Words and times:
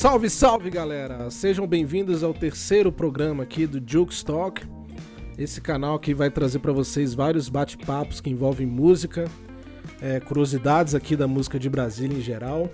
Salve, 0.00 0.30
salve 0.30 0.70
galera! 0.70 1.30
Sejam 1.30 1.66
bem-vindos 1.66 2.24
ao 2.24 2.32
terceiro 2.32 2.90
programa 2.90 3.42
aqui 3.42 3.66
do 3.66 3.82
Jukes 3.86 4.22
Talk. 4.22 4.62
Esse 5.36 5.60
canal 5.60 5.98
que 5.98 6.14
vai 6.14 6.30
trazer 6.30 6.58
para 6.60 6.72
vocês 6.72 7.12
vários 7.12 7.50
bate-papos 7.50 8.18
que 8.18 8.30
envolvem 8.30 8.66
música, 8.66 9.26
é, 10.00 10.18
curiosidades 10.18 10.94
aqui 10.94 11.14
da 11.14 11.28
música 11.28 11.58
de 11.58 11.68
Brasília 11.68 12.16
em 12.16 12.22
geral. 12.22 12.70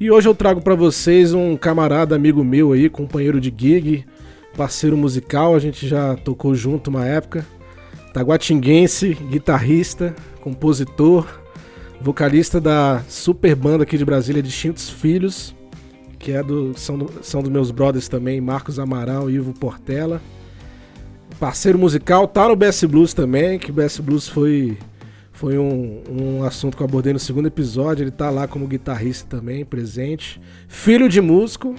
E 0.00 0.10
hoje 0.10 0.28
eu 0.28 0.34
trago 0.34 0.60
para 0.60 0.74
vocês 0.74 1.32
um 1.32 1.56
camarada 1.56 2.16
amigo 2.16 2.42
meu 2.42 2.72
aí, 2.72 2.90
companheiro 2.90 3.40
de 3.40 3.54
gig, 3.56 4.04
parceiro 4.56 4.96
musical, 4.96 5.54
a 5.54 5.60
gente 5.60 5.86
já 5.86 6.16
tocou 6.16 6.56
junto 6.56 6.90
uma 6.90 7.06
época. 7.06 7.46
Taguatinguense, 8.12 9.14
guitarrista, 9.14 10.12
compositor, 10.40 11.40
vocalista 12.00 12.60
da 12.60 13.00
super 13.08 13.54
banda 13.54 13.84
aqui 13.84 13.96
de 13.96 14.04
Brasília, 14.04 14.42
Distintos 14.42 14.90
Filhos 14.90 15.54
que 16.24 16.32
é 16.32 16.42
do, 16.42 16.72
são, 16.74 16.96
do, 16.96 17.10
são 17.20 17.42
dos 17.42 17.52
meus 17.52 17.70
brothers 17.70 18.08
também, 18.08 18.40
Marcos 18.40 18.78
Amaral 18.78 19.30
e 19.30 19.34
Ivo 19.34 19.52
Portela. 19.52 20.22
Parceiro 21.38 21.78
musical, 21.78 22.26
tá 22.26 22.48
no 22.48 22.56
BS 22.56 22.84
Blues 22.84 23.12
também, 23.12 23.58
que 23.58 23.70
o 23.70 23.74
BS 23.74 24.00
Blues 24.00 24.26
foi, 24.26 24.78
foi 25.32 25.58
um, 25.58 26.02
um 26.10 26.42
assunto 26.42 26.78
que 26.78 26.82
eu 26.82 26.86
abordei 26.86 27.12
no 27.12 27.18
segundo 27.18 27.46
episódio. 27.46 28.04
Ele 28.04 28.10
tá 28.10 28.30
lá 28.30 28.48
como 28.48 28.66
guitarrista 28.66 29.36
também, 29.36 29.66
presente. 29.66 30.40
Filho 30.66 31.10
de 31.10 31.20
músico. 31.20 31.74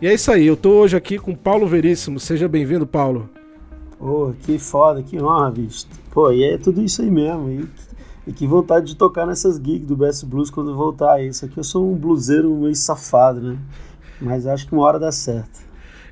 E 0.00 0.06
é 0.06 0.14
isso 0.14 0.30
aí, 0.30 0.46
eu 0.46 0.56
tô 0.56 0.70
hoje 0.70 0.96
aqui 0.96 1.18
com 1.18 1.34
Paulo 1.34 1.66
Veríssimo. 1.66 2.20
Seja 2.20 2.46
bem-vindo, 2.46 2.86
Paulo. 2.86 3.28
Pô, 3.98 4.32
que 4.44 4.56
foda, 4.56 5.02
que 5.02 5.20
honra, 5.20 5.50
bicho. 5.50 5.86
Pô, 6.12 6.30
e 6.30 6.44
é 6.44 6.56
tudo 6.56 6.80
isso 6.80 7.02
aí 7.02 7.10
mesmo. 7.10 7.50
E 7.50 7.68
e 8.30 8.32
que 8.32 8.46
vontade 8.46 8.86
de 8.86 8.94
tocar 8.94 9.26
nessas 9.26 9.56
gigs 9.56 9.84
do 9.84 9.96
Best 9.96 10.24
Blues 10.24 10.50
quando 10.50 10.72
voltar. 10.72 11.20
Isso 11.20 11.44
aqui 11.44 11.58
eu 11.58 11.64
sou 11.64 11.92
um 11.92 11.96
bluseiro 11.96 12.48
meio 12.54 12.76
safado, 12.76 13.40
né? 13.40 13.58
Mas 14.20 14.46
acho 14.46 14.68
que 14.68 14.72
uma 14.72 14.84
hora 14.84 15.00
dá 15.00 15.10
certo. 15.10 15.58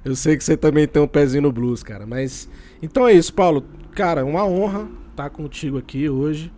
Eu 0.04 0.16
sei 0.16 0.36
que 0.36 0.42
você 0.42 0.56
também 0.56 0.88
tem 0.88 1.00
um 1.00 1.06
pezinho 1.06 1.42
no 1.42 1.52
blues, 1.52 1.84
cara. 1.84 2.04
Mas. 2.06 2.48
Então 2.82 3.06
é 3.06 3.12
isso, 3.12 3.32
Paulo. 3.32 3.64
Cara, 3.94 4.24
uma 4.24 4.44
honra 4.44 4.88
estar 5.12 5.30
contigo 5.30 5.78
aqui 5.78 6.08
hoje. 6.08 6.52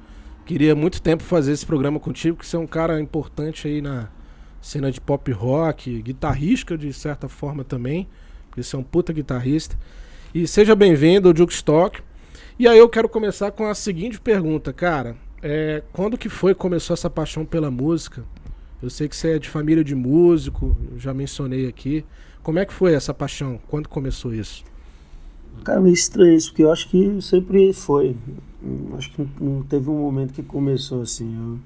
Queria 0.47 0.75
muito 0.75 1.03
tempo 1.03 1.23
fazer 1.23 1.53
esse 1.53 1.67
programa 1.67 2.01
contigo, 2.01 2.39
porque 2.39 2.49
você 2.49 2.57
é 2.57 2.59
um 2.59 2.67
cara 2.67 2.99
importante 2.99 3.69
aí 3.69 3.83
na 3.83 4.09
cena 4.63 4.91
de 4.91 4.99
pop 4.99 5.31
rock, 5.31 6.01
guitarrística 6.01 6.77
de 6.79 6.91
certa 6.91 7.29
forma 7.29 7.65
também, 7.65 8.09
porque 8.49 8.63
você 8.63 8.77
é 8.77 8.79
um 8.79 8.83
puta 8.83 9.13
guitarrista. 9.13 9.77
E 10.35 10.47
seja 10.47 10.75
bem-vindo 10.75 11.29
ao 11.29 11.35
Duke 11.35 11.53
Stock. 11.53 12.03
E 12.59 12.67
aí 12.67 12.79
eu 12.79 12.89
quero 12.89 13.11
começar 13.11 13.51
com 13.51 13.67
a 13.67 13.75
seguinte 13.75 14.19
pergunta, 14.19 14.73
cara. 14.73 15.17
É, 15.43 15.83
quando 15.93 16.19
que 16.19 16.29
foi 16.29 16.55
que 16.55 16.61
começou 16.61 16.95
essa 16.95 17.09
paixão 17.09 17.45
pela 17.45 17.71
música? 17.71 18.25
Eu 18.83 18.91
sei 18.91 19.09
que 19.09 19.17
você 19.17 19.37
é 19.37 19.39
de 19.39 19.49
família 19.49 19.85
de 19.85 19.95
músico, 19.95 20.77
já 20.97 21.13
mencionei 21.13 21.67
aqui. 21.67 22.05
Como 22.43 22.59
é 22.59 22.65
que 22.65 22.73
foi 22.73 22.95
essa 22.95 23.13
paixão? 23.13 23.61
Quando 23.69 23.89
começou 23.89 24.35
isso? 24.35 24.65
Cara, 25.65 25.81
meio 25.81 25.95
estranho 25.95 26.35
isso, 26.35 26.51
porque 26.51 26.63
eu 26.63 26.73
acho 26.73 26.89
que 26.89 27.21
sempre 27.21 27.73
foi. 27.73 28.17
Acho 28.97 29.13
que 29.13 29.29
não 29.41 29.63
teve 29.63 29.91
um 29.91 29.99
momento 29.99 30.33
que 30.33 30.43
começou 30.43 31.03
assim. 31.03 31.37
Eu, 31.37 31.59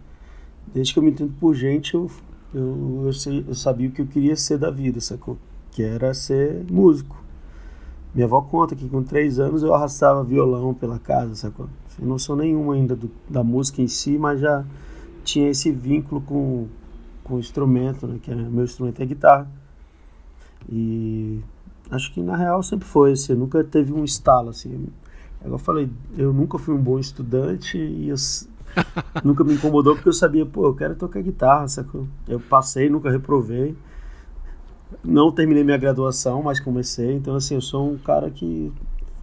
desde 0.73 0.93
que 0.93 0.99
eu 0.99 1.03
me 1.03 1.11
entendo 1.11 1.33
por 1.39 1.55
gente, 1.55 1.95
eu, 1.95 2.11
eu, 2.53 3.03
eu, 3.07 3.13
sei, 3.13 3.45
eu 3.47 3.55
sabia 3.55 3.89
o 3.89 3.93
que 3.93 4.03
eu 4.03 4.07
queria 4.07 4.37
ser 4.37 4.59
da 4.59 4.71
vida, 4.71 5.01
sacou? 5.01 5.39
Que 5.71 5.83
era 5.83 6.13
ser 6.15 6.65
músico. 6.71 7.23
Minha 8.15 8.27
avó 8.27 8.41
conta 8.41 8.77
que 8.77 8.89
com 8.89 9.03
três 9.03 9.39
anos 9.39 9.63
eu 9.63 9.75
arrastava 9.75 10.23
violão 10.23 10.75
pela 10.75 10.99
casa, 10.99 11.35
sacou? 11.35 11.69
Sem 11.97 12.05
noção 12.05 12.35
nenhuma 12.37 12.75
ainda 12.75 12.97
do, 12.97 13.11
da 13.29 13.45
música 13.45 13.81
em 13.81 13.89
si, 13.89 14.19
mas 14.19 14.41
já 14.41 14.65
tinha 15.23 15.49
esse 15.49 15.71
vínculo 15.71 16.21
com, 16.21 16.67
com 17.23 17.35
o 17.37 17.39
instrumento, 17.39 18.07
né? 18.07 18.19
Que 18.23 18.31
é, 18.31 18.35
meu 18.35 18.65
instrumento 18.65 19.01
é 19.01 19.07
guitarra. 19.07 19.49
E 20.69 21.41
acho 21.91 22.13
que 22.13 22.23
na 22.23 22.37
real 22.37 22.63
sempre 22.63 22.87
foi 22.87 23.13
assim, 23.13 23.35
nunca 23.35 23.63
teve 23.63 23.93
um 23.93 24.05
estalo 24.05 24.51
assim. 24.51 24.89
eu 25.45 25.59
falei, 25.59 25.89
eu 26.17 26.33
nunca 26.33 26.59
fui 26.59 26.75
um 26.75 26.83
bom 26.83 26.99
estudante 26.99 27.79
e 27.79 28.09
eu, 28.09 28.17
nunca 29.23 29.45
me 29.45 29.55
incomodou 29.55 29.95
porque 29.95 30.09
eu 30.09 30.13
sabia, 30.13 30.45
pô, 30.45 30.67
eu 30.67 30.75
quero 30.75 30.95
tocar 30.97 31.23
guitarra, 31.23 31.69
sacou? 31.69 32.07
Eu 32.27 32.41
passei, 32.41 32.91
nunca 32.91 33.11
reprovei. 33.11 33.77
Não 35.03 35.31
terminei 35.33 35.65
minha 35.65 35.77
graduação, 35.77 36.43
mas 36.43 36.61
comecei. 36.61 37.15
Então, 37.15 37.35
assim, 37.35 37.55
eu 37.55 37.61
sou 37.61 37.91
um 37.91 37.99
cara 37.99 38.31
que 38.31 38.73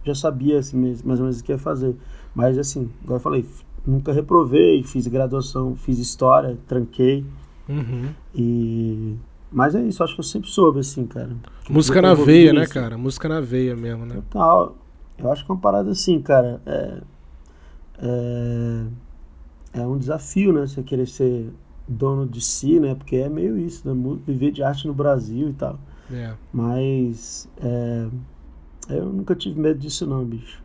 já 0.04 0.14
sabia 0.14 0.58
assim, 0.58 0.76
mais 1.04 1.18
ou 1.18 1.26
menos 1.26 1.40
o 1.40 1.44
que 1.44 1.52
ia 1.52 1.58
fazer. 1.58 1.96
Mas, 2.34 2.58
assim, 2.58 2.90
igual 3.02 3.16
eu 3.16 3.22
falei, 3.22 3.46
nunca 3.86 4.12
reprovei, 4.12 4.82
fiz 4.82 5.06
graduação, 5.06 5.76
fiz 5.76 5.98
história, 5.98 6.58
tranquei. 6.66 7.24
Uhum. 7.68 8.10
E. 8.34 9.16
Mas 9.50 9.74
é 9.74 9.82
isso, 9.82 10.02
acho 10.02 10.14
que 10.14 10.20
eu 10.20 10.24
sempre 10.24 10.48
soube, 10.48 10.80
assim, 10.80 11.06
cara. 11.06 11.30
Música 11.68 12.00
na 12.00 12.14
veia, 12.14 12.52
né, 12.52 12.66
cara? 12.66 12.96
Música 12.96 13.28
na 13.28 13.40
veia 13.40 13.76
mesmo, 13.76 14.06
né? 14.06 14.14
Total. 14.14 14.74
Eu 15.18 15.30
acho 15.30 15.44
que 15.44 15.50
é 15.50 15.54
uma 15.54 15.60
parada 15.60 15.90
assim, 15.90 16.20
cara. 16.20 16.60
É, 16.64 17.00
é, 17.98 18.84
é 19.74 19.86
um 19.86 19.98
desafio, 19.98 20.52
né? 20.54 20.66
Você 20.66 20.82
querer 20.82 21.06
ser 21.06 21.52
dono 21.86 22.26
de 22.26 22.40
si, 22.40 22.80
né? 22.80 22.94
Porque 22.94 23.16
é 23.16 23.28
meio 23.28 23.58
isso, 23.58 23.86
né? 23.86 24.16
Viver 24.26 24.52
de 24.52 24.62
arte 24.62 24.86
no 24.86 24.94
Brasil 24.94 25.50
e 25.50 25.52
tal. 25.52 25.78
É. 26.10 26.32
Mas 26.52 27.48
é, 27.62 28.08
eu 28.88 29.06
nunca 29.06 29.34
tive 29.34 29.60
medo 29.60 29.78
disso 29.78 30.06
não, 30.06 30.24
bicho. 30.24 30.62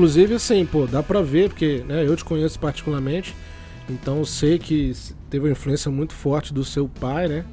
Inclusive, 0.00 0.34
assim, 0.34 0.64
pô, 0.64 0.86
dá 0.86 1.02
pra 1.02 1.20
ver, 1.20 1.50
porque 1.50 1.84
né, 1.86 2.06
eu 2.06 2.16
te 2.16 2.24
conheço 2.24 2.58
particularmente, 2.58 3.36
então 3.86 4.24
sei 4.24 4.58
que 4.58 4.94
teve 5.28 5.44
uma 5.44 5.52
influência 5.52 5.90
muito 5.90 6.14
forte 6.14 6.54
do 6.54 6.64
seu 6.64 6.88
pai, 6.88 7.28
né? 7.28 7.44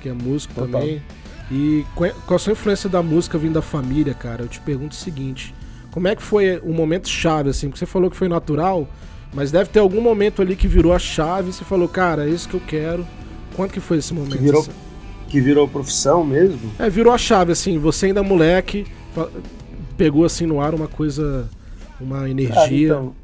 Que 0.00 0.08
é 0.08 0.12
músico 0.12 0.52
Total. 0.52 0.80
também. 0.80 1.00
E 1.48 1.86
qual 1.94 2.12
a 2.34 2.38
sua 2.40 2.54
influência 2.54 2.90
da 2.90 3.00
música 3.00 3.38
vindo 3.38 3.52
da 3.52 3.62
família, 3.62 4.14
cara? 4.14 4.42
Eu 4.42 4.48
te 4.48 4.58
pergunto 4.58 4.96
o 4.96 4.98
seguinte: 4.98 5.54
como 5.92 6.08
é 6.08 6.16
que 6.16 6.22
foi 6.22 6.58
o 6.64 6.72
momento 6.72 7.08
chave, 7.08 7.50
assim? 7.50 7.68
Porque 7.68 7.78
você 7.78 7.86
falou 7.86 8.10
que 8.10 8.16
foi 8.16 8.28
natural, 8.28 8.88
mas 9.32 9.52
deve 9.52 9.70
ter 9.70 9.78
algum 9.78 10.00
momento 10.00 10.42
ali 10.42 10.56
que 10.56 10.66
virou 10.66 10.92
a 10.92 10.98
chave 10.98 11.50
e 11.50 11.52
você 11.52 11.62
falou, 11.62 11.86
cara, 11.86 12.26
é 12.26 12.30
isso 12.30 12.48
que 12.48 12.54
eu 12.54 12.62
quero. 12.66 13.06
Quanto 13.54 13.72
que 13.72 13.80
foi 13.80 13.98
esse 13.98 14.12
momento? 14.12 14.38
Que 14.38 14.42
virou, 14.42 14.62
assim? 14.62 14.72
que 15.28 15.40
virou 15.40 15.68
profissão 15.68 16.24
mesmo? 16.24 16.72
É, 16.80 16.90
virou 16.90 17.12
a 17.12 17.18
chave, 17.18 17.52
assim. 17.52 17.78
Você 17.78 18.06
ainda 18.06 18.24
moleque, 18.24 18.86
pegou 19.96 20.24
assim 20.24 20.46
no 20.46 20.60
ar 20.60 20.74
uma 20.74 20.88
coisa 20.88 21.48
uma 22.02 22.28
energia. 22.28 22.54
Cara, 22.54 22.74
então, 22.74 23.14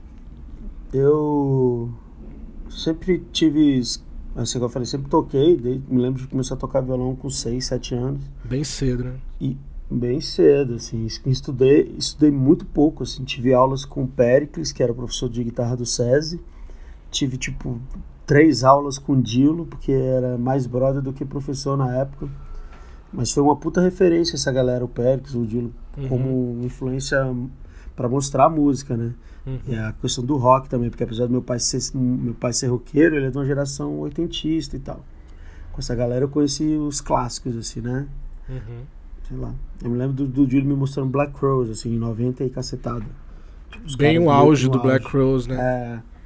eu 0.93 1.91
sempre 2.71 3.23
tive, 3.33 3.81
assim 4.37 4.61
eu 4.61 4.69
falei, 4.69 4.87
sempre 4.87 5.09
toquei, 5.09 5.57
me 5.89 6.01
lembro 6.01 6.23
de 6.23 6.29
começar 6.29 6.55
a 6.55 6.59
tocar 6.59 6.81
violão 6.81 7.15
com 7.15 7.29
6, 7.29 7.65
7 7.65 7.95
anos. 7.95 8.23
Bem 8.45 8.65
cedo, 8.65 9.05
né? 9.05 9.15
E 9.41 9.57
bem 9.91 10.21
cedo, 10.21 10.75
assim, 10.75 11.07
estudei, 11.27 11.95
estudei 11.99 12.31
muito 12.31 12.65
pouco, 12.67 13.03
assim, 13.03 13.25
tive 13.25 13.53
aulas 13.55 13.85
com 13.85 14.05
o 14.05 14.09
Pericles, 14.09 14.73
que 14.73 14.83
era 14.83 14.93
professor 14.93 15.29
de 15.29 15.43
guitarra 15.43 15.77
do 15.77 15.87
SESI, 15.87 16.41
tive, 17.11 17.39
tipo, 17.39 17.81
três 18.27 18.63
aulas 18.65 18.99
com 18.99 19.15
o 19.15 19.23
Dilo, 19.23 19.65
porque 19.67 19.93
era 19.93 20.37
mais 20.37 20.67
brother 20.67 21.01
do 21.01 21.13
que 21.13 21.25
professor 21.25 21.77
na 21.77 21.97
época, 21.97 22.29
mas 23.11 23.33
foi 23.33 23.43
uma 23.43 23.57
puta 23.57 23.81
referência 23.81 24.37
essa 24.37 24.53
galera, 24.53 24.85
o 24.85 24.89
Pericles, 24.89 25.35
o 25.35 25.47
Dilo, 25.47 25.73
uhum. 25.97 26.09
como 26.09 26.59
influência 26.63 27.35
para 27.99 28.09
mostrar 28.09 28.45
a 28.45 28.49
música, 28.49 28.97
né? 28.97 29.13
Uhum. 29.45 29.59
E 29.67 29.75
a 29.75 29.93
questão 30.01 30.25
do 30.25 30.37
rock 30.37 30.69
também, 30.69 30.89
porque 30.89 31.03
apesar 31.03 31.27
do 31.27 31.33
meu 31.33 31.43
pai 31.43 31.59
ser 31.59 31.81
meu 31.93 32.33
pai 32.33 32.53
ser 32.53 32.69
roqueiro, 32.69 33.17
ele 33.17 33.27
é 33.27 33.31
de 33.31 33.37
uma 33.37 33.45
geração 33.45 33.99
oitentista 33.99 34.77
e 34.77 34.79
tal. 34.79 35.05
com 35.73 35.81
essa 35.81 35.97
galera 35.97 36.25
eu 36.25 36.29
conheci 36.29 36.77
os 36.77 37.01
clássicos, 37.01 37.57
assim, 37.57 37.81
né? 37.81 38.07
Uhum. 38.49 38.83
Sei 39.27 39.37
lá. 39.37 39.53
Eu 39.83 39.91
me 39.91 39.99
lembro 39.99 40.15
do, 40.15 40.29
do 40.29 40.49
Júlio 40.49 40.65
me 40.65 40.77
mostrando 40.77 41.11
Black 41.11 41.33
Rose, 41.41 41.73
assim, 41.73 41.93
em 41.93 41.99
90 41.99 42.45
e 42.45 42.51
cacetado. 42.51 43.05
Tipo, 43.69 43.97
Bem 43.97 44.17
o 44.21 44.31
auge 44.31 44.69
do 44.69 44.81
Black 44.81 45.05
Rose, 45.09 45.49
né? 45.49 45.57
É. 45.61 46.18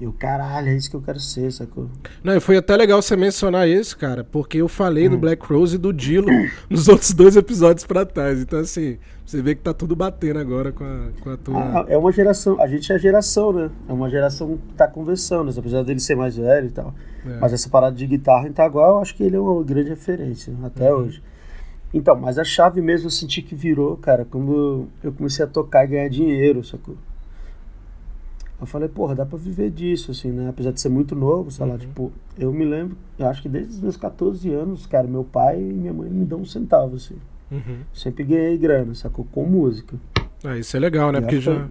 E 0.00 0.06
o 0.06 0.12
caralho, 0.12 0.68
é 0.68 0.76
isso 0.76 0.88
que 0.88 0.94
eu 0.94 1.02
quero 1.02 1.18
ser, 1.18 1.50
sacou? 1.50 1.90
Não, 2.22 2.36
e 2.36 2.40
foi 2.40 2.56
até 2.56 2.76
legal 2.76 3.02
você 3.02 3.16
mencionar 3.16 3.68
isso, 3.68 3.98
cara, 3.98 4.22
porque 4.22 4.58
eu 4.58 4.68
falei 4.68 5.08
hum. 5.08 5.10
do 5.10 5.18
Black 5.18 5.44
Rose 5.44 5.74
e 5.74 5.78
do 5.78 5.92
Dilo 5.92 6.28
nos 6.70 6.88
outros 6.88 7.12
dois 7.12 7.36
episódios 7.36 7.84
pra 7.84 8.06
trás. 8.06 8.40
Então, 8.40 8.60
assim, 8.60 8.96
você 9.26 9.42
vê 9.42 9.56
que 9.56 9.62
tá 9.62 9.74
tudo 9.74 9.96
batendo 9.96 10.38
agora 10.38 10.70
com 10.70 10.84
a, 10.84 11.08
com 11.20 11.30
a 11.30 11.36
tua. 11.36 11.58
Ah, 11.58 11.84
é 11.88 11.98
uma 11.98 12.12
geração, 12.12 12.60
a 12.60 12.68
gente 12.68 12.92
é 12.92 12.98
geração, 12.98 13.52
né? 13.52 13.70
É 13.88 13.92
uma 13.92 14.08
geração 14.08 14.56
que 14.56 14.74
tá 14.74 14.86
conversando, 14.86 15.52
apesar 15.58 15.82
dele 15.82 15.98
ser 15.98 16.14
mais 16.14 16.36
velho 16.36 16.68
e 16.68 16.70
tal. 16.70 16.94
É. 17.26 17.38
Mas 17.40 17.52
essa 17.52 17.68
parada 17.68 17.96
de 17.96 18.06
guitarra 18.06 18.46
em 18.46 18.50
Itaguá, 18.50 18.86
eu 18.86 18.98
acho 18.98 19.16
que 19.16 19.24
ele 19.24 19.34
é 19.34 19.40
uma 19.40 19.64
grande 19.64 19.88
referência, 19.88 20.54
até 20.62 20.92
uhum. 20.92 21.00
hoje. 21.00 21.22
Então, 21.92 22.14
mas 22.14 22.38
a 22.38 22.44
chave 22.44 22.80
mesmo 22.80 23.06
eu 23.06 23.10
senti 23.10 23.42
que 23.42 23.54
virou, 23.54 23.96
cara, 23.96 24.24
quando 24.24 24.86
eu 25.02 25.12
comecei 25.12 25.44
a 25.44 25.48
tocar 25.48 25.84
e 25.84 25.88
ganhar 25.88 26.08
dinheiro, 26.08 26.62
sacou? 26.62 26.96
Eu 28.60 28.66
falei, 28.66 28.88
porra, 28.88 29.14
dá 29.14 29.24
pra 29.24 29.38
viver 29.38 29.70
disso, 29.70 30.10
assim, 30.10 30.32
né? 30.32 30.48
Apesar 30.48 30.72
de 30.72 30.80
ser 30.80 30.88
muito 30.88 31.14
novo, 31.14 31.50
sei 31.50 31.64
uhum. 31.64 31.72
lá, 31.72 31.78
tipo, 31.78 32.12
eu 32.36 32.52
me 32.52 32.64
lembro, 32.64 32.96
eu 33.16 33.28
acho 33.28 33.40
que 33.40 33.48
desde 33.48 33.74
os 33.74 33.80
meus 33.80 33.96
14 33.96 34.52
anos, 34.52 34.84
cara, 34.84 35.06
meu 35.06 35.22
pai 35.22 35.60
e 35.60 35.72
minha 35.72 35.92
mãe 35.92 36.10
me 36.10 36.24
dão 36.24 36.40
um 36.40 36.44
centavo, 36.44 36.96
assim. 36.96 37.16
Uhum. 37.50 37.80
Sempre 37.94 38.24
ganhei 38.24 38.58
grana, 38.58 38.94
sacou? 38.94 39.24
Com 39.30 39.44
música. 39.44 39.96
Ah, 40.44 40.56
isso 40.58 40.76
é 40.76 40.80
legal, 40.80 41.12
né? 41.12 41.18
E 41.18 41.22
Porque 41.22 41.40
já. 41.40 41.68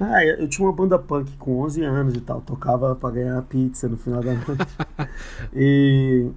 Ah, 0.00 0.24
eu 0.24 0.48
tinha 0.48 0.66
uma 0.66 0.74
banda 0.74 0.98
punk 0.98 1.36
com 1.38 1.60
11 1.60 1.82
anos 1.82 2.14
e 2.14 2.20
tal, 2.20 2.40
tocava 2.40 2.94
pra 2.94 3.10
ganhar 3.10 3.40
pizza 3.42 3.88
no 3.88 3.98
final 3.98 4.22
da 4.22 4.32
noite. 4.32 4.66
e, 5.54 6.30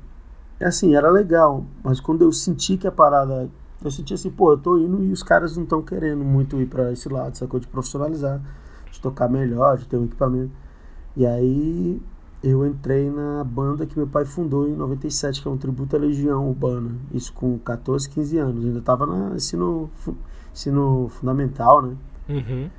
assim, 0.61 0.95
era 0.95 1.09
legal, 1.09 1.65
mas 1.81 1.99
quando 1.99 2.23
eu 2.23 2.31
senti 2.31 2.77
que 2.77 2.87
a 2.87 2.91
parada. 2.91 3.49
Eu 3.81 3.89
senti 3.89 4.13
assim, 4.13 4.29
pô, 4.29 4.51
eu 4.51 4.57
tô 4.57 4.77
indo 4.77 5.01
e 5.05 5.09
os 5.09 5.23
caras 5.23 5.55
não 5.55 5.63
estão 5.63 5.81
querendo 5.81 6.21
muito 6.25 6.61
ir 6.61 6.65
pra 6.65 6.91
esse 6.91 7.07
lado, 7.07 7.37
sacou? 7.37 7.61
De 7.61 7.67
profissionalizar 7.67 8.41
de 8.99 9.01
tocar 9.01 9.29
melhor, 9.29 9.77
de 9.77 9.85
ter 9.85 9.97
um 9.97 10.05
equipamento. 10.05 10.51
E 11.15 11.25
aí 11.25 12.01
eu 12.43 12.65
entrei 12.67 13.09
na 13.09 13.43
banda 13.43 13.85
que 13.85 13.97
meu 13.97 14.07
pai 14.07 14.25
fundou 14.25 14.67
em 14.67 14.75
97, 14.75 15.41
que 15.41 15.47
é 15.47 15.51
um 15.51 15.57
tributo 15.57 15.95
à 15.95 15.99
Legião 15.99 16.47
Urbana. 16.47 16.91
Isso 17.13 17.33
com 17.33 17.57
14, 17.59 18.09
15 18.09 18.37
anos. 18.37 18.65
ainda 18.65 18.81
tava 18.81 19.05
no 19.05 19.35
ensino, 19.35 19.89
ensino 20.53 21.09
fundamental, 21.09 21.81
né? 21.81 21.95
Uhum. 22.29 22.69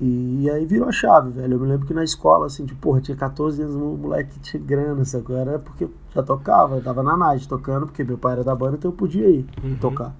E 0.00 0.48
aí 0.48 0.64
virou 0.64 0.88
a 0.88 0.92
chave, 0.92 1.30
velho. 1.30 1.54
Eu 1.54 1.60
me 1.60 1.66
lembro 1.66 1.86
que 1.86 1.92
na 1.92 2.02
escola, 2.02 2.46
assim, 2.46 2.64
tipo, 2.64 2.80
porra, 2.80 3.02
tinha 3.02 3.16
14 3.16 3.62
anos, 3.62 3.74
um 3.76 3.96
moleque 3.96 4.38
tinha 4.40 4.62
grana, 4.62 5.04
sacou? 5.04 5.36
Era 5.36 5.58
porque 5.58 5.84
eu 5.84 5.92
já 6.14 6.22
tocava, 6.22 6.76
eu 6.76 6.82
tava 6.82 7.02
na 7.02 7.16
night 7.16 7.46
tocando, 7.46 7.86
porque 7.86 8.02
meu 8.02 8.16
pai 8.16 8.32
era 8.32 8.44
da 8.44 8.54
banda, 8.54 8.76
então 8.76 8.90
eu 8.90 8.96
podia 8.96 9.28
ir 9.28 9.44
uhum. 9.62 9.76
tocar. 9.76 10.16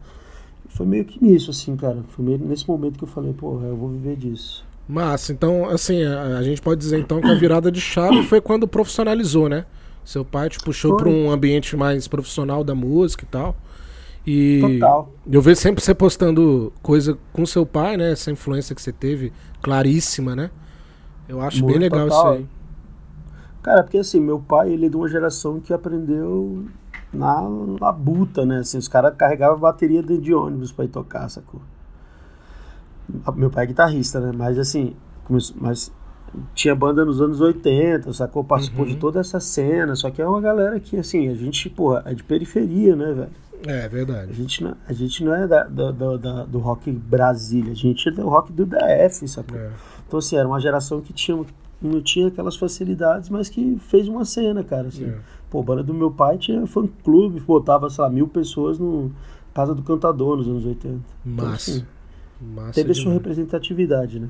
Foi 0.69 0.85
meio 0.87 1.05
que 1.05 1.23
nisso, 1.25 1.51
assim, 1.51 1.77
cara. 1.77 2.05
Foi 2.11 2.25
meio 2.25 2.39
nesse 2.39 2.69
momento 2.69 2.99
que 2.99 3.05
eu 3.05 3.09
falei, 3.09 3.33
porra, 3.33 3.67
eu 3.67 3.77
vou 3.77 3.89
viver 3.89 4.17
disso. 4.17 4.65
Massa. 4.91 5.33
Então, 5.33 5.69
assim, 5.69 6.03
a, 6.03 6.39
a, 6.39 6.43
gente 6.43 6.61
pode 6.61 6.81
dizer 6.81 6.99
então 6.99 7.21
que 7.21 7.29
a 7.29 7.35
virada 7.35 7.71
de 7.71 7.81
chave 7.81 8.23
foi 8.25 8.41
quando 8.41 8.67
profissionalizou, 8.67 9.49
né? 9.49 9.65
Seu 10.05 10.25
pai 10.25 10.49
te 10.49 10.59
puxou 10.59 10.97
para 10.97 11.09
um 11.09 11.31
ambiente 11.31 11.77
mais 11.77 12.09
profissional 12.09 12.65
da 12.65 12.75
música 12.75 13.25
e 13.25 13.29
tal. 13.29 13.57
E 14.27 14.61
Total. 14.61 15.13
eu 15.31 15.41
vejo 15.41 15.61
sempre 15.61 15.83
você 15.83 15.95
postando 15.95 16.73
coisa 16.83 17.17
com 17.33 17.47
seu 17.47 17.65
pai, 17.65 17.97
né? 17.97 18.13
Essa 18.13 18.31
influência 18.31 18.75
que 18.75 18.83
você 18.83 18.93
teve, 18.93 19.33
claríssima, 19.63 20.35
né? 20.35 20.51
Eu 21.29 21.41
acho 21.41 21.63
Muito 21.63 21.73
bem 21.73 21.89
legal 21.89 22.09
total. 22.09 22.35
isso 22.35 22.39
aí. 22.41 22.49
Cara, 23.63 23.83
porque 23.83 23.99
assim, 23.99 24.21
meu 24.21 24.41
pai, 24.41 24.73
ele 24.73 24.87
é 24.87 24.89
de 24.89 24.97
uma 24.97 25.09
geração 25.09 25.61
que 25.61 25.73
aprendeu 25.73 26.65
na 27.13 27.41
labuta, 27.81 28.45
né? 28.45 28.59
Assim, 28.59 28.79
os 28.79 28.89
caras 28.89 29.15
carregavam 29.17 29.59
bateria 29.59 30.03
dentro 30.03 30.23
de 30.23 30.35
ônibus 30.35 30.73
para 30.73 30.85
ir 30.85 30.89
tocar, 30.89 31.29
sacou? 31.29 31.61
Meu 33.35 33.51
pai 33.51 33.65
é 33.65 33.67
guitarrista, 33.69 34.21
né? 34.21 34.33
Mas 34.35 34.59
assim, 34.59 34.95
mas 35.57 35.93
tinha 36.55 36.75
banda 36.75 37.05
nos 37.05 37.21
anos 37.21 37.41
80, 37.41 38.13
sacou? 38.13 38.45
Participou 38.45 38.85
uhum. 38.85 38.91
de 38.91 38.97
toda 38.97 39.21
essa 39.21 39.41
cena, 39.41 39.95
só 39.97 40.11
que 40.11 40.23
é 40.23 40.27
uma 40.27 40.41
galera 40.41 40.79
que, 40.79 40.97
assim, 40.97 41.29
a 41.29 41.35
gente, 41.35 41.69
porra, 41.69 42.03
é 42.07 42.15
de 42.15 42.23
periferia, 42.23 42.95
né, 42.95 43.13
velho? 43.13 43.31
É, 43.67 43.89
verdade. 43.89 44.31
A 44.31 44.35
gente 44.35 44.65
não, 44.65 44.77
a 44.89 44.93
gente 44.93 45.25
não 45.25 45.35
é 45.35 45.47
da, 45.47 45.65
da, 45.65 45.91
da, 45.93 46.45
do 46.45 46.59
rock 46.59 46.91
Brasília, 46.91 47.73
a 47.73 47.77
gente 47.77 48.09
é 48.09 48.13
do 48.13 48.29
rock 48.29 48.53
do 48.53 48.65
DF, 48.65 49.29
sacou? 49.29 49.59
É. 49.59 49.71
Então, 50.07 50.19
assim, 50.19 50.37
era 50.37 50.49
uma 50.49 50.61
geração 50.61 51.01
que 51.01 51.13
tinha, 51.13 51.45
não 51.81 52.01
tinha 52.01 52.29
aquelas 52.29 52.57
facilidades, 52.57 53.29
mas 53.29 53.49
que 53.49 53.79
fez 53.89 54.09
uma 54.09 54.25
cena, 54.25 54.65
cara, 54.65 54.89
assim. 54.89 55.07
É. 55.07 55.19
Pô, 55.51 55.61
a 55.61 55.63
banda 55.63 55.83
do 55.83 55.93
meu 55.93 56.11
pai 56.11 56.39
tinha 56.39 56.67
fã-clube, 56.67 57.41
botava, 57.41 57.91
sei 57.91 58.03
lá, 58.03 58.11
mil 58.11 58.29
pessoas 58.29 58.79
no 58.79 59.11
Casa 59.53 59.75
do 59.75 59.83
Cantador 59.83 60.37
nos 60.37 60.49
anos 60.49 60.65
80. 60.65 61.01
Massa. 61.25 61.33
Então, 61.33 61.53
assim, 61.53 61.87
Massa 62.41 62.73
teve 62.73 62.93
demais. 62.93 62.99
sua 62.99 63.13
representatividade, 63.13 64.21
né? 64.21 64.29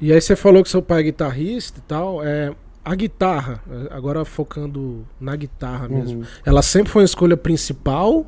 E 0.00 0.12
aí 0.12 0.20
você 0.20 0.36
falou 0.36 0.62
que 0.62 0.68
seu 0.68 0.82
pai 0.82 1.00
é 1.00 1.04
guitarrista 1.04 1.78
e 1.78 1.82
tal. 1.82 2.22
É, 2.22 2.54
a 2.84 2.94
guitarra, 2.94 3.60
agora 3.90 4.24
focando 4.24 5.04
na 5.20 5.34
guitarra 5.34 5.88
mesmo, 5.88 6.20
uhum. 6.20 6.26
ela 6.44 6.62
sempre 6.62 6.92
foi 6.92 7.02
a 7.02 7.04
escolha 7.04 7.36
principal? 7.36 8.26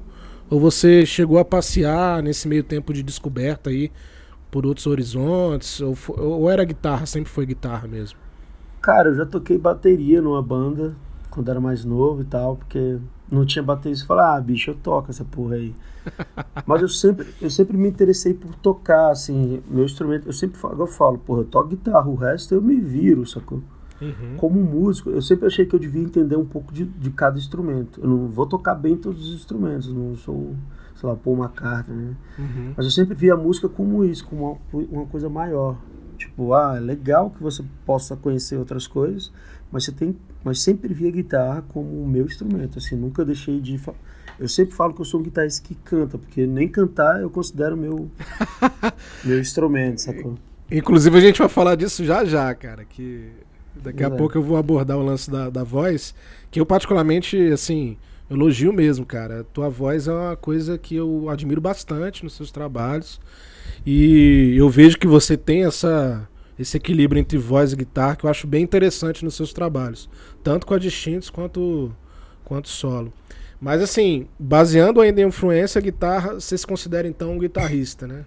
Ou 0.50 0.58
você 0.58 1.04
chegou 1.04 1.38
a 1.38 1.44
passear 1.44 2.22
nesse 2.22 2.48
meio 2.48 2.64
tempo 2.64 2.92
de 2.92 3.02
descoberta 3.02 3.70
aí 3.70 3.92
por 4.50 4.64
outros 4.64 4.86
horizontes? 4.86 5.80
Ou, 5.80 5.96
ou 6.16 6.50
era 6.50 6.64
guitarra, 6.64 7.04
sempre 7.06 7.30
foi 7.30 7.44
guitarra 7.44 7.86
mesmo? 7.86 8.18
Cara, 8.80 9.10
eu 9.10 9.16
já 9.16 9.26
toquei 9.26 9.58
bateria 9.58 10.22
numa 10.22 10.42
banda 10.42 10.94
quando 11.30 11.50
era 11.50 11.60
mais 11.60 11.84
novo 11.84 12.22
e 12.22 12.24
tal, 12.24 12.56
porque 12.56 12.98
não 13.30 13.44
tinha 13.44 13.62
baterista. 13.62 14.04
Eu 14.04 14.08
falei, 14.08 14.24
ah, 14.24 14.40
bicho, 14.40 14.70
eu 14.70 14.74
toco 14.74 15.10
essa 15.10 15.24
porra 15.24 15.56
aí. 15.56 15.74
Mas 16.66 16.82
eu 16.82 16.88
sempre, 16.88 17.26
eu 17.40 17.50
sempre 17.50 17.76
me 17.76 17.88
interessei 17.88 18.34
por 18.34 18.54
tocar, 18.56 19.10
assim, 19.10 19.62
meu 19.68 19.84
instrumento. 19.84 20.26
Eu 20.26 20.32
sempre 20.32 20.58
falo, 20.58 20.82
eu 20.82 20.86
falo, 20.86 21.18
porra, 21.18 21.40
eu 21.40 21.44
toco 21.44 21.68
guitarra, 21.68 22.08
o 22.08 22.14
resto 22.14 22.54
eu 22.54 22.62
me 22.62 22.76
viro, 22.76 23.26
sacou? 23.26 23.62
Uhum. 24.00 24.36
Como 24.36 24.60
músico, 24.60 25.10
eu 25.10 25.20
sempre 25.20 25.46
achei 25.46 25.66
que 25.66 25.74
eu 25.74 25.78
devia 25.78 26.02
entender 26.02 26.36
um 26.36 26.44
pouco 26.44 26.72
de, 26.72 26.84
de 26.84 27.10
cada 27.10 27.38
instrumento. 27.38 28.00
Eu 28.00 28.08
não 28.08 28.28
vou 28.28 28.46
tocar 28.46 28.74
bem 28.74 28.96
todos 28.96 29.28
os 29.28 29.34
instrumentos, 29.34 29.92
não 29.92 30.16
sou, 30.16 30.54
sei 30.94 31.08
lá, 31.08 31.16
Paul 31.16 31.36
McCartney, 31.36 31.96
né? 31.96 32.16
Uhum. 32.38 32.72
Mas 32.76 32.86
eu 32.86 32.92
sempre 32.92 33.14
vi 33.14 33.30
a 33.30 33.36
música 33.36 33.68
como 33.68 34.04
isso, 34.04 34.24
como 34.26 34.60
uma, 34.72 34.82
uma 34.92 35.06
coisa 35.06 35.28
maior. 35.28 35.76
Tipo, 36.16 36.52
ah, 36.54 36.76
é 36.76 36.80
legal 36.80 37.30
que 37.30 37.42
você 37.42 37.64
possa 37.84 38.16
conhecer 38.16 38.56
outras 38.56 38.86
coisas, 38.86 39.32
mas 39.70 39.84
você 39.84 39.92
tem, 39.92 40.16
mas 40.44 40.60
sempre 40.60 40.92
vi 40.94 41.08
a 41.08 41.10
guitarra 41.10 41.62
como 41.68 42.02
o 42.02 42.06
meu 42.06 42.24
instrumento, 42.24 42.78
assim, 42.78 42.96
nunca 42.96 43.24
deixei 43.24 43.60
de 43.60 43.78
eu 44.38 44.46
sempre 44.46 44.74
falo 44.74 44.94
que 44.94 45.00
eu 45.00 45.04
sou 45.04 45.18
um 45.18 45.22
guitarrista 45.22 45.66
que 45.66 45.74
canta, 45.74 46.16
porque 46.16 46.46
nem 46.46 46.68
cantar 46.68 47.20
eu 47.20 47.28
considero 47.28 47.76
meu 47.76 48.08
meu 49.24 49.40
instrumento, 49.40 50.00
sacou? 50.00 50.36
Inclusive 50.70 51.16
a 51.16 51.20
gente 51.20 51.38
vai 51.38 51.48
falar 51.48 51.74
disso 51.74 52.04
já 52.04 52.24
já, 52.24 52.54
cara, 52.54 52.84
que 52.84 53.30
daqui 53.74 54.04
a 54.04 54.10
pouco 54.10 54.38
eu 54.38 54.42
vou 54.42 54.56
abordar 54.56 54.96
o 54.96 55.02
lance 55.02 55.30
da, 55.30 55.50
da 55.50 55.64
voz, 55.64 56.14
que 56.50 56.60
eu 56.60 56.66
particularmente, 56.66 57.36
assim, 57.50 57.96
elogio 58.30 58.72
mesmo, 58.72 59.04
cara. 59.04 59.44
Tua 59.52 59.68
voz 59.68 60.06
é 60.06 60.12
uma 60.12 60.36
coisa 60.36 60.78
que 60.78 60.94
eu 60.94 61.28
admiro 61.30 61.60
bastante 61.60 62.22
nos 62.22 62.34
seus 62.34 62.50
trabalhos. 62.50 63.20
E 63.86 64.54
eu 64.56 64.68
vejo 64.68 64.98
que 64.98 65.06
você 65.06 65.36
tem 65.36 65.64
essa 65.64 66.28
esse 66.58 66.76
equilíbrio 66.76 67.20
entre 67.20 67.38
voz 67.38 67.72
e 67.72 67.76
guitarra 67.76 68.16
que 68.16 68.24
eu 68.24 68.30
acho 68.30 68.46
bem 68.46 68.62
interessante 68.62 69.24
nos 69.24 69.34
seus 69.34 69.52
trabalhos, 69.52 70.08
tanto 70.42 70.66
com 70.66 70.74
a 70.74 70.78
distintos 70.78 71.30
quanto 71.30 71.92
quanto 72.44 72.68
solo. 72.68 73.12
Mas 73.60 73.82
assim, 73.82 74.26
baseando 74.38 75.00
ainda 75.00 75.20
em 75.20 75.26
influência, 75.26 75.80
guitarra, 75.80 76.34
você 76.34 76.56
se 76.56 76.66
considera 76.66 77.06
então 77.06 77.32
um 77.32 77.38
guitarrista, 77.38 78.06
né? 78.06 78.24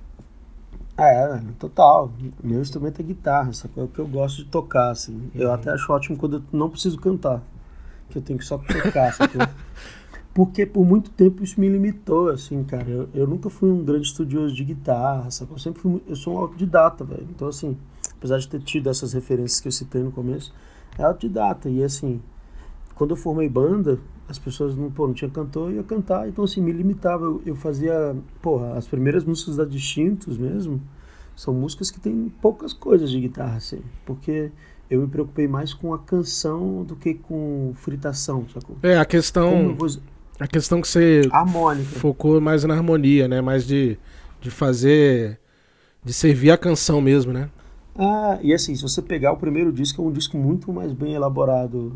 É, 0.98 1.40
total. 1.58 2.12
Meu 2.44 2.62
instrumento 2.62 3.00
é 3.00 3.04
guitarra, 3.04 3.52
só 3.54 3.68
que 3.68 3.80
é 3.80 3.84
o 3.84 3.88
que 3.88 4.00
eu 4.00 4.08
gosto 4.08 4.44
de 4.44 4.46
tocar, 4.46 4.92
assim. 4.92 5.14
Uhum. 5.14 5.30
Eu 5.34 5.52
até 5.52 5.72
acho 5.72 5.92
ótimo 5.92 6.18
quando 6.18 6.38
eu 6.38 6.44
não 6.52 6.70
preciso 6.70 7.00
cantar, 7.00 7.42
que 8.10 8.18
eu 8.18 8.22
tenho 8.22 8.38
que 8.38 8.46
só 8.46 8.58
tocar? 8.58 9.16
Porque 10.34 10.66
por 10.66 10.86
muito 10.86 11.10
tempo 11.10 11.44
isso 11.44 11.60
me 11.60 11.68
limitou, 11.68 12.30
assim, 12.30 12.64
cara. 12.64 12.88
Eu, 12.88 13.10
eu 13.14 13.28
nunca 13.28 13.50
fui 13.50 13.70
um 13.70 13.84
grande 13.84 14.08
estudioso 14.08 14.56
de 14.56 14.64
guitarra, 14.64 15.30
sacou? 15.32 15.56
Eu 15.56 15.60
sempre 15.60 15.82
fui, 15.82 16.02
eu 16.08 16.16
sou 16.16 16.36
um 16.36 16.38
autodidata, 16.38 17.04
velho. 17.04 17.28
Então, 17.30 17.48
assim, 17.50 17.78
apesar 18.22 18.38
de 18.38 18.48
ter 18.48 18.62
tido 18.62 18.88
essas 18.88 19.14
referências 19.14 19.60
que 19.60 19.68
eu 19.68 19.72
citei 19.72 20.04
no 20.04 20.12
começo, 20.12 20.54
é 20.96 21.04
autodidata. 21.04 21.68
E, 21.68 21.84
assim, 21.84 22.22
quando 22.94 23.12
eu 23.12 23.18
formei 23.18 23.50
banda, 23.50 23.98
as 24.30 24.38
pessoas 24.38 24.76
não, 24.76 24.92
pô, 24.92 25.08
não 25.08 25.14
tinha 25.16 25.30
cantor, 25.30 25.72
eu 25.72 25.78
ia 25.78 25.84
cantar, 25.84 26.30
então 26.30 26.44
assim, 26.44 26.62
me 26.62 26.72
limitava. 26.72 27.26
Eu, 27.26 27.42
eu 27.48 27.56
fazia, 27.56 28.16
porra, 28.44 28.78
as 28.78 28.88
primeiras 28.88 29.26
músicas 29.26 29.56
da 29.56 29.66
Distintos 29.66 30.38
mesmo, 30.38 30.80
são 31.36 31.52
músicas 31.52 31.90
que 31.90 32.00
tem 32.00 32.32
poucas 32.40 32.74
coisas 32.74 33.10
de 33.10 33.20
guitarra, 33.20 33.58
assim, 33.58 33.82
porque 34.06 34.52
eu 34.88 35.02
me 35.02 35.08
preocupei 35.08 35.48
mais 35.48 35.74
com 35.74 35.92
a 35.92 35.98
canção 35.98 36.84
do 36.84 36.96
que 36.96 37.16
com 37.16 37.74
fritação, 37.76 38.46
sacou? 38.54 38.78
É, 38.84 39.00
a 39.00 39.06
questão. 39.06 39.76
Vou... 39.76 39.90
A 40.40 40.48
questão 40.48 40.80
que 40.80 40.88
você 40.88 41.22
Harmônica. 41.32 42.00
focou 42.00 42.40
mais 42.40 42.64
na 42.66 42.76
harmonia, 42.76 43.28
né? 43.28 43.42
Mais 43.42 43.66
de, 43.66 43.98
de 44.40 44.52
fazer. 44.52 45.40
de 46.04 46.14
servir 46.14 46.52
a 46.52 46.58
canção 46.58 47.02
mesmo, 47.02 47.34
né? 47.34 47.50
Ah, 47.98 48.40
e 48.42 48.54
assim, 48.54 48.74
se 48.76 48.82
você 48.82 49.02
pegar 49.02 49.32
o 49.34 49.38
primeiro 49.38 49.72
disco, 49.72 50.02
é 50.02 50.06
um 50.06 50.12
disco 50.12 50.38
muito 50.38 50.72
mais 50.72 50.92
bem 50.94 51.14
elaborado 51.14 51.94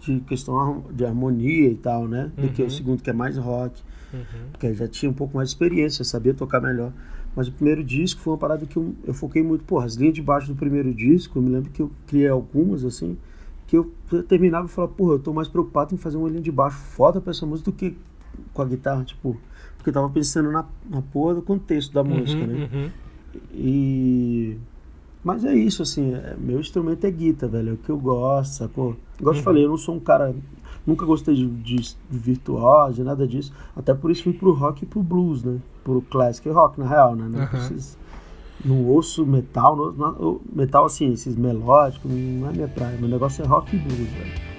de 0.00 0.20
questão 0.20 0.84
de 0.92 1.04
harmonia 1.04 1.68
e 1.70 1.74
tal, 1.74 2.06
né? 2.06 2.30
Do 2.36 2.48
que 2.50 2.62
o 2.62 2.70
segundo, 2.70 3.02
que 3.02 3.10
é 3.10 3.12
mais 3.12 3.36
rock. 3.36 3.82
Uhum. 4.12 4.20
Porque 4.52 4.66
eu 4.66 4.74
já 4.74 4.86
tinha 4.86 5.10
um 5.10 5.14
pouco 5.14 5.36
mais 5.36 5.48
de 5.48 5.54
experiência, 5.54 6.04
sabia 6.04 6.32
tocar 6.34 6.60
melhor. 6.60 6.92
Mas 7.34 7.48
o 7.48 7.52
primeiro 7.52 7.82
disco 7.82 8.20
foi 8.20 8.32
uma 8.32 8.38
parada 8.38 8.64
que 8.64 8.76
eu, 8.76 8.94
eu 9.04 9.12
foquei 9.12 9.42
muito. 9.42 9.64
Porra, 9.64 9.86
as 9.86 9.94
linhas 9.94 10.14
de 10.14 10.22
baixo 10.22 10.46
do 10.48 10.54
primeiro 10.54 10.94
disco, 10.94 11.38
eu 11.38 11.42
me 11.42 11.50
lembro 11.50 11.70
que 11.70 11.82
eu 11.82 11.90
criei 12.06 12.28
algumas, 12.28 12.84
assim, 12.84 13.16
que 13.66 13.76
eu 13.76 13.92
terminava 14.28 14.66
e 14.66 14.70
falava, 14.70 14.92
porra, 14.92 15.14
eu 15.14 15.18
tô 15.18 15.32
mais 15.32 15.48
preocupado 15.48 15.94
em 15.94 15.98
fazer 15.98 16.16
uma 16.16 16.28
linha 16.28 16.40
de 16.42 16.52
baixo 16.52 16.76
foda 16.78 17.20
pra 17.20 17.32
essa 17.32 17.44
música 17.44 17.70
do 17.72 17.76
que 17.76 17.96
com 18.52 18.62
a 18.62 18.64
guitarra, 18.66 19.02
tipo. 19.04 19.36
Porque 19.76 19.90
eu 19.90 19.94
tava 19.94 20.08
pensando 20.10 20.50
na, 20.52 20.64
na 20.88 21.02
porra 21.02 21.34
do 21.34 21.42
contexto 21.42 21.92
da 21.92 22.04
música, 22.04 22.40
Uhum, 22.40 22.46
né? 22.46 22.68
uhum. 22.72 22.90
E. 23.52 24.56
Mas 25.24 25.44
é 25.44 25.54
isso, 25.54 25.82
assim, 25.82 26.12
é- 26.14 26.36
meu 26.38 26.60
instrumento 26.60 27.04
é 27.06 27.10
guitarra, 27.10 27.52
velho, 27.52 27.70
é 27.70 27.72
o 27.72 27.76
que 27.78 27.90
eu 27.90 27.96
gosto, 27.98 28.52
sacou? 28.56 28.94
Igual 29.18 29.34
eu 29.34 29.40
te 29.40 29.42
falei, 29.44 29.64
eu 29.64 29.68
não 29.70 29.76
sou 29.78 29.94
um 29.94 30.00
cara. 30.00 30.34
Nunca 30.86 31.06
gostei 31.06 31.34
de, 31.34 31.46
de, 31.46 31.76
de 31.76 31.96
virtuoso, 32.10 33.02
nada 33.02 33.26
disso. 33.26 33.50
Até 33.74 33.94
por 33.94 34.10
isso 34.10 34.22
fui 34.24 34.34
pro 34.34 34.52
rock 34.52 34.84
e 34.84 34.86
pro 34.86 35.02
blues, 35.02 35.42
né? 35.42 35.58
Pro 35.82 36.02
classic 36.02 36.46
rock, 36.50 36.78
na 36.78 36.86
real, 36.86 37.16
né? 37.16 37.26
Não, 37.30 37.40
não 38.64 38.84
ouço 38.86 39.24
metal, 39.24 39.74
não, 39.76 39.92
não- 39.92 40.16
eu- 40.20 40.42
metal 40.54 40.84
assim, 40.84 41.10
esses 41.12 41.34
melódicos, 41.36 42.10
não 42.10 42.50
é 42.50 42.52
minha 42.52 42.68
praia. 42.68 42.98
Meu 42.98 43.08
negócio 43.08 43.42
é 43.42 43.46
rock 43.46 43.74
e 43.74 43.78
blues, 43.78 43.96
velho. 43.98 44.53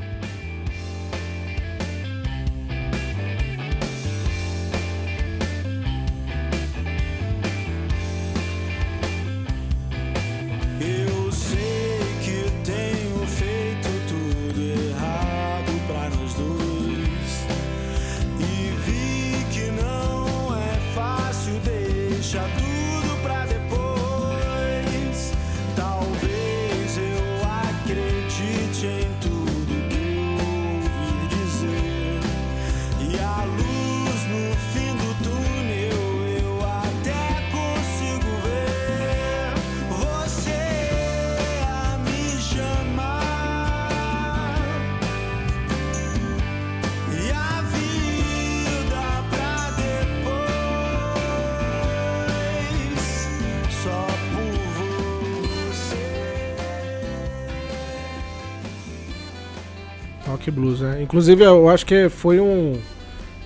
Blues, 60.56 60.80
né? 60.80 61.02
Inclusive, 61.02 61.44
eu 61.44 61.70
acho 61.70 61.86
que 61.86 62.10
foi 62.10 62.40
um. 62.40 62.80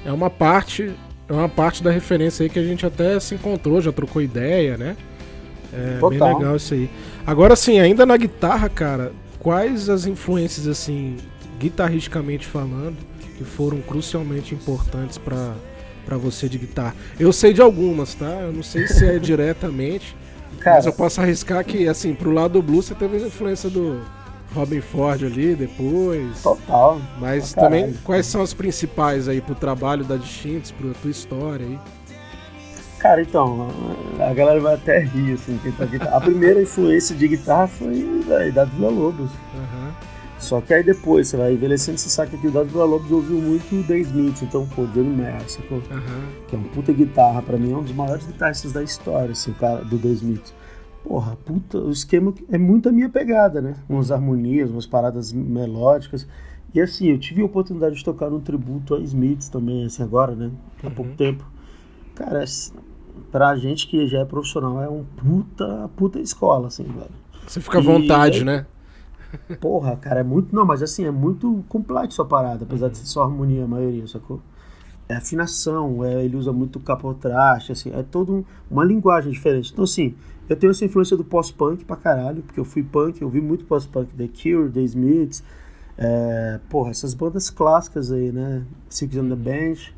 É 0.06 0.12
uma 0.12 0.30
parte. 0.30 0.94
É 1.28 1.34
uma 1.34 1.50
parte 1.50 1.84
da 1.84 1.92
referência 1.92 2.44
aí 2.44 2.50
que 2.50 2.58
a 2.58 2.64
gente 2.64 2.86
até 2.86 3.20
se 3.20 3.36
encontrou, 3.36 3.80
já 3.82 3.92
trocou 3.92 4.22
ideia, 4.22 4.78
né? 4.78 4.96
É 5.72 5.92
bem 5.92 6.00
Total. 6.00 6.38
legal 6.38 6.56
isso 6.56 6.74
aí. 6.74 6.90
Agora 7.26 7.56
sim, 7.56 7.80
ainda 7.80 8.04
na 8.06 8.18
guitarra, 8.18 8.68
cara, 8.68 9.12
quais 9.38 9.90
as 9.90 10.08
influências, 10.08 10.68
assim, 10.68 11.18
guitarristicamente 11.60 12.48
falando, 12.48 12.98
que 13.38 13.44
foram 13.44 13.80
crucialmente 13.82 14.56
importantes 14.56 15.18
pra 15.18 15.54
pra 16.06 16.18
você 16.18 16.50
de 16.50 16.58
guitarra? 16.58 16.96
Eu 17.20 17.32
sei 17.32 17.54
de 17.54 17.62
algumas, 17.62 18.16
tá? 18.16 18.26
Eu 18.26 18.52
não 18.52 18.64
sei 18.64 18.88
se 18.88 19.06
é 19.06 19.20
diretamente, 19.20 20.16
mas 20.54 20.60
Cara, 20.60 20.86
eu 20.86 20.94
posso 20.94 21.22
arriscar 21.22 21.64
que, 21.64 21.88
assim, 21.88 22.14
pro 22.14 22.32
lado 22.32 22.54
do 22.54 22.62
blues 22.62 22.86
você 22.86 22.96
teve 22.96 23.18
a 23.18 23.28
influência 23.28 23.70
do 23.70 24.02
Robin 24.54 24.82
Ford 24.82 25.24
ali 25.24 25.56
depois. 25.56 26.42
total. 26.42 27.00
Mas 27.20 27.54
Pra 27.54 27.64
também, 27.64 27.94
quais 28.04 28.26
são 28.26 28.42
as 28.42 28.54
principais 28.54 29.28
aí 29.28 29.42
pro 29.42 29.56
trabalho 29.56 30.04
da 30.04 30.16
Distintos, 30.16 30.72
pra 30.72 30.92
tua 31.02 31.12
história 31.12 31.66
aí? 31.66 31.80
Cara, 33.00 33.22
então, 33.22 33.70
a 34.20 34.34
galera 34.34 34.60
vai 34.60 34.74
até 34.74 35.00
rir, 35.00 35.34
assim, 35.34 35.58
quem 35.64 35.72
tá 35.72 35.86
guitarra. 35.86 36.18
A 36.18 36.22
primeira 36.22 36.62
influência 36.62 37.16
de 37.16 37.30
guitarra 37.30 37.68
foi 37.68 38.24
da, 38.28 38.50
da 38.50 38.66
Vila 38.66 38.90
Lobos. 38.90 39.32
Aham. 39.56 39.94
Só 40.38 40.62
que 40.62 40.74
aí 40.74 40.84
depois, 40.84 41.28
você 41.28 41.38
vai 41.38 41.54
envelhecendo, 41.54 41.98
você 41.98 42.10
sabe 42.10 42.38
que 42.38 42.48
o 42.48 42.52
Dado 42.52 42.70
Vila 42.70 42.86
Lobos 42.86 43.12
ouviu 43.12 43.38
muito 43.38 43.76
o 43.76 43.84
The 43.84 44.00
Smiths, 44.00 44.42
então, 44.42 44.66
pô, 44.68 44.86
Johnny 44.88 45.16
Mayer, 45.16 45.50
sacou? 45.50 45.82
Aham. 45.92 46.24
Que 46.48 46.56
é 46.56 46.60
um 46.60 46.64
puta 46.64 46.92
guitarra, 46.94 47.42
pra 47.42 47.58
mim 47.58 47.74
é 47.74 47.76
um 47.78 47.84
dos 47.84 47.94
maiores 47.94 48.26
guitarristas 48.26 48.72
da 48.72 48.82
história, 48.84 49.32
assim, 49.32 49.52
o 49.52 49.56
cara 49.56 49.84
do 49.84 49.98
The 49.98 50.08
Smiths. 50.10 50.54
Porra, 51.04 51.36
puta, 51.46 51.78
o 51.80 51.90
esquema 51.92 52.34
é 52.50 52.58
muito 52.58 52.90
a 52.90 52.92
minha 52.92 53.10
pegada, 53.10 53.62
né? 53.62 53.76
Umas 53.90 54.12
harmonias, 54.12 54.70
umas 54.70 54.86
paradas 54.86 55.32
melódicas. 55.32 56.28
E 56.74 56.80
assim, 56.80 57.08
eu 57.08 57.18
tive 57.20 57.42
a 57.42 57.46
oportunidade 57.46 57.96
de 57.96 58.04
tocar 58.04 58.30
num 58.30 58.40
tributo 58.40 58.94
a 58.96 59.00
Smiths 59.00 59.50
também, 59.50 59.86
assim, 59.86 60.04
agora, 60.04 60.36
né? 60.36 60.52
Há 60.84 60.90
pouco 60.90 61.12
tempo. 61.16 61.44
Cara, 62.16 62.44
é- 62.44 62.48
pra 63.32 63.56
gente 63.56 63.88
que 63.88 64.08
já 64.08 64.20
é 64.20 64.26
profissional, 64.26 64.82
é 64.84 64.90
um 64.90 65.04
puta, 65.04 65.90
puta 65.96 66.20
escola, 66.20 66.68
assim, 66.68 66.84
velho. 66.84 67.10
Você 67.48 67.60
fica 67.60 67.80
à 67.80 67.82
E- 67.82 67.86
vontade, 67.86 68.44
né? 68.44 68.66
Porra, 69.60 69.96
cara, 69.96 70.20
é 70.20 70.24
muito. 70.24 70.56
Não, 70.56 70.66
mas 70.66 70.84
assim, 70.84 71.06
é 71.06 71.12
muito 71.12 71.64
complexo 71.70 72.22
a 72.22 72.26
parada, 72.26 72.66
apesar 72.66 72.90
de 72.90 72.98
ser 72.98 73.06
só 73.06 73.24
harmonia 73.24 73.64
a 73.64 73.68
maioria, 73.68 74.06
sacou? 74.08 74.42
É 75.10 75.16
afinação, 75.16 76.06
é, 76.06 76.24
ele 76.24 76.38
usa 76.38 76.54
muito 76.54 76.80
capotraste, 76.80 77.72
assim, 77.72 77.92
é 77.92 78.04
toda 78.04 78.32
um- 78.32 78.44
uma 78.70 78.84
linguagem 78.86 79.32
diferente. 79.32 79.72
Então, 79.74 79.84
assim, 79.84 80.14
eu 80.48 80.56
tenho 80.56 80.70
essa 80.70 80.86
influência 80.86 81.18
do 81.18 81.24
pós-punk 81.24 81.84
pra 81.84 81.96
caralho, 81.96 82.44
porque 82.44 82.60
eu 82.60 82.64
fui 82.66 82.84
punk, 82.84 83.20
eu 83.22 83.28
vi 83.30 83.42
muito 83.42 83.66
pós-punk, 83.66 84.10
The 84.16 84.28
Cure, 84.28 84.70
The 84.72 84.82
Smiths, 84.82 85.44
é, 85.98 86.60
porra, 86.70 86.92
essas 86.92 87.14
bandas 87.16 87.50
clássicas 87.50 88.12
aí, 88.12 88.32
né? 88.32 88.62
Six 88.88 89.18
on 89.18 89.30
the 89.30 89.36
Bench. 89.36 89.94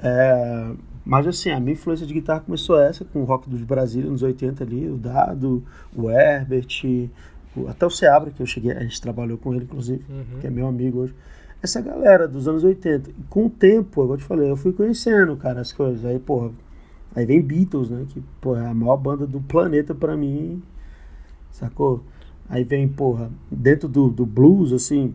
É, 0.00 0.72
mas 1.04 1.26
assim, 1.26 1.50
a 1.50 1.60
minha 1.60 1.72
influência 1.74 2.06
de 2.06 2.12
guitarra 2.14 2.40
começou 2.40 2.80
essa, 2.80 3.04
com 3.04 3.20
o 3.20 3.24
rock 3.24 3.48
dos 3.50 3.62
Brasília 3.62 4.10
nos 4.10 4.22
80 4.22 4.64
ali, 4.64 4.88
o 4.88 4.96
Dado, 4.96 5.62
o 5.94 6.10
Herbert, 6.10 6.66
o- 7.56 7.68
até 7.68 7.86
o 7.86 7.90
Seabra, 7.90 8.30
que 8.30 8.40
eu 8.42 8.46
cheguei, 8.46 8.72
a 8.72 8.80
gente 8.80 9.00
trabalhou 9.00 9.38
com 9.38 9.54
ele, 9.54 9.64
inclusive, 9.64 10.02
Uhum. 10.08 10.40
que 10.40 10.46
é 10.46 10.50
meu 10.50 10.66
amigo 10.66 11.00
hoje. 11.00 11.14
Essa 11.66 11.80
galera 11.80 12.28
dos 12.28 12.46
anos 12.46 12.62
80. 12.62 13.10
E 13.10 13.22
com 13.28 13.46
o 13.46 13.50
tempo, 13.50 14.00
igual 14.00 14.12
eu 14.14 14.18
te 14.18 14.22
falei, 14.22 14.48
eu 14.48 14.56
fui 14.56 14.72
conhecendo, 14.72 15.36
cara, 15.36 15.60
as 15.60 15.72
coisas. 15.72 16.04
Aí, 16.04 16.16
porra, 16.16 16.52
aí 17.12 17.26
vem 17.26 17.42
Beatles, 17.42 17.90
né? 17.90 18.06
Que, 18.08 18.22
porra, 18.40 18.62
é 18.62 18.66
a 18.68 18.72
maior 18.74 18.96
banda 18.96 19.26
do 19.26 19.40
planeta 19.40 19.92
pra 19.92 20.16
mim, 20.16 20.62
sacou? 21.50 22.04
Aí 22.48 22.62
vem, 22.62 22.86
porra, 22.86 23.32
dentro 23.50 23.88
do, 23.88 24.08
do 24.08 24.24
blues, 24.24 24.72
assim, 24.72 25.12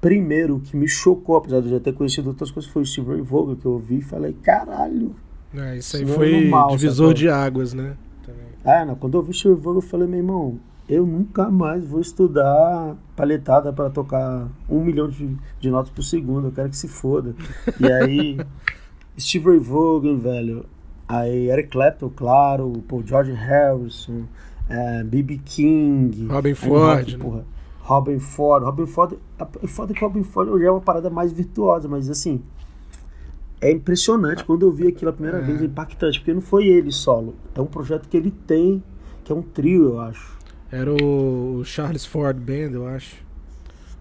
primeiro 0.00 0.58
que 0.58 0.76
me 0.76 0.88
chocou, 0.88 1.36
apesar 1.36 1.60
de 1.60 1.66
eu 1.68 1.74
já 1.74 1.80
ter 1.80 1.92
conhecido 1.92 2.30
outras 2.30 2.50
coisas, 2.50 2.68
foi 2.68 2.82
o 2.82 2.84
Steve 2.84 3.08
Ray 3.08 3.20
Vaughan, 3.20 3.54
que 3.54 3.64
eu 3.64 3.74
ouvi 3.74 3.98
e 3.98 4.02
falei, 4.02 4.32
caralho. 4.42 5.14
É, 5.54 5.76
isso 5.76 5.96
aí 5.96 6.02
é 6.02 6.06
foi 6.06 6.32
normal, 6.32 6.70
divisor 6.70 7.10
sacou? 7.10 7.14
de 7.14 7.28
águas, 7.28 7.72
né? 7.74 7.94
Também. 8.26 8.48
Ah, 8.64 8.84
não, 8.84 8.96
quando 8.96 9.14
eu 9.14 9.20
ouvi 9.20 9.30
o 9.30 9.34
Steve 9.34 9.54
Vaughan, 9.54 9.78
eu 9.78 9.82
falei, 9.82 10.08
meu 10.08 10.18
irmão, 10.18 10.58
eu 10.88 11.06
nunca 11.06 11.48
mais 11.50 11.84
vou 11.86 12.00
estudar 12.00 12.96
palhetada 13.16 13.72
pra 13.72 13.88
tocar 13.90 14.48
um 14.68 14.84
milhão 14.84 15.08
de, 15.08 15.36
de 15.60 15.70
notas 15.70 15.90
por 15.92 16.02
segundo, 16.02 16.48
eu 16.48 16.52
quero 16.52 16.68
que 16.70 16.76
se 16.76 16.88
foda. 16.88 17.34
E 17.80 17.90
aí, 17.90 18.40
Steve 19.18 19.46
Ray 19.50 19.58
Vaughan, 19.58 20.18
velho, 20.18 20.66
aí 21.08 21.48
Eric 21.50 21.70
Clapton, 21.70 22.10
claro, 22.14 22.72
pô, 22.88 23.02
George 23.04 23.32
Harrison, 23.32 24.22
é, 24.68 25.02
B.B. 25.04 25.40
King, 25.44 26.26
Robin 26.26 26.54
Ford, 26.54 26.98
rock, 26.98 27.12
né? 27.12 27.18
porra, 27.18 27.44
Robin 27.80 28.18
Ford, 28.18 28.64
Robin 28.64 28.86
Ford, 28.86 29.14
é 29.62 29.66
foda 29.66 29.92
que 29.94 30.00
Robin 30.00 30.22
Ford 30.22 30.48
hoje 30.48 30.64
é 30.64 30.70
uma 30.70 30.80
parada 30.80 31.10
mais 31.10 31.32
virtuosa, 31.32 31.88
mas 31.88 32.08
assim, 32.10 32.40
é 33.60 33.70
impressionante 33.70 34.44
quando 34.44 34.62
eu 34.66 34.72
vi 34.72 34.88
aquilo 34.88 35.10
a 35.10 35.12
primeira 35.12 35.38
É. 35.38 35.40
vez, 35.42 35.62
é 35.62 35.64
impactante, 35.66 36.18
porque 36.18 36.34
não 36.34 36.40
foi 36.40 36.66
ele 36.66 36.90
solo, 36.90 37.34
é 37.54 37.60
um 37.60 37.66
projeto 37.66 38.08
que 38.08 38.16
ele 38.16 38.30
tem, 38.46 38.82
que 39.24 39.32
é 39.32 39.34
um 39.34 39.42
trio, 39.42 39.84
eu 39.90 40.00
acho. 40.00 40.41
Era 40.72 40.90
o 40.92 41.62
Charles 41.64 42.04
Ford 42.06 42.36
Band, 42.38 42.72
eu 42.74 42.86
acho. 42.88 43.16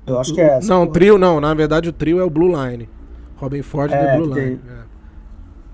Eu 0.07 0.17
acho 0.19 0.33
que 0.33 0.41
é 0.41 0.57
essa. 0.57 0.67
Não, 0.67 0.81
porra. 0.85 0.93
trio 0.93 1.17
não. 1.17 1.39
Na 1.41 1.53
verdade, 1.53 1.89
o 1.89 1.93
trio 1.93 2.19
é 2.19 2.23
o 2.23 2.29
Blue 2.29 2.47
Line. 2.47 2.87
Robin 3.35 3.61
Ford 3.61 3.91
É, 3.91 3.95
é, 4.15 4.17
Blue 4.17 4.29
que 4.29 4.33
tem- 4.35 4.47
Line. 4.49 4.61
é. 4.69 4.81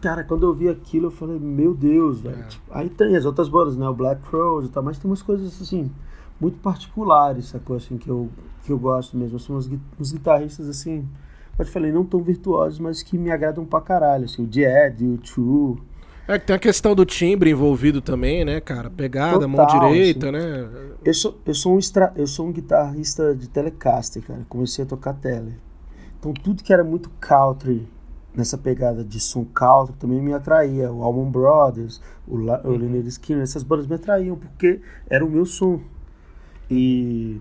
Cara, 0.01 0.23
quando 0.23 0.45
eu 0.45 0.53
vi 0.53 0.69
aquilo, 0.69 1.07
eu 1.07 1.11
falei, 1.11 1.39
meu 1.39 1.73
Deus, 1.73 2.21
velho. 2.21 2.39
É. 2.39 2.43
Tipo, 2.43 2.63
aí 2.71 2.89
tem 2.89 3.15
as 3.15 3.25
outras 3.25 3.47
bandas, 3.49 3.75
né? 3.77 3.87
O 3.87 3.93
Black 3.93 4.21
Crowes 4.29 4.67
e 4.67 4.71
tal, 4.71 4.83
mas 4.83 4.97
tem 4.97 5.09
umas 5.09 5.21
coisas 5.21 5.59
assim, 5.61 5.91
muito 6.39 6.57
particulares, 6.59 7.47
sacou? 7.47 7.75
Assim, 7.75 7.97
que 7.97 8.07
eu, 8.09 8.29
que 8.63 8.71
eu 8.71 8.77
gosto 8.77 9.17
mesmo. 9.17 9.39
São 9.39 9.55
uns, 9.55 9.67
gui- 9.67 9.79
uns 9.99 10.11
guitarristas, 10.11 10.67
assim, 10.69 11.01
como 11.01 11.59
eu 11.59 11.65
te 11.65 11.71
falei, 11.71 11.91
não 11.91 12.05
tão 12.05 12.21
virtuosos, 12.21 12.79
mas 12.79 13.01
que 13.03 13.17
me 13.17 13.31
agradam 13.31 13.65
pra 13.65 13.81
caralho. 13.81 14.25
Assim, 14.25 14.43
o 14.45 14.51
Jed, 14.51 15.03
o 15.05 15.17
True. 15.17 15.77
É 16.27 16.37
que 16.37 16.45
tem 16.45 16.55
a 16.55 16.59
questão 16.59 16.93
do 16.93 17.05
timbre 17.05 17.49
envolvido 17.49 18.01
também, 18.01 18.43
né, 18.43 18.59
cara? 18.59 18.89
Pegada, 18.89 19.47
mão 19.47 19.65
Total, 19.65 19.89
direita, 19.91 20.29
assim. 20.29 20.37
né? 20.37 20.69
Eu 21.05 21.13
sou, 21.13 21.39
eu 21.45 21.53
sou 21.53 21.75
um 21.75 21.79
extra, 21.79 22.11
eu 22.17 22.27
sou 22.27 22.47
um 22.47 22.51
guitarrista 22.51 23.33
de 23.33 23.47
Telecaster, 23.47 24.21
cara. 24.21 24.45
Comecei 24.49 24.83
a 24.83 24.87
tocar 24.87 25.13
tele. 25.13 25.55
Então 26.19 26.33
tudo 26.33 26.63
que 26.63 26.73
era 26.73 26.83
muito 26.83 27.09
country, 27.21 27.87
nessa 28.35 28.57
pegada 28.57 29.05
de 29.05 29.21
som 29.21 29.45
country, 29.45 29.95
também 29.97 30.21
me 30.21 30.33
atraía. 30.33 30.91
O 30.91 31.01
Allman 31.01 31.31
Brothers, 31.31 32.01
o, 32.27 32.35
La 32.35 32.59
o 32.61 32.71
Leonard 32.71 33.07
Skinner, 33.07 33.43
essas 33.43 33.63
bandas 33.63 33.87
me 33.87 33.95
atraíam, 33.95 34.35
porque 34.35 34.81
era 35.09 35.25
o 35.25 35.29
meu 35.29 35.45
som. 35.45 35.79
E... 36.69 37.39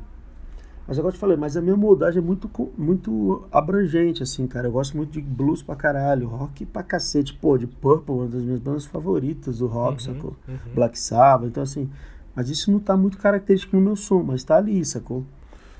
Mas 0.86 0.98
agora 0.98 1.12
eu 1.12 1.16
te 1.16 1.20
falei, 1.20 1.36
mas 1.36 1.56
a 1.56 1.60
minha 1.60 1.76
moldagem 1.76 2.22
é 2.22 2.24
muito, 2.24 2.48
muito 2.78 3.44
abrangente, 3.50 4.22
assim, 4.22 4.46
cara. 4.46 4.68
Eu 4.68 4.72
gosto 4.72 4.96
muito 4.96 5.10
de 5.10 5.20
blues 5.20 5.62
pra 5.62 5.74
caralho, 5.74 6.28
rock 6.28 6.64
pra 6.64 6.82
cacete. 6.82 7.34
Pô, 7.34 7.58
de 7.58 7.66
Purple, 7.66 8.14
uma 8.14 8.26
das 8.26 8.42
minhas 8.42 8.60
bandas 8.60 8.86
favoritas 8.86 9.58
do 9.58 9.66
rock, 9.66 10.02
sacou? 10.02 10.36
Black 10.74 10.98
Sabbath, 10.98 11.48
então 11.48 11.62
assim... 11.62 11.90
Mas 12.36 12.50
isso 12.50 12.70
não 12.70 12.78
tá 12.78 12.94
muito 12.94 13.16
característico 13.16 13.74
no 13.76 13.82
meu 13.82 13.96
som, 13.96 14.22
mas 14.22 14.44
tá 14.44 14.58
ali, 14.58 14.84
sacou? 14.84 15.24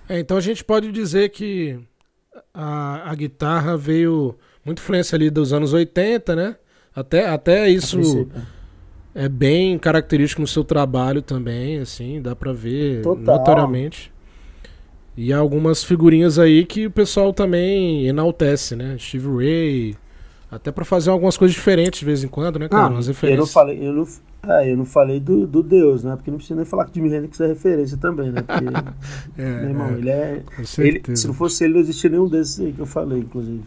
É, 0.09 0.19
então 0.19 0.39
a 0.39 0.41
gente 0.41 0.65
pode 0.65 0.91
dizer 0.91 1.29
que 1.29 1.79
a, 2.55 3.11
a 3.11 3.15
guitarra 3.15 3.77
veio 3.77 4.35
muito 4.65 4.79
influência 4.79 5.15
ali 5.17 5.29
dos 5.29 5.53
anos 5.53 5.75
80, 5.75 6.35
né? 6.35 6.57
Até, 6.95 7.29
até 7.29 7.69
isso 7.69 7.99
princípio. 7.99 8.43
é 9.15 9.29
bem 9.29 9.79
característico 9.79 10.41
no 10.41 10.47
seu 10.47 10.65
trabalho 10.65 11.21
também, 11.21 11.79
assim, 11.79 12.23
dá 12.23 12.35
pra 12.35 12.55
ver 12.55 13.03
Total. 13.03 13.37
notoriamente. 13.37 14.11
E 15.17 15.33
algumas 15.33 15.83
figurinhas 15.83 16.39
aí 16.39 16.65
que 16.67 16.87
o 16.87 16.91
pessoal 16.91 17.33
também 17.33 18.07
enaltece, 18.07 18.77
né? 18.77 18.97
Steve 18.99 19.29
Ray, 19.29 19.97
até 20.51 20.71
pra 20.71 20.85
fazer 20.85 21.11
algumas 21.11 21.37
coisas 21.37 21.55
diferentes 21.55 22.01
de 22.01 22.05
vez 22.07 22.23
em 22.23 22.29
quando, 22.29 22.59
né, 22.59 22.69
cara? 22.69 22.85
Ah, 22.85 22.89
Umas 22.89 23.07
eu 23.09 23.15
não 23.15 23.15
referências. 23.15 23.53
falei, 23.53 23.79
eu 23.87 23.93
não, 23.95 24.07
é, 24.55 24.71
eu 24.73 24.77
não 24.77 24.85
falei 24.85 25.19
do, 25.19 25.47
do 25.47 25.63
Deus, 25.63 26.05
né? 26.05 26.15
Porque 26.17 26.31
não 26.31 26.37
precisa 26.39 26.57
nem 26.57 26.65
falar 26.67 26.85
que 26.87 26.95
Jimi 26.95 27.15
Hendrix 27.15 27.41
é 27.41 27.47
referência 27.47 27.97
também, 27.97 28.31
né? 28.31 28.43
Porque, 28.43 28.65
É, 29.39 29.61
meu 29.61 29.71
irmão, 29.71 29.89
é, 29.89 29.99
ele 29.99 30.11
é. 30.11 30.43
Ele, 30.79 31.03
se 31.17 31.27
não 31.27 31.35
fosse 31.35 31.65
ele, 31.65 31.75
não 31.75 31.81
existia 31.81 32.11
nenhum 32.11 32.29
desses 32.29 32.61
aí 32.61 32.73
que 32.73 32.81
eu 32.81 32.87
falei, 32.87 33.19
inclusive. 33.21 33.63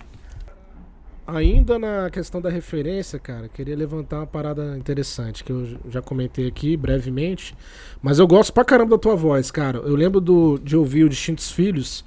Ainda 1.32 1.78
na 1.78 2.10
questão 2.10 2.42
da 2.42 2.50
referência, 2.50 3.20
cara, 3.20 3.48
queria 3.50 3.76
levantar 3.76 4.18
uma 4.20 4.28
parada 4.28 4.76
interessante 4.78 5.44
que 5.44 5.52
eu 5.52 5.78
já 5.90 6.02
comentei 6.02 6.48
aqui 6.48 6.76
brevemente, 6.78 7.56
mas 8.02 8.20
eu 8.20 8.28
gosto 8.28 8.52
pra 8.54 8.66
caramba 8.66 8.92
da 8.92 8.98
tua 8.98 9.16
voz, 9.16 9.52
cara. 9.52 9.80
Eu 9.80 9.96
lembro 9.96 10.20
do, 10.22 10.58
de 10.60 10.76
ouvir 10.76 11.04
o 11.04 11.10
Distintos 11.10 11.52
Filhos, 11.52 12.04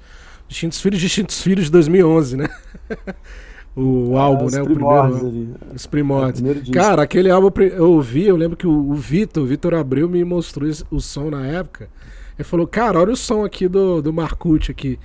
Distintos 0.47 0.81
Filhos, 0.81 0.99
Distintos 0.99 1.41
Filhos 1.41 1.65
de 1.65 1.71
2011, 1.71 2.35
né? 2.37 2.49
o 3.75 4.17
álbum, 4.17 4.45
Ah, 4.45 4.47
os 4.47 4.57
né? 4.57 4.61
O 4.61 4.69
primórdios 4.69 5.21
primeiro, 5.21 5.27
ali. 5.29 5.55
os 5.73 5.87
É, 6.15 6.31
primórdios. 6.31 6.63
disco. 6.63 6.71
Cara, 6.71 7.03
aquele 7.03 7.29
álbum 7.29 7.49
eu 7.61 7.91
ouvi, 7.91 8.25
eu 8.25 8.35
lembro 8.35 8.57
que 8.57 8.67
o, 8.67 8.71
o 8.91 8.93
Vitor, 8.95 9.43
o 9.43 9.45
Vitor 9.45 9.73
Abreu 9.73 10.09
me 10.09 10.23
mostrou 10.23 10.69
o 10.91 10.99
som 10.99 11.29
na 11.29 11.45
época. 11.45 11.89
Ele 12.37 12.43
falou, 12.43 12.67
cara, 12.67 12.99
olha 12.99 13.13
o 13.13 13.17
som 13.17 13.45
aqui 13.45 13.67
do, 13.67 14.01
do 14.01 14.11
Marcute 14.13 14.71
aqui. 14.71 14.99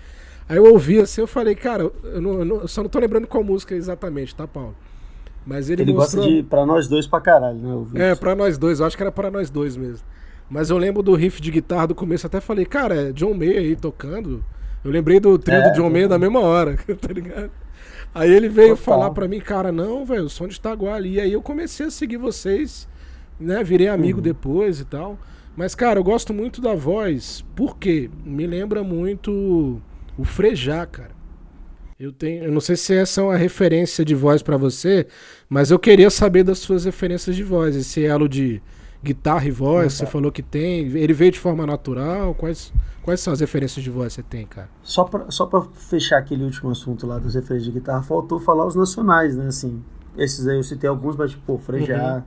Aí 0.49 0.57
eu 0.57 0.65
ouvi 0.73 0.99
assim, 0.99 1.21
eu 1.21 1.27
falei, 1.27 1.55
cara, 1.55 1.91
eu, 2.05 2.21
não- 2.21 2.39
eu 2.39 2.45
não- 2.45 2.57
eu 2.63 2.69
só 2.69 2.83
não 2.83 2.89
tô 2.89 2.99
lembrando 2.99 3.27
qual 3.27 3.45
música 3.45 3.75
exatamente, 3.75 4.35
tá, 4.35 4.47
Paulo? 4.47 4.75
Mas 5.47 5.69
ele, 5.71 5.83
ele 5.83 5.93
mostrou... 5.93 6.23
gosta 6.25 6.37
de. 6.37 6.43
Pra 6.43 6.65
nós 6.67 6.89
dois 6.89 7.07
pra 7.07 7.21
caralho, 7.21 7.59
né? 7.93 8.11
É, 8.11 8.15
pra 8.15 8.35
nós 8.35 8.57
dois, 8.59 8.81
eu 8.81 8.87
acho 8.87 8.97
que 8.97 9.03
era 9.03 9.13
pra 9.13 9.31
nós 9.31 9.51
dois 9.51 9.77
mesmo. 9.77 10.07
Mas 10.51 10.71
eu 10.71 10.79
lembro 10.79 11.03
do 11.03 11.15
riff 11.15 11.41
de 11.43 11.51
guitarra 11.51 11.87
do 11.89 11.95
começo, 11.95 12.27
até 12.27 12.41
falei, 12.41 12.65
cara, 12.65 13.09
é 13.09 13.13
John 13.13 13.35
Mayer 13.35 13.59
aí 13.59 13.77
tocando. 13.77 14.43
Eu 14.85 14.91
lembrei 14.91 15.21
do 15.21 15.39
trio 15.39 15.59
É, 15.59 15.71
do 15.71 15.75
John 15.77 15.91
Mayer 15.91 16.09
na 16.09 16.19
mesma 16.19 16.41
hora, 16.41 16.77
tá 17.01 17.13
ligado? 17.13 17.51
Aí 18.15 18.31
ele 18.33 18.49
veio 18.49 18.77
Total. 18.77 18.85
falar 18.85 19.11
pra 19.11 19.29
mim, 19.29 19.41
cara, 19.41 19.71
não, 19.71 20.05
velho, 20.07 20.25
o 20.25 20.29
som 20.31 20.47
de 20.49 20.55
Itaguá 20.57 20.95
ali. 20.95 21.15
E 21.15 21.21
aí 21.21 21.33
eu 21.33 21.43
comecei 21.43 21.87
a 21.87 21.91
seguir 21.91 22.17
vocês, 22.17 22.89
né? 23.39 23.63
Virei 23.63 23.89
amigo 23.89 24.19
Uhum. 24.19 24.23
depois 24.23 24.81
e 24.81 24.85
tal. 24.87 25.19
Mas, 25.57 25.75
cara, 25.75 25.99
eu 25.99 26.05
gosto 26.05 26.33
muito 26.33 26.61
da 26.63 26.75
voz, 26.75 27.45
porque 27.57 28.09
me 28.25 28.47
lembra 28.47 28.83
muito 28.83 29.81
o 30.19 30.25
Frejá, 30.25 30.85
cara. 30.87 31.17
Eu 31.99 32.13
tenho, 32.13 32.45
eu 32.45 32.53
não 32.53 32.61
sei 32.61 32.77
se 32.77 32.95
essa 32.95 33.21
é 33.21 33.25
uma 33.25 33.37
referência 33.37 34.05
de 34.05 34.15
voz 34.15 34.41
pra 34.43 34.57
você, 34.57 35.07
mas 35.49 35.71
eu 35.71 35.79
queria 35.79 36.11
saber 36.11 36.45
das 36.45 36.59
suas 36.59 36.85
referências 36.85 37.35
de 37.35 37.43
voz, 37.43 37.75
esse 37.75 38.05
elo 38.05 38.29
de 38.29 38.63
guitarra 39.03 39.47
e 39.47 39.51
voz, 39.51 39.95
Uhum. 39.95 39.99
você 39.99 40.07
falou 40.07 40.31
que 40.31 40.43
tem, 40.43 40.87
ele 40.97 41.13
veio 41.13 41.33
de 41.33 41.39
forma 41.41 41.67
natural, 41.67 42.35
quais 42.35 42.73
quais 43.03 43.21
são 43.21 43.33
as 43.33 43.41
referências 43.41 43.83
de 43.83 43.91
voz 43.91 44.09
que 44.15 44.21
você 44.21 44.23
tem, 44.23 44.47
cara? 44.47 44.69
Só 44.83 45.03
pra, 45.05 45.31
só 45.31 45.47
pra 45.47 45.63
fechar 45.75 46.19
aquele 46.19 46.45
último 46.45 46.71
assunto 46.71 47.07
lá 47.07 47.19
das 47.19 47.35
referências 47.35 47.65
de 47.65 47.73
guitarra, 47.81 48.03
faltou 48.03 48.39
falar 48.39 48.67
os 48.67 48.75
nacionais, 48.77 49.35
né? 49.37 49.47
Assim, 49.47 49.83
esses 50.17 50.47
aí 50.47 50.57
eu 50.57 50.63
citei 50.63 50.89
alguns, 50.91 51.17
mas, 51.17 51.31
tipo, 51.31 51.55
o 51.55 51.59
Frejá, 51.59 52.23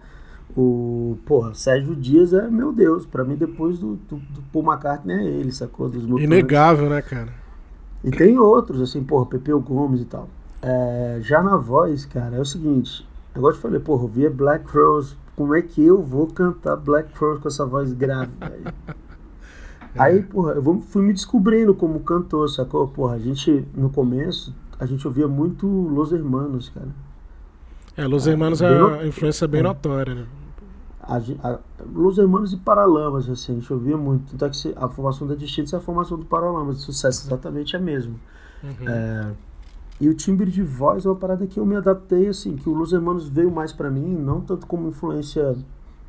o. 0.57 1.17
Porra, 1.25 1.53
Sérgio 1.53 1.95
Dias 1.95 2.33
é, 2.33 2.49
meu 2.49 2.73
Deus, 2.73 3.05
pra 3.05 3.23
mim, 3.23 3.35
depois 3.35 3.77
do, 3.79 3.95
do, 4.09 4.15
do 4.17 4.41
Paul 4.51 4.65
McCartney 4.65 5.15
é 5.17 5.23
ele, 5.23 5.51
sacou? 5.51 5.87
Dos. 5.87 6.03
Inegável, 6.21 6.89
né, 6.89 7.01
cara? 7.01 7.29
E 8.03 8.09
tem 8.09 8.37
outros, 8.39 8.81
assim, 8.81 9.03
porra, 9.03 9.25
Pepeu 9.25 9.59
Gomes 9.59 10.01
e 10.01 10.05
tal. 10.05 10.27
É, 10.61 11.19
já 11.21 11.41
na 11.41 11.57
voz, 11.57 12.05
cara, 12.05 12.35
é 12.35 12.39
o 12.39 12.45
seguinte. 12.45 13.07
Eu 13.35 13.51
te 13.51 13.59
falei, 13.59 13.79
porra, 13.79 14.03
eu 14.03 14.07
via 14.07 14.29
Black 14.29 14.65
Rose. 14.75 15.15
Como 15.35 15.55
é 15.55 15.61
que 15.61 15.83
eu 15.83 16.01
vou 16.01 16.27
cantar 16.27 16.75
Black 16.75 17.17
Rose 17.17 17.41
com 17.41 17.47
essa 17.47 17.65
voz 17.65 17.93
grave, 17.93 18.31
velho? 18.39 18.73
Aí, 19.97 20.21
porra, 20.23 20.53
eu 20.53 20.81
fui 20.81 21.01
me 21.01 21.13
descobrindo 21.13 21.73
como 21.75 21.99
cantor, 21.99 22.49
sacou? 22.49 22.87
Porra, 22.87 23.15
a 23.15 23.19
gente, 23.19 23.65
no 23.75 23.89
começo, 23.89 24.55
a 24.79 24.85
gente 24.85 25.05
ouvia 25.05 25.27
muito 25.27 25.67
Los 25.67 26.11
Hermanos, 26.11 26.69
cara. 26.69 26.89
É, 27.97 28.07
Los 28.07 28.25
Hermanos 28.25 28.61
é 28.61 28.69
bem 28.69 28.81
uma 28.81 29.05
influência 29.05 29.47
bem 29.47 29.59
é. 29.59 29.63
notória, 29.63 30.15
né? 30.15 30.25
A, 31.01 31.17
a, 31.17 31.59
Los 31.93 32.17
Hermanos 32.17 32.53
e 32.53 32.57
Paralamas, 32.57 33.29
assim, 33.29 33.53
a 33.53 33.55
gente 33.55 33.73
ouvia 33.73 33.97
muito. 33.97 34.31
Tanto 34.31 34.45
é 34.45 34.49
que 34.49 34.73
a 34.75 34.87
formação 34.87 35.27
da 35.27 35.35
Distintos 35.35 35.73
é 35.73 35.77
a 35.77 35.79
formação 35.79 36.17
do 36.17 36.25
Paralamas, 36.25 36.77
de 36.77 36.83
sucesso 36.83 37.27
exatamente 37.27 37.75
é 37.75 37.79
a 37.79 37.81
mesma. 37.81 38.15
Uhum. 38.63 38.87
É, 38.87 39.31
e 39.99 40.09
o 40.09 40.13
timbre 40.13 40.49
de 40.49 40.63
voz 40.63 41.05
é 41.05 41.09
uma 41.09 41.15
parada 41.15 41.45
que 41.45 41.59
eu 41.59 41.65
me 41.65 41.75
adaptei, 41.75 42.27
assim, 42.27 42.55
que 42.55 42.69
o 42.69 42.73
Los 42.73 42.93
Hermanos 42.93 43.27
veio 43.29 43.51
mais 43.51 43.71
pra 43.71 43.89
mim, 43.89 44.15
não 44.15 44.41
tanto 44.41 44.65
como 44.65 44.87
influência 44.87 45.55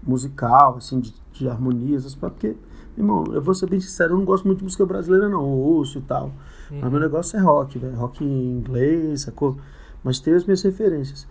musical, 0.02 0.76
assim, 0.76 1.00
de, 1.00 1.14
de 1.32 1.48
harmonias, 1.48 2.04
paradas, 2.04 2.14
porque, 2.14 2.56
irmão, 2.96 3.24
eu 3.32 3.40
vou 3.40 3.54
ser 3.54 3.68
bem 3.68 3.80
sincero, 3.80 4.14
eu 4.14 4.18
não 4.18 4.24
gosto 4.24 4.46
muito 4.46 4.58
de 4.58 4.64
música 4.64 4.84
brasileira, 4.84 5.28
não, 5.28 5.44
ouço 5.44 5.98
e 5.98 6.02
tal. 6.02 6.32
Mas 6.80 6.90
meu 6.90 7.00
negócio 7.00 7.38
é 7.38 7.40
rock, 7.40 7.78
velho, 7.78 7.94
rock 7.96 8.24
em 8.24 8.58
inglês, 8.58 9.22
sacou? 9.22 9.56
Mas 10.02 10.18
tem 10.20 10.34
as 10.34 10.44
minhas 10.44 10.62
referências. 10.62 11.26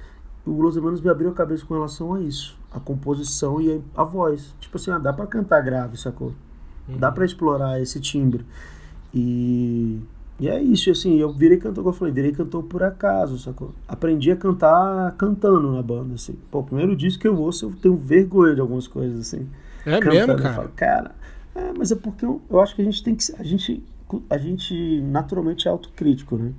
O 0.46 0.62
Los 0.62 0.76
Hermanos 0.76 1.02
me 1.02 1.10
abriu 1.10 1.30
a 1.30 1.34
cabeça 1.34 1.66
com 1.66 1.74
relação 1.74 2.14
a 2.14 2.22
isso, 2.22 2.58
a 2.72 2.80
composição 2.80 3.62
e 3.62 3.82
a, 3.96 4.04
voz. 4.04 4.56
Tipo 4.60 4.78
assim, 4.78 4.92
ah, 4.92 4.98
dá 4.98 5.14
pra 5.14 5.28
cantar 5.28 5.62
grave, 5.62 5.98
sacou? 5.98 6.34
Dá 6.88 7.12
pra 7.12 7.24
explorar 7.24 7.80
esse 7.80 8.00
timbre. 8.02 8.46
E, 9.14 10.00
e 10.40 10.48
é 10.50 10.62
isso, 10.62 10.90
assim, 10.90 11.18
eu 11.20 11.32
virei 11.32 11.58
cantor, 11.58 11.84
como 11.84 11.90
eu 11.90 11.98
falei, 11.98 12.14
virei 12.14 12.32
cantor 12.32 12.64
por 12.64 12.84
acaso, 12.84 13.38
sacou? 13.38 13.72
Aprendi 13.88 14.32
a 14.32 14.36
cantar 14.36 15.16
cantando 15.16 15.72
na 15.72 15.82
banda, 15.82 16.16
assim. 16.16 16.36
Pô, 16.50 16.60
o 16.60 16.64
primeiro 16.64 16.96
disco 16.96 17.22
que 17.22 17.28
eu 17.28 17.38
ouço, 17.38 17.68
eu 17.68 17.74
tenho 17.82 17.96
vergonha 17.96 18.56
de 18.56 18.62
algumas 18.62 18.88
coisas, 18.88 19.20
assim. 19.20 19.48
É 19.86 20.00
cantando, 20.00 20.10
mesmo, 20.10 20.32
eu 20.34 20.38
cara? 20.38 20.56
falo, 20.56 20.70
cara, 20.76 21.12
é, 21.56 21.72
mas 21.78 21.92
é 21.92 21.96
porque 21.96 22.26
eu, 22.26 22.42
eu 22.50 22.60
acho 22.60 22.76
que 22.76 22.82
a 22.82 22.86
gente 22.86 23.04
tem 23.04 23.16
que 23.16 23.24
a 23.38 23.44
gente 23.44 23.84
a 24.30 24.38
gente 24.38 25.02
naturalmente 25.02 25.68
é 25.68 25.72
autocrítico, 25.72 26.36
né? 26.36 26.52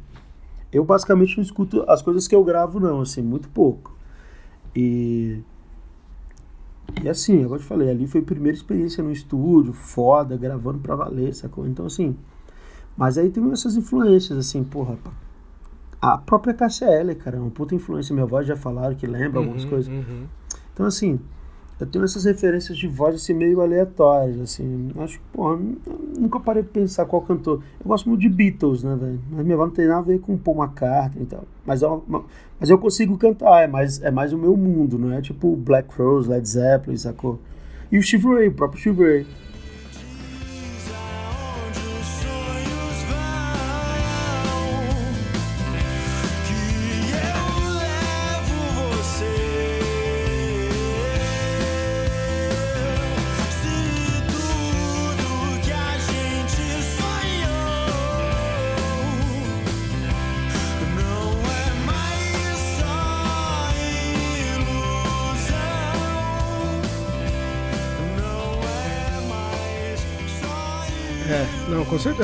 Eu 0.73 0.85
basicamente 0.85 1.37
não 1.37 1.43
escuto 1.45 1.85
as 1.89 2.03
coisas 2.03 2.27
que 2.27 2.35
eu 2.35 2.43
gravo 2.45 2.81
não, 2.81 3.01
assim, 3.03 3.23
muito 3.23 3.49
pouco. 3.51 3.95
E 4.75 5.41
e 7.03 7.09
assim, 7.09 7.43
agora 7.45 7.59
eu 7.61 7.63
te 7.65 7.69
falei, 7.69 7.91
ali 7.91 8.07
foi 8.07 8.21
a 8.21 8.25
primeira 8.25 8.57
experiência 8.57 9.03
no 9.03 9.11
estúdio, 9.11 9.73
foda, 9.73 10.37
gravando 10.37 10.79
pra 10.79 10.95
valer, 10.95 11.35
sacou? 11.35 11.67
Então 11.67 11.87
assim, 11.87 12.17
mas 12.97 13.19
aí 13.19 13.31
tem 13.31 13.51
essas 13.53 13.77
influências 13.77 14.39
assim, 14.39 14.63
porra, 14.63 14.99
a 16.01 16.19
própria 16.19 16.53
KCL, 16.55 17.15
cara, 17.17 17.37
é 17.37 17.41
uma 17.41 17.51
puta 17.51 17.75
influência, 17.75 18.13
minha 18.13 18.27
voz 18.27 18.47
já 18.47 18.57
falaram 18.57 18.95
que 18.95 19.07
lembra 19.07 19.39
algumas 19.39 19.65
Uhum, 19.65 19.71
coisas. 19.71 19.93
uhum. 19.93 20.27
Então, 20.75 20.87
assim, 20.87 21.21
eu 21.83 21.87
tenho 21.87 22.05
essas 22.05 22.25
referências 22.25 22.77
de 22.79 22.87
voz 22.89 23.15
assim, 23.15 23.35
meio 23.35 23.61
aleatórias, 23.61 24.41
assim. 24.41 24.91
Acho 24.99 25.19
que, 25.19 25.25
porra, 25.33 25.59
nunca 26.19 26.39
parei 26.41 26.63
pra 26.63 26.81
pensar 26.81 27.05
qual 27.07 27.23
cantor. 27.23 27.63
Eu 27.81 27.87
gosto 27.89 28.09
muito 28.09 28.21
de 28.23 28.29
Beatles, 28.29 28.83
né, 28.83 28.97
velho? 28.99 29.21
Mas 29.31 29.45
minha 29.45 29.57
voz 29.57 29.69
não 29.69 29.75
tem 29.75 29.87
nada 29.87 30.01
a 30.01 30.03
ver 30.03 30.21
com 30.21 30.37
Paul 30.37 30.63
McCartney 30.63 31.25
e 31.25 31.27
tal. 31.27 31.45
Mas, 31.67 31.83
é 31.83 31.87
uma- 31.87 32.25
mas 32.61 32.71
eu 32.71 32.79
consigo 32.79 33.17
cantar, 33.19 33.63
é 33.63 33.67
mais, 33.67 34.03
é 34.03 34.11
mais 34.11 34.33
o 34.33 34.39
meu 34.39 34.57
mundo, 34.57 34.99
não 34.99 35.13
é 35.13 35.21
tipo 35.21 35.55
Black 35.57 35.89
Rose, 35.97 36.29
Led 36.29 36.49
Zeppelin, 36.49 36.97
sacou? 36.97 37.39
E 37.91 37.99
o 37.99 38.03
Steve 38.03 38.27
Ray, 38.27 38.49
o 38.49 38.53
próprio 38.55 38.81
Steve 38.81 39.03
Ray. 39.03 39.27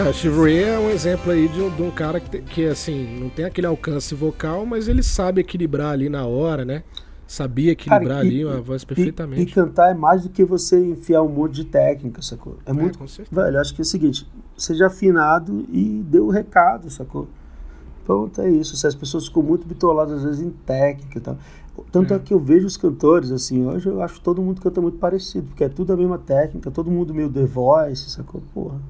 Com 0.03 0.13
certeza. 0.13 0.13
Chivalry 0.13 0.63
é 0.63 0.79
um 0.79 0.91
exemplo 0.91 1.33
aí 1.33 1.49
de 1.49 1.61
um, 1.61 1.71
de 1.75 1.83
um 1.83 1.91
cara 1.91 2.21
que, 2.21 2.41
que, 2.43 2.67
assim, 2.67 3.19
não 3.19 3.29
tem 3.29 3.45
aquele 3.45 3.67
alcance 3.67 4.15
vocal, 4.15 4.65
mas 4.65 4.89
ele 4.89 5.03
sabe 5.03 5.41
equilibrar 5.41 5.91
ali 5.93 6.09
na 6.09 6.27
hora, 6.27 6.65
né? 6.65 6.85
Sabia 7.27 7.73
equilibrar 7.73 8.19
Cara, 8.19 8.25
e- 8.25 8.29
ali 8.29 8.45
uma 8.45 8.61
voz 8.61 8.83
E, 8.83 8.85
e 8.85 8.87
perfeitamente. 8.87 9.55
cantar 9.55 9.91
é 9.91 9.95
mais 9.95 10.23
do 10.23 10.31
que 10.31 10.45
você 10.45 10.79
enfiar 10.79 11.23
um 11.23 11.29
monte 11.29 11.55
de 11.57 11.65
técnica, 11.65 12.23
sacou? 12.23 12.57
É 12.65 12.73
É, 12.73 12.73
muito. 12.73 12.99
com 12.99 13.07
certeza. 13.09 13.43
Velho, 13.43 13.61
acho 13.61 13.75
que 13.75 13.81
é 13.81 13.83
o 13.83 13.85
seguinte: 13.85 14.27
seja 14.57 14.87
afinado 14.87 15.67
e 15.71 16.03
dê 16.09 16.19
o 16.21 16.31
recado, 16.31 16.89
sacou? 16.91 17.29
Pronto, 18.05 18.41
é 18.41 18.51
isso. 18.51 18.77
Se 18.77 18.87
as 18.87 18.95
pessoas 18.95 19.27
ficam 19.29 19.43
muito 19.43 19.67
bitoladas, 19.67 20.19
às 20.19 20.25
vezes, 20.25 20.41
em 20.41 20.51
técnica 20.51 21.19
e 21.19 21.21
tal. 21.21 21.39
Tanto 21.93 22.15
é. 22.15 22.17
É. 22.17 22.21
que 22.21 22.35
eu 22.35 22.41
vejo 22.41 22.67
os 22.67 22.77
cantores, 22.77 23.31
assim, 23.31 23.65
hoje 23.67 23.89
eu 23.89 24.03
acho 24.03 24.15
que 24.15 24.21
todo 24.23 24.43
mundo 24.43 24.61
canta 24.61 24.81
muito 24.81 24.99
parecido, 24.99 25.49
porque 25.49 25.65
é 25.65 25.69
tudo 25.69 25.93
a 25.93 25.97
mesma 25.97 26.19
técnica, 26.19 26.71
todo 26.71 26.91
mundo 26.91 27.15
meio 27.15 27.31
The 27.31 27.45
Voice, 27.47 28.11
sacou? 28.11 28.43
Porra. 28.55 28.81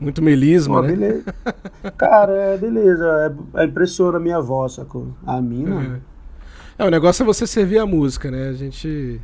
Muito 0.00 0.22
melisma, 0.22 0.76
Pô, 0.76 0.82
né? 0.82 0.88
beleza. 0.88 1.34
Cara, 1.96 2.32
é 2.32 2.56
beleza. 2.56 3.36
É, 3.54 3.62
é 3.62 3.64
impressiona 3.64 4.18
a 4.18 4.20
minha 4.20 4.40
voz, 4.40 4.74
sacou? 4.74 5.08
A 5.26 5.40
minha, 5.40 5.68
não. 5.68 5.80
É. 5.80 6.00
É, 6.78 6.84
o 6.86 6.90
negócio 6.90 7.22
é 7.24 7.26
você 7.26 7.46
servir 7.46 7.78
a 7.78 7.86
música, 7.86 8.30
né? 8.30 8.48
A 8.48 8.52
gente. 8.52 9.20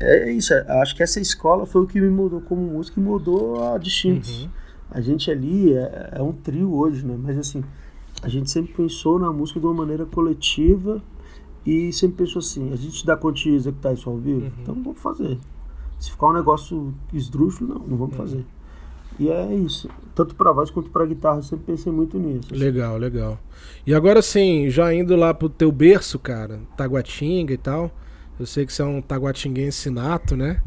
É 0.00 0.30
isso, 0.30 0.52
é, 0.54 0.80
acho 0.82 0.94
que 0.94 1.02
essa 1.02 1.18
escola 1.18 1.64
foi 1.66 1.82
o 1.82 1.86
que 1.86 2.00
me 2.00 2.10
mudou 2.10 2.40
como 2.42 2.60
músico 2.60 3.00
e 3.00 3.02
mudou 3.02 3.72
a 3.72 3.78
distintos. 3.78 4.42
Uhum. 4.44 4.48
A 4.90 5.00
gente 5.00 5.30
ali 5.30 5.72
é, 5.74 6.10
é 6.16 6.22
um 6.22 6.32
trio 6.32 6.72
hoje, 6.74 7.04
né? 7.04 7.16
Mas 7.18 7.36
assim, 7.38 7.64
a 8.22 8.28
gente 8.28 8.50
sempre 8.50 8.72
pensou 8.74 9.18
na 9.18 9.32
música 9.32 9.58
de 9.58 9.66
uma 9.66 9.74
maneira 9.74 10.04
coletiva 10.06 11.02
e 11.66 11.92
sempre 11.92 12.18
pensou 12.24 12.40
assim, 12.40 12.72
a 12.72 12.76
gente 12.76 13.04
dá 13.04 13.16
conta 13.16 13.38
de 13.40 13.50
executar 13.54 13.92
isso 13.94 14.08
ao 14.08 14.16
vivo, 14.18 14.40
Uhum. 14.42 14.52
então 14.62 14.74
vamos 14.74 14.98
fazer. 15.00 15.38
Se 15.98 16.10
ficar 16.12 16.28
um 16.28 16.32
negócio 16.34 16.94
esdrúxulo, 17.12 17.74
não, 17.74 17.80
não 17.86 17.96
vamos 17.96 18.12
Uhum. 18.16 18.24
fazer. 18.24 18.46
E 19.18 19.28
é 19.28 19.54
isso. 19.54 19.88
Tanto 20.14 20.34
pra 20.34 20.52
voz 20.52 20.70
quanto 20.70 20.90
pra 20.90 21.04
guitarra, 21.06 21.38
eu 21.38 21.42
sempre 21.42 21.66
pensei 21.66 21.92
muito 21.92 22.18
nisso. 22.18 22.48
assim. 22.52 22.56
Legal, 22.62 22.96
legal. 22.96 23.38
E 23.86 23.94
agora 23.94 24.22
sim, 24.22 24.68
já 24.70 24.92
indo 24.94 25.16
lá 25.16 25.32
pro 25.34 25.48
teu 25.48 25.72
berço, 25.72 26.18
cara, 26.18 26.60
Taguatinga 26.76 27.52
e 27.52 27.58
tal. 27.58 27.90
Eu 28.38 28.46
sei 28.46 28.64
que 28.64 28.72
você 28.72 28.82
é 28.82 28.84
um 28.84 29.02
taguatinguense 29.02 29.90
nato, 29.90 30.36
né? 30.36 30.62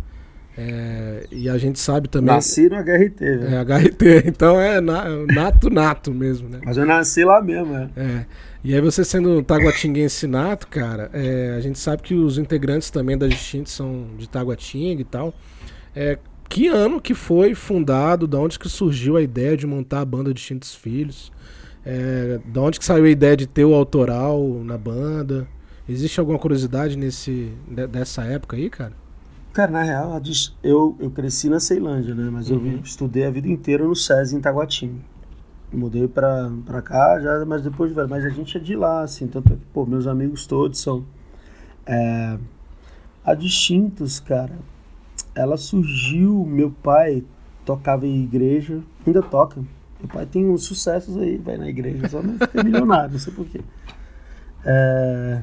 É, 0.57 1.25
e 1.31 1.47
a 1.49 1.57
gente 1.57 1.79
sabe 1.79 2.09
também. 2.09 2.35
Nasci 2.35 2.67
no 2.69 2.75
HRT, 2.75 3.19
velho. 3.19 3.55
É 3.55 3.61
HRT, 3.63 4.23
então 4.27 4.59
é 4.59 4.81
na- 4.81 5.05
nato, 5.33 5.69
nato 5.69 6.13
mesmo, 6.13 6.49
né? 6.49 6.59
Mas 6.65 6.75
eu 6.75 6.85
nasci 6.85 7.23
lá 7.23 7.41
mesmo, 7.41 7.73
é. 7.73 7.89
É. 7.95 8.25
E 8.63 8.75
aí 8.75 8.81
você 8.81 9.05
sendo 9.05 9.29
um 9.39 9.41
taguatinguense 9.43 10.27
nato, 10.27 10.67
cara, 10.67 11.09
é, 11.13 11.55
a 11.57 11.61
gente 11.61 11.79
sabe 11.79 12.03
que 12.03 12.13
os 12.13 12.37
integrantes 12.37 12.89
também 12.91 13.17
da 13.17 13.27
Distintos 13.27 13.71
são 13.71 14.07
de 14.17 14.27
Taguatinga 14.27 15.01
e 15.01 15.05
tal. 15.05 15.33
É, 15.95 16.17
que 16.51 16.67
ano 16.67 16.99
que 17.01 17.13
foi 17.13 17.55
fundado, 17.55 18.27
da 18.27 18.37
onde 18.39 18.59
que 18.59 18.67
surgiu 18.67 19.15
a 19.17 19.21
ideia 19.21 19.55
de 19.55 19.65
montar 19.65 20.01
a 20.01 20.05
banda 20.05 20.33
Distintos 20.33 20.75
Filhos? 20.75 21.31
É, 21.85 22.39
da 22.45 22.61
onde 22.61 22.77
que 22.77 22.85
saiu 22.85 23.05
a 23.05 23.09
ideia 23.09 23.35
de 23.37 23.47
ter 23.47 23.65
o 23.65 23.73
autoral 23.73 24.39
na 24.63 24.77
banda? 24.77 25.47
Existe 25.87 26.19
alguma 26.19 26.37
curiosidade 26.37 26.97
nesse, 26.97 27.51
de- 27.67 27.87
dessa 27.87 28.23
época 28.23 28.57
aí, 28.57 28.69
cara? 28.69 28.93
Cara, 29.53 29.71
na 29.71 29.83
real, 29.83 30.21
eu, 30.63 30.95
eu 30.99 31.09
cresci 31.11 31.49
na 31.49 31.59
Ceilândia, 31.59 32.13
né? 32.15 32.29
Mas 32.31 32.49
eu 32.49 32.57
Uhum. 32.57 32.63
vi- 32.63 32.81
estudei 32.83 33.25
a 33.25 33.31
vida 33.31 33.47
inteira 33.47 33.83
no 33.85 33.95
SESI 33.95 34.35
em 34.35 34.41
Taguatinga. 34.41 35.01
Mudei 35.73 36.07
pra, 36.07 36.51
pra 36.65 36.81
cá, 36.81 37.19
já, 37.21 37.45
mas 37.45 37.61
depois 37.61 37.89
de 37.91 37.95
velho. 37.95 38.09
Mas 38.09 38.25
a 38.25 38.29
gente 38.29 38.57
é 38.57 38.59
de 38.59 38.75
lá, 38.75 39.03
assim. 39.03 39.27
Tanto 39.27 39.53
é 39.53 39.55
que, 39.55 39.61
pô, 39.73 39.85
meus 39.85 40.07
amigos 40.07 40.45
todos 40.45 40.79
são. 40.81 41.05
É, 41.85 42.37
a 43.25 43.33
Distintos, 43.35 44.19
cara, 44.19 44.53
ela 45.35 45.57
surgiu. 45.57 46.45
Meu 46.45 46.71
pai 46.71 47.23
tocava 47.65 48.05
em 48.07 48.23
igreja, 48.23 48.79
ainda 49.05 49.21
toca. 49.21 49.61
Meu 49.99 50.09
pai 50.11 50.25
tem 50.25 50.45
uns 50.49 50.63
sucessos 50.63 51.15
aí, 51.17 51.37
vai 51.37 51.57
na 51.57 51.69
igreja, 51.69 52.07
só 52.07 52.21
não 52.23 52.37
fica 52.39 52.63
milionário, 52.63 53.11
não 53.13 53.19
sei 53.19 53.31
porquê. 53.33 53.61
É, 54.65 55.41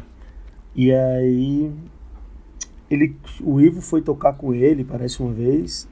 e 0.74 0.92
aí 0.92 1.70
ele, 2.90 3.14
o 3.42 3.60
Ivo 3.60 3.80
foi 3.80 4.00
tocar 4.02 4.32
com 4.34 4.54
ele, 4.54 4.84
parece 4.84 5.20
uma 5.22 5.32
vez, 5.32 5.88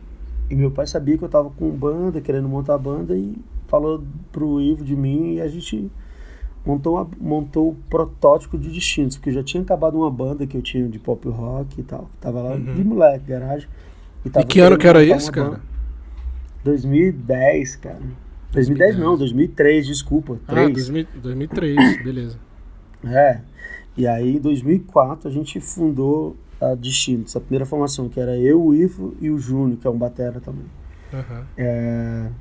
e 0.51 0.55
meu 0.55 0.71
pai 0.71 0.87
sabia 0.87 1.19
que 1.19 1.25
eu 1.25 1.29
tava 1.29 1.51
com 1.51 1.69
banda, 1.71 2.21
querendo 2.21 2.49
montar 2.49 2.79
banda, 2.79 3.17
e 3.17 3.37
falou 3.69 4.03
pro 4.33 4.61
Ivo 4.61 4.85
de 4.85 4.97
mim, 4.97 5.35
e 5.35 5.41
a 5.41 5.49
gente 5.49 5.91
montou, 6.65 6.95
uma- 6.97 7.09
montou 7.21 7.71
o 7.71 7.77
protótipo 7.91 8.57
de 8.59 8.73
distintos, 8.73 9.17
porque 9.17 9.31
já 9.31 9.43
tinha 9.43 9.63
acabado 9.63 9.97
uma 9.99 10.11
banda 10.11 10.47
que 10.47 10.57
eu 10.57 10.63
tinha 10.63 10.89
de 10.89 10.99
pop 10.99 11.29
rock 11.29 11.81
e 11.81 11.85
tal, 11.85 12.09
que 12.13 12.19
tava 12.21 12.41
lá 12.43 12.53
Uhum. 12.55 12.75
de 12.75 12.83
moleque, 12.85 13.27
garagem. 13.27 13.69
E 14.27 14.31
tava 14.31 14.47
que 14.47 14.61
ano 14.61 14.77
que 14.79 14.87
era 14.87 14.99
uma 15.01 15.33
cara? 15.33 15.51
banda. 15.51 15.63
2010, 16.65 17.77
cara. 17.77 18.03
2010 18.53 18.99
não, 18.99 19.17
2003, 19.17 19.87
desculpa. 19.87 20.41
Ah, 20.49 20.69
3. 20.69 20.73
2000 20.73 21.07
2003, 21.15 21.97
beleza. 22.03 22.39
É. 23.05 23.43
E 23.97 24.07
aí, 24.07 24.37
em 24.37 24.41
2004, 24.41 25.29
a 25.29 25.33
gente 25.33 25.61
fundou 25.61 26.37
a 26.61 26.75
Distintos, 26.75 27.37
a 27.37 27.41
primeira 27.41 27.67
formação, 27.67 28.09
que 28.09 28.21
era 28.21 28.37
eu, 28.39 28.63
o 28.65 28.75
Ivo 28.75 29.17
e 29.21 29.31
o 29.31 29.39
Júnior, 29.39 29.79
que 29.79 29.87
é 29.87 29.91
um 29.91 29.99
batera 29.99 30.41
também. 30.41 30.67
Aham. 31.13 31.49
É, 31.57 32.33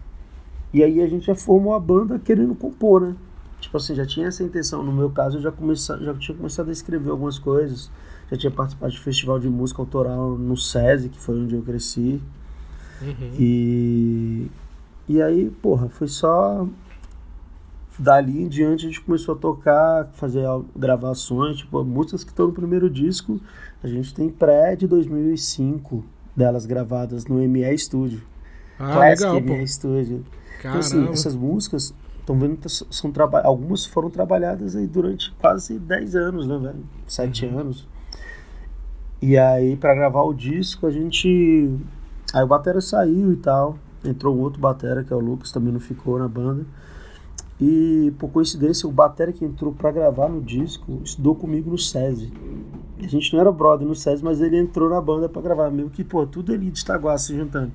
E 0.74 0.84
aí 0.84 1.02
a 1.02 1.08
gente 1.08 1.26
já 1.28 1.36
formou 1.36 1.74
a 1.74 1.80
banda 1.80 2.20
querendo 2.20 2.56
compor, 2.56 3.02
né? 3.02 3.16
Tipo 3.60 3.78
assim, 3.78 3.96
já 3.96 4.06
tinha 4.06 4.28
essa 4.28 4.44
intenção. 4.44 4.84
No 4.84 4.92
meu 4.92 5.10
caso, 5.12 5.38
eu 5.38 5.42
já, 5.42 5.52
comece... 5.52 5.88
já 6.04 6.14
tinha 6.16 6.38
começado 6.38 6.70
a 6.70 6.74
escrever 6.74 7.10
algumas 7.10 7.40
coisas. 7.40 7.92
Já 8.32 8.38
tinha 8.38 8.52
participado 8.52 8.92
de 8.92 9.00
festival 9.00 9.40
de 9.40 9.48
música 9.50 9.82
autoral 9.82 10.38
no 10.38 10.58
SESI, 10.58 11.10
que 11.10 11.20
foi 11.20 11.40
onde 11.40 11.56
eu 11.56 11.62
cresci. 11.62 12.22
Uhum. 13.02 13.32
E, 13.38 14.52
e 15.08 15.22
aí, 15.22 15.50
porra, 15.62 15.90
foi 15.90 16.08
só. 16.08 16.68
Dali 17.98 18.42
em 18.44 18.48
diante 18.50 18.86
a 18.86 18.90
gente 18.90 19.00
começou 19.00 19.36
a 19.36 19.38
tocar, 19.38 20.10
fazer 20.16 20.44
gravações, 20.76 21.58
tipo, 21.58 21.82
músicas 21.86 22.24
que 22.26 22.32
estão 22.32 22.48
no 22.48 22.54
primeiro 22.54 22.90
disco. 22.90 23.40
A 23.82 23.88
gente 23.88 24.14
tem 24.14 24.30
pré 24.30 24.76
de 24.76 24.86
2005 24.86 26.04
delas 26.36 26.66
gravadas 26.66 27.26
no 27.26 27.36
ME 27.48 27.78
Studio. 27.78 28.22
Ah, 28.78 28.92
Classic 28.94 29.24
legal, 29.26 29.42
pô. 29.42 29.54
ME 29.54 29.68
Studio. 29.68 30.26
Então, 30.60 30.80
assim, 30.80 31.08
essas 31.10 31.36
músicas, 31.36 31.94
estão 32.20 32.38
vendo 32.38 32.58
que 32.58 32.68
são 32.70 33.12
traba 33.12 33.40
algumas 33.42 33.86
foram 33.86 34.10
trabalhadas 34.10 34.76
aí 34.76 34.88
durante 34.88 35.32
quase 35.40 35.78
10 35.80 36.16
anos, 36.16 36.48
né, 36.48 36.58
velho? 36.58 36.84
7 37.08 37.46
Uhum. 37.46 37.60
anos. 37.60 37.88
E 39.22 39.38
aí, 39.38 39.76
pra 39.76 39.96
gravar 39.96 40.24
o 40.24 40.34
disco, 40.34 40.86
a 40.86 40.92
gente. 40.92 41.70
Aí 42.34 42.44
o 42.44 42.48
Batera 42.48 42.82
saiu 42.82 43.32
e 43.32 43.38
tal. 43.38 43.78
Entrou 44.04 44.38
outro 44.38 44.60
Batera, 44.60 45.04
que 45.04 45.12
é 45.12 45.16
o 45.16 45.20
Lucas, 45.20 45.52
também 45.52 45.74
não 45.74 45.80
ficou 45.80 46.20
na 46.20 46.28
banda. 46.28 46.66
E, 47.60 48.14
por 48.20 48.30
coincidência, 48.30 48.88
o 48.88 48.92
Batera 48.92 49.32
que 49.32 49.46
entrou 49.46 49.74
pra 49.74 49.92
gravar 49.92 50.28
no 50.28 50.42
disco 50.42 51.02
estudou 51.04 51.36
comigo 51.36 51.72
no 51.72 51.78
SESI. 51.78 52.32
A 53.00 53.08
gente 53.08 53.34
não 53.34 53.40
era 53.40 53.52
brother 53.52 53.88
no 53.88 53.96
SESI, 53.96 54.24
mas 54.24 54.42
ele 54.42 54.58
entrou 54.58 54.90
na 54.90 55.00
banda 55.00 55.30
pra 55.30 55.42
gravar. 55.42 55.72
Meio 55.72 55.90
que, 55.90 56.04
pô, 56.04 56.26
tudo 56.28 56.54
ali 56.54 56.70
de 56.70 56.80
Itaguá 56.80 57.18
se 57.18 57.36
juntando. 57.36 57.72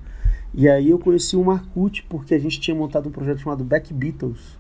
E 0.53 0.68
aí 0.68 0.90
eu 0.90 0.98
conheci 0.98 1.37
o 1.37 1.44
Marcute, 1.44 2.05
porque 2.09 2.35
a 2.35 2.38
gente 2.38 2.61
tinha 2.61 2.74
montado 2.74 3.09
um 3.09 3.12
projeto 3.12 3.38
chamado 3.38 3.64
Back 3.64 3.92
Beatles. 3.94 4.60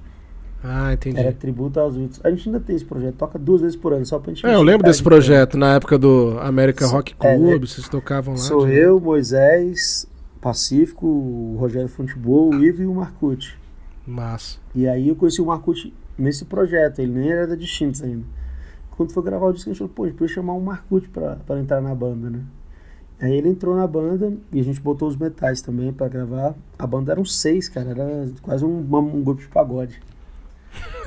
Ah, 0.62 0.92
entendi. 0.92 1.18
Era 1.18 1.32
tributo 1.32 1.80
aos 1.80 1.96
Beatles. 1.96 2.20
A 2.22 2.30
gente 2.30 2.48
ainda 2.48 2.60
tem 2.60 2.76
esse 2.76 2.84
projeto, 2.84 3.14
toca 3.16 3.38
duas 3.38 3.62
vezes 3.62 3.76
por 3.76 3.92
ano, 3.94 4.04
só 4.04 4.18
pra 4.18 4.32
gente 4.32 4.44
É, 4.44 4.54
eu 4.54 4.62
lembro 4.62 4.86
em 4.86 4.90
desse 4.90 4.98
de 4.98 5.04
projeto 5.04 5.56
na 5.56 5.74
época 5.74 5.98
do 5.98 6.36
America 6.40 6.86
Rock 6.86 7.14
É, 7.20 7.36
né? 7.38 7.48
Club, 7.50 7.66
vocês 7.66 7.88
tocavam 7.88 8.34
lá. 8.34 8.40
Sou 8.40 8.66
de- 8.66 8.74
eu, 8.74 9.00
Moisés, 9.00 10.06
Pacífico, 10.40 11.06
o 11.06 11.56
Rogério 11.58 11.88
Futebol, 11.88 12.50
o 12.50 12.62
Ivo 12.62 12.82
e 12.82 12.86
o 12.86 12.94
Marcute. 12.94 13.58
Massa. 14.06 14.58
E 14.74 14.86
aí 14.88 15.08
eu 15.08 15.16
conheci 15.16 15.40
o 15.40 15.46
Marcute 15.46 15.94
nesse 16.18 16.44
projeto, 16.44 16.98
ele 16.98 17.12
nem 17.12 17.30
era 17.30 17.46
da 17.46 17.54
Distintos 17.54 18.02
ainda. 18.02 18.24
Quando 18.90 19.12
foi 19.12 19.22
gravar 19.22 19.46
o 19.46 19.52
disco, 19.52 19.70
a 19.70 19.72
gente 19.72 19.78
falou, 19.78 19.92
pô, 19.94 20.04
a 20.04 20.06
gente 20.08 20.16
podia 20.18 20.34
chamar 20.34 20.52
o 20.52 20.60
Marcute 20.60 21.08
pra, 21.08 21.36
pra 21.36 21.58
entrar 21.58 21.80
na 21.80 21.94
banda, 21.94 22.28
né? 22.28 22.40
Aí 23.18 23.32
ele 23.34 23.48
entrou 23.48 23.76
na 23.76 23.86
banda 23.86 24.32
e 24.52 24.60
a 24.60 24.62
gente 24.64 24.80
botou 24.80 25.08
os 25.08 25.16
metais 25.16 25.60
também 25.62 25.92
pra 25.92 26.08
gravar. 26.08 26.54
A 26.78 26.86
banda 26.86 27.12
eram 27.12 27.24
seis, 27.24 27.68
cara, 27.68 27.90
era 27.90 28.28
quase 28.42 28.64
um, 28.64 28.78
um 28.78 29.22
grupo 29.22 29.40
de 29.42 29.48
pagode. 29.48 30.00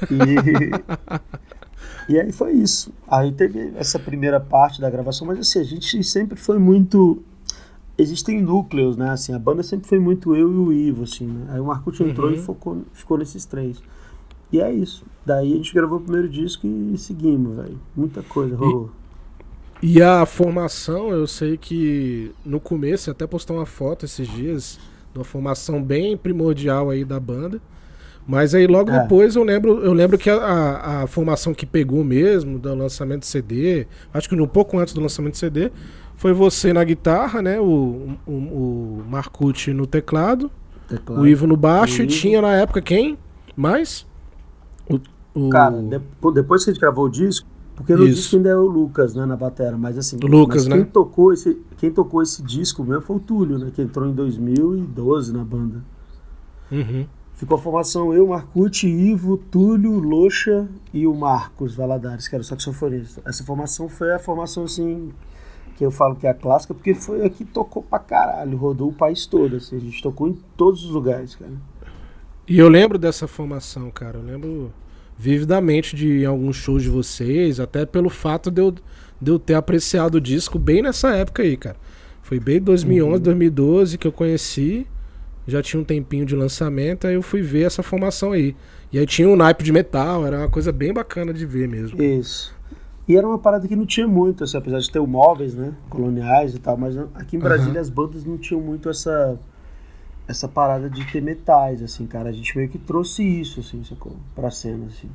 E, 0.10 0.72
e 2.14 2.20
aí 2.20 2.32
foi 2.32 2.54
isso. 2.54 2.92
Aí 3.08 3.32
teve 3.32 3.72
essa 3.76 4.00
primeira 4.00 4.40
parte 4.40 4.82
da 4.82 4.90
gravação, 4.90 5.28
mas 5.28 5.40
assim, 5.40 5.60
a 5.60 5.64
gente 5.64 6.04
sempre 6.04 6.38
foi 6.38 6.60
muito. 6.60 7.22
Existem 7.98 8.42
núcleos, 8.42 8.98
né? 8.98 9.12
Assim, 9.12 9.34
a 9.34 9.40
banda 9.40 9.62
sempre 9.62 9.88
foi 9.88 10.00
muito 10.00 10.36
eu 10.36 10.52
e 10.52 10.56
o 10.56 10.74
Ivo, 10.74 11.04
assim, 11.04 11.28
né? 11.28 11.46
Aí 11.50 11.60
o 11.60 11.66
Marcute 11.66 12.04
entrou 12.04 12.30
Uhum. 12.30 12.36
e 12.36 12.40
focou, 12.40 12.82
ficou 12.92 13.18
nesses 13.18 13.46
três. 13.46 13.82
E 14.52 14.60
é 14.60 14.72
isso. 14.72 15.06
Daí 15.26 15.54
a 15.54 15.56
gente 15.58 15.74
gravou 15.74 16.00
o 16.00 16.02
primeiro 16.02 16.28
disco 16.28 16.68
e 16.68 16.98
seguimos, 16.98 17.58
velho. 17.58 17.80
Muita 17.96 18.22
coisa 18.24 18.56
rolou. 18.56 18.90
E 19.82 20.02
a 20.02 20.26
formação, 20.26 21.10
eu 21.10 21.28
sei 21.28 21.58
que 21.58 22.32
no 22.46 22.60
começo, 22.60 23.12
até 23.12 23.28
postou 23.28 23.58
uma 23.58 23.66
foto 23.66 24.06
esses 24.06 24.28
dias, 24.28 24.80
de 25.12 25.20
uma 25.20 25.26
formação 25.26 25.84
bem 25.84 26.16
primordial 26.18 26.90
aí 26.90 27.04
da 27.04 27.20
banda. 27.20 27.62
Mas 28.26 28.56
aí 28.56 28.66
logo 28.68 28.90
É. 28.90 29.02
depois 29.02 29.36
eu 29.36 29.44
lembro, 29.44 29.84
eu 29.84 29.92
lembro 29.94 30.18
que 30.18 30.30
a, 30.30 30.36
a, 30.38 31.04
a 31.04 31.08
formação 31.08 31.54
que 31.54 31.66
pegou 31.66 32.04
mesmo 32.04 32.58
do 32.58 32.74
lançamento 32.74 33.22
do 33.22 33.26
CD, 33.26 33.86
acho 34.14 34.30
que 34.30 34.36
um 34.36 34.48
pouco 34.48 34.78
antes 34.80 34.94
do 34.94 35.02
lançamento 35.02 35.34
do 35.34 35.38
CD, 35.38 35.72
foi 36.16 36.32
você 36.32 36.72
na 36.72 36.84
guitarra, 36.84 37.42
né? 37.42 37.60
O, 37.60 38.16
o, 38.26 38.32
o 38.32 39.04
Marcucci 39.10 39.74
no 39.74 39.86
teclado, 39.86 40.50
Teclado. 40.88 41.22
O 41.22 41.28
Ivo 41.28 41.48
no 41.48 41.58
baixo 41.58 42.02
e 42.02 42.06
Ivo. 42.06 42.14
tinha 42.14 42.42
na 42.42 42.56
época 42.56 42.82
quem? 42.82 43.18
Mais? 43.56 44.06
O, 44.90 45.00
o- 45.34 45.50
Cara, 45.50 45.82
depo- 45.82 46.32
depois 46.32 46.64
que 46.64 46.70
a 46.70 46.74
gente 46.74 46.82
gravou 46.82 47.06
o 47.06 47.10
disco, 47.10 47.48
porque 47.76 47.96
no 47.96 48.06
Isso. 48.06 48.16
disco 48.16 48.36
ainda 48.38 48.50
é 48.50 48.56
o 48.56 48.68
Lucas, 48.68 49.16
né, 49.16 49.26
na 49.26 49.36
batera, 49.36 49.78
mas 49.78 49.98
assim, 49.98 50.18
Lucas, 50.22 50.66
mas 50.68 50.74
quem 50.74 50.84
né? 50.84 50.90
tocou 50.94 51.34
esse, 51.34 51.58
quem 51.78 51.90
tocou 51.92 52.22
esse 52.22 52.42
disco 52.44 52.84
mesmo 52.84 53.02
foi 53.02 53.16
o 53.16 53.20
Túlio, 53.20 53.58
né, 53.58 53.72
que 53.74 53.82
entrou 53.82 54.08
em 54.08 54.14
2012 54.14 55.34
na 55.34 55.44
banda. 55.44 55.82
Uhum. 56.72 57.06
Ficou 57.44 57.58
a 57.58 57.62
formação 57.62 58.14
eu, 58.14 58.26
Marcucci, 58.28 58.88
Ivo, 58.88 59.36
Túlio, 59.36 60.00
Loxa 60.00 60.66
e 60.94 61.06
o 61.06 61.14
Marcos 61.14 61.76
Valadares, 61.76 62.26
que 62.26 62.36
era 62.36 62.42
o 62.42 62.46
saxofonista. 62.46 63.22
Essa 63.26 63.44
formação 63.44 63.90
foi 63.90 64.14
a 64.14 64.18
formação 64.20 64.64
assim 64.64 65.12
que 65.76 65.84
eu 65.84 65.92
falo 65.92 66.16
que 66.16 66.26
é 66.26 66.30
a 66.30 66.34
clássica, 66.34 66.74
porque 66.74 66.94
foi 66.94 67.26
a 67.26 67.30
que 67.30 67.44
tocou 67.44 67.84
pra 67.84 68.00
caralho, 68.00 68.56
rodou 68.56 68.92
o 68.92 68.94
país 68.94 69.26
todo, 69.26 69.58
assim, 69.58 69.76
a 69.76 69.80
gente 69.82 70.02
tocou 70.02 70.30
em 70.30 70.40
todos 70.56 70.86
os 70.86 70.92
lugares, 70.92 71.36
cara. 71.36 71.52
E 72.48 72.58
eu 72.58 72.70
lembro 72.70 72.98
dessa 72.98 73.28
formação, 73.28 73.92
cara. 73.92 74.20
Eu 74.20 74.24
lembro 74.24 74.72
vividamente 75.18 75.98
de 75.98 76.26
alguns 76.26 76.56
shows 76.56 76.82
de 76.84 76.90
vocês, 76.90 77.60
até 77.60 77.86
pelo 77.86 78.10
fato 78.10 78.50
de 78.50 78.62
eu, 78.62 78.74
de 79.22 79.32
eu 79.32 79.38
ter 79.38 79.56
apreciado 79.56 80.16
o 80.16 80.22
disco 80.22 80.58
bem 80.58 80.82
nessa 80.82 81.14
época 81.14 81.44
aí, 81.44 81.58
cara. 81.58 81.76
Foi 82.22 82.40
bem 82.40 82.62
2011, 82.62 83.18
Uhum. 83.18 83.20
2012 83.20 83.98
que 83.98 84.08
eu 84.08 84.14
conheci. 84.14 84.88
Já 85.48 85.62
tinha 85.62 85.82
um 85.82 85.84
tempinho 85.84 86.26
de 86.26 86.36
lançamento, 86.36 87.08
aí 87.08 87.16
eu 87.16 87.22
fui 87.22 87.42
ver 87.42 87.64
essa 87.64 87.84
formação 87.84 88.32
aí. 88.32 88.56
E 88.92 89.00
aí 89.00 89.06
tinha 89.06 89.28
um 89.28 89.36
naipe 89.36 89.64
de 89.64 89.72
metal, 89.72 90.26
era 90.26 90.38
uma 90.38 90.50
coisa 90.50 90.72
bem 90.72 90.94
bacana 90.94 91.34
de 91.34 91.46
ver 91.46 91.68
mesmo. 91.68 92.02
Isso. 92.02 92.54
E 93.08 93.18
era 93.18 93.28
uma 93.28 93.38
parada 93.38 93.68
que 93.68 93.76
não 93.76 93.86
tinha 93.86 94.08
muito, 94.08 94.44
assim, 94.44 94.58
apesar 94.58 94.80
de 94.80 94.90
ter 94.90 95.00
o 95.00 95.08
móveis, 95.08 95.54
né? 95.54 95.74
Coloniais 95.90 96.56
e 96.56 96.60
tal, 96.60 96.78
mas 96.78 96.98
aqui 97.16 97.36
em 97.36 97.40
Brasília 97.40 97.74
Aham. 97.74 97.82
as 97.82 97.90
bandas 97.90 98.24
não 98.24 98.38
tinham 98.38 98.62
muito 98.62 98.90
essa 98.90 99.38
essa 100.26 100.48
parada 100.48 100.90
de 100.90 101.06
ter 101.12 101.22
metais, 101.22 101.82
assim, 101.82 102.08
cara. 102.08 102.30
A 102.30 102.32
gente 102.32 102.56
meio 102.56 102.70
que 102.70 102.78
trouxe 102.78 103.24
isso, 103.24 103.60
assim, 103.60 103.84
sacou? 103.84 104.16
Pra 104.34 104.50
cena, 104.50 104.86
assim. 104.86 105.10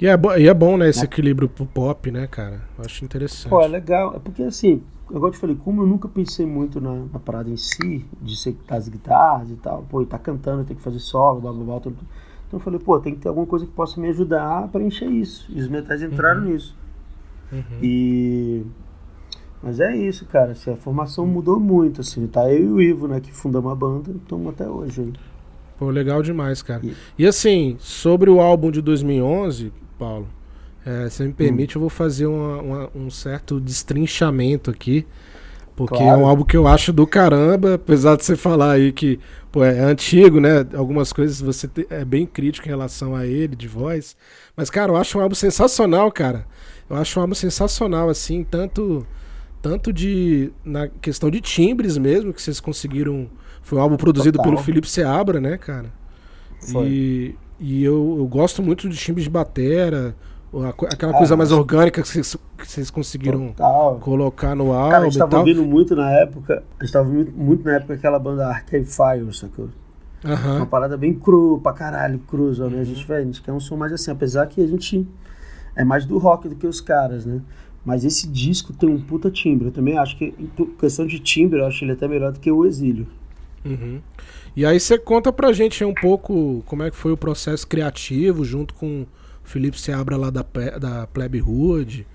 E 0.00 0.06
é, 0.06 0.16
bo- 0.16 0.34
e 0.36 0.48
é 0.48 0.54
bom, 0.54 0.76
né, 0.76 0.88
esse 0.88 1.04
equilíbrio 1.04 1.48
pro 1.48 1.66
pop, 1.66 2.10
né, 2.10 2.26
cara? 2.26 2.62
Eu 2.78 2.84
acho 2.84 3.04
interessante. 3.04 3.50
Pô, 3.50 3.60
é 3.60 3.68
legal. 3.68 4.14
É 4.16 4.18
porque, 4.18 4.42
assim, 4.42 4.82
agora 5.08 5.26
eu 5.28 5.32
te 5.32 5.38
falei, 5.38 5.56
como 5.56 5.82
eu 5.82 5.86
nunca 5.86 6.08
pensei 6.08 6.46
muito 6.46 6.80
na, 6.80 6.94
na 7.12 7.18
parada 7.18 7.50
em 7.50 7.56
si, 7.56 8.04
de 8.22 8.34
ser 8.36 8.56
das 8.66 8.88
guitarras 8.88 9.50
e 9.50 9.56
tal, 9.56 9.84
pô, 9.90 10.00
e 10.00 10.06
tá 10.06 10.18
cantando, 10.18 10.64
tem 10.64 10.74
que 10.76 10.82
fazer 10.82 11.00
solo, 11.00 11.40
blá 11.40 11.52
blá 11.52 11.64
blá. 11.64 11.80
Tudo. 11.80 11.96
Então 12.48 12.58
eu 12.58 12.64
falei, 12.64 12.78
pô, 12.80 12.98
tem 12.98 13.14
que 13.14 13.20
ter 13.20 13.28
alguma 13.28 13.46
coisa 13.46 13.66
que 13.66 13.72
possa 13.72 14.00
me 14.00 14.08
ajudar 14.08 14.64
a 14.64 14.68
preencher 14.68 15.06
isso. 15.06 15.46
E 15.50 15.60
os 15.60 15.68
metais 15.68 16.02
entraram 16.02 16.40
nisso. 16.42 16.74
Uhum. 17.52 17.62
E. 17.82 18.62
Mas 19.62 19.78
é 19.80 19.94
isso, 19.94 20.24
cara. 20.24 20.52
Assim, 20.52 20.70
a 20.72 20.76
formação 20.76 21.26
mudou 21.26 21.60
muito, 21.60 22.00
assim. 22.00 22.26
Tá 22.26 22.50
eu 22.50 22.58
e 22.64 22.68
o 22.70 22.80
Ivo, 22.80 23.06
né, 23.06 23.20
que 23.20 23.30
fundamos 23.32 23.70
a 23.70 23.74
banda, 23.74 24.10
estamos 24.12 24.48
até 24.48 24.66
hoje. 24.66 25.02
aí. 25.02 25.12
Pô, 25.78 25.90
legal 25.90 26.22
demais, 26.22 26.62
cara. 26.62 26.80
E- 26.84 26.94
E 27.18 27.26
assim, 27.26 27.76
sobre 27.78 28.30
o 28.30 28.40
álbum 28.40 28.70
de 28.70 28.80
2011, 28.80 29.72
Paulo, 30.00 30.26
é, 30.84 31.08
se 31.10 31.22
me 31.22 31.32
permite, 31.32 31.76
eu 31.76 31.80
vou 31.80 31.90
fazer 31.90 32.26
uma- 32.26 32.60
uma- 32.62 32.90
um 32.94 33.10
certo 33.10 33.60
destrinchamento 33.60 34.70
aqui. 34.70 35.06
Porque 35.76 35.96
Claro. 35.96 36.20
é 36.20 36.24
um 36.24 36.26
álbum 36.26 36.44
que 36.44 36.56
eu 36.56 36.66
acho 36.66 36.92
do 36.92 37.06
caramba, 37.06 37.74
apesar 37.74 38.14
de 38.16 38.24
você 38.24 38.36
falar 38.36 38.72
aí 38.72 38.92
que 38.92 39.18
pô, 39.50 39.64
é 39.64 39.78
antigo, 39.80 40.38
né? 40.38 40.66
Algumas 40.74 41.10
coisas 41.12 41.40
você 41.40 41.66
te- 41.66 41.86
é 41.88 42.04
bem 42.04 42.26
crítico 42.26 42.66
em 42.66 42.70
relação 42.70 43.14
a 43.16 43.26
ele, 43.26 43.56
de 43.56 43.66
voz. 43.66 44.14
Mas, 44.56 44.68
cara, 44.68 44.92
eu 44.92 44.96
acho 44.96 45.16
um 45.18 45.22
álbum 45.22 45.34
sensacional, 45.34 46.10
cara. 46.12 46.44
Eu 46.88 46.96
acho 46.96 47.18
um 47.18 47.22
álbum 47.22 47.34
sensacional, 47.34 48.08
assim, 48.10 48.44
tanto, 48.44 49.06
tanto 49.62 49.90
de. 49.92 50.52
na 50.64 50.88
questão 50.88 51.30
de 51.30 51.40
timbres 51.40 51.96
mesmo, 51.96 52.32
que 52.34 52.42
vocês 52.42 52.60
conseguiram. 52.60 53.28
Foi 53.62 53.78
um 53.78 53.82
álbum 53.82 53.96
produzido 53.96 54.36
Total. 54.38 54.52
pelo 54.52 54.62
Felipe 54.64 54.88
Seabra, 54.88 55.40
né, 55.40 55.56
cara? 55.56 55.90
Foi. 56.72 56.86
E, 56.88 57.34
e 57.60 57.84
eu, 57.84 58.16
eu 58.18 58.26
gosto 58.26 58.62
muito 58.62 58.88
de 58.88 58.96
timbres 58.96 59.24
de 59.24 59.30
batera, 59.30 60.14
aquela 60.88 61.12
Ah, 61.12 61.18
coisa 61.18 61.36
mais 61.36 61.52
orgânica 61.52 62.02
que 62.02 62.08
vocês, 62.08 62.36
que 62.58 62.66
vocês 62.66 62.90
conseguiram 62.90 63.48
Total. 63.48 63.98
colocar 64.00 64.56
no 64.56 64.72
álbum 64.72 64.90
Cara, 64.90 65.02
a 65.02 65.10
gente 65.10 65.18
tava 65.18 65.38
ouvindo 65.38 65.64
muito 65.64 65.94
na 65.94 66.10
época. 66.10 66.62
A 66.78 66.84
gente 66.84 66.92
tava 66.92 67.08
ouvindo 67.08 67.32
muito 67.32 67.64
na 67.64 67.76
época 67.76 67.94
aquela 67.94 68.18
banda 68.18 68.48
Arcade 68.48 68.86
Fire, 68.86 69.32
sacou? 69.34 69.68
Aham. 70.24 70.56
Uma 70.56 70.66
parada 70.66 70.96
bem 70.96 71.14
cru, 71.14 71.60
pra 71.62 71.72
caralho, 71.72 72.18
cruza, 72.20 72.68
né? 72.68 72.80
A 72.80 72.84
gente, 72.84 73.06
velho, 73.06 73.22
a 73.22 73.24
gente 73.24 73.42
quer 73.42 73.52
um 73.52 73.60
som 73.60 73.76
mais 73.76 73.92
assim, 73.92 74.10
apesar 74.10 74.46
que 74.46 74.60
a 74.62 74.66
gente 74.66 75.06
é 75.76 75.84
mais 75.84 76.04
do 76.04 76.18
rock 76.18 76.48
do 76.48 76.56
que 76.56 76.66
os 76.66 76.80
caras, 76.80 77.24
né? 77.24 77.40
Mas 77.84 78.04
esse 78.04 78.26
disco 78.28 78.72
tem 78.74 78.88
um 78.88 79.00
puta 79.00 79.30
timbre. 79.30 79.68
Eu 79.68 79.72
também 79.72 79.96
acho 79.96 80.16
que, 80.18 80.34
em 80.38 80.46
questão 80.78 81.06
de 81.06 81.18
timbre, 81.18 81.60
eu 81.60 81.66
acho 81.66 81.84
ele 81.84 81.92
até 81.92 82.06
melhor 82.06 82.32
do 82.32 82.40
que 82.40 82.50
o 82.50 82.66
Exílio. 82.66 83.06
Uhum. 83.64 84.00
E 84.56 84.64
aí 84.64 84.80
você 84.80 84.98
conta 84.98 85.32
pra 85.32 85.52
gente 85.52 85.84
um 85.84 85.94
pouco 85.94 86.62
como 86.66 86.82
é 86.82 86.90
que 86.90 86.96
foi 86.96 87.12
o 87.12 87.16
processo 87.16 87.66
criativo 87.66 88.44
junto 88.44 88.74
com 88.74 89.02
o 89.02 89.06
Felipe 89.44 89.78
Seabra 89.80 90.16
lá 90.16 90.30
da, 90.30 90.44
da 90.78 91.06
Plebe 91.06 91.42
Hood, 91.42 92.06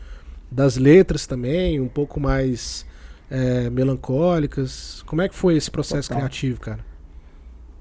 das 0.51 0.77
letras 0.77 1.27
também, 1.27 1.79
um 1.79 1.87
pouco 1.87 2.19
mais 2.19 2.85
é, 3.29 3.69
melancólicas. 3.69 5.03
Como 5.05 5.21
é 5.21 5.29
que 5.29 5.35
foi 5.35 5.55
esse 5.55 5.69
processo 5.69 6.09
Total. 6.09 6.21
criativo, 6.21 6.59
cara? 6.59 6.79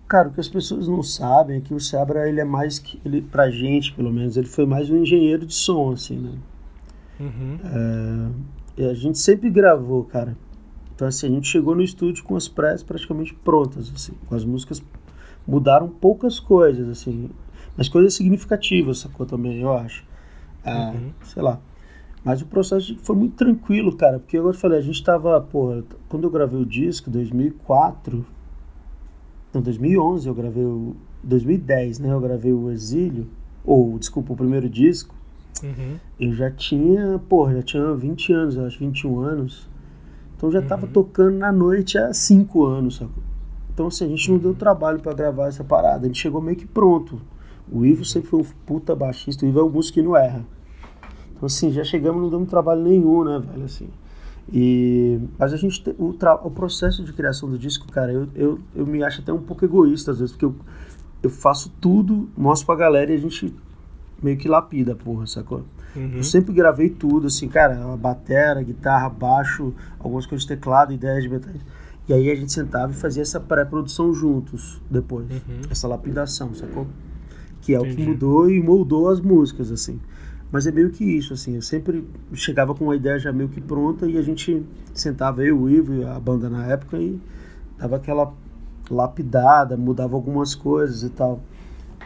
Cara, 0.07 0.29
o 0.29 0.33
que 0.33 0.41
as 0.41 0.49
pessoas 0.49 0.87
não 0.87 1.03
sabem 1.03 1.59
é 1.59 1.61
que 1.61 1.73
o 1.73 1.81
Seabra, 1.81 2.29
ele 2.29 2.41
é 2.41 2.45
mais 2.45 2.79
que. 2.79 3.01
Ele, 3.05 3.23
pra 3.23 3.51
gente, 3.51 3.93
pelo 3.95 4.13
menos, 4.13 4.37
ele 4.37 4.47
foi 4.47 4.67
mais 4.67 4.91
um 4.91 4.99
engenheiro 4.99 5.47
de 5.47 5.55
som, 5.55 5.93
assim, 5.93 6.19
né? 6.19 6.33
Uhum. 7.19 8.33
E 8.77 8.85
a 8.85 8.95
gente 8.95 9.19
sempre 9.19 9.49
gravou, 9.51 10.05
cara. 10.05 10.37
Então, 10.95 11.09
assim, 11.09 11.27
a 11.27 11.31
gente 11.31 11.49
chegou 11.49 11.75
no 11.75 11.83
estúdio 11.83 12.23
com 12.25 12.37
as 12.37 12.47
prés 12.47 12.83
praticamente 12.83 13.35
prontas, 13.35 13.91
assim. 13.95 14.13
Com 14.27 14.35
as 14.35 14.45
músicas 14.45 14.83
mudaram 15.47 15.89
poucas 15.89 16.39
coisas, 16.39 16.89
assim. 16.89 17.31
Mas 17.77 17.89
coisas 17.89 18.15
significativas, 18.15 18.99
sacou 18.99 19.27
também, 19.27 19.61
eu 19.61 19.73
acho. 19.73 20.05
Ah, 20.65 20.93
Uhum. 20.95 21.11
Sei 21.23 21.43
lá. 21.43 21.61
Mas 22.25 22.41
o 22.41 22.47
processo 22.47 22.97
foi 23.03 23.15
muito 23.15 23.35
tranquilo, 23.37 23.95
cara. 23.97 24.19
Porque 24.19 24.37
agora 24.39 24.55
eu 24.55 24.59
falei, 24.59 24.79
a 24.79 24.83
gente 24.83 25.03
tava, 25.05 25.39
porra, 25.41 25.85
quando 26.09 26.25
eu 26.25 26.31
gravei 26.31 26.59
o 26.59 26.65
disco, 26.65 27.11
2004. 27.11 28.25
Não, 29.53 29.61
2011 29.61 30.27
eu 30.27 30.35
gravei 30.35 30.65
o. 30.65 30.97
2010, 31.23 32.01
né? 32.01 32.13
Eu 32.13 32.21
gravei 32.21 32.53
o 32.53 32.71
Exílio. 32.71 33.27
Ou, 33.65 33.99
desculpa, 33.99 34.33
o 34.33 34.37
primeiro 34.37 34.69
disco. 34.69 35.15
Uhum. 35.63 35.97
Eu 36.19 36.33
já 36.35 36.51
tinha, 36.51 37.19
porra, 37.29 37.55
já 37.55 37.63
tinha 37.63 37.95
20 37.95 38.33
anos, 38.33 38.57
eu 38.57 38.67
acho, 38.67 38.79
21 38.79 39.21
anos. 39.21 39.69
Então 40.45 40.53
já 40.53 40.61
tava 40.61 40.85
Uhum. 40.85 40.93
tocando 40.93 41.39
na 41.39 41.51
noite 41.51 41.97
há 41.97 42.13
5 42.13 42.67
anos, 42.67 42.97
sacou? 42.97 43.23
Então 43.73 43.87
assim, 43.87 44.05
a 44.05 44.09
gente 44.09 44.31
não 44.31 44.37
deu 44.37 44.55
trabalho 44.55 45.01
pra 45.01 45.15
gravar 45.15 45.47
essa 45.49 45.65
parada, 45.65 46.07
gente 46.07 46.19
chegou 46.21 46.39
meio 46.43 46.55
que 46.55 46.67
pronto. 46.67 47.19
O 47.73 47.87
Ivo 47.87 48.05
sempre 48.05 48.29
foi 48.29 48.41
um 48.41 48.45
puta 48.67 48.95
baixista, 48.95 49.47
o 49.47 49.49
Ivo 49.49 49.59
é 49.61 49.63
o 49.63 49.71
músico 49.71 49.95
que 49.95 50.03
não 50.03 50.15
erra. 50.15 50.45
Então 51.35 51.47
assim, 51.47 51.73
já 51.73 51.83
chegamos, 51.83 52.21
não 52.21 52.29
damos 52.29 52.51
trabalho 52.51 52.83
nenhum, 52.83 53.25
né, 53.25 53.39
velho, 53.39 53.65
assim. 53.65 53.89
E, 54.53 55.19
mas 55.39 55.55
a 55.55 55.57
gente, 55.57 55.83
te- 55.83 55.95
o, 55.99 56.13
tra- 56.13 56.35
o 56.35 56.51
processo 56.51 57.03
de 57.03 57.15
criação 57.15 57.49
do 57.49 57.57
disco, 57.59 57.91
cara, 57.91 58.13
eu, 58.13 58.29
eu, 58.35 58.59
eu 58.77 58.87
me 58.87 59.03
acho 59.03 59.23
até 59.23 59.33
um 59.33 59.41
pouco 59.41 59.65
egoísta 59.65 60.11
às 60.11 60.19
vezes, 60.19 60.33
porque 60.33 60.45
eu, 60.45 60.55
eu 61.23 61.31
faço 61.31 61.73
tudo, 61.81 62.29
mostro 62.37 62.67
pra 62.67 62.77
galera 62.77 63.11
e 63.11 63.15
a 63.15 63.19
gente 63.19 63.51
meio 64.23 64.37
que 64.37 64.47
lapida, 64.47 64.95
porra, 64.95 65.27
sacou? 65.27 65.63
Uhum. 65.97 66.13
Eu 66.17 66.23
sempre 66.25 66.53
gravei 66.53 66.89
tudo, 66.91 67.27
assim, 67.29 67.49
cara, 67.49 67.75
batera, 67.97 68.63
guitarra, 68.63 69.09
baixo, 69.09 69.73
algumas 69.99 70.27
coisas 70.27 70.43
de 70.47 70.49
teclado, 70.57 70.93
ideias 70.93 71.23
de 71.23 71.29
metais. 71.29 71.57
E 72.09 72.13
aí 72.13 72.31
a 72.31 72.35
gente 72.35 72.53
sentava 72.53 72.93
e 72.93 72.95
fazia 72.95 73.23
essa 73.23 73.41
pré-produção 73.41 74.13
juntos 74.13 74.81
depois, 74.91 75.27
Uhum. 75.31 75.61
essa 75.71 75.87
lapidação, 75.89 76.53
sacou? 76.55 76.87
Que 77.63 77.75
é 77.75 77.79
o 77.79 77.83
que 77.85 77.93
Entendi. 77.93 78.09
mudou 78.09 78.51
e 78.51 78.63
moldou 78.63 79.09
as 79.09 79.21
músicas, 79.21 79.71
assim. 79.73 79.99
Mas 80.53 80.67
é 80.67 80.71
meio 80.71 80.91
que 80.91 81.03
isso, 81.05 81.33
assim, 81.33 81.55
eu 81.55 81.63
sempre 81.63 82.07
chegava 82.35 82.75
com 82.75 82.85
uma 82.85 82.95
ideia 82.95 83.19
já 83.19 83.33
meio 83.33 83.49
que 83.49 83.61
pronta 83.61 84.07
e 84.07 84.19
a 84.19 84.23
gente 84.23 84.63
sentava, 84.93 85.43
eu, 85.45 85.59
o 85.59 85.71
Ivo 85.71 85.95
e 85.95 86.05
a 86.05 86.21
banda 86.21 86.49
na 86.51 86.67
época 86.67 86.99
e 86.99 87.19
dava 87.79 87.97
aquela 87.97 88.33
lapidada, 88.91 89.77
mudava 89.77 90.15
algumas 90.15 90.55
coisas 90.55 91.03
e 91.03 91.11
tal. 91.11 91.41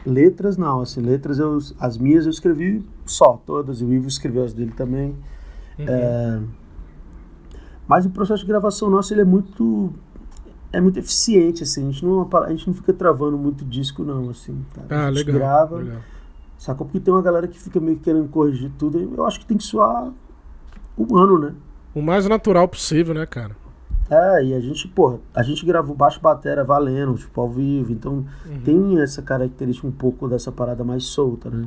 Letras 0.06 0.56
não, 0.56 0.80
assim, 0.80 1.00
letras 1.00 1.38
eu, 1.38 1.58
as 1.78 1.98
minhas 1.98 2.24
eu 2.24 2.30
escrevi 2.30 2.84
só, 3.04 3.40
todas, 3.44 3.80
e 3.80 3.84
o 3.84 3.92
Ivo 3.92 4.08
escreveu 4.08 4.44
as 4.44 4.52
dele 4.52 4.72
também. 4.72 5.16
Uhum. 5.78 5.84
É, 5.86 6.40
mas 7.86 8.04
o 8.04 8.10
processo 8.10 8.42
de 8.42 8.48
gravação 8.48 8.90
nosso 8.90 9.12
ele 9.14 9.22
é 9.22 9.24
muito 9.24 9.92
é 10.70 10.80
muito 10.80 10.98
eficiente, 10.98 11.62
assim, 11.62 11.88
a 11.88 11.90
gente 11.90 12.04
não, 12.04 12.28
a 12.44 12.50
gente 12.50 12.66
não 12.66 12.74
fica 12.74 12.92
travando 12.92 13.38
muito 13.38 13.64
disco 13.64 14.04
não, 14.04 14.28
assim, 14.28 14.64
tá? 14.74 14.82
Ah, 14.90 15.06
a 15.06 15.12
gente 15.12 15.26
legal. 15.26 15.34
grava, 15.34 15.76
legal. 15.78 16.00
sacou? 16.58 16.86
Porque 16.86 17.00
tem 17.00 17.12
uma 17.12 17.22
galera 17.22 17.48
que 17.48 17.58
fica 17.58 17.80
meio 17.80 17.96
que 17.96 18.04
querendo 18.04 18.28
corrigir 18.28 18.70
tudo, 18.78 18.98
eu 18.98 19.24
acho 19.24 19.40
que 19.40 19.46
tem 19.46 19.56
que 19.56 19.64
soar 19.64 20.12
humano, 20.96 21.38
né? 21.38 21.54
O 21.94 22.02
mais 22.02 22.28
natural 22.28 22.68
possível, 22.68 23.14
né, 23.14 23.24
cara? 23.24 23.56
É, 24.10 24.42
e 24.44 24.54
a 24.54 24.60
gente, 24.60 24.88
porra, 24.88 25.18
a 25.34 25.42
gente 25.42 25.64
gravou 25.66 25.94
baixo 25.94 26.20
batera 26.20 26.64
valendo, 26.64 27.14
tipo, 27.14 27.40
ao 27.40 27.48
vivo, 27.48 27.92
então 27.92 28.24
Uhum. 28.46 28.60
tem 28.64 29.00
essa 29.02 29.20
característica 29.20 29.86
um 29.86 29.90
pouco 29.92 30.26
dessa 30.28 30.50
parada 30.50 30.82
mais 30.82 31.04
solta, 31.04 31.50
né? 31.50 31.66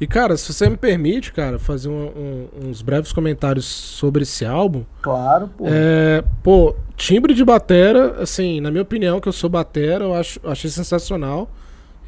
E, 0.00 0.06
cara, 0.06 0.36
se 0.36 0.52
você 0.52 0.68
me 0.68 0.76
permite, 0.76 1.32
cara, 1.32 1.58
fazer 1.58 1.88
um- 1.88 2.08
um- 2.62 2.68
uns 2.68 2.82
breves 2.82 3.12
comentários 3.12 3.64
sobre 3.64 4.22
esse 4.22 4.44
álbum. 4.44 4.84
Claro, 5.02 5.48
pô. 5.56 5.64
É, 5.68 6.22
pô, 6.42 6.74
timbre 6.96 7.32
de 7.34 7.44
batera, 7.44 8.20
assim, 8.22 8.60
na 8.60 8.70
minha 8.70 8.82
opinião, 8.82 9.20
que 9.20 9.28
eu 9.28 9.32
sou 9.32 9.48
batera, 9.50 10.04
eu 10.04 10.14
acho, 10.14 10.40
achei 10.44 10.70
sensacional. 10.70 11.48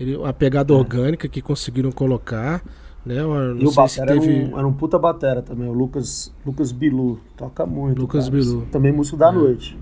Ele, 0.01 0.19
a 0.25 0.33
pegada 0.33 0.73
orgânica 0.73 1.29
que 1.29 1.43
conseguiram 1.43 1.93
colocar, 1.93 2.63
né? 3.05 3.19
Eu 3.21 3.55
não 3.55 3.63
e 3.63 3.67
o 3.67 3.73
batera 3.73 4.13
teve... 4.13 4.37
era, 4.43 4.55
um, 4.55 4.59
era 4.59 4.67
um 4.69 4.73
puta 4.73 4.99
batera 4.99 5.43
também, 5.43 5.69
o 5.69 5.73
Lucas, 5.73 6.33
Lucas 6.45 6.73
Bilu. 6.73 7.19
Toca 7.37 7.65
muito. 7.67 8.01
Lucas 8.01 8.29
cara. 8.29 8.37
Bilu. 8.37 8.67
Também 8.71 8.93
músico 8.93 9.17
da 9.17 9.29
É. 9.29 9.33
noite. 9.33 9.79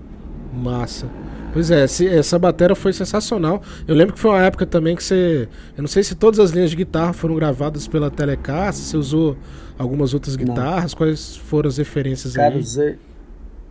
Massa. 0.53 1.07
Pois 1.53 1.69
é, 1.71 1.83
essa 1.83 2.37
bateria 2.39 2.75
foi 2.75 2.93
sensacional. 2.93 3.61
Eu 3.87 3.95
lembro 3.95 4.13
que 4.13 4.19
foi 4.19 4.31
uma 4.31 4.41
época 4.41 4.65
também 4.65 4.95
que 4.95 5.03
você. 5.03 5.47
Eu 5.75 5.81
não 5.81 5.87
sei 5.87 6.03
se 6.03 6.15
todas 6.15 6.39
as 6.39 6.51
linhas 6.51 6.69
de 6.71 6.75
guitarra 6.75 7.13
foram 7.13 7.35
gravadas 7.35 7.87
pela 7.87 8.09
Telecaster, 8.11 8.73
se 8.83 8.89
você 8.91 8.97
usou 8.97 9.37
algumas 9.77 10.13
outras 10.13 10.35
Não. 10.37 10.45
guitarras, 10.45 10.93
quais 10.93 11.35
foram 11.35 11.67
as 11.67 11.77
referências 11.77 12.35
Cara, 12.35 12.53
aí? 12.55 12.59
usei, 12.59 12.97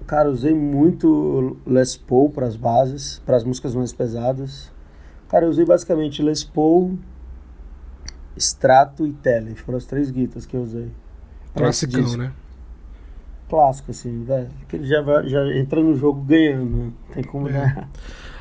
cara, 0.07 0.31
usei 0.31 0.55
muito 0.55 1.57
Les 1.67 1.97
Paul 1.97 2.31
para 2.31 2.47
as 2.47 2.57
bases, 2.57 3.21
para 3.25 3.37
as 3.37 3.45
músicas 3.45 3.75
mais 3.75 3.93
pesadas. 3.93 4.73
Cara, 5.29 5.45
eu 5.45 5.51
usei 5.51 5.65
basicamente 5.65 6.23
Les 6.23 6.43
Paul, 6.43 6.97
Strato 8.39 9.07
e 9.07 9.13
Tele. 9.13 9.55
Foram 9.55 9.79
as 9.79 9.85
três 9.87 10.11
guitas 10.11 10.47
que 10.47 10.57
eu 10.57 10.63
usei. 10.63 10.89
Classicão, 11.55 12.03
disco. 12.03 12.17
né? 12.19 12.33
Clássico, 13.49 13.91
assim, 13.91 14.25
velho. 14.25 14.49
Que 14.69 14.77
ele 14.77 14.87
já, 14.87 15.01
vai- 15.01 15.27
já 15.29 15.41
entra 15.57 15.83
no 15.83 15.97
jogo 15.97 16.21
ganhando, 16.21 16.77
né? 16.77 16.91
Tem 17.15 17.25
como 17.25 17.49
É. 17.49 17.53
ganhar. 17.53 17.89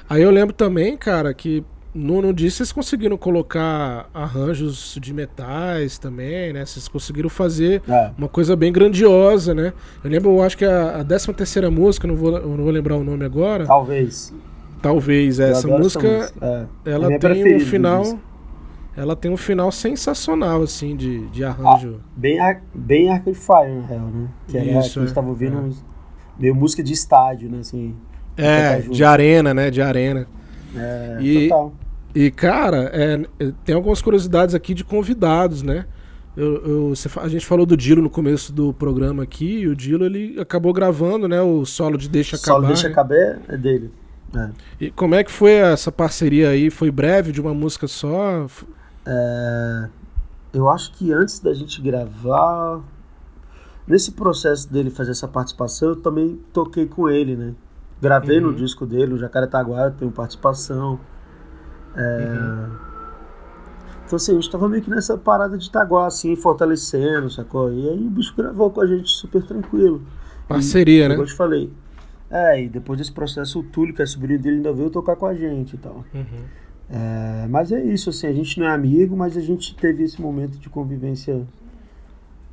Aí 0.10 0.22
eu 0.22 0.30
lembro 0.32 0.54
também, 0.54 0.98
cara, 0.98 1.34
que 1.34 1.64
no, 1.96 2.22
no 2.22 2.34
disco 2.34 2.58
vocês 2.58 2.72
conseguiram 2.74 3.18
colocar 3.18 4.10
arranjos 4.14 4.98
de 5.02 5.14
metais 5.14 5.98
também, 5.98 6.52
né? 6.54 6.66
Vocês 6.66 6.88
conseguiram 6.90 7.30
fazer 7.30 7.82
É. 7.88 8.12
uma 8.18 8.28
coisa 8.28 8.56
bem 8.56 8.72
grandiosa, 8.72 9.54
né? 9.56 9.72
Eu 10.04 10.10
lembro, 10.12 10.30
eu 10.32 10.44
acho 10.44 10.58
que 10.58 10.66
a, 10.66 11.00
a 11.00 11.04
13 11.04 11.34
terceira 11.34 11.72
música, 11.72 12.06
não 12.08 12.16
vou, 12.16 12.32
não 12.32 12.58
vou 12.58 12.70
lembrar 12.70 12.98
o 12.98 13.04
nome 13.04 13.24
agora, 13.26 13.66
Talvez. 13.66 14.34
talvez 14.82 15.40
Eu 15.40 15.48
essa 15.48 15.68
adoro 15.68 15.84
música, 15.84 16.08
É. 16.42 16.66
É 16.86 16.92
ela 16.92 17.08
minha 17.08 17.20
tem 17.20 17.56
um 17.56 17.60
final. 17.62 18.20
Ela 18.98 19.16
tem 19.16 19.32
um 19.32 19.38
final 19.38 19.72
sensacional 19.72 20.64
assim 20.64 20.96
de, 20.98 21.28
de 21.28 21.44
arranjo. 21.44 22.02
Bem, 22.16 22.40
ar- 22.40 22.62
bem 22.74 23.10
Arcade 23.10 23.38
Fire, 23.38 23.76
na 23.82 23.86
real, 23.88 24.08
né? 24.08 24.28
Que 24.48 24.58
era 24.58 24.66
Isso, 24.80 24.94
que 24.94 25.00
a 25.00 25.02
gente 25.04 25.12
é, 25.12 25.16
tava 25.16 25.30
ouvindo 25.30 25.56
é. 25.58 25.62
uns- 25.62 25.86
meio 26.40 26.54
música 26.56 26.84
de 26.84 26.92
estádio, 26.94 27.50
né? 27.50 27.60
Assim, 27.60 27.96
é, 28.36 28.80
de 28.82 29.04
arena, 29.04 29.54
né? 29.54 29.70
De 29.72 29.82
arena. 29.82 30.28
é, 30.76 31.18
E- 31.22 31.48
total. 31.48 31.74
E, 32.16 32.32
cara, 32.32 32.90
é, 32.94 33.22
é, 33.40 33.52
tem 33.64 33.76
algumas 33.76 34.02
curiosidades 34.02 34.56
aqui 34.56 34.74
de 34.74 34.84
convidados, 34.84 35.62
né? 35.62 35.86
Eu, 36.36 36.92
eu- 36.92 36.94
a 37.22 37.28
gente 37.28 37.46
falou 37.46 37.66
do 37.66 37.76
Dilo 37.78 38.02
no 38.02 38.10
começo 38.10 38.52
do 38.54 38.74
programa 38.74 39.22
aqui, 39.24 39.60
e 39.60 39.68
o 39.68 39.76
Dilo 39.76 40.06
ele 40.06 40.40
acabou 40.40 40.72
gravando, 40.74 41.28
né, 41.28 41.42
o 41.42 41.66
solo 41.66 41.98
de 41.98 42.08
Deixa 42.10 42.38
Solo 42.38 42.58
Acabar. 42.60 42.68
Deixa 42.68 42.88
né? 42.88 42.92
Acabar 42.94 43.40
é 43.48 43.58
dele. 43.58 43.92
É. 44.36 44.50
E 44.82 44.92
como 44.92 45.16
é 45.16 45.24
que 45.24 45.32
foi 45.32 45.54
essa 45.54 45.92
parceria 45.92 46.50
aí? 46.50 46.70
Foi 46.70 46.92
breve, 46.92 47.32
de 47.32 47.40
uma 47.42 47.54
música 47.54 47.88
só? 47.88 48.46
É, 49.10 49.90
eu 50.54 50.70
acho 50.70 50.92
que 50.94 51.14
antes 51.14 51.40
da 51.40 51.54
gente 51.54 51.82
gravar, 51.82 52.82
nesse 53.88 54.12
processo 54.12 54.72
dele 54.72 54.90
fazer 54.90 55.12
essa 55.12 55.28
participação, 55.28 55.90
eu 55.90 55.96
também 55.96 56.38
toquei 56.52 56.86
com 56.86 57.10
ele, 57.10 57.36
né? 57.38 57.54
Gravei 58.02 58.40
Uhum. 58.40 58.48
no 58.48 58.54
disco 58.56 58.86
dele, 58.86 59.14
o 59.14 59.18
Jacaretaguá, 59.18 59.86
eu 59.86 59.92
tenho 59.92 60.12
participação. 60.12 61.00
É, 61.96 62.02
Uhum. 62.02 62.88
Então 64.06 64.16
assim, 64.16 64.32
a 64.32 64.36
gente 64.36 64.50
tava 64.50 64.70
meio 64.70 64.82
que 64.82 64.90
nessa 64.90 65.18
parada 65.18 65.58
de 65.58 65.68
Itaguá, 65.68 66.06
assim, 66.08 66.34
fortalecendo, 66.36 67.30
sacou? 67.30 67.72
E 67.74 67.90
aí 67.90 68.08
o 68.08 68.10
bicho 68.10 68.34
gravou 68.38 68.70
com 68.72 68.80
a 68.82 68.88
gente 68.88 69.10
super 69.10 69.44
tranquilo. 69.44 70.02
Parceria, 70.48 71.06
e, 71.06 71.08
né? 71.10 71.16
Como 71.16 71.24
eu 71.24 71.28
te 71.28 71.36
falei. 71.36 71.74
É, 72.30 72.62
e 72.64 72.70
depois 72.70 72.98
desse 73.00 73.12
processo, 73.12 73.60
o 73.60 73.64
Túlio, 73.64 73.94
que 73.94 74.02
é 74.02 74.06
sobrinho 74.06 74.40
dele, 74.40 74.58
ainda 74.58 74.72
veio 74.74 74.90
tocar 74.90 75.16
com 75.18 75.26
a 75.26 75.34
gente 75.34 75.76
e 75.76 75.78
tal. 75.78 76.06
Uhum. 76.14 76.44
É, 76.90 77.48
mas 77.50 77.72
é 77.72 77.84
isso, 77.84 78.10
assim, 78.10 78.28
a 78.28 78.34
gente 78.34 78.60
não 78.60 78.68
é 78.68 78.72
amigo, 78.72 79.16
mas 79.16 79.36
a 79.36 79.42
gente 79.42 79.76
teve 79.76 80.04
esse 80.04 80.22
momento 80.22 80.58
de 80.58 80.70
convivência 80.70 81.46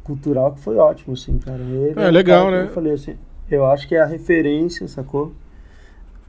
cultural 0.02 0.52
que 0.52 0.60
foi 0.60 0.76
ótimo, 0.76 1.14
assim, 1.14 1.38
cara. 1.38 1.62
Ele 1.62 1.98
É, 1.98 2.10
legal, 2.10 2.46
cara 2.46 2.62
né? 2.62 2.68
Eu 2.68 2.74
falei 2.74 2.92
assim, 2.92 3.16
eu 3.50 3.64
acho 3.66 3.86
que 3.86 3.94
é 3.94 4.00
a 4.00 4.06
referência, 4.06 4.86
sacou? 4.88 5.32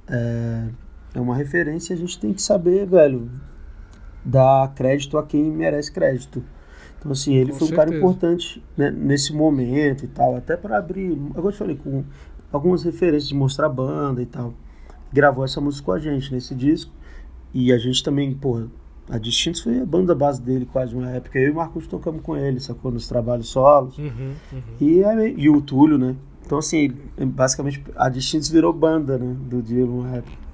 É, 0.07 0.67
é 1.15 1.19
uma 1.19 1.35
referência 1.35 1.93
e 1.93 1.95
a 1.95 1.99
gente 1.99 2.19
tem 2.19 2.33
que 2.33 2.41
saber, 2.41 2.85
velho, 2.85 3.29
dar 4.23 4.73
crédito 4.75 5.17
a 5.17 5.23
quem 5.25 5.43
merece 5.43 5.91
crédito. 5.91 6.43
Então, 6.99 7.11
assim, 7.11 7.35
ele 7.35 7.51
Com 7.51 7.59
foi 7.59 7.67
um 7.67 7.71
cara 7.71 7.89
certeza. 7.89 7.97
importante 8.05 8.63
né, 8.77 8.91
nesse 8.91 9.33
momento 9.33 10.05
e 10.05 10.07
tal, 10.07 10.35
até 10.35 10.55
para 10.55 10.77
abrir, 10.77 11.11
agora 11.31 11.47
eu 11.47 11.51
te 11.51 11.57
falei, 11.57 11.75
com 11.75 12.03
algumas 12.51 12.83
referências 12.83 13.27
de 13.27 13.35
mostrar 13.35 13.69
banda 13.69 14.21
e 14.21 14.25
tal. 14.25 14.53
Gravou 15.11 15.43
essa 15.45 15.61
música 15.61 15.85
com 15.85 15.91
a 15.91 15.99
gente 15.99 16.33
nesse 16.33 16.53
disco. 16.53 16.91
E 17.55 17.71
a 17.71 17.77
gente 17.77 18.03
também, 18.03 18.33
porra, 18.33 18.67
a 19.09 19.17
Distintos 19.17 19.61
foi 19.61 19.79
a 19.79 19.85
banda 19.85 20.13
base 20.13 20.41
dele 20.41 20.67
quase 20.69 20.93
uma 20.93 21.09
época. 21.11 21.39
Eu 21.39 21.47
e 21.47 21.51
o 21.51 21.55
Marcos 21.55 21.87
tocamos 21.87 22.21
com 22.21 22.35
ele, 22.35 22.59
sacou? 22.59 22.91
Nos 22.91 23.07
trabalhos 23.07 23.47
solos. 23.47 23.97
Uhum, 23.97 24.33
uhum. 24.51 24.61
E, 24.81 25.01
e 25.37 25.49
o 25.49 25.61
Túlio, 25.61 25.97
né? 25.97 26.17
Então, 26.45 26.57
assim, 26.57 26.91
basicamente 27.17 27.81
a 27.95 28.09
Distintos 28.09 28.49
virou 28.49 28.73
banda, 28.73 29.17
né? 29.17 29.37
Do 29.49 29.61
dia 29.61 29.85
uma 29.85 30.17
época. 30.17 30.44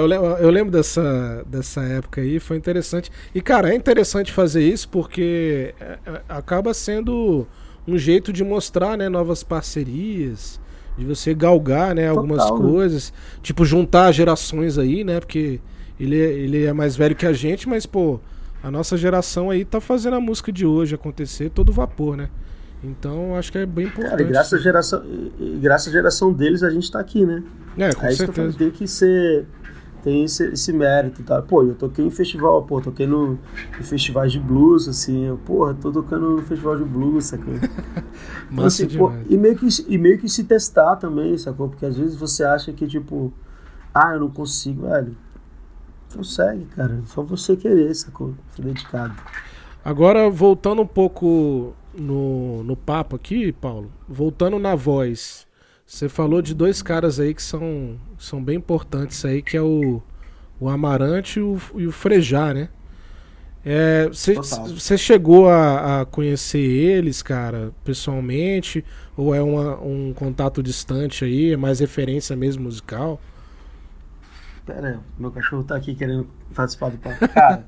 Eu, 0.00 0.06
lembro, 0.06 0.26
eu 0.26 0.50
lembro 0.50 0.72
dessa, 0.72 1.44
dessa 1.46 1.82
época 1.82 2.20
aí, 2.20 2.38
foi 2.38 2.56
interessante. 2.56 3.10
E, 3.34 3.40
cara, 3.40 3.70
é 3.70 3.74
interessante 3.74 4.32
fazer 4.32 4.62
isso 4.62 4.88
porque 4.88 5.74
é, 5.80 5.98
é, 6.06 6.22
acaba 6.28 6.74
sendo 6.74 7.46
um 7.86 7.96
jeito 7.96 8.32
de 8.32 8.44
mostrar 8.44 8.96
né, 8.96 9.08
novas 9.08 9.42
parcerias, 9.42 10.60
de 10.98 11.04
você 11.04 11.34
galgar 11.34 11.94
né, 11.94 12.08
algumas 12.08 12.42
Total, 12.42 12.58
né? 12.58 12.70
coisas, 12.70 13.12
tipo, 13.42 13.64
juntar 13.64 14.12
gerações 14.12 14.76
aí, 14.78 15.04
né? 15.04 15.20
Porque 15.20 15.60
ele 15.98 16.20
é, 16.20 16.32
ele 16.32 16.64
é 16.64 16.72
mais 16.72 16.96
velho 16.96 17.14
que 17.14 17.26
a 17.26 17.32
gente, 17.32 17.68
mas, 17.68 17.86
pô, 17.86 18.20
a 18.62 18.70
nossa 18.70 18.96
geração 18.96 19.50
aí 19.50 19.64
tá 19.64 19.80
fazendo 19.80 20.16
a 20.16 20.20
música 20.20 20.52
de 20.52 20.66
hoje 20.66 20.94
acontecer 20.94 21.50
todo 21.50 21.72
vapor, 21.72 22.16
né? 22.16 22.28
Então, 22.82 23.36
acho 23.36 23.52
que 23.52 23.58
é 23.58 23.66
bem 23.66 23.86
importante. 23.86 24.10
Cara, 24.10 24.22
e 24.22 24.26
graças 24.26 24.58
à 24.58 24.62
geração, 24.62 25.02
graças 25.60 25.88
à 25.88 25.90
geração 25.90 26.32
deles, 26.32 26.62
a 26.62 26.70
gente 26.70 26.90
tá 26.90 26.98
aqui, 26.98 27.26
né? 27.26 27.42
É, 27.76 27.92
com 27.92 28.06
é 28.06 28.12
falei, 28.12 28.16
certeza. 28.16 28.58
tem 28.58 28.70
que 28.70 28.88
ser. 28.88 29.46
Tem 30.02 30.24
esse, 30.24 30.44
esse 30.52 30.72
mérito, 30.72 31.22
tá? 31.22 31.42
Pô, 31.42 31.62
eu 31.62 31.74
toquei 31.74 32.06
em 32.06 32.10
festival, 32.10 32.62
pô, 32.62 32.80
toquei 32.80 33.06
no, 33.06 33.38
em 33.78 33.82
festivais 33.82 34.32
de 34.32 34.40
blues, 34.40 34.88
assim, 34.88 35.26
eu, 35.26 35.36
porra, 35.36 35.74
tô 35.74 35.92
tocando 35.92 36.36
no 36.36 36.42
festival 36.42 36.76
de 36.76 36.84
blues, 36.84 37.26
sacou? 37.26 37.54
Então, 38.52 38.64
assim, 38.64 38.88
pô, 38.88 39.12
e, 39.28 39.36
meio 39.36 39.56
que, 39.56 39.68
e 39.86 39.96
meio 39.96 40.18
que 40.18 40.28
se 40.28 40.42
testar 40.42 40.96
também, 40.96 41.38
sacou? 41.38 41.68
Porque 41.68 41.86
às 41.86 41.96
vezes 41.96 42.16
você 42.16 42.42
acha 42.42 42.72
que, 42.72 42.84
tipo, 42.84 43.32
ah, 43.94 44.14
eu 44.14 44.20
não 44.20 44.30
consigo, 44.30 44.88
velho. 44.88 45.16
Consegue, 46.12 46.64
cara. 46.66 47.00
Só 47.06 47.22
você 47.22 47.56
querer, 47.56 47.94
sacou? 47.94 48.34
Ser 48.56 48.62
dedicado. 48.62 49.14
Agora, 49.84 50.28
voltando 50.28 50.82
um 50.82 50.86
pouco 50.86 51.72
no, 51.94 52.62
no 52.64 52.76
papo 52.76 53.16
aqui, 53.16 53.52
Paulo, 53.52 53.90
voltando 54.08 54.58
na 54.58 54.74
voz, 54.74 55.46
você 55.90 56.08
falou 56.08 56.40
de 56.42 56.54
dois 56.54 56.82
caras 56.82 57.18
aí 57.20 57.34
que 57.34 57.42
são, 57.42 57.98
são 58.18 58.42
bem 58.42 58.56
importantes 58.58 59.24
aí, 59.24 59.42
que 59.42 59.56
é 59.56 59.62
o, 59.62 60.02
o 60.60 60.68
Amarante 60.68 61.40
e 61.40 61.42
o, 61.42 61.58
e 61.76 61.86
o 61.86 61.92
Frejá, 61.92 62.54
né? 62.54 62.68
É, 63.64 64.08
Você 64.08 64.40
você 64.74 64.98
chegou 64.98 65.48
a, 65.48 66.00
a 66.02 66.06
conhecer 66.06 66.58
eles, 66.60 67.22
cara, 67.22 67.72
pessoalmente? 67.84 68.84
Ou 69.16 69.34
é 69.34 69.42
uma- 69.42 69.78
um 69.80 70.12
contato 70.14 70.62
distante 70.62 71.24
aí? 71.24 71.52
É 71.52 71.56
mais 71.56 71.80
referência 71.80 72.34
mesmo 72.36 72.64
musical? 72.64 73.20
Pera 74.66 74.88
aí, 74.88 74.98
meu 75.18 75.30
cachorro 75.30 75.64
tá 75.64 75.76
aqui 75.76 75.94
querendo 75.94 76.28
participar 76.54 76.90
do 76.90 76.98
papo. 76.98 77.20
Cara, 77.32 77.66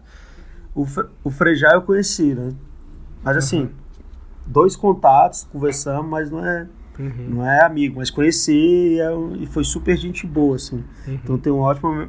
o, 0.75 0.87
o 1.25 1.31
Frejá 1.31 1.73
eu 1.75 1.83
conheci, 1.83 2.35
né? 2.35 2.53
Mas 3.23 3.37
assim, 3.37 3.71
dois 4.47 4.77
contatos, 4.77 5.45
conversamos, 5.45 6.11
mas 6.11 6.31
não 6.31 6.45
é. 6.47 6.69
Uhum. 6.99 7.27
Não 7.29 7.47
é 7.47 7.65
amigo, 7.65 7.97
mas 7.99 8.11
conheci 8.11 8.53
e, 8.95 8.99
é 9.01 9.11
um- 9.11 9.35
e 9.37 9.47
foi 9.47 9.65
super 9.65 9.97
gente 9.97 10.27
boa, 10.27 10.57
assim. 10.57 10.85
Uhum. 11.07 11.15
Então 11.15 11.39
tem 11.39 11.53
uma 11.53 11.65
ótima, 11.65 12.09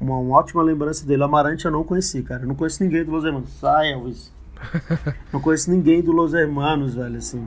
uma, 0.00 0.16
uma 0.18 0.36
ótima 0.38 0.62
lembrança 0.62 1.06
dele. 1.06 1.22
Amarante 1.22 1.64
eu 1.64 1.70
não 1.70 1.82
conheci, 1.84 2.22
cara. 2.22 2.42
Eu 2.42 2.48
não 2.48 2.54
conheço 2.54 2.82
ninguém 2.82 3.04
do 3.04 3.10
Los 3.10 3.24
Hermanos. 3.24 3.50
Sai, 3.58 3.92
Elvis. 3.92 4.32
não 5.32 5.40
conheço 5.40 5.70
ninguém 5.70 6.02
do 6.02 6.12
Los 6.12 6.34
Hermanos, 6.34 6.94
velho, 6.94 7.16
assim. 7.16 7.46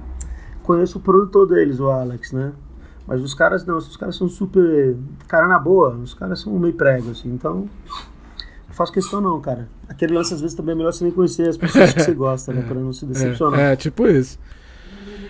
Conheço 0.63 0.97
o 0.97 1.01
produtor 1.01 1.47
deles, 1.47 1.79
o 1.79 1.89
Alex, 1.89 2.31
né? 2.31 2.51
Mas 3.07 3.21
os 3.21 3.33
caras 3.33 3.65
não, 3.65 3.77
os 3.77 3.97
caras 3.97 4.15
são 4.15 4.29
super. 4.29 4.95
Cara 5.27 5.47
na 5.47 5.59
boa, 5.59 5.89
os 5.95 6.13
caras 6.13 6.39
são 6.39 6.57
meio 6.57 6.73
prego, 6.73 7.11
assim. 7.11 7.29
Então. 7.33 7.67
Não 8.67 8.75
faço 8.75 8.93
questão, 8.93 9.19
não, 9.19 9.39
cara. 9.41 9.67
Aquele 9.89 10.13
lance, 10.13 10.33
às 10.33 10.39
vezes, 10.39 10.55
também 10.55 10.73
é 10.73 10.77
melhor 10.77 10.93
você 10.93 11.03
nem 11.03 11.11
conhecer 11.11 11.49
as 11.49 11.57
pessoas 11.57 11.93
que 11.93 12.01
você 12.03 12.13
gosta, 12.15 12.53
né? 12.53 12.61
Pra 12.61 12.75
não 12.79 12.93
se 12.93 13.05
decepcionar. 13.05 13.59
É, 13.59 13.73
é, 13.73 13.75
tipo 13.75 14.07
isso. 14.07 14.39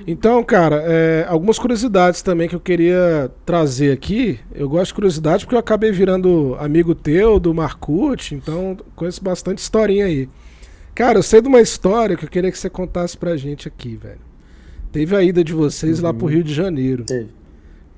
Então, 0.07 0.43
cara, 0.43 0.83
é, 0.85 1.25
algumas 1.27 1.59
curiosidades 1.59 2.21
também 2.21 2.47
que 2.49 2.55
eu 2.55 2.59
queria 2.59 3.31
trazer 3.45 3.91
aqui. 3.91 4.39
Eu 4.53 4.67
gosto 4.69 4.87
de 4.87 4.93
curiosidade 4.95 5.45
porque 5.45 5.55
eu 5.55 5.59
acabei 5.59 5.91
virando 5.91 6.55
amigo 6.59 6.95
teu, 6.95 7.39
do 7.39 7.53
Marcute, 7.53 8.35
então 8.35 8.77
conheço 8.95 9.23
bastante 9.23 9.59
historinha 9.59 10.05
aí. 10.05 10.27
Cara, 10.93 11.19
eu 11.19 11.23
sei 11.23 11.41
de 11.41 11.47
uma 11.47 11.61
história 11.61 12.17
que 12.17 12.25
eu 12.25 12.29
queria 12.29 12.51
que 12.51 12.57
você 12.57 12.69
contasse 12.69 13.17
pra 13.17 13.37
gente 13.37 13.67
aqui, 13.67 13.95
velho. 13.95 14.19
Teve 14.91 15.15
a 15.15 15.23
ida 15.23 15.43
de 15.43 15.53
vocês 15.53 15.99
lá 15.99 16.13
pro 16.13 16.27
Rio 16.27 16.43
de 16.43 16.53
Janeiro, 16.53 17.05
Teve. 17.05 17.29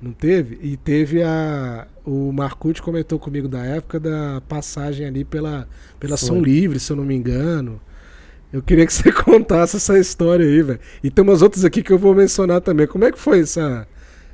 não 0.00 0.12
teve? 0.12 0.58
E 0.62 0.76
teve 0.76 1.22
a. 1.22 1.88
O 2.04 2.30
Marcute 2.32 2.82
comentou 2.82 3.18
comigo 3.18 3.48
da 3.48 3.64
época 3.64 3.98
da 3.98 4.40
passagem 4.46 5.06
ali 5.06 5.24
pela, 5.24 5.66
pela 5.98 6.16
Foi. 6.16 6.28
São 6.28 6.40
Livre, 6.40 6.78
se 6.78 6.92
eu 6.92 6.96
não 6.96 7.04
me 7.04 7.14
engano. 7.14 7.80
Eu 8.54 8.62
queria 8.62 8.86
que 8.86 8.92
você 8.92 9.10
contasse 9.10 9.76
essa 9.78 9.98
história 9.98 10.46
aí, 10.46 10.62
velho. 10.62 10.78
E 11.02 11.10
tem 11.10 11.24
umas 11.24 11.42
outras 11.42 11.64
aqui 11.64 11.82
que 11.82 11.92
eu 11.92 11.98
vou 11.98 12.14
mencionar 12.14 12.60
também. 12.60 12.86
Como 12.86 13.04
é 13.04 13.10
que 13.10 13.18
foi 13.18 13.40
essa, 13.40 13.84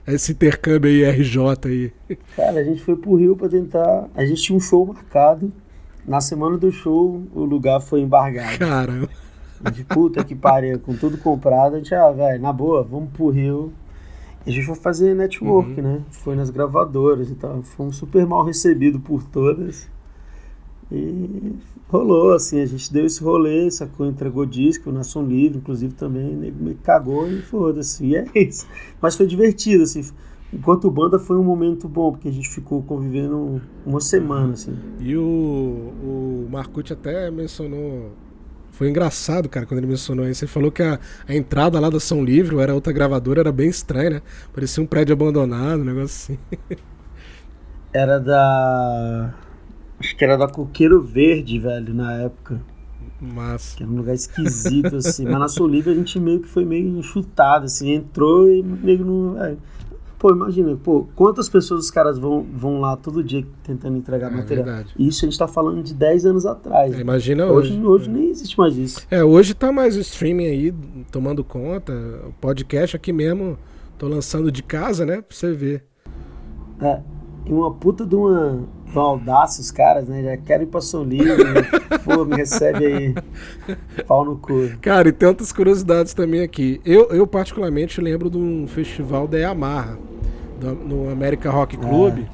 esse 0.06 0.32
intercâmbio 0.32 0.90
aí, 0.90 1.02
RJ 1.10 1.38
aí? 1.64 1.92
Cara, 2.36 2.60
a 2.60 2.62
gente 2.64 2.82
foi 2.84 2.96
pro 2.96 3.14
Rio 3.14 3.34
pra 3.34 3.48
tentar. 3.48 4.10
A 4.14 4.26
gente 4.26 4.42
tinha 4.42 4.54
um 4.54 4.60
show 4.60 4.84
marcado. 4.84 5.50
Na 6.06 6.20
semana 6.20 6.58
do 6.58 6.70
show, 6.70 7.22
o 7.34 7.44
lugar 7.46 7.80
foi 7.80 8.00
embargado. 8.00 8.58
Caramba. 8.58 9.08
Gente, 9.66 9.84
puta 9.84 10.22
que 10.22 10.34
pariu, 10.34 10.78
com 10.80 10.94
tudo 10.94 11.16
comprado. 11.16 11.76
A 11.76 11.78
gente, 11.78 11.94
ah, 11.94 12.10
velho, 12.12 12.42
na 12.42 12.52
boa, 12.52 12.82
vamos 12.82 13.10
pro 13.12 13.30
Rio. 13.30 13.72
E 14.44 14.50
a 14.50 14.52
gente 14.52 14.66
foi 14.66 14.74
fazer 14.76 15.14
network, 15.14 15.70
Uhum. 15.80 15.82
né? 15.82 16.00
Foi 16.10 16.36
nas 16.36 16.50
gravadoras 16.50 17.30
e 17.30 17.34
tal. 17.36 17.62
Fomos 17.62 17.96
super 17.96 18.26
mal 18.26 18.44
recebidos 18.44 19.00
por 19.02 19.22
todas. 19.24 19.88
E 20.92 21.54
rolou, 21.90 22.32
assim, 22.32 22.60
a 22.60 22.66
gente 22.66 22.92
deu 22.92 23.04
esse 23.04 23.22
rolê, 23.22 23.70
sacou? 23.70 24.06
Entregou 24.06 24.46
disco 24.46 24.92
na 24.92 25.02
Som 25.02 25.24
Livre, 25.24 25.58
inclusive 25.58 25.92
também, 25.94 26.36
nego 26.36 26.62
me 26.62 26.74
cagou 26.74 27.28
e 27.28 27.42
foda-se. 27.42 28.04
E 28.04 28.16
é 28.16 28.24
isso. 28.34 28.66
Mas 29.00 29.16
foi 29.16 29.26
divertido, 29.26 29.82
assim. 29.82 30.02
Enquanto 30.52 30.90
banda 30.90 31.18
foi 31.18 31.36
um 31.36 31.44
momento 31.44 31.88
bom, 31.88 32.12
porque 32.12 32.28
a 32.28 32.32
gente 32.32 32.48
ficou 32.48 32.82
convivendo 32.82 33.60
uma 33.84 34.00
semana, 34.00 34.52
assim. 34.52 34.76
E 34.98 35.16
o, 35.16 35.22
o 35.22 36.48
Marcute 36.50 36.92
até 36.92 37.30
mencionou. 37.30 38.12
Foi 38.72 38.88
engraçado, 38.88 39.48
cara, 39.48 39.66
quando 39.66 39.78
ele 39.78 39.86
mencionou 39.86 40.26
isso. 40.28 40.44
Ele 40.44 40.50
falou 40.50 40.72
que 40.72 40.82
a, 40.82 40.98
a 41.28 41.34
entrada 41.34 41.78
lá 41.78 41.90
da 41.90 42.00
São 42.00 42.24
Livre, 42.24 42.54
ou 42.54 42.60
era 42.60 42.74
outra 42.74 42.92
gravadora, 42.92 43.40
era 43.40 43.52
bem 43.52 43.68
estranha, 43.68 44.10
né? 44.10 44.22
Parecia 44.52 44.82
um 44.82 44.86
prédio 44.86 45.12
abandonado, 45.12 45.82
um 45.82 45.84
negócio 45.84 46.34
assim. 46.34 46.38
Era 47.92 48.18
da. 48.18 49.34
Acho 50.00 50.16
que 50.16 50.24
era 50.24 50.36
da 50.36 50.48
Coqueiro 50.48 51.00
Verde, 51.02 51.58
velho, 51.58 51.94
na 51.94 52.14
época. 52.22 52.60
Mas. 53.20 53.74
Que 53.74 53.82
era 53.82 53.92
um 53.92 53.96
lugar 53.96 54.14
esquisito, 54.14 54.96
assim. 54.96 55.24
Mas 55.24 55.38
na 55.38 55.48
Solívia 55.48 55.92
a 55.92 55.96
gente 55.96 56.18
meio 56.18 56.40
que 56.40 56.48
foi 56.48 56.64
meio 56.64 57.02
chutado, 57.02 57.66
assim. 57.66 57.92
Entrou 57.92 58.48
e 58.48 58.62
meio 58.62 59.04
não. 59.04 59.56
Pô, 60.18 60.30
imagina, 60.32 60.76
pô, 60.76 61.06
quantas 61.16 61.48
pessoas 61.48 61.84
os 61.84 61.90
caras 61.90 62.18
vão, 62.18 62.42
vão 62.42 62.78
lá 62.78 62.94
todo 62.94 63.24
dia 63.24 63.42
tentando 63.62 63.96
entregar 63.96 64.30
É 64.30 64.36
material. 64.36 64.66
verdade. 64.66 64.94
Isso 64.98 65.24
a 65.24 65.28
gente 65.28 65.38
tá 65.38 65.48
falando 65.48 65.82
de 65.82 65.94
10 65.94 66.26
anos 66.26 66.44
atrás. 66.44 66.98
Imagina 66.98 67.46
hoje, 67.46 67.72
hoje. 67.72 67.84
hoje 67.86 68.10
nem 68.10 68.28
existe 68.28 68.58
mais 68.58 68.76
isso. 68.76 69.06
É, 69.10 69.24
hoje 69.24 69.54
tá 69.54 69.72
mais 69.72 69.96
o 69.96 70.00
streaming 70.00 70.44
aí 70.44 70.74
tomando 71.10 71.42
conta. 71.42 71.92
O 72.26 72.32
podcast 72.34 72.96
aqui 72.96 73.14
mesmo, 73.14 73.56
tô 73.96 74.08
lançando 74.08 74.52
de 74.52 74.62
casa, 74.62 75.06
né? 75.06 75.22
Pra 75.22 75.34
você 75.34 75.52
ver. 75.54 75.86
É, 76.82 77.00
e 77.46 77.52
uma 77.52 77.72
puta 77.72 78.04
de 78.04 78.14
uma, 78.14 78.62
uma 78.98 79.08
audácia, 79.08 79.60
os 79.60 79.70
caras, 79.70 80.08
né? 80.08 80.22
Já 80.22 80.36
querem 80.36 80.66
ir 80.66 80.70
pra 80.70 80.80
São 80.80 81.02
Livre. 81.04 81.36
pô, 82.04 82.24
me 82.24 82.36
recebe 82.36 82.86
aí. 82.86 83.14
Pau 84.06 84.24
no 84.24 84.36
cu. 84.36 84.70
Cara, 84.80 85.08
e 85.08 85.24
outras 85.24 85.52
curiosidades 85.52 86.14
também 86.14 86.40
aqui. 86.42 86.80
Eu, 86.84 87.08
eu 87.10 87.26
particularmente 87.26 88.00
lembro 88.00 88.28
de 88.30 88.38
um 88.38 88.66
festival 88.66 89.26
da 89.28 89.38
Yamaha, 89.38 89.98
do- 90.60 90.74
no 90.74 91.10
America 91.10 91.50
Rock 91.50 91.76
Club, 91.76 92.24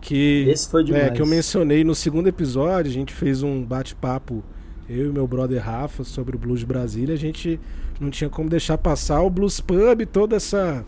que, 0.00 0.46
Esse 0.48 0.68
foi 0.68 0.82
demais. 0.84 1.04
é, 1.06 1.10
que 1.10 1.20
eu 1.20 1.26
mencionei 1.26 1.84
no 1.84 1.94
segundo 1.94 2.26
episódio. 2.28 2.90
A 2.90 2.94
gente 2.94 3.12
fez 3.12 3.42
um 3.42 3.62
bate-papo, 3.62 4.42
eu 4.88 5.06
e 5.10 5.12
meu 5.12 5.26
brother 5.26 5.62
Rafa, 5.62 6.04
sobre 6.04 6.36
o 6.36 6.38
Blues 6.38 6.60
de 6.60 6.66
Brasília. 6.66 7.14
A 7.14 7.18
gente 7.18 7.60
não 8.00 8.08
tinha 8.10 8.30
como 8.30 8.48
deixar 8.48 8.78
passar 8.78 9.20
o 9.22 9.28
Blues 9.30 9.60
Pub, 9.60 10.06
toda 10.10 10.36
essa 10.36 10.84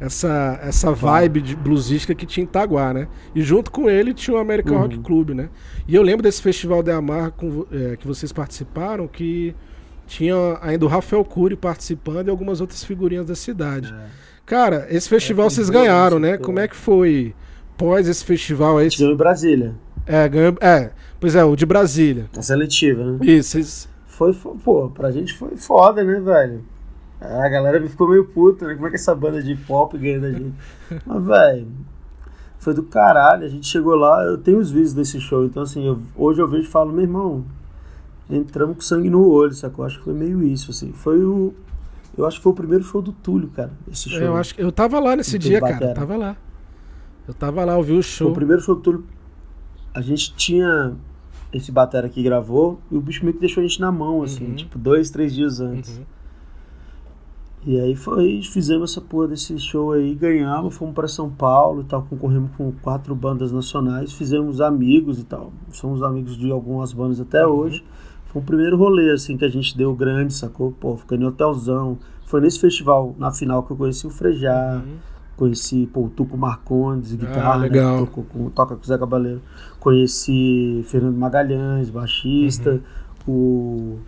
essa 0.00 0.58
essa 0.62 0.92
vibe 0.92 1.40
de 1.40 1.56
bluesística 1.56 2.14
que 2.14 2.24
tinha 2.26 2.44
em 2.44 2.46
Itaguá, 2.48 2.92
né? 2.94 3.08
E 3.34 3.42
junto 3.42 3.70
com 3.70 3.88
ele 3.90 4.14
tinha 4.14 4.36
o 4.36 4.40
American 4.40 4.74
Uhum. 4.76 4.82
Rock 4.82 4.98
Club, 5.00 5.30
né? 5.30 5.48
E 5.86 5.94
eu 5.94 6.02
lembro 6.02 6.22
desse 6.22 6.40
festival 6.42 6.82
da 6.82 6.92
Yamaha 6.92 7.30
com 7.30 7.66
é, 7.72 7.96
que 7.96 8.06
vocês 8.06 8.32
participaram, 8.32 9.06
que 9.08 9.54
tinha 10.06 10.34
ainda 10.62 10.84
o 10.84 10.88
Rafael 10.88 11.24
Cury 11.24 11.56
participando 11.56 12.28
e 12.28 12.30
algumas 12.30 12.60
outras 12.60 12.82
figurinhas 12.84 13.26
da 13.26 13.34
cidade. 13.34 13.92
É. 13.92 14.06
Cara, 14.46 14.86
esse 14.88 15.08
festival 15.08 15.46
É, 15.46 15.50
vocês 15.50 15.66
foi 15.66 15.76
ganharam, 15.76 16.18
né? 16.18 16.38
Como 16.38 16.58
é 16.58 16.66
que 16.66 16.76
foi 16.76 17.34
pós 17.76 18.08
esse 18.08 18.24
festival 18.24 18.78
aí? 18.78 18.88
Tivemos 18.88 19.14
em 19.14 19.18
Brasília. 19.18 19.74
É, 20.06 20.26
ganhou, 20.26 20.56
é, 20.60 20.90
pois 21.20 21.34
é, 21.34 21.44
o 21.44 21.54
de 21.54 21.66
Brasília. 21.66 22.26
A 22.36 22.40
seletiva, 22.40 23.04
né? 23.04 23.18
Isso, 23.26 23.88
Foi, 24.06 24.32
fo- 24.32 24.56
pô, 24.64 24.88
pra 24.88 25.10
gente 25.10 25.34
foi 25.36 25.54
foda, 25.56 26.02
né, 26.02 26.18
velho? 26.18 26.64
A 27.20 27.48
galera 27.48 27.86
ficou 27.88 28.08
meio 28.08 28.24
puta, 28.26 28.66
né? 28.66 28.74
Como 28.74 28.86
é 28.86 28.90
que 28.90 28.96
essa 28.96 29.14
banda 29.14 29.42
de 29.42 29.56
pop 29.56 29.96
ganha 29.98 30.20
da 30.20 30.30
gente? 30.30 30.54
Mas, 31.04 31.24
velho, 31.24 31.66
foi 32.58 32.74
do 32.74 32.82
caralho. 32.84 33.44
A 33.44 33.48
gente 33.48 33.66
chegou 33.66 33.94
lá, 33.96 34.22
eu 34.24 34.38
tenho 34.38 34.58
os 34.58 34.70
vídeos 34.70 34.92
desse 34.94 35.20
show, 35.20 35.44
então, 35.44 35.62
assim, 35.64 35.84
eu- 35.86 35.98
hoje 36.14 36.40
eu 36.40 36.46
vejo 36.46 36.68
e 36.68 36.70
falo, 36.70 36.92
meu 36.92 37.02
irmão, 37.02 37.44
entramos 38.30 38.76
com 38.76 38.82
sangue 38.82 39.10
no 39.10 39.26
olho, 39.28 39.52
sacou? 39.52 39.84
Acho 39.84 39.98
que 39.98 40.04
foi 40.04 40.14
meio 40.14 40.42
isso, 40.42 40.70
assim. 40.70 40.92
Foi 40.92 41.22
o. 41.24 41.52
Eu 42.16 42.26
acho 42.26 42.36
que 42.38 42.42
foi 42.42 42.52
o 42.52 42.54
primeiro 42.54 42.82
show 42.84 43.00
do 43.02 43.12
Túlio, 43.12 43.48
cara. 43.48 43.70
Esse 43.90 44.08
show. 44.10 44.18
eu 44.20 44.36
acho 44.36 44.54
que 44.54 44.62
eu 44.62 44.70
tava 44.72 44.98
lá 45.00 45.14
nesse 45.16 45.38
dia, 45.38 45.60
cara. 45.60 45.86
Eu 45.90 45.94
tava 45.94 46.16
lá. 46.16 46.36
Eu 47.26 47.34
tava 47.34 47.64
lá, 47.64 47.74
eu 47.74 47.82
vi 47.82 47.92
o 47.92 47.96
Foi 47.96 48.02
show. 48.02 48.30
o 48.30 48.34
primeiro 48.34 48.60
show 48.62 48.74
do 48.74 48.80
Túlio. 48.80 49.04
A 49.94 50.00
gente 50.00 50.34
tinha 50.34 50.94
esse 51.52 51.70
batera 51.72 52.08
que 52.08 52.22
gravou 52.22 52.80
e 52.90 52.96
o 52.96 53.00
bicho 53.00 53.24
meio 53.24 53.34
que 53.34 53.40
deixou 53.40 53.60
a 53.62 53.66
gente 53.66 53.80
na 53.80 53.90
mão, 53.92 54.22
assim, 54.22 54.46
Uhum. 54.46 54.54
tipo, 54.54 54.78
dois, 54.78 55.10
três 55.10 55.34
dias 55.34 55.60
antes. 55.60 55.96
Uhum. 55.98 56.04
E 57.68 57.78
aí 57.78 57.94
foi, 57.94 58.40
fizemos 58.40 58.92
essa 58.92 59.00
porra 59.02 59.28
desse 59.28 59.58
show 59.58 59.92
aí, 59.92 60.14
ganhamos, 60.14 60.74
fomos 60.74 60.94
para 60.94 61.06
São 61.06 61.28
Paulo 61.28 61.82
e 61.82 61.84
tal, 61.84 62.00
concorremos 62.08 62.50
com 62.56 62.72
quatro 62.80 63.14
bandas 63.14 63.52
nacionais, 63.52 64.10
fizemos 64.14 64.62
amigos 64.62 65.18
e 65.20 65.24
tal. 65.24 65.52
Somos 65.70 66.02
amigos 66.02 66.38
de 66.38 66.50
algumas 66.50 66.94
bandas 66.94 67.20
até 67.20 67.46
Uhum. 67.46 67.52
hoje. 67.58 67.84
Foi 68.28 68.40
o 68.40 68.44
primeiro 68.44 68.74
rolê 68.78 69.10
assim 69.10 69.36
que 69.36 69.44
a 69.44 69.50
gente 69.50 69.76
deu 69.76 69.94
grande, 69.94 70.32
sacou? 70.32 70.72
Pô, 70.72 70.96
fiquei 70.96 71.18
em 71.18 71.24
hotelzão. 71.26 71.98
Foi 72.24 72.40
nesse 72.40 72.58
festival, 72.58 73.14
na 73.18 73.30
final, 73.30 73.62
que 73.62 73.70
eu 73.72 73.76
conheci 73.76 74.06
o 74.06 74.10
Frejá, 74.10 74.82
Uhum. 74.86 74.94
conheci 75.36 75.86
pô, 75.92 76.04
o 76.04 76.08
Tuco 76.08 76.38
Marcondes, 76.38 77.12
guitarra, 77.14 77.52
Ah, 77.52 77.56
legal. 77.56 78.00
né, 78.00 78.06
tocou 78.06 78.24
com- 78.24 78.48
toca 78.48 78.76
com 78.76 78.82
o 78.82 78.86
Zé 78.86 78.96
Cabaleiro. 78.96 79.42
Conheci 79.78 80.82
Fernando 80.86 81.16
Magalhães, 81.18 81.90
baixista, 81.90 82.80
Uhum. 83.26 83.98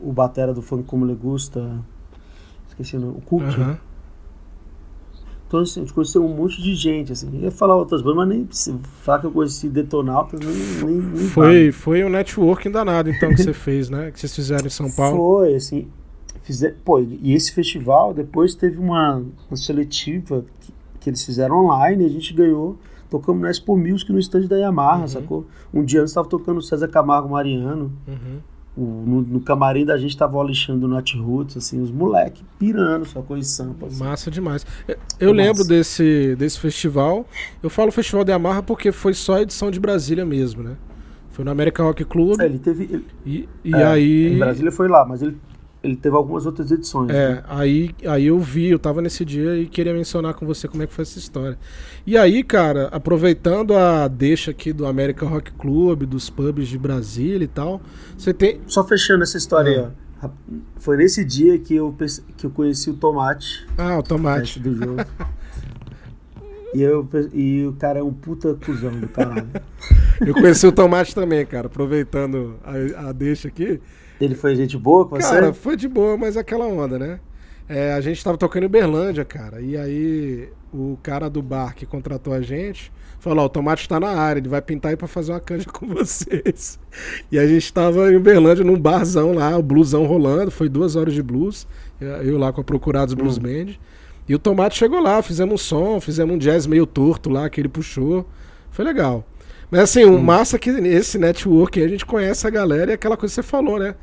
o, 0.00 0.08
o 0.08 0.12
batera 0.12 0.54
do 0.54 0.62
Funk 0.62 0.84
Como 0.84 1.04
Le 1.04 1.14
Gusta, 1.16 1.68
esqueci 2.80 2.96
o 2.96 3.00
nome, 3.00 3.18
o 3.18 3.20
Cook. 3.22 3.42
Aham. 3.42 3.78
Então, 5.46 5.60
assim, 5.60 5.80
a 5.80 5.82
gente 5.82 5.92
conheceu 5.92 6.24
um 6.24 6.28
monte 6.32 6.62
de 6.62 6.74
gente, 6.76 7.10
assim. 7.10 7.28
Eu 7.34 7.40
ia 7.42 7.50
falar 7.50 7.74
outras 7.76 8.02
bandas, 8.02 8.18
mas 8.18 8.28
nem 8.28 8.48
falar 9.02 9.18
que 9.18 9.26
eu 9.26 9.32
conheci 9.32 9.68
Detonautas, 9.68 10.38
nem, 10.38 10.54
nem, 10.84 11.00
nem 11.02 11.26
Foi, 11.28 11.72
foi 11.72 12.04
um 12.04 12.08
networking 12.08 12.70
danado, 12.70 13.10
então, 13.10 13.30
que 13.30 13.42
você 13.42 13.52
fez, 13.54 13.90
né? 13.90 14.12
Que 14.12 14.20
vocês 14.20 14.32
fizeram 14.34 14.66
em 14.66 14.70
São 14.70 14.88
Paulo. 14.92 15.16
Foi, 15.16 15.54
assim. 15.56 15.88
Fizer, 16.42 16.76
pô, 16.84 17.00
e 17.00 17.32
esse 17.34 17.52
festival 17.52 18.14
depois 18.14 18.54
teve 18.54 18.78
uma, 18.78 19.22
uma 19.50 19.56
seletiva 19.56 20.44
que, 20.60 20.72
que 21.00 21.10
eles 21.10 21.24
fizeram 21.24 21.64
online 21.64 22.04
e 22.04 22.06
a 22.06 22.10
gente 22.10 22.32
ganhou. 22.32 22.78
Tocamos 23.10 23.42
na 23.42 23.50
Expo 23.50 23.76
Music 23.76 24.12
no 24.12 24.20
stand 24.20 24.46
da 24.46 24.56
Yamaha, 24.56 25.00
Uhum. 25.00 25.08
sacou? 25.08 25.46
Um 25.74 25.84
dia 25.84 26.00
antes 26.00 26.12
estava 26.12 26.28
tocando 26.28 26.58
o 26.58 26.62
César 26.62 26.86
Camargo 26.86 27.28
Mariano. 27.28 27.92
Uhum. 28.06 28.38
O, 28.82 29.04
no, 29.06 29.20
no 29.20 29.40
camarim 29.40 29.84
da 29.84 29.98
gente 29.98 30.16
tava 30.16 30.36
o 30.38 30.40
Alexandre 30.40 30.80
do 30.80 30.88
Nat 30.88 31.12
Roots, 31.14 31.54
assim, 31.56 31.82
os 31.82 31.90
moleque 31.90 32.42
pirando, 32.58 33.04
sacou? 33.06 33.36
Em 33.36 33.42
sampa, 33.42 33.86
assim. 33.86 34.02
Massa 34.02 34.30
demais. 34.30 34.64
Eu- 34.88 34.96
Eu 35.20 35.32
lembro 35.32 35.64
desse, 35.64 36.34
desse 36.36 36.58
festival. 36.58 37.26
Eu 37.62 37.68
falo 37.68 37.92
Festival 37.92 38.24
de 38.24 38.32
Amarra 38.32 38.62
porque 38.62 38.90
foi 38.90 39.12
só 39.12 39.34
a 39.34 39.42
edição 39.42 39.70
de 39.70 39.78
Brasília 39.78 40.24
mesmo, 40.24 40.62
né? 40.62 40.76
Foi 41.30 41.44
no 41.44 41.50
American 41.50 41.86
Rock 41.86 42.04
Club. 42.06 42.40
É, 42.40 42.46
ele 42.46 42.58
teve. 42.58 42.84
ele- 42.84 43.04
E, 43.26 43.48
e 43.64 43.74
é, 43.74 43.84
aí. 43.84 44.32
Em 44.34 44.38
Brasília 44.38 44.72
foi 44.72 44.88
lá, 44.88 45.04
mas 45.04 45.20
ele 45.20 45.36
ele 45.82 45.96
teve 45.96 46.14
algumas 46.14 46.44
outras 46.46 46.70
edições. 46.70 47.08
né? 47.08 47.14
É, 47.16 47.44
aí, 47.48 47.90
aí 48.06 48.26
eu 48.26 48.38
vi, 48.38 48.68
eu 48.70 48.78
tava 48.78 49.00
nesse 49.00 49.24
dia 49.24 49.56
e 49.56 49.66
queria 49.66 49.92
mencionar 49.94 50.34
com 50.34 50.44
você 50.46 50.68
como 50.68 50.82
é 50.82 50.86
que 50.86 50.92
foi 50.92 51.02
essa 51.02 51.18
história. 51.18 51.58
E 52.06 52.16
aí, 52.18 52.42
cara, 52.42 52.88
aproveitando 52.88 53.74
a 53.74 54.06
deixa 54.08 54.50
aqui 54.50 54.72
do 54.72 54.86
American 54.86 55.28
Rock 55.28 55.52
Club, 55.52 56.02
dos 56.04 56.28
pubs 56.28 56.68
de 56.68 56.76
Brasília 56.78 57.44
e 57.44 57.48
tal, 57.48 57.80
você 58.16 58.34
tem. 58.34 58.60
Só 58.66 58.84
fechando 58.86 59.22
essa 59.22 59.38
história 59.38 59.70
Ah. 59.70 59.86
aí, 60.22 60.26
ó. 60.26 60.30
Foi 60.76 60.98
nesse 60.98 61.24
dia 61.24 61.58
que 61.58 61.74
eu, 61.76 61.96
que 62.36 62.44
eu 62.44 62.50
conheci 62.50 62.90
o 62.90 62.94
Tomate, 62.94 63.66
Ah, 63.78 63.98
o 63.98 64.02
tomate. 64.02 64.60
do 64.60 64.74
jogo. 64.74 65.02
e, 66.74 66.82
eu, 66.82 67.08
e 67.32 67.64
o 67.66 67.72
cara 67.72 67.98
é 68.00 68.02
um 68.02 68.12
puta 68.12 68.54
cuzão 68.54 68.92
do 69.00 69.08
caralho. 69.08 69.48
Eu 70.20 70.34
conheci 70.34 70.66
o 70.66 70.72
tomate 70.72 71.14
também, 71.14 71.46
cara, 71.46 71.66
aproveitando 71.68 72.56
a, 72.62 73.08
a 73.08 73.12
deixa 73.12 73.48
aqui. 73.48 73.80
Ele 74.20 74.34
foi 74.34 74.54
gente 74.54 74.76
boa 74.76 75.06
com 75.06 75.16
você? 75.16 75.28
Cara, 75.28 75.52
foi 75.52 75.76
de 75.76 75.88
boa, 75.88 76.16
mas 76.16 76.36
aquela 76.36 76.66
onda, 76.66 76.98
né? 76.98 77.20
É, 77.68 77.92
a 77.92 78.00
gente 78.00 78.22
tava 78.22 78.36
tocando 78.36 78.64
em 78.64 78.68
Berlândia, 78.68 79.24
cara, 79.24 79.60
e 79.60 79.76
aí 79.76 80.48
o 80.72 80.98
cara 81.02 81.30
do 81.30 81.40
bar 81.40 81.74
que 81.74 81.86
contratou 81.86 82.32
a 82.32 82.42
gente 82.42 82.92
falou: 83.20 83.44
Ó, 83.44 83.46
o 83.46 83.48
Tomate 83.48 83.88
tá 83.88 84.00
na 84.00 84.08
área, 84.08 84.40
ele 84.40 84.48
vai 84.48 84.60
pintar 84.60 84.90
aí 84.90 84.96
pra 84.96 85.06
fazer 85.06 85.32
uma 85.32 85.40
canja 85.40 85.66
com 85.70 85.86
vocês. 85.86 86.78
E 87.30 87.38
a 87.38 87.46
gente 87.46 87.72
tava 87.72 88.12
em 88.12 88.18
Berlândia 88.18 88.64
num 88.64 88.78
barzão 88.78 89.32
lá, 89.32 89.56
o 89.56 89.62
blusão 89.62 90.04
rolando, 90.06 90.50
foi 90.50 90.68
duas 90.68 90.96
horas 90.96 91.14
de 91.14 91.22
blues, 91.22 91.66
eu 92.00 92.38
lá 92.38 92.52
com 92.52 92.60
a 92.60 92.64
Procurados 92.64 93.14
Blues 93.14 93.38
Band. 93.38 93.74
E 94.28 94.34
o 94.34 94.38
Tomate 94.38 94.76
chegou 94.76 95.00
lá, 95.00 95.22
fizemos 95.22 95.54
um 95.54 95.58
som, 95.58 96.00
fizemos 96.00 96.34
um 96.34 96.38
jazz 96.38 96.66
meio 96.66 96.86
torto 96.86 97.28
lá 97.28 97.48
que 97.50 97.60
ele 97.60 97.68
puxou. 97.68 98.26
Foi 98.70 98.84
legal. 98.84 99.24
Mas 99.70 99.80
assim, 99.82 100.04
o 100.04 100.18
massa 100.18 100.56
é 100.56 100.58
que 100.58 100.70
esse 100.70 101.18
network 101.18 101.82
a 101.82 101.88
gente 101.88 102.04
conhece 102.04 102.46
a 102.46 102.50
galera 102.50 102.90
e 102.90 102.94
aquela 102.94 103.16
coisa 103.16 103.32
que 103.32 103.36
você 103.36 103.42
falou, 103.42 103.78
né? 103.78 103.94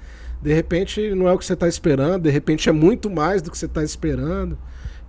De 0.42 0.54
repente 0.54 1.14
não 1.14 1.28
é 1.28 1.34
o 1.34 1.38
que 1.38 1.46
você 1.46 1.54
está 1.54 1.68
esperando, 1.68 2.22
de 2.22 2.30
repente 2.30 2.70
é 2.70 2.72
muito 2.72 3.10
mais 3.10 3.42
do 3.42 3.52
que 3.52 3.58
você 3.58 3.66
está 3.66 3.84
esperando. 3.84 4.58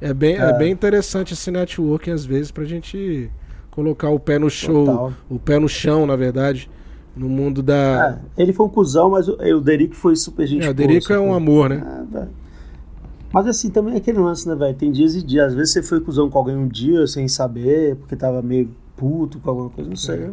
É 0.00 0.12
bem, 0.12 0.36
é. 0.36 0.50
É. 0.50 0.52
bem 0.52 0.72
interessante 0.72 1.34
esse 1.34 1.50
networking 1.50 2.10
às 2.10 2.24
vezes 2.24 2.50
pra 2.50 2.64
gente 2.64 3.30
colocar 3.70 4.10
o 4.10 4.18
pé 4.18 4.38
no 4.38 4.50
show, 4.50 4.86
Total. 4.86 5.12
o 5.30 5.38
pé 5.38 5.58
no 5.58 5.68
chão, 5.68 6.06
na 6.06 6.16
verdade, 6.16 6.68
no 7.14 7.28
mundo 7.28 7.62
da. 7.62 8.18
É, 8.36 8.42
ele 8.42 8.52
foi 8.52 8.66
um 8.66 8.68
cuzão, 8.68 9.10
mas 9.10 9.28
o, 9.28 9.34
o 9.34 9.60
Derico 9.60 9.94
foi 9.94 10.16
super 10.16 10.46
gente 10.46 10.66
É, 10.66 10.70
o 10.70 10.74
Derico 10.74 11.12
é 11.12 11.20
um 11.20 11.32
amor, 11.32 11.68
né? 11.68 12.06
É. 12.14 12.26
Mas 13.32 13.46
assim, 13.46 13.70
também 13.70 13.94
é 13.94 13.98
aquele 13.98 14.18
lance, 14.18 14.48
né, 14.48 14.54
velho? 14.54 14.74
Tem 14.74 14.90
dias 14.90 15.14
e 15.14 15.22
dias. 15.22 15.48
Às 15.48 15.54
vezes 15.54 15.72
você 15.74 15.82
foi 15.82 16.00
cuzão 16.00 16.30
com 16.30 16.38
alguém 16.38 16.56
um 16.56 16.66
dia 16.66 17.06
sem 17.06 17.28
saber, 17.28 17.96
porque 17.96 18.16
tava 18.16 18.40
meio 18.40 18.70
puto 18.98 19.38
com 19.38 19.48
alguma 19.48 19.70
coisa, 19.70 19.88
não 19.88 19.96
sei. 19.96 20.16
É. 20.16 20.30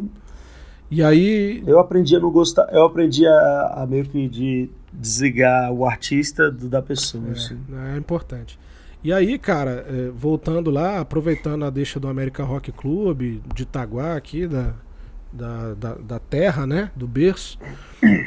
E 0.90 1.02
aí, 1.02 1.62
Eu 1.66 1.78
aprendi 1.80 2.14
a 2.14 2.20
não 2.20 2.30
gostar, 2.30 2.68
eu 2.72 2.84
aprendi 2.84 3.26
a, 3.26 3.74
a 3.78 3.86
meio 3.88 4.04
que 4.04 4.28
de 4.28 4.68
desligar 4.92 5.72
o 5.72 5.84
artista 5.84 6.50
do, 6.50 6.68
da 6.68 6.82
pessoa, 6.82 7.24
assim. 7.32 7.58
É, 7.72 7.94
é 7.94 7.98
importante. 7.98 8.58
E 9.02 9.12
aí, 9.12 9.38
cara, 9.38 9.84
é, 9.88 10.10
voltando 10.14 10.70
lá, 10.70 11.00
aproveitando 11.00 11.64
a 11.64 11.70
deixa 11.70 12.00
do 12.00 12.08
América 12.08 12.42
Rock 12.44 12.72
Club, 12.72 13.40
de 13.54 13.62
Itaguá 13.62 14.16
aqui, 14.16 14.46
da, 14.46 14.74
da, 15.32 15.74
da, 15.74 15.94
da 15.94 16.18
terra, 16.18 16.66
né? 16.66 16.90
Do 16.96 17.06
berço. 17.06 17.58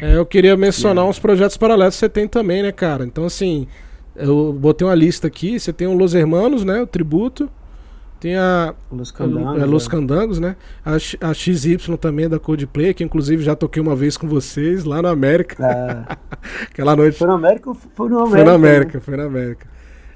é, 0.02 0.16
eu 0.16 0.26
queria 0.26 0.56
mencionar 0.56 1.06
uns 1.06 1.20
projetos 1.20 1.58
paralelos 1.58 1.96
que 1.96 2.00
você 2.00 2.10
tem 2.10 2.28
também, 2.28 2.62
né, 2.62 2.72
cara? 2.72 3.06
Então, 3.06 3.26
assim, 3.26 3.68
eu 4.16 4.54
botei 4.54 4.88
uma 4.88 4.96
lista 4.96 5.28
aqui. 5.28 5.60
Você 5.60 5.74
tem 5.74 5.88
o 5.88 5.94
Los 5.94 6.14
Hermanos, 6.14 6.64
né? 6.64 6.82
O 6.82 6.88
tributo. 6.88 7.50
Tem 8.20 8.36
a 8.36 8.74
Los 8.92 9.12
Candangos, 9.12 9.62
é, 9.62 9.66
Los 9.66 9.88
é. 9.88 9.90
Candangos, 9.90 10.40
né? 10.40 10.56
A, 10.86 10.96
a 11.30 11.34
XY 11.34 11.78
também 12.00 12.28
da 12.28 12.38
Coldplay, 12.38 12.94
que 12.94 13.04
inclusive 13.04 13.42
já 13.44 13.56
toquei 13.56 13.82
uma 13.82 13.96
vez 13.96 14.18
com 14.18 14.28
vocês 14.28 14.84
lá 14.84 15.02
na 15.02 15.10
América. 15.10 15.64
É, 15.66 16.18
Aquela 16.70 16.96
noite. 16.96 17.18
foi 17.18 17.28
na 17.28 17.36
América 17.36 17.70
ou 17.70 17.76
foi 17.76 18.10
no 18.10 18.20
América? 18.20 18.36
Foi 18.36 18.44
na 18.44 18.52
né? 18.52 18.56
América, 18.56 19.00
foi 19.02 19.18
na 19.18 19.24
América. 19.24 19.68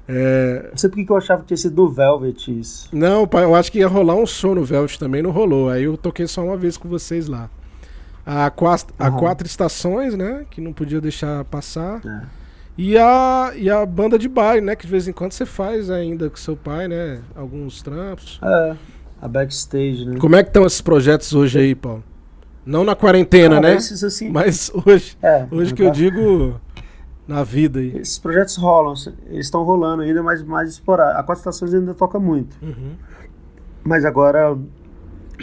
É, 0.06 0.68
Não 0.70 0.76
sei 0.76 0.90
porque 0.90 1.04
que 1.06 1.10
eu 1.12 1.16
achava 1.16 1.40
que 1.40 1.46
tinha 1.48 1.56
sido 1.56 1.80
no 1.82 1.88
Velvet 1.88 2.60
isso. 2.60 2.90
Não, 2.92 3.26
eu 3.32 3.54
acho 3.54 3.72
que 3.72 3.78
ia 3.78 3.88
rolar 3.88 4.16
um 4.16 4.26
show 4.26 4.54
no 4.54 4.62
Velvet 4.62 4.98
também, 4.98 5.22
não 5.22 5.30
rolou. 5.30 5.70
Aí 5.70 5.84
eu 5.84 5.96
toquei 5.96 6.26
só 6.26 6.44
uma 6.44 6.58
vez 6.58 6.76
com 6.76 6.86
vocês 6.90 7.26
lá. 7.26 7.48
A, 8.26 8.50
quast- 8.50 8.90
a 8.98 9.10
quatro 9.10 9.46
estações, 9.46 10.14
né? 10.14 10.44
Que 10.50 10.60
não 10.60 10.72
podia 10.74 11.00
deixar 11.00 11.42
passar. 11.46 12.00
É. 12.04 12.43
E 12.76 12.98
a, 12.98 13.52
e 13.54 13.70
a 13.70 13.86
banda 13.86 14.18
de 14.18 14.28
baile, 14.28 14.60
né? 14.60 14.74
Que 14.74 14.84
de 14.84 14.90
vez 14.90 15.06
em 15.06 15.12
quando 15.12 15.32
você 15.32 15.46
faz 15.46 15.90
ainda 15.90 16.28
com 16.28 16.36
seu 16.36 16.56
pai, 16.56 16.88
né? 16.88 17.22
Alguns 17.34 17.80
trampos. 17.82 18.40
É, 18.42 18.76
a 19.22 19.28
backstage, 19.28 20.04
né? 20.04 20.18
Como 20.18 20.34
é 20.34 20.42
que 20.42 20.50
estão 20.50 20.66
esses 20.66 20.80
projetos 20.80 21.32
hoje 21.32 21.58
aí, 21.58 21.74
Paulo? 21.74 22.02
Não 22.66 22.82
na 22.82 22.96
quarentena, 22.96 23.56
Cara, 23.56 23.68
né? 23.68 23.76
Esses, 23.76 24.02
assim, 24.02 24.28
Mas 24.28 24.72
hoje, 24.86 25.16
é, 25.22 25.46
hoje 25.50 25.72
que 25.72 25.82
eu 25.82 25.90
digo 25.90 26.60
na 27.28 27.44
vida 27.44 27.78
aí. 27.78 27.96
Esses 27.96 28.18
projetos 28.18 28.56
rolam, 28.56 28.94
eles 29.26 29.46
estão 29.46 29.62
rolando 29.62 30.02
ainda, 30.02 30.22
mas 30.22 30.42
mais 30.42 30.70
esporádico. 30.70 31.20
A 31.20 31.22
Quatro 31.22 31.40
Estações 31.40 31.72
ainda 31.72 31.94
toca 31.94 32.18
muito. 32.18 32.56
Uhum. 32.60 32.92
Mas 33.84 34.04
agora 34.04 34.56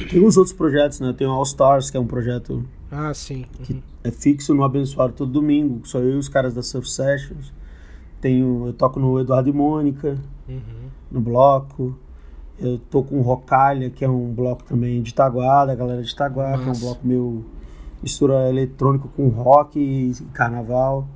tem 0.10 0.26
uns 0.26 0.36
outros 0.36 0.54
projetos, 0.54 1.00
né? 1.00 1.14
Tem 1.18 1.28
o 1.28 1.32
All 1.32 1.44
Stars, 1.44 1.90
que 1.90 1.98
é 1.98 2.00
um 2.00 2.08
projeto 2.08 2.66
Ah, 2.92 3.14
sim. 3.14 3.46
Uhum. 3.70 3.82
é 4.04 4.12
fixo 4.12 4.54
no 4.54 4.64
Abençoado 4.64 5.14
todo 5.14 5.32
domingo, 5.32 5.80
que 5.80 5.88
sou 5.90 6.02
eu 6.02 6.12
e 6.12 6.18
os 6.18 6.28
caras 6.28 6.54
da 6.54 6.62
Surf 6.62 6.90
Sessions. 6.90 7.54
Tenho, 8.20 8.68
eu 8.68 8.74
toco 8.74 9.00
no 9.00 9.20
Eduardo 9.20 9.50
e 9.50 9.54
Mônica, 9.54 10.18
Uhum. 10.48 10.90
no 11.12 11.22
bloco. 11.22 11.98
Eu 12.60 12.78
tô 12.78 13.02
com 13.02 13.18
o 13.18 13.22
Rocalha, 13.22 13.90
que 13.90 14.06
é 14.06 14.10
um 14.10 14.32
bloco 14.34 14.64
também 14.64 15.02
de 15.02 15.10
Itaguá, 15.12 15.66
da 15.66 15.74
galera 15.74 16.02
de 16.04 16.12
Itaguá, 16.12 16.58
que 16.60 16.70
é 16.70 16.72
um 16.72 16.80
bloco 16.80 17.08
meu 17.08 17.44
mistura 18.04 18.50
eletrônico 18.50 19.08
com 19.16 19.30
rock 19.30 19.80
e 19.80 20.14
carnaval. 20.34 21.08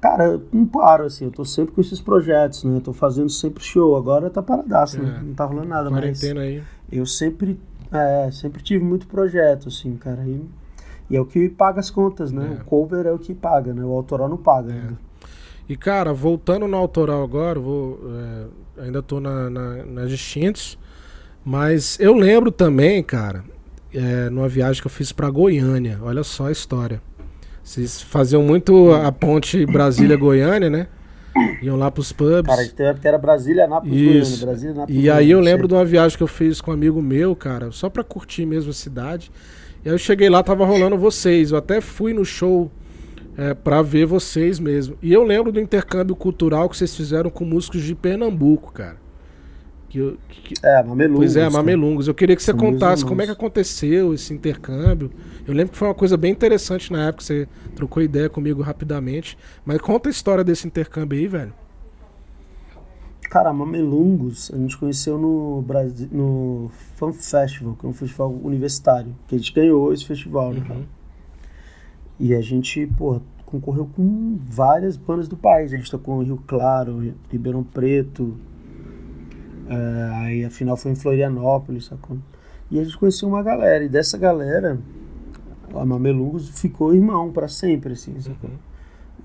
Cara, 0.00 0.40
não 0.52 0.66
paro, 0.66 1.04
assim, 1.04 1.24
eu 1.24 1.30
tô 1.32 1.44
sempre 1.44 1.74
com 1.74 1.80
esses 1.80 2.00
projetos, 2.00 2.62
né? 2.64 2.76
Eu 2.76 2.80
tô 2.80 2.92
fazendo 2.92 3.28
sempre 3.30 3.64
show. 3.64 3.96
Agora 3.96 4.28
tá 4.30 4.42
paradaço, 4.42 5.02
né? 5.02 5.18
É. 5.20 5.24
Não 5.24 5.34
tá 5.34 5.44
rolando 5.46 5.68
nada, 5.68 5.90
mas 5.90 6.00
Quarentena 6.20 6.42
aí. 6.42 6.62
eu 6.92 7.06
sempre, 7.06 7.58
é, 7.90 8.30
sempre 8.30 8.62
tive 8.62 8.84
muito 8.84 9.06
projeto, 9.08 9.68
assim, 9.68 9.96
cara. 9.96 10.22
E, 10.26 10.44
e 11.10 11.16
é 11.16 11.20
o 11.20 11.24
que 11.24 11.48
paga 11.48 11.80
as 11.80 11.90
contas, 11.90 12.32
né? 12.32 12.56
É. 12.58 12.62
O 12.62 12.64
cover 12.64 13.06
é 13.06 13.12
o 13.12 13.18
que 13.18 13.34
paga, 13.34 13.72
né? 13.72 13.84
O 13.84 13.92
autoral 13.92 14.28
não 14.28 14.36
paga 14.36 14.72
É. 14.72 14.76
ainda. 14.76 14.98
E 15.68 15.76
cara, 15.76 16.12
voltando 16.12 16.68
no 16.68 16.76
autoral 16.76 17.24
agora, 17.24 17.58
vou, 17.58 17.98
é, 18.78 18.82
ainda 18.84 19.02
tô 19.02 19.18
na, 19.18 19.50
na, 19.50 19.84
nas 19.84 20.10
distintos, 20.10 20.78
mas 21.44 21.98
eu 21.98 22.14
lembro 22.14 22.52
também, 22.52 23.02
cara, 23.02 23.42
é, 23.92 24.30
numa 24.30 24.48
viagem 24.48 24.80
que 24.80 24.86
eu 24.86 24.90
fiz 24.90 25.10
pra 25.10 25.28
Goiânia, 25.28 25.98
olha 26.02 26.22
só 26.22 26.46
a 26.46 26.52
história. 26.52 27.02
Vocês 27.64 28.00
faziam 28.00 28.44
muito 28.44 28.92
a 28.92 29.10
ponte 29.10 29.66
Brasília-Goiânia, 29.66 30.70
né? 30.70 30.86
Iam 31.60 31.76
lá 31.76 31.90
pros 31.90 32.12
pubs. 32.12 32.46
Cara, 32.46 32.94
que 32.94 33.08
era 33.08 33.18
Brasília, 33.18 33.64
Anápolis, 33.64 34.00
Isso. 34.00 34.06
Goiânia, 34.12 34.46
Brasília, 34.46 34.74
Anápolis, 34.74 35.04
E 35.04 35.10
aí 35.10 35.30
eu 35.32 35.40
lembro 35.40 35.66
de 35.66 35.74
uma 35.74 35.84
viagem 35.84 36.16
que 36.16 36.22
eu 36.22 36.28
fiz 36.28 36.60
com 36.60 36.70
um 36.70 36.74
amigo 36.74 37.02
meu, 37.02 37.34
cara, 37.34 37.72
só 37.72 37.90
pra 37.90 38.04
curtir 38.04 38.46
mesmo 38.46 38.70
a 38.70 38.74
cidade. 38.74 39.32
E 39.86 39.88
aí 39.88 39.94
eu 39.94 39.98
cheguei 39.98 40.28
lá, 40.28 40.42
tava 40.42 40.66
rolando 40.66 40.98
vocês. 40.98 41.52
Eu 41.52 41.58
até 41.58 41.80
fui 41.80 42.12
no 42.12 42.24
show 42.24 42.68
é, 43.38 43.54
pra 43.54 43.82
ver 43.82 44.04
vocês 44.04 44.58
mesmo. 44.58 44.98
E 45.00 45.12
eu 45.12 45.22
lembro 45.22 45.52
do 45.52 45.60
intercâmbio 45.60 46.16
cultural 46.16 46.68
que 46.68 46.76
vocês 46.76 46.96
fizeram 46.96 47.30
com 47.30 47.44
músicos 47.44 47.82
de 47.84 47.94
Pernambuco, 47.94 48.72
cara. 48.72 48.96
Que, 49.88 49.98
eu- 49.98 50.16
que- 50.28 50.54
É, 50.60 50.82
Mamelungos. 50.82 51.18
pois 51.20 51.36
é. 51.36 51.48
Mamelungos. 51.48 52.08
Eu 52.08 52.14
queria 52.14 52.34
que 52.34 52.42
você 52.42 52.50
São 52.50 52.58
contasse 52.58 53.04
como 53.04 53.22
é 53.22 53.26
que 53.26 53.30
aconteceu 53.30 54.12
esse 54.12 54.34
intercâmbio. 54.34 55.08
Eu 55.46 55.54
lembro 55.54 55.70
que 55.70 55.78
foi 55.78 55.86
uma 55.86 55.94
coisa 55.94 56.16
bem 56.16 56.32
interessante 56.32 56.92
na 56.92 57.06
época, 57.06 57.22
você 57.22 57.46
trocou 57.76 58.02
ideia 58.02 58.28
comigo 58.28 58.62
rapidamente. 58.62 59.38
Mas 59.64 59.78
conta 59.80 60.08
a 60.08 60.10
história 60.10 60.42
desse 60.42 60.66
intercâmbio 60.66 61.16
aí, 61.16 61.28
velho. 61.28 61.54
Cara, 63.30 63.52
Mamelungos, 63.52 64.50
a 64.54 64.56
gente 64.56 64.78
conheceu 64.78 65.18
no, 65.18 65.60
Brasi- 65.62 66.08
no 66.12 66.70
Fan 66.96 67.12
Festival, 67.12 67.74
que 67.74 67.84
é 67.84 67.88
um 67.88 67.92
festival 67.92 68.32
universitário, 68.32 69.14
que 69.26 69.34
a 69.34 69.38
gente 69.38 69.52
ganhou 69.52 69.92
esse 69.92 70.06
festival, 70.06 70.52
né? 70.52 70.64
cara? 70.66 70.80
E 72.18 72.34
a 72.34 72.40
gente, 72.40 72.86
pô, 72.86 73.20
concorreu 73.44 73.88
com 73.94 74.38
várias 74.48 74.96
bandas 74.96 75.28
do 75.28 75.36
país. 75.36 75.72
A 75.72 75.76
gente 75.76 75.90
tocou 75.90 76.22
em 76.22 76.26
Rio 76.26 76.42
Claro, 76.46 77.14
Ribeirão 77.30 77.62
Preto, 77.62 78.36
é, 79.68 80.10
aí 80.14 80.44
a 80.44 80.50
final 80.50 80.76
foi 80.76 80.92
em 80.92 80.96
Florianópolis, 80.96 81.86
sacou? 81.86 82.16
E 82.70 82.78
a 82.78 82.84
gente 82.84 82.96
conheceu 82.96 83.28
uma 83.28 83.42
galera, 83.42 83.84
e 83.84 83.88
dessa 83.88 84.16
galera, 84.16 84.78
a 85.74 85.84
Mamelungos 85.84 86.48
ficou 86.60 86.94
irmão 86.94 87.32
pra 87.32 87.48
sempre, 87.48 87.92
assim, 87.92 88.18
sacou? 88.20 88.50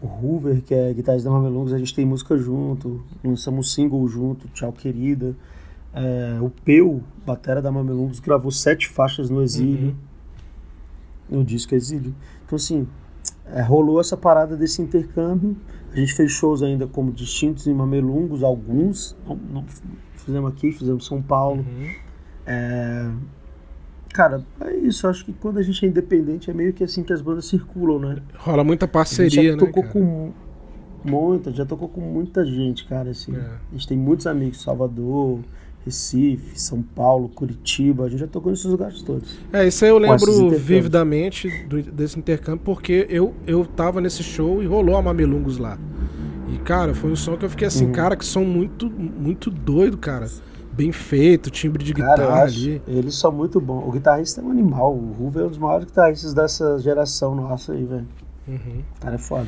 O 0.02 0.08
Hoover, 0.08 0.62
que 0.64 0.74
é 0.74 0.94
guitarrista 0.94 1.30
da 1.30 1.36
Mamelungos, 1.36 1.74
a 1.74 1.78
gente 1.78 1.94
tem 1.94 2.06
música 2.06 2.36
junto, 2.36 3.04
lançamos 3.24 3.60
um 3.60 3.70
single 3.70 4.08
junto, 4.08 4.48
Tchau 4.50 4.74
Querida. 4.74 5.36
É, 5.94 6.40
o 6.42 6.50
Peu, 6.50 7.02
batera 7.26 7.62
da 7.62 7.72
Mamelungos, 7.72 8.20
gravou 8.20 8.52
sete 8.52 8.88
faixas 8.88 9.30
no 9.30 9.44
Exílio, 9.44 9.96
no 11.30 11.44
disco 11.44 11.76
Exílio. 11.76 12.16
Então, 12.46 12.56
assim, 12.56 12.88
é, 13.46 13.62
rolou 13.62 14.00
essa 14.00 14.18
parada 14.18 14.56
desse 14.56 14.82
intercâmbio. 14.82 15.56
A 15.92 15.96
gente 15.98 16.14
fez 16.14 16.32
shows 16.32 16.64
ainda 16.64 16.88
como 16.88 17.12
distintos 17.12 17.68
em 17.68 17.74
Mamelungos, 17.74 18.44
alguns. 18.44 19.16
Não, 19.28 19.36
não 19.36 19.66
fizemos 20.16 20.52
aqui, 20.52 20.72
fizemos 20.72 21.06
em 21.06 21.08
São 21.08 21.22
Paulo. 21.22 21.60
Uhum. 21.60 21.92
É, 22.46 23.12
Cara, 24.14 24.44
é 24.62 24.76
isso. 24.78 25.08
Acho 25.08 25.24
que 25.26 25.34
quando 25.34 25.58
a 25.58 25.62
gente 25.64 25.86
é 25.86 25.88
independente 25.90 26.50
é 26.50 26.54
meio 26.54 26.74
que 26.74 26.84
assim 26.84 27.02
que 27.04 27.14
as 27.14 27.22
bandas 27.22 27.46
circulam, 27.46 28.00
né? 28.00 28.18
Rola 28.38 28.64
muita 28.64 28.86
A 28.86 28.88
gente 28.88 28.94
parceria, 28.94 29.52
já 29.52 29.56
né? 29.56 29.58
tocou 29.58 29.84
com. 29.84 30.32
Muita, 31.04 31.52
já 31.52 31.66
tocou 31.66 31.88
com 31.90 32.02
muita 32.02 32.46
gente, 32.46 32.86
cara, 32.86 33.10
assim. 33.10 33.36
É. 33.36 33.40
A 33.40 33.74
gente 33.74 33.88
tem 33.88 33.98
muitos 33.98 34.28
amigos, 34.28 34.62
Salvador, 34.62 35.40
Recife, 35.84 36.60
São 36.60 36.82
Paulo, 36.84 37.28
Curitiba, 37.30 38.06
a 38.06 38.10
gente 38.10 38.20
já 38.20 38.28
tocou 38.28 38.52
nesses 38.52 38.66
lugares 38.66 39.02
todos. 39.02 39.40
É, 39.52 39.66
isso 39.68 39.84
aí 39.84 39.90
eu 39.90 39.98
lembro 39.98 40.50
vividamente 40.52 41.50
do- 41.68 41.82
desse 41.82 42.20
intercâmbio, 42.20 42.62
porque 42.64 43.08
eu, 43.10 43.34
eu 43.48 43.66
tava 43.66 44.00
nesse 44.00 44.22
show 44.22 44.62
e 44.62 44.68
rolou 44.68 44.96
a 44.96 45.02
Mamelungos 45.02 45.58
lá. 45.58 45.76
E, 46.54 46.58
cara, 46.60 46.94
foi 46.94 47.10
um 47.12 47.16
som 47.16 47.36
que 47.36 47.46
eu 47.46 47.50
fiquei 47.50 47.68
assim, 47.68 47.86
Uhum. 47.88 47.92
cara, 47.94 48.16
que 48.16 48.26
som 48.26 48.44
muito, 48.44 48.88
muito 48.88 49.50
doido, 49.50 49.98
cara. 49.98 50.28
Bem 50.74 50.92
feito, 50.92 51.50
timbre 51.50 51.84
de 51.84 51.94
Cara, 51.94 52.16
guitarra 52.24 52.44
acho, 52.44 52.58
ali. 52.58 52.82
eles 52.88 53.16
são 53.16 53.32
muito 53.32 53.60
bons. 53.60 53.88
O 53.88 53.92
guitarrista 53.92 54.42
é 54.42 54.44
um 54.44 54.52
animal, 54.52 54.94
o 54.94 55.12
Ruve 55.12 55.40
é 55.40 55.44
um 55.44 55.50
dos 55.50 55.58
maiores 55.58 55.86
guitarristas 55.86 56.34
dessa 56.34 56.80
geração 56.80 57.36
nossa 57.36 57.74
aí, 57.74 57.84
velho. 57.84 58.08
Uhum. 58.48 58.84
O 58.98 59.02
cara 59.02 59.16
é 59.16 59.18
foda. 59.18 59.48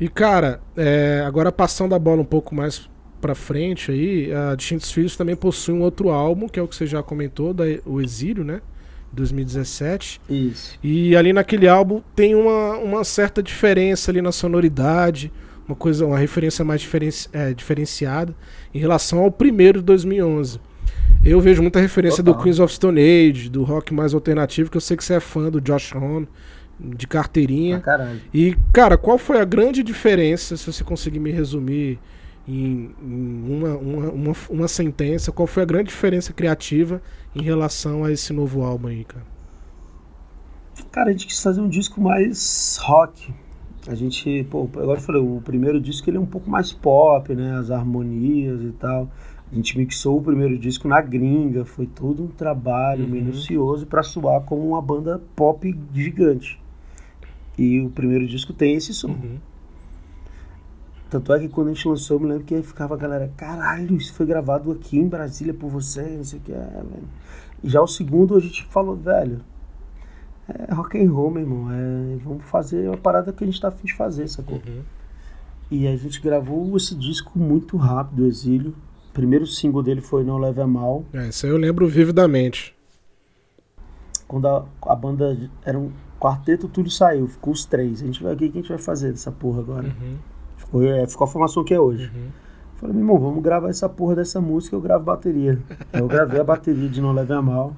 E, 0.00 0.08
cara, 0.08 0.60
é, 0.76 1.22
agora 1.26 1.52
passando 1.52 1.94
a 1.94 1.98
bola 1.98 2.22
um 2.22 2.24
pouco 2.26 2.54
mais 2.54 2.88
pra 3.20 3.34
frente 3.34 3.92
aí, 3.92 4.32
a 4.32 4.54
Distintos 4.56 4.90
Filhos 4.90 5.16
também 5.16 5.36
possui 5.36 5.74
um 5.74 5.82
outro 5.82 6.10
álbum, 6.10 6.48
que 6.48 6.58
é 6.58 6.62
o 6.62 6.66
que 6.66 6.74
você 6.74 6.86
já 6.86 7.02
comentou, 7.02 7.54
da, 7.54 7.64
o 7.86 8.00
Exílio, 8.00 8.42
né? 8.42 8.60
2017. 9.12 10.20
Isso. 10.28 10.78
E 10.82 11.14
ali 11.14 11.32
naquele 11.32 11.68
álbum 11.68 12.02
tem 12.16 12.34
uma, 12.34 12.78
uma 12.78 13.04
certa 13.04 13.42
diferença 13.42 14.10
ali 14.10 14.22
na 14.22 14.32
sonoridade, 14.32 15.30
uma 15.66 15.76
coisa, 15.76 16.06
uma 16.06 16.18
referência 16.18 16.64
mais 16.64 16.80
diferenci, 16.80 17.28
é, 17.32 17.52
diferenciada 17.54 18.34
em 18.74 18.78
relação 18.78 19.20
ao 19.20 19.30
primeiro 19.30 19.80
de 19.80 19.84
2011. 19.84 20.60
Eu 21.24 21.40
vejo 21.40 21.62
muita 21.62 21.80
referência 21.80 22.22
do 22.22 22.32
Total. 22.32 22.42
Queens 22.42 22.58
of 22.58 22.74
Stone 22.74 23.00
Age, 23.00 23.48
do 23.48 23.62
rock 23.62 23.94
mais 23.94 24.12
alternativo, 24.12 24.70
que 24.70 24.76
eu 24.76 24.80
sei 24.80 24.96
que 24.96 25.04
você 25.04 25.14
é 25.14 25.20
fã 25.20 25.50
do 25.50 25.60
Josh 25.60 25.94
Homme, 25.94 26.28
de 26.78 27.06
carteirinha. 27.06 27.80
caralho. 27.80 28.20
E, 28.34 28.56
cara, 28.72 28.98
qual 28.98 29.16
foi 29.16 29.40
a 29.40 29.44
grande 29.44 29.82
diferença, 29.82 30.56
se 30.56 30.66
você 30.66 30.82
conseguir 30.82 31.20
me 31.20 31.30
resumir 31.30 31.98
em, 32.46 32.90
em 33.00 33.52
uma, 33.52 33.76
uma, 33.76 34.10
uma, 34.10 34.32
uma 34.50 34.68
sentença, 34.68 35.30
qual 35.30 35.46
foi 35.46 35.62
a 35.62 35.66
grande 35.66 35.90
diferença 35.90 36.32
criativa 36.32 37.00
em 37.34 37.42
relação 37.42 38.04
a 38.04 38.10
esse 38.10 38.32
novo 38.32 38.62
álbum 38.62 38.88
aí, 38.88 39.04
cara? 39.04 39.24
Cara, 40.90 41.10
a 41.10 41.12
gente 41.12 41.26
quis 41.26 41.40
fazer 41.40 41.60
um 41.60 41.68
disco 41.68 42.00
mais 42.00 42.78
rock. 42.80 43.32
A 43.88 43.94
gente, 43.94 44.44
pô, 44.50 44.68
agora 44.74 44.98
eu 44.98 45.02
falei, 45.02 45.20
o 45.20 45.40
primeiro 45.44 45.80
disco 45.80 46.08
ele 46.08 46.16
é 46.16 46.20
um 46.20 46.26
pouco 46.26 46.48
mais 46.48 46.72
pop, 46.72 47.34
né? 47.34 47.56
As 47.56 47.70
harmonias 47.70 48.62
e 48.62 48.70
tal. 48.72 49.10
A 49.50 49.54
gente 49.54 49.76
mixou 49.76 50.18
o 50.18 50.22
primeiro 50.22 50.56
disco 50.58 50.86
na 50.88 51.00
gringa, 51.00 51.64
foi 51.64 51.86
todo 51.86 52.22
um 52.22 52.28
trabalho 52.28 53.04
Uhum. 53.04 53.10
minucioso 53.10 53.84
pra 53.86 54.02
soar 54.02 54.40
como 54.42 54.66
uma 54.66 54.80
banda 54.80 55.20
pop 55.36 55.76
gigante. 55.92 56.58
E 57.58 57.80
o 57.80 57.90
primeiro 57.90 58.26
disco 58.26 58.52
tem 58.52 58.76
esse 58.76 58.94
som. 58.94 59.08
Uhum. 59.08 59.36
Tanto 61.10 61.32
é 61.34 61.40
que 61.40 61.48
quando 61.48 61.68
a 61.68 61.74
gente 61.74 61.86
lançou, 61.86 62.16
eu 62.16 62.20
me 62.20 62.28
lembro 62.28 62.44
que 62.44 62.62
ficava 62.62 62.94
a 62.94 62.96
galera, 62.96 63.30
caralho, 63.36 63.96
isso 63.96 64.14
foi 64.14 64.24
gravado 64.24 64.72
aqui 64.72 64.98
em 64.98 65.06
Brasília 65.06 65.52
por 65.52 65.68
você, 65.68 66.00
não 66.02 66.24
sei 66.24 66.38
o 66.38 66.42
que 66.42 66.52
é, 66.52 66.56
velho. 66.56 67.08
E 67.62 67.68
já 67.68 67.82
o 67.82 67.86
segundo 67.86 68.34
a 68.34 68.40
gente 68.40 68.64
falou, 68.64 68.96
velho, 68.96 69.40
é 70.68 70.74
rock 70.74 70.98
and 70.98 71.10
roll, 71.10 71.30
meu 71.30 71.42
irmão, 71.42 71.70
é, 71.70 72.16
vamos 72.24 72.44
fazer 72.44 72.88
uma 72.88 72.96
parada 72.96 73.32
que 73.32 73.44
a 73.44 73.46
gente 73.46 73.60
tá 73.60 73.68
afim 73.68 73.86
de 73.86 73.94
fazer, 73.94 74.28
sacou? 74.28 74.60
Uhum. 74.66 74.82
E 75.70 75.86
a 75.86 75.96
gente 75.96 76.20
gravou 76.20 76.76
esse 76.76 76.94
disco 76.94 77.38
muito 77.38 77.76
rápido, 77.76 78.26
Exílio. 78.26 78.74
O 79.10 79.12
primeiro 79.12 79.46
single 79.46 79.82
dele 79.82 80.00
foi 80.00 80.24
Não 80.24 80.38
Leve 80.38 80.60
a 80.60 80.66
Mal. 80.66 81.04
É, 81.12 81.28
isso 81.28 81.46
aí 81.46 81.52
eu 81.52 81.56
lembro 81.58 81.88
vividamente. 81.88 82.74
Quando 84.28 84.48
a, 84.48 84.64
a 84.86 84.94
banda 84.94 85.36
era 85.64 85.78
um 85.78 85.90
quarteto, 86.20 86.68
tudo 86.68 86.90
saiu, 86.90 87.26
ficou 87.26 87.52
os 87.52 87.64
três. 87.64 88.02
A 88.02 88.06
gente 88.06 88.22
vai, 88.22 88.34
o 88.34 88.36
que 88.36 88.44
a 88.44 88.48
gente 88.48 88.68
vai 88.68 88.78
fazer 88.78 89.10
dessa 89.10 89.32
porra 89.32 89.60
agora? 89.60 89.86
Uhum. 89.86 90.16
Ficou, 90.56 90.82
é, 90.82 91.06
ficou 91.06 91.24
a 91.24 91.28
formação 91.28 91.64
que 91.64 91.74
é 91.74 91.80
hoje. 91.80 92.10
Uhum. 92.14 92.28
Falei, 92.76 92.96
meu 92.96 93.04
irmão, 93.04 93.18
vamos 93.18 93.42
gravar 93.42 93.68
essa 93.68 93.88
porra 93.88 94.16
dessa 94.16 94.40
música, 94.40 94.74
eu 94.74 94.80
gravo 94.80 95.04
bateria. 95.04 95.58
Eu 95.92 96.06
gravei 96.06 96.40
a 96.40 96.44
bateria 96.44 96.88
de 96.88 97.00
Não 97.00 97.12
Leve 97.12 97.32
a 97.32 97.40
Mal. 97.40 97.74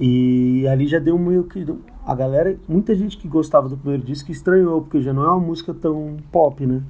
E 0.00 0.66
ali 0.68 0.86
já 0.86 0.98
deu 0.98 1.18
meio 1.18 1.44
que. 1.44 1.66
A 2.06 2.14
galera, 2.14 2.56
muita 2.66 2.94
gente 2.94 3.16
que 3.18 3.28
gostava 3.28 3.68
do 3.68 3.76
primeiro 3.76 4.02
disco 4.02 4.30
estranhou, 4.30 4.80
porque 4.82 5.02
já 5.02 5.12
não 5.12 5.24
é 5.24 5.28
uma 5.28 5.40
música 5.40 5.74
tão 5.74 6.16
pop, 6.32 6.64
né? 6.64 6.80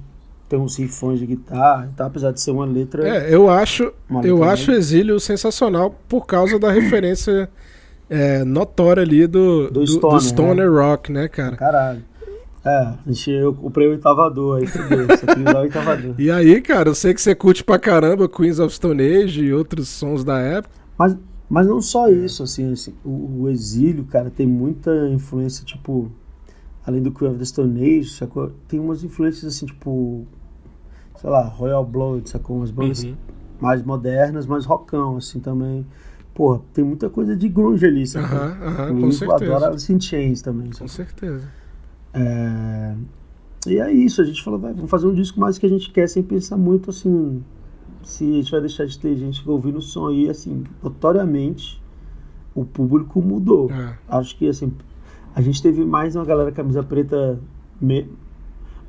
Tem 0.47 0.57
uns 0.57 0.77
rifões 0.77 1.19
de 1.19 1.25
guitarra 1.25 1.89
e 1.91 1.95
tal, 1.95 2.07
apesar 2.07 2.31
de 2.31 2.41
ser 2.41 2.51
uma 2.51 2.65
letra. 2.65 3.07
É, 3.07 3.33
eu 3.33 3.49
acho, 3.49 3.91
eu 4.23 4.43
acho 4.43 4.71
o 4.71 4.73
Exílio 4.73 5.19
sensacional 5.19 5.93
por 6.07 6.25
causa 6.25 6.57
da 6.57 6.71
referência 6.71 7.49
é, 8.09 8.43
notória 8.43 9.03
ali 9.03 9.27
do, 9.27 9.67
Do 9.67 9.73
do, 9.73 9.79
do 9.79 9.87
Stoner, 9.87 10.21
Stoner 10.21 10.71
Rock, 10.71 11.11
né, 11.11 11.27
cara? 11.27 11.55
Caralho. 11.55 12.03
É, 12.65 12.93
eu 13.27 13.53
comprei 13.53 13.87
o 13.87 13.91
oitavador 13.91 14.59
aí, 14.59 14.67
fudeu. 14.67 15.07
Só 15.51 15.59
oitavador. 15.61 16.15
E 16.17 16.29
aí, 16.29 16.61
cara, 16.61 16.89
eu 16.89 16.95
sei 16.95 17.13
que 17.13 17.21
você 17.21 17.33
curte 17.33 17.63
pra 17.63 17.79
caramba 17.79 18.27
Queens 18.27 18.59
of 18.59 18.73
Stone 18.73 19.01
Age 19.01 19.43
e 19.45 19.53
outros 19.53 19.87
sons 19.87 20.23
da 20.23 20.39
época. 20.39 20.73
Mas, 20.97 21.15
mas 21.49 21.65
não 21.67 21.81
só 21.81 22.09
isso, 22.09 22.43
assim, 22.43 22.71
assim, 22.71 22.93
o, 23.03 23.41
o 23.43 23.49
exílio, 23.49 24.05
cara, 24.05 24.29
tem 24.29 24.45
muita 24.45 25.09
influência, 25.09 25.65
tipo, 25.65 26.11
além 26.85 27.01
do 27.01 27.11
Queen 27.11 27.29
of 27.31 27.39
the 27.39 27.45
Stone 27.45 27.79
Age, 27.99 28.09
sacou? 28.11 28.51
Tem 28.67 28.79
umas 28.79 29.03
influências, 29.03 29.45
assim, 29.55 29.65
tipo, 29.65 30.25
sei 31.19 31.29
lá, 31.29 31.43
Royal 31.47 31.85
Blood, 31.85 32.29
sacou? 32.29 32.57
Umas 32.57 32.71
bandas 32.71 33.03
Uhum. 33.03 33.15
mais 33.59 33.83
modernas, 33.83 34.45
mas 34.45 34.65
rockão, 34.65 35.17
assim, 35.17 35.39
também. 35.39 35.85
Porra, 36.33 36.61
tem 36.73 36.83
muita 36.83 37.09
coisa 37.09 37.35
de 37.35 37.49
grunge 37.49 37.85
ali, 37.85 38.05
sacou? 38.07 38.27
Aham, 38.29 38.93
o 38.93 39.01
com 39.01 39.11
certeza. 39.11 39.67
Alice 39.67 39.91
in 39.93 39.99
Chains 39.99 40.41
também, 40.41 40.67
Com 40.67 40.73
sacou? 40.73 40.87
certeza. 40.89 41.47
É, 42.13 42.95
E 43.67 43.77
é 43.77 43.91
isso, 43.91 44.21
a 44.21 44.25
gente 44.25 44.41
falou, 44.43 44.59
vai, 44.59 44.73
vamos 44.73 44.89
fazer 44.89 45.07
um 45.07 45.13
disco 45.13 45.39
mais 45.39 45.57
que 45.57 45.65
a 45.65 45.69
gente 45.69 45.91
quer 45.91 46.07
sem 46.07 46.23
pensar 46.23 46.55
muito 46.57 46.89
assim. 46.89 47.43
Se 48.09 48.23
a 48.29 48.33
gente 48.35 48.51
vai 48.51 48.59
deixar 48.61 48.85
de 48.85 48.97
ter 48.97 49.15
gente 49.15 49.47
ouvindo 49.49 49.77
o 49.77 49.81
som 49.81 50.07
aí, 50.07 50.29
assim, 50.29 50.63
notoriamente 50.83 51.81
o 52.55 52.65
público 52.65 53.21
mudou. 53.21 53.69
É. 53.71 53.93
Acho 54.09 54.35
que 54.37 54.47
assim, 54.47 54.71
a 55.35 55.41
gente 55.41 55.61
teve 55.61 55.85
mais 55.85 56.15
uma 56.15 56.25
galera 56.25 56.51
camisa 56.51 56.81
preta 56.83 57.39
me- 57.79 58.07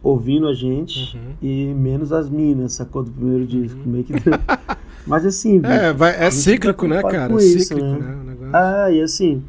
ouvindo 0.02 0.48
a 0.48 0.54
gente 0.54 1.16
Uhum. 1.16 1.34
e 1.42 1.74
menos 1.74 2.10
as 2.12 2.28
minas, 2.30 2.72
sacou 2.72 3.02
do 3.02 3.10
primeiro 3.10 3.46
disco. 3.46 3.78
Meio 3.86 4.04
que... 4.04 4.12
Mas 5.06 5.24
assim, 5.26 5.60
É, 5.64 5.92
vai, 5.92 6.14
é 6.16 6.30
cíclico, 6.30 6.88
tá 6.88 6.94
né, 6.94 7.02
cara? 7.02 7.32
com 7.32 7.38
É 7.38 7.44
isso, 7.44 7.68
cíclico, 7.68 7.86
né? 7.86 7.98
né? 7.98 8.18
o 8.20 8.24
negócio. 8.24 8.50
ah, 8.56 8.90
e 8.90 9.00
assim, 9.02 9.42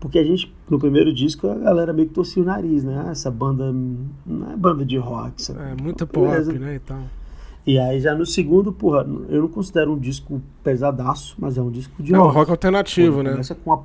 porque 0.00 0.18
a 0.18 0.24
gente, 0.24 0.52
no 0.68 0.78
primeiro 0.78 1.12
disco, 1.14 1.46
a 1.48 1.54
galera 1.54 1.92
meio 1.92 2.08
que 2.08 2.14
torcia 2.14 2.42
o 2.42 2.46
nariz, 2.46 2.82
né? 2.84 3.04
Ah, 3.06 3.10
essa 3.12 3.30
banda 3.30 3.72
não 4.26 4.52
é 4.52 4.56
banda 4.56 4.84
de 4.84 4.96
rock, 4.98 5.40
sabe? 5.42 5.60
É, 5.60 5.80
muita 5.80 6.06
pop, 6.06 6.26
né, 6.58 6.74
e 6.74 6.78
tal. 6.80 7.02
E 7.64 7.78
aí 7.78 8.00
já 8.00 8.14
no 8.14 8.26
segundo, 8.26 8.72
porra, 8.72 9.06
eu 9.28 9.42
não 9.42 9.48
considero 9.48 9.92
um 9.92 9.98
disco 9.98 10.42
pesadaço, 10.64 11.36
mas 11.38 11.56
é 11.56 11.62
um 11.62 11.70
disco 11.70 12.02
de 12.02 12.12
É 12.14 12.18
um 12.18 12.22
rock. 12.24 12.34
rock 12.36 12.50
alternativo, 12.50 13.22
né? 13.22 13.30
Começa 13.30 13.54
com 13.54 13.70
uma, 13.70 13.84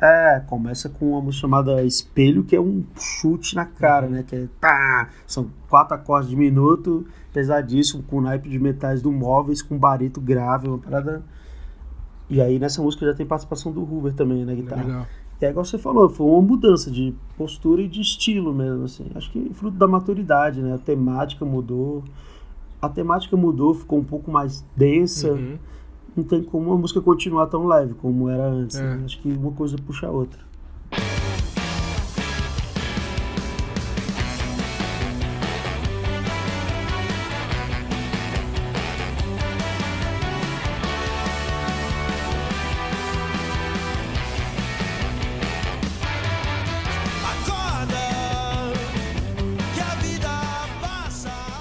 é, 0.00 0.40
começa 0.46 0.88
com 0.88 1.18
uma 1.18 1.30
chamada 1.30 1.82
Espelho, 1.84 2.42
que 2.44 2.56
é 2.56 2.60
um 2.60 2.84
chute 2.98 3.54
na 3.54 3.66
cara, 3.66 4.06
Uhum. 4.06 4.12
né? 4.12 4.24
Que 4.26 4.34
é 4.36 4.48
pá, 4.58 5.10
são 5.26 5.50
quatro 5.68 5.94
acordes 5.94 6.30
de 6.30 6.36
minuto, 6.36 7.06
pesadíssimo, 7.32 8.02
com 8.04 8.20
naipe 8.22 8.48
de 8.48 8.58
metais 8.58 9.02
do 9.02 9.12
móveis, 9.12 9.60
com 9.60 9.76
barito 9.76 10.20
grave, 10.22 10.66
uma 10.68 10.78
parada. 10.78 11.22
E 12.30 12.40
aí 12.40 12.58
nessa 12.58 12.80
música 12.82 13.04
já 13.06 13.14
tem 13.14 13.26
participação 13.26 13.72
do 13.72 13.80
Hoover 13.82 14.14
também 14.14 14.44
na 14.44 14.54
guitarra. 14.54 14.84
Legal. 14.84 15.06
E 15.40 15.44
é 15.44 15.50
igual 15.50 15.64
você 15.64 15.78
falou, 15.78 16.08
foi 16.08 16.26
uma 16.26 16.42
mudança 16.42 16.90
de 16.90 17.14
postura 17.36 17.80
e 17.82 17.88
de 17.88 18.00
estilo 18.00 18.52
mesmo, 18.54 18.84
assim. 18.84 19.06
Acho 19.14 19.30
que 19.30 19.50
fruto 19.54 19.76
da 19.76 19.86
maturidade, 19.86 20.60
né? 20.62 20.74
A 20.74 20.78
temática 20.78 21.44
mudou. 21.44 22.02
A 22.80 22.88
temática 22.88 23.36
mudou, 23.36 23.74
ficou 23.74 23.98
um 23.98 24.04
pouco 24.04 24.30
mais 24.30 24.64
densa. 24.76 25.32
Uhum. 25.32 25.58
Não 26.16 26.24
tem 26.24 26.42
como 26.42 26.72
a 26.72 26.76
música 26.76 27.00
continuar 27.00 27.46
tão 27.46 27.66
leve 27.66 27.94
como 27.94 28.28
era 28.28 28.48
antes. 28.48 28.76
É. 28.76 28.82
né? 28.82 29.02
Acho 29.04 29.20
que 29.20 29.30
uma 29.30 29.52
coisa 29.52 29.76
puxa 29.78 30.06
a 30.06 30.10
outra. 30.10 30.40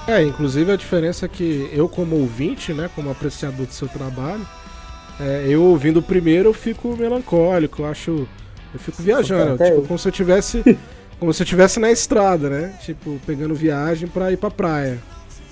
É, 0.08 0.24
inclusive 0.24 0.72
a 0.72 0.76
diferença 0.78 1.26
é 1.26 1.30
que 1.30 1.70
eu, 1.74 1.90
como 1.90 2.16
ouvinte, 2.16 2.74
né, 2.74 2.90
como 2.96 3.10
apreciador 3.12 3.66
do 3.66 3.74
seu 3.74 3.88
trabalho, 3.90 4.48
é, 5.20 5.46
eu 5.50 5.64
ouvindo 5.64 5.98
o 5.98 6.02
primeiro 6.02 6.50
eu 6.50 6.54
fico 6.54 6.96
melancólico, 6.96 7.82
eu 7.82 7.88
acho. 7.88 8.28
Eu 8.74 8.80
fico 8.80 9.02
viajando, 9.02 9.54
Até 9.54 9.66
tipo, 9.66 9.78
eu. 9.80 9.84
como 9.84 9.98
se 10.00 10.08
eu 10.08 10.12
tivesse. 10.12 10.64
como 11.20 11.34
se 11.34 11.42
eu 11.42 11.44
estivesse 11.46 11.80
na 11.80 11.92
estrada, 11.92 12.50
né? 12.50 12.74
Tipo, 12.84 13.20
pegando 13.26 13.54
viagem 13.56 14.08
pra 14.08 14.32
ir 14.32 14.38
pra 14.38 14.52
praia. 14.52 14.98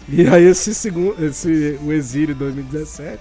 E 0.08 0.28
aí 0.28 0.43
esse 0.45 0.74
segundo. 0.74 1.16
Esse, 1.26 1.80
o 1.84 1.91
Exílio 1.91 2.36
2017 2.36 3.20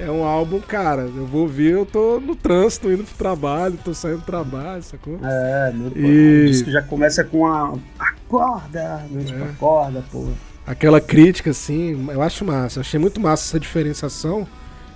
é 0.00 0.10
um 0.10 0.24
álbum, 0.24 0.60
cara, 0.60 1.02
eu 1.02 1.26
vou 1.26 1.42
ouvir, 1.42 1.72
eu 1.72 1.84
tô 1.86 2.18
no 2.18 2.34
trânsito, 2.34 2.90
indo 2.90 3.04
pro 3.04 3.14
trabalho, 3.16 3.78
tô 3.84 3.92
saindo 3.94 4.18
do 4.20 4.24
trabalho, 4.24 4.82
sacou? 4.82 5.18
É, 5.22 5.72
meu, 5.74 5.90
pô, 5.90 5.98
E- 5.98 6.44
o 6.44 6.46
disco 6.46 6.70
já 6.70 6.80
começa 6.82 7.22
com 7.22 7.46
a, 7.46 7.74
acorda, 7.98 9.04
mente 9.10 9.32
É. 9.32 9.36
pra 9.36 9.46
acorda, 9.46 10.02
pô. 10.10 10.26
Aquela 10.70 11.00
crítica, 11.00 11.50
assim, 11.50 12.06
eu 12.12 12.22
acho 12.22 12.44
massa. 12.44 12.78
Eu 12.78 12.82
achei 12.82 13.00
muito 13.00 13.20
massa 13.20 13.42
essa 13.44 13.58
diferenciação. 13.58 14.46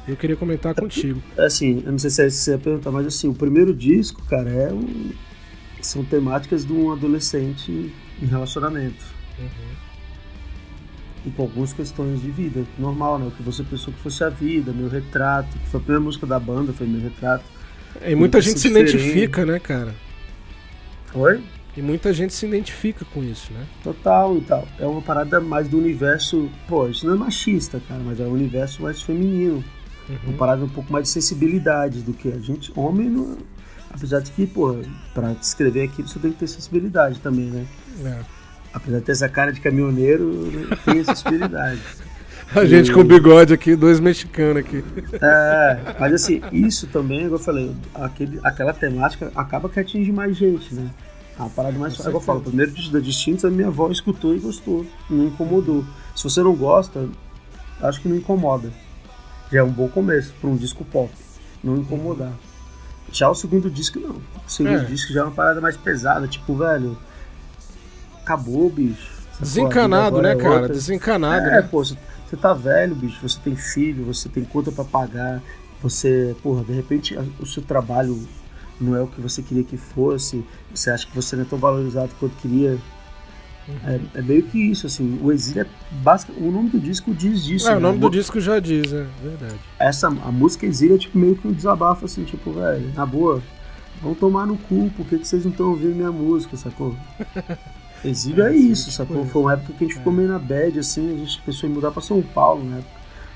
Eu 0.07 0.15
queria 0.17 0.37
comentar 0.37 0.73
contigo. 0.73 1.21
Assim, 1.37 1.83
eu 1.85 1.91
não 1.91 1.99
sei 1.99 2.11
se 2.11 2.23
é- 2.23 2.31
você 2.31 2.53
ia 2.53 2.59
perguntar, 2.59 2.93
mas 2.93 3.05
assim, 3.09 3.27
o 3.27 3.35
primeiro 3.35 3.75
disco, 3.75 4.23
cara, 4.27 4.49
é 4.51 4.73
um... 4.73 5.11
são 5.83 6.05
temáticas 6.05 6.65
de 6.65 6.73
um 6.73 6.93
adolescente 6.93 7.93
em 8.23 8.27
relacionamento. 8.27 9.05
E 11.27 11.31
com 11.31 11.43
algumas 11.43 11.73
questões 11.73 12.23
de 12.23 12.31
vida, 12.31 12.65
normal, 12.79 13.19
né? 13.19 13.27
O 13.27 13.31
que 13.33 13.43
você 13.43 13.65
pensou 13.65 13.93
que 13.93 13.99
fosse 13.99 14.23
a 14.23 14.29
vida, 14.29 14.73
meu 14.73 14.89
retrato, 14.89 15.59
que 15.59 15.69
foi 15.71 15.81
a 15.81 15.83
primeira 15.83 16.05
música 16.05 16.25
da 16.25 16.39
banda, 16.39 16.73
foi 16.73 16.87
meu 16.87 17.01
retrato. 17.01 17.45
E 18.07 18.15
muita 18.15 18.41
gente 18.41 18.61
se 18.61 18.69
diferente. 18.69 18.95
identifica, 18.95 19.45
né, 19.45 19.59
cara? 19.59 19.93
Foi? 21.07 21.43
E 21.77 21.83
muita 21.83 22.13
gente 22.13 22.33
se 22.33 22.47
identifica 22.47 23.05
com 23.13 23.23
isso, 23.23 23.53
né? 23.53 23.67
Total 23.83 24.37
e 24.37 24.41
tal. 24.43 24.67
É 24.79 24.87
uma 24.87 25.03
parada 25.03 25.41
mais 25.41 25.69
do 25.69 25.77
universo. 25.77 26.49
Pô, 26.69 26.87
isso 26.87 27.07
não 27.07 27.15
é 27.15 27.19
machista, 27.19 27.81
cara, 27.89 28.01
mas 28.05 28.21
é 28.21 28.25
um 28.25 28.33
universo 28.33 28.83
mais 28.83 29.03
feminino. 29.03 29.65
Uma 30.25 30.37
parada 30.37 30.65
um 30.65 30.69
pouco 30.69 30.93
mais 30.93 31.05
de 31.05 31.11
sensibilidade 31.11 32.03
do 32.03 32.13
que 32.13 32.29
a 32.29 32.39
gente. 32.39 32.73
Homem, 32.77 33.09
não... 33.09 33.39
apesar 33.91 34.21
de 34.21 34.31
que, 34.31 34.47
pô, 34.47 34.77
pra 35.13 35.33
descrever 35.33 35.85
aquilo 35.85 36.07
você 36.07 36.19
tem 36.19 36.31
que 36.31 36.39
ter 36.39 36.47
sensibilidade 36.47 37.19
também, 37.21 37.47
né? 37.47 37.67
É. 38.05 38.21
Apesar 38.73 38.99
de 38.99 39.05
ter 39.05 39.13
essa 39.13 39.29
cara 39.29 39.53
de 39.53 39.61
caminhoneiro, 39.61 40.51
tem 40.85 41.03
sensibilidade. 41.03 41.81
A 42.55 42.65
gente 42.65 42.93
com 42.93 43.03
bigode 43.03 43.53
aqui, 43.53 43.75
dois 43.75 43.99
mexicanos 43.99 44.59
aqui. 44.59 44.85
É, 45.15 45.79
mas 45.99 46.13
assim, 46.13 46.41
isso 46.53 46.87
também, 46.87 47.21
igual 47.21 47.41
eu 47.41 47.45
falei, 47.45 47.75
aquele, 47.95 48.39
aquela 48.45 48.73
temática 48.73 49.33
acaba 49.35 49.69
que 49.69 49.81
atinge 49.81 50.13
mais 50.13 50.37
gente, 50.37 50.73
né? 50.73 50.89
A 51.39 51.49
parada 51.49 51.77
mais. 51.79 51.95
Igual 51.99 52.13
eu 52.15 52.21
falo, 52.21 52.41
primeiro 52.41 52.71
disco 52.73 52.93
da 52.93 53.01
Distintos, 53.01 53.45
a 53.45 53.51
minha 53.51 53.69
avó 53.69 53.91
escutou 53.91 54.35
e 54.37 54.39
gostou, 54.39 54.87
não 55.11 55.27
incomodou. 55.27 55.85
Se 56.15 56.23
você 56.23 56.43
não 56.43 56.55
gosta, 56.55 57.09
acho 57.83 58.01
que 58.01 58.09
não 58.09 58.17
incomoda. 58.17 58.73
Já 59.51 59.61
é 59.61 59.63
um 59.63 59.71
bom 59.71 59.89
começo 59.89 60.33
para 60.41 60.49
um 60.49 60.57
disco 60.57 60.85
pop, 60.85 61.11
não 61.63 61.77
incomodar. 61.77 62.33
Já 63.13 63.29
o 63.29 63.35
segundo 63.35 63.69
disco, 63.71 63.99
não. 64.01 64.17
O 64.17 64.49
segundo 64.51 64.81
É. 64.81 64.85
disco 64.85 65.13
já 65.13 65.21
é 65.21 65.25
uma 65.25 65.33
parada 65.33 65.61
mais 65.61 65.77
pesada, 65.77 66.27
tipo, 66.29 66.55
velho. 66.57 66.97
Acabou, 68.23 68.71
bicho. 68.71 69.13
Desencanado, 69.39 70.23
né, 70.23 70.33
é 70.33 70.37
cara? 70.37 70.51
outra. 70.55 70.69
Desencanado, 70.69 71.47
É, 71.49 71.51
né? 71.57 71.63
pô, 71.63 71.85
você 71.85 71.97
tá 72.41 72.55
velho, 72.55 72.95
bicho, 72.95 73.19
você 73.21 73.39
tem 73.43 73.55
filho, 73.57 74.05
você 74.05 74.29
tem 74.29 74.45
conta 74.45 74.71
pra 74.73 74.85
pagar, 74.85 75.43
você, 75.83 76.35
porra, 76.43 76.65
de 76.65 76.73
repente 76.73 77.17
o 77.41 77.45
seu 77.47 77.63
trabalho 77.63 78.27
não 78.81 78.95
é 78.97 79.03
o 79.03 79.07
que 79.07 79.21
você 79.21 79.43
queria 79.43 79.65
que 79.65 79.77
fosse, 79.77 80.45
você 80.75 80.91
acha 80.91 81.07
que 81.07 81.15
você 81.15 81.37
não 81.37 81.43
é 81.43 81.47
tão 81.47 81.59
valorizado 81.59 82.11
quanto 82.19 82.35
queria. 82.37 82.79
É, 83.87 83.99
é 84.17 84.23
meio 84.23 84.43
que 84.43 84.59
isso, 84.59 84.87
assim, 84.87 85.19
o 85.23 85.33
exílio 85.33 85.63
é 85.63 85.67
básico, 86.03 86.33
o 86.39 86.51
nome 86.51 86.69
do 86.69 86.79
disco 86.79 87.15
diz 87.15 87.43
disso. 87.43 87.67
É, 87.67 87.71
né? 87.71 87.77
o 87.79 87.81
nome 87.81 87.97
A 87.97 88.01
do 88.01 88.11
disco 88.11 88.39
já 88.39 88.61
diz, 88.61 88.93
é 88.93 89.07
verdade. 89.23 89.55
Essa, 89.79 90.09
a 90.09 90.11
música 90.31 90.67
exílio 90.67 90.97
é 90.97 90.99
tipo 90.99 91.19
meio 91.19 91.35
que 91.35 91.49
um 91.49 91.53
desabafo, 91.53 92.05
assim, 92.05 92.25
tipo, 92.25 92.53
velho, 92.53 92.93
na 92.95 93.07
boa, 93.07 93.43
vão 94.03 94.15
tomar 94.15 94.45
no 94.47 94.59
cu, 94.59 94.91
por 94.95 95.07
que, 95.07 95.19
que 95.19 95.27
vocês 95.27 95.45
não 95.45 95.51
estão 95.51 95.71
ouvindo 95.71 95.95
minha 95.95 96.13
música, 96.13 96.57
sacou? 96.59 96.95
Exílio 98.05 98.45
É, 98.45 98.53
é, 98.53 98.57
isso, 98.57 98.91
tipo 98.91 98.97
sacou? 98.97 99.23
isso. 99.23 99.31
Foi 99.33 99.43
uma 99.43 99.53
época 99.55 99.73
que 99.73 99.85
a 99.85 99.87
gente 99.89 99.97
ficou 99.97 100.13
meio 100.13 100.29
na 100.29 100.39
bad, 100.39 100.79
assim, 100.79 101.15
a 101.15 101.17
gente 101.17 101.41
pensou 101.41 101.67
em 101.69 101.73
mudar 101.73 101.91
pra 101.91 102.03
São 102.03 102.21
Paulo, 102.21 102.63
né? 102.63 102.83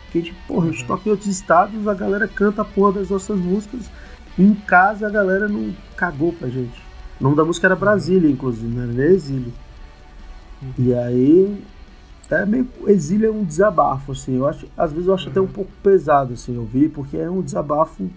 Porque 0.04 0.18
a 0.18 0.20
gente, 0.20 0.34
porra, 0.46 0.68
a 0.68 0.70
gente 0.70 0.82
Uhum. 0.82 0.86
toca 0.88 1.08
em 1.08 1.10
outros 1.12 1.28
estados, 1.30 1.88
a 1.88 1.94
galera 1.94 2.28
canta 2.28 2.60
a 2.60 2.64
porra 2.66 2.92
das 3.00 3.08
nossas 3.08 3.38
músicas, 3.38 3.90
em 4.38 4.54
casa 4.54 5.06
a 5.06 5.10
galera 5.10 5.48
não 5.48 5.74
cagou 5.96 6.32
pra 6.32 6.48
gente. 6.48 6.80
O 7.20 7.24
nome 7.24 7.36
da 7.36 7.44
música 7.44 7.66
era 7.66 7.76
Brasília, 7.76 8.30
inclusive, 8.30 8.68
não 8.72 8.82
era 8.84 8.92
nem 8.92 9.06
Exílio. 9.06 9.52
E 10.78 10.92
aí, 10.94 11.62
é 12.30 12.46
meio, 12.46 12.68
exílio 12.86 13.28
é 13.28 13.32
um 13.32 13.44
desabafo, 13.44 14.12
assim, 14.12 14.36
eu 14.36 14.46
acho, 14.46 14.66
às 14.76 14.92
vezes 14.92 15.08
eu 15.08 15.14
acho 15.14 15.26
Uhum. 15.26 15.30
até 15.30 15.40
um 15.40 15.46
pouco 15.46 15.70
pesado, 15.82 16.34
assim, 16.34 16.56
ouvir, 16.58 16.90
porque 16.90 17.16
é 17.16 17.30
um 17.30 17.42
desabafo 17.42 18.08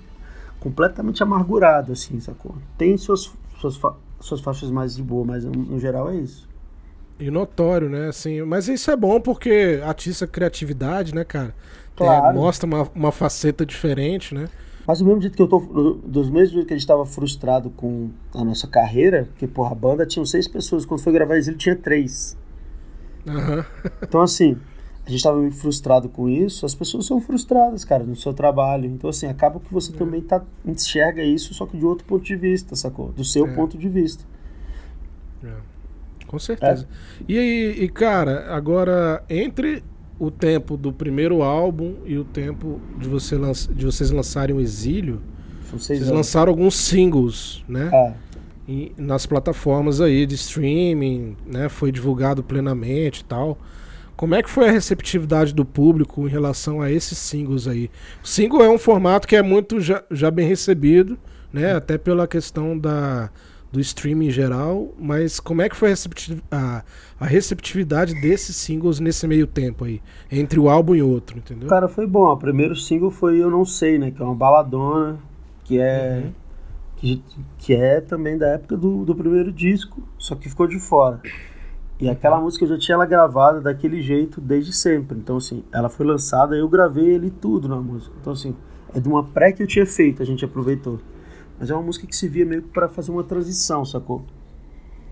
completamente 0.60 1.24
amargurado, 1.24 1.92
assim, 1.94 2.20
sacou? 2.20 2.56
Tem 2.78 2.98
suas, 2.98 3.32
suas, 3.60 3.78
fa- 3.78 3.96
suas 4.20 4.42
faixas 4.42 4.72
mais 4.72 4.96
de 4.96 5.04
boa, 5.04 5.26
mas 5.26 5.46
no, 5.46 5.80
geral 5.80 6.10
é 6.10 6.16
isso. 6.18 6.48
E 7.20 7.30
notório, 7.30 7.88
né? 7.90 8.08
Assim, 8.08 8.42
mas 8.42 8.68
isso 8.68 8.90
é 8.90 8.96
bom 8.96 9.22
porque 9.22 9.80
atiça 9.86 10.26
criatividade, 10.26 11.14
né, 11.14 11.24
cara? 11.24 11.54
Claro. 11.96 12.28
É, 12.28 12.34
mostra 12.34 12.66
uma, 12.66 12.90
uma 12.96 13.12
faceta 13.12 13.66
diferente, 13.66 14.34
né? 14.34 14.50
Mas 14.88 15.00
do 15.00 15.06
mesmo 15.06 15.22
jeito 15.22 15.36
que 15.36 15.42
eu 15.42 15.48
tô, 15.48 15.60
dos 16.06 16.30
mesmos 16.30 16.52
jeitos 16.52 16.68
que 16.68 16.74
a 16.74 16.78
gente 16.78 16.88
tava 16.88 17.06
frustrado 17.06 17.70
com 17.70 18.10
a 18.34 18.44
nossa 18.44 18.68
carreira, 18.68 19.26
porque, 19.32 19.48
porra, 19.48 19.72
a 19.72 19.76
banda 19.76 20.06
tinha 20.06 20.26
seis 20.26 20.48
pessoas, 20.48 20.86
quando 20.86 21.02
foi 21.02 21.14
gravar 21.14 21.38
Exílio 21.38 21.58
tinha 21.58 21.76
três. 21.76 22.36
Aham. 23.28 23.64
Então, 24.02 24.22
assim, 24.22 24.58
a 25.06 25.10
gente 25.10 25.24
tava 25.24 25.38
meio 25.40 25.52
frustrado 25.52 26.10
com 26.10 26.28
isso, 26.28 26.66
as 26.66 26.74
pessoas 26.74 27.06
são 27.06 27.22
frustradas, 27.22 27.86
cara, 27.86 28.04
no 28.04 28.16
seu 28.16 28.34
trabalho. 28.34 28.86
Então, 28.86 29.10
assim, 29.10 29.28
acaba 29.28 29.60
que 29.60 29.72
você 29.72 29.94
também 29.94 30.22
tá, 30.22 30.44
enxerga 30.66 31.24
isso, 31.24 31.54
só 31.54 31.66
que 31.66 31.78
de 31.78 31.86
outro 31.86 32.06
ponto 32.06 32.24
de 32.24 32.36
vista, 32.36 32.76
sacou? 32.76 33.12
Do 33.12 33.24
seu 33.24 33.46
É. 33.48 33.54
ponto 33.54 33.78
de 33.78 33.88
vista. 33.88 34.24
Com 36.28 36.40
certeza. 36.40 36.88
E 37.28 37.38
aí, 37.38 37.84
e, 37.84 37.90
cara, 37.90 38.56
agora, 38.56 39.22
entre 39.30 39.84
o 40.24 40.30
tempo 40.30 40.78
do 40.78 40.94
primeiro 40.94 41.42
álbum 41.42 41.96
e 42.06 42.16
o 42.16 42.24
tempo 42.24 42.80
de, 43.00 43.10
você 43.10 43.36
lança- 43.36 43.74
de 43.74 43.86
vocês 43.86 44.12
lançarem 44.12 44.56
o 44.56 44.62
Exílio, 44.62 45.20
vocês 45.72 46.02
anos. 46.04 46.14
lançaram 46.14 46.52
alguns 46.52 46.76
singles, 46.76 47.64
né? 47.68 47.90
Ah, 47.92 48.14
E 48.68 48.92
nas 48.98 49.26
plataformas 49.26 50.00
aí 50.00 50.28
de 50.28 50.36
streaming, 50.36 51.36
né? 51.46 51.68
Foi 51.70 51.92
divulgado 51.92 52.44
plenamente 52.44 53.22
e 53.22 53.26
tal. 53.26 53.58
Como 54.16 54.36
é 54.36 54.44
que 54.44 54.50
foi 54.52 54.70
a 54.70 54.72
receptividade 54.72 55.56
do 55.56 55.66
público 55.66 56.28
em 56.28 56.30
relação 56.30 56.80
a 56.82 56.92
esses 56.92 57.18
singles 57.18 57.68
aí? 57.68 57.90
O 58.24 58.28
single 58.28 58.64
é 58.64 58.70
um 58.70 58.78
formato 58.78 59.28
que 59.28 59.36
é 59.36 59.42
muito 59.42 59.82
já, 59.82 60.04
já 60.12 60.30
bem 60.30 60.48
recebido, 60.48 61.18
né? 61.52 61.74
Até 61.74 61.98
pela 61.98 62.28
questão 62.28 62.78
da, 62.78 63.32
do 63.72 63.80
streaming 63.80 64.28
em 64.28 64.32
geral, 64.32 64.94
mas 65.00 65.40
como 65.40 65.62
é 65.62 65.70
que 65.70 65.76
foi 65.76 65.88
a, 65.90 65.92
recepti- 65.92 66.44
a- 66.52 66.84
a 67.20 67.26
receptividade 67.26 68.20
desses 68.20 68.56
singles 68.56 69.00
nesse 69.00 69.26
meio 69.28 69.48
tempo 69.48 69.86
aí? 69.86 70.02
Entre 70.32 70.60
o 70.60 70.70
álbum 70.70 70.94
e 70.96 71.02
outro, 71.02 71.38
entendeu? 71.38 71.70
Cara, 71.70 71.88
foi 71.88 72.06
bom. 72.06 72.26
O 72.26 72.38
primeiro 72.38 72.76
single 72.76 73.10
foi 73.12 73.42
Eu 73.42 73.50
Não 73.50 73.64
Sei, 73.66 73.98
né? 73.98 74.12
Que 74.12 74.22
é 74.22 74.26
uma 74.26 74.36
baladona, 74.36 75.18
que 75.64 75.80
é. 75.80 76.24
Uhum. 76.26 76.32
Que, 76.98 77.24
que 77.58 77.74
é 77.74 78.00
também 78.00 78.38
da 78.38 78.48
época 78.50 78.78
do, 78.78 79.04
do 79.04 79.16
primeiro 79.16 79.52
disco, 79.52 80.04
só 80.20 80.36
que 80.36 80.48
ficou 80.48 80.68
de 80.68 80.80
fora. 80.80 81.20
E 82.00 82.08
aquela 82.08 82.40
música 82.40 82.64
eu 82.66 82.70
já 82.70 82.78
tinha 82.78 82.94
ela 82.94 83.08
gravada 83.08 83.60
daquele 83.60 84.04
jeito 84.04 84.40
desde 84.40 84.72
sempre. 84.72 85.18
Então, 85.18 85.38
assim, 85.38 85.64
ela 85.72 85.90
foi 85.90 86.06
lançada, 86.06 86.56
eu 86.56 86.70
gravei 86.70 87.06
ele 87.06 87.32
tudo 87.32 87.68
na 87.68 87.78
música. 87.78 88.14
Então, 88.22 88.34
assim, 88.34 88.56
é 88.94 89.00
de 89.00 89.08
uma 89.10 89.24
pré 89.24 89.52
que 89.52 89.64
eu 89.64 89.68
tinha 89.68 89.86
feito, 89.86 90.22
a 90.22 90.26
gente 90.26 90.46
aproveitou. 90.46 91.00
Mas 91.62 91.70
é 91.70 91.76
uma 91.76 91.84
música 91.84 92.08
que 92.08 92.16
se 92.16 92.28
via 92.28 92.44
meio 92.44 92.64
que 92.64 92.70
pra 92.70 92.90
fazer 92.90 93.12
uma 93.12 93.24
transição, 93.24 93.86
sacou? 93.86 94.24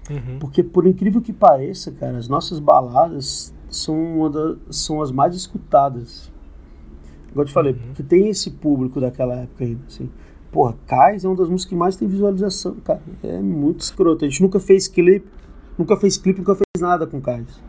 Uhum. 0.10 0.40
Porque 0.40 0.64
por 0.64 0.88
incrível 0.88 1.22
que 1.22 1.32
pareça, 1.32 1.92
cara, 1.92 2.18
as 2.18 2.28
nossas 2.28 2.58
baladas 2.58 3.54
são, 3.70 3.96
uma 3.96 4.32
da- 4.32 4.56
são 4.72 5.00
as 5.00 5.12
mais 5.12 5.36
escutadas. 5.36 6.32
Igual 7.30 7.44
eu 7.44 7.48
te 7.48 7.54
falei, 7.54 7.74
porque 7.76 8.02
tem 8.02 8.30
esse 8.30 8.50
público 8.50 9.00
daquela 9.00 9.36
época 9.36 9.64
ainda, 9.64 9.82
assim. 9.88 10.10
Porra, 10.52 10.76
Cais 10.88 11.24
é 11.24 11.28
uma 11.28 11.36
das 11.38 11.48
músicas 11.48 11.70
que 11.70 11.76
mais 11.76 11.96
tem 11.96 12.08
visualização, 12.08 12.74
cara. 12.84 13.00
É 13.22 13.38
muito 13.40 13.82
escroto. 13.82 14.26
A 14.26 14.28
gente 14.28 14.42
nunca 14.42 14.60
fez 14.60 14.88
clipe, 14.88 15.28
nunca 15.78 15.96
fez 15.98 16.18
clipe, 16.18 16.40
nunca 16.40 16.56
fez 16.56 16.82
nada 16.82 17.06
com 17.06 17.22
Cais. 17.22 17.62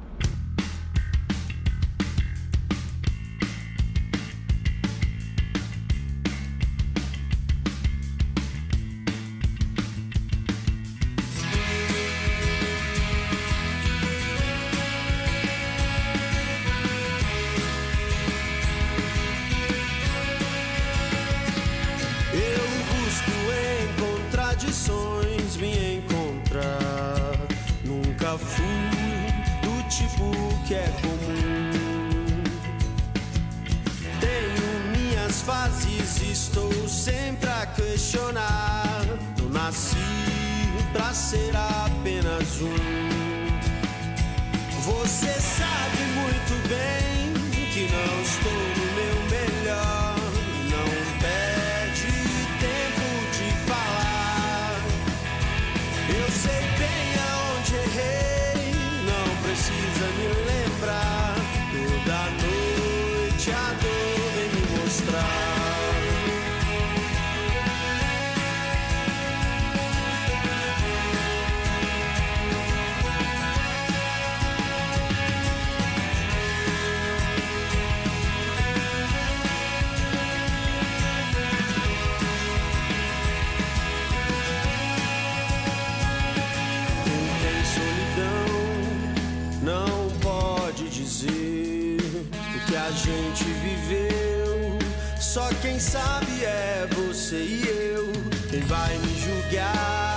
Eu. 97.66 98.12
Quem 98.50 98.60
vai 98.60 98.98
me 98.98 99.18
julgar? 99.18 100.09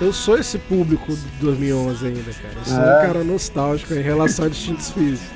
Eu 0.00 0.12
sou 0.12 0.38
esse 0.38 0.58
público 0.58 1.12
de 1.12 1.26
2011 1.40 2.06
ainda, 2.06 2.20
cara. 2.32 2.54
Eu 2.56 2.64
sou 2.64 2.76
É. 2.76 2.98
um 2.98 3.06
cara 3.06 3.24
nostálgico 3.24 3.94
em 3.94 4.00
relação 4.02 4.44
a 4.44 4.48
distintos 4.48 4.90
físicos. 4.90 5.26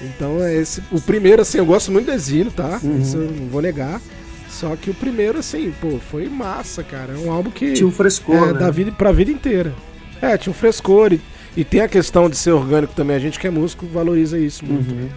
Então 0.00 0.42
é 0.42 0.54
esse. 0.54 0.82
O 0.92 1.00
primeiro, 1.00 1.42
assim, 1.42 1.58
eu 1.58 1.66
gosto 1.66 1.90
muito 1.90 2.06
do 2.06 2.12
Exílio, 2.12 2.52
tá? 2.52 2.78
Uhum. 2.82 3.00
Isso 3.00 3.16
eu 3.16 3.30
não 3.30 3.48
vou 3.48 3.60
negar. 3.62 4.00
Só 4.48 4.76
que 4.76 4.90
o 4.90 4.94
primeiro, 4.94 5.38
assim, 5.38 5.72
pô, 5.80 5.98
foi 6.10 6.28
massa, 6.28 6.84
cara. 6.84 7.12
É 7.14 7.16
um 7.16 7.32
álbum 7.32 7.50
que. 7.50 7.72
Tinha 7.72 7.86
um 7.86 7.90
frescor, 7.90 8.50
é, 8.50 8.52
né? 8.52 8.58
da 8.60 8.70
vida 8.70 8.92
pra 8.92 9.10
vida 9.10 9.30
inteira. 9.32 9.74
É, 10.22 10.36
tinha 10.38 10.52
um 10.52 10.54
frescor. 10.54 11.12
E, 11.12 11.20
e 11.56 11.64
tem 11.64 11.80
a 11.80 11.88
questão 11.88 12.28
de 12.30 12.36
ser 12.36 12.52
orgânico 12.52 12.94
também. 12.94 13.16
A 13.16 13.18
gente 13.18 13.38
que 13.40 13.46
é 13.46 13.50
músico 13.50 13.84
valoriza 13.86 14.38
isso 14.38 14.64
muito. 14.64 14.92
Uhum. 14.92 15.08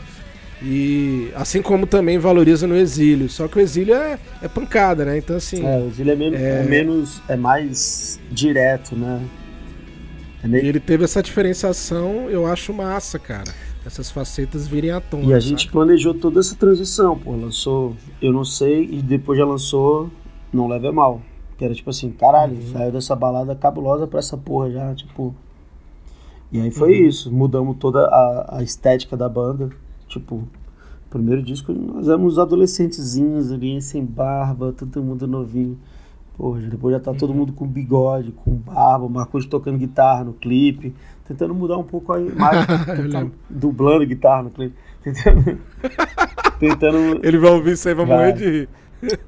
E 0.62 1.32
assim 1.36 1.62
como 1.62 1.86
também 1.86 2.18
valoriza 2.18 2.66
no 2.66 2.76
exílio. 2.76 3.30
Só 3.30 3.48
que 3.48 3.58
o 3.58 3.62
exílio 3.62 3.94
é, 3.94 4.18
é 4.42 4.48
pancada, 4.48 5.06
né? 5.06 5.18
Então, 5.18 5.36
assim. 5.36 5.64
É, 5.66 5.78
o 5.80 5.90
Zilli 5.92 6.12
é 6.12 6.16
menos, 6.16 6.40
É. 6.40 6.60
é 6.60 6.64
menos. 6.64 7.22
É 7.28 7.36
mais 7.36 8.20
direto, 8.32 8.96
né? 8.96 9.22
É 10.44 10.48
E 10.48 10.50
meio- 10.50 10.66
ele 10.66 10.80
teve 10.80 11.04
essa 11.04 11.22
diferenciação, 11.22 12.30
eu 12.30 12.48
acho 12.48 12.74
massa, 12.74 13.20
cara. 13.20 13.52
Essas 13.86 14.10
facetas 14.12 14.68
virem 14.68 14.92
à 14.92 15.00
tona. 15.00 15.24
E 15.26 15.28
a 15.34 15.40
sabe? 15.40 15.42
gente 15.50 15.72
planejou 15.72 16.14
toda 16.14 16.40
essa 16.40 16.56
transição, 16.56 17.18
pô. 17.18 17.32
Lançou 17.36 17.96
Eu 18.22 18.34
Não 18.34 18.44
Sei 18.44 18.84
e 18.92 19.02
depois 19.02 19.38
já 19.40 19.46
lançou 19.46 20.10
Não 20.52 20.68
Leve 20.68 20.88
a 20.88 20.92
Mal. 20.92 21.22
Que 21.58 21.66
era 21.66 21.74
tipo 21.74 21.90
assim, 21.90 22.12
caralho, 22.12 22.56
Uhum. 22.56 22.72
saiu 22.74 22.92
dessa 22.92 23.16
balada 23.16 23.56
cabulosa 23.56 24.06
pra 24.08 24.20
essa 24.20 24.36
porra 24.38 24.70
já, 24.72 24.94
tipo. 24.96 25.34
E 26.52 26.60
aí 26.60 26.70
foi 26.72 27.00
Uhum. 27.02 27.08
isso. 27.08 27.32
Mudamos 27.32 27.78
toda 27.78 28.06
a, 28.08 28.58
a 28.58 28.64
estética 28.64 29.16
da 29.16 29.30
banda. 29.30 29.70
Tipo, 30.08 30.48
primeiro 31.10 31.42
disco 31.42 31.72
nós 31.74 32.08
éramos 32.08 32.38
adolescentezinhos 32.40 33.52
ali, 33.52 33.82
sem 33.82 34.04
barba, 34.06 34.74
todo 34.74 35.02
mundo 35.04 35.28
novinho. 35.28 35.78
Porra, 36.38 36.62
já- 36.62 36.70
depois 36.70 36.94
já 36.94 37.00
tá 37.00 37.12
Uhum. 37.12 37.18
todo 37.18 37.34
mundo 37.34 37.52
com 37.54 37.66
bigode, 37.68 38.32
com 38.32 38.52
barba, 38.52 39.10
Marcos 39.10 39.46
tocando 39.46 39.78
guitarra 39.78 40.24
no 40.24 40.34
clipe, 40.34 40.94
tentando 41.28 41.54
mudar 41.56 41.78
um 41.78 41.84
pouco 41.84 42.14
a 42.14 42.22
imagem, 42.22 42.66
tentando- 42.96 43.32
dublando 43.50 44.06
guitarra 44.06 44.44
no 44.44 44.50
clipe, 44.52 44.76
tentando, 45.04 45.58
tentando 46.60 47.20
Ele 47.26 47.38
vai 47.40 47.52
ouvir 47.52 47.72
isso 47.74 47.88
aí, 47.90 47.96
vai, 47.96 48.06
Vai. 48.06 48.18
morrer 48.18 48.34
de 48.34 48.44
rir. 48.46 48.70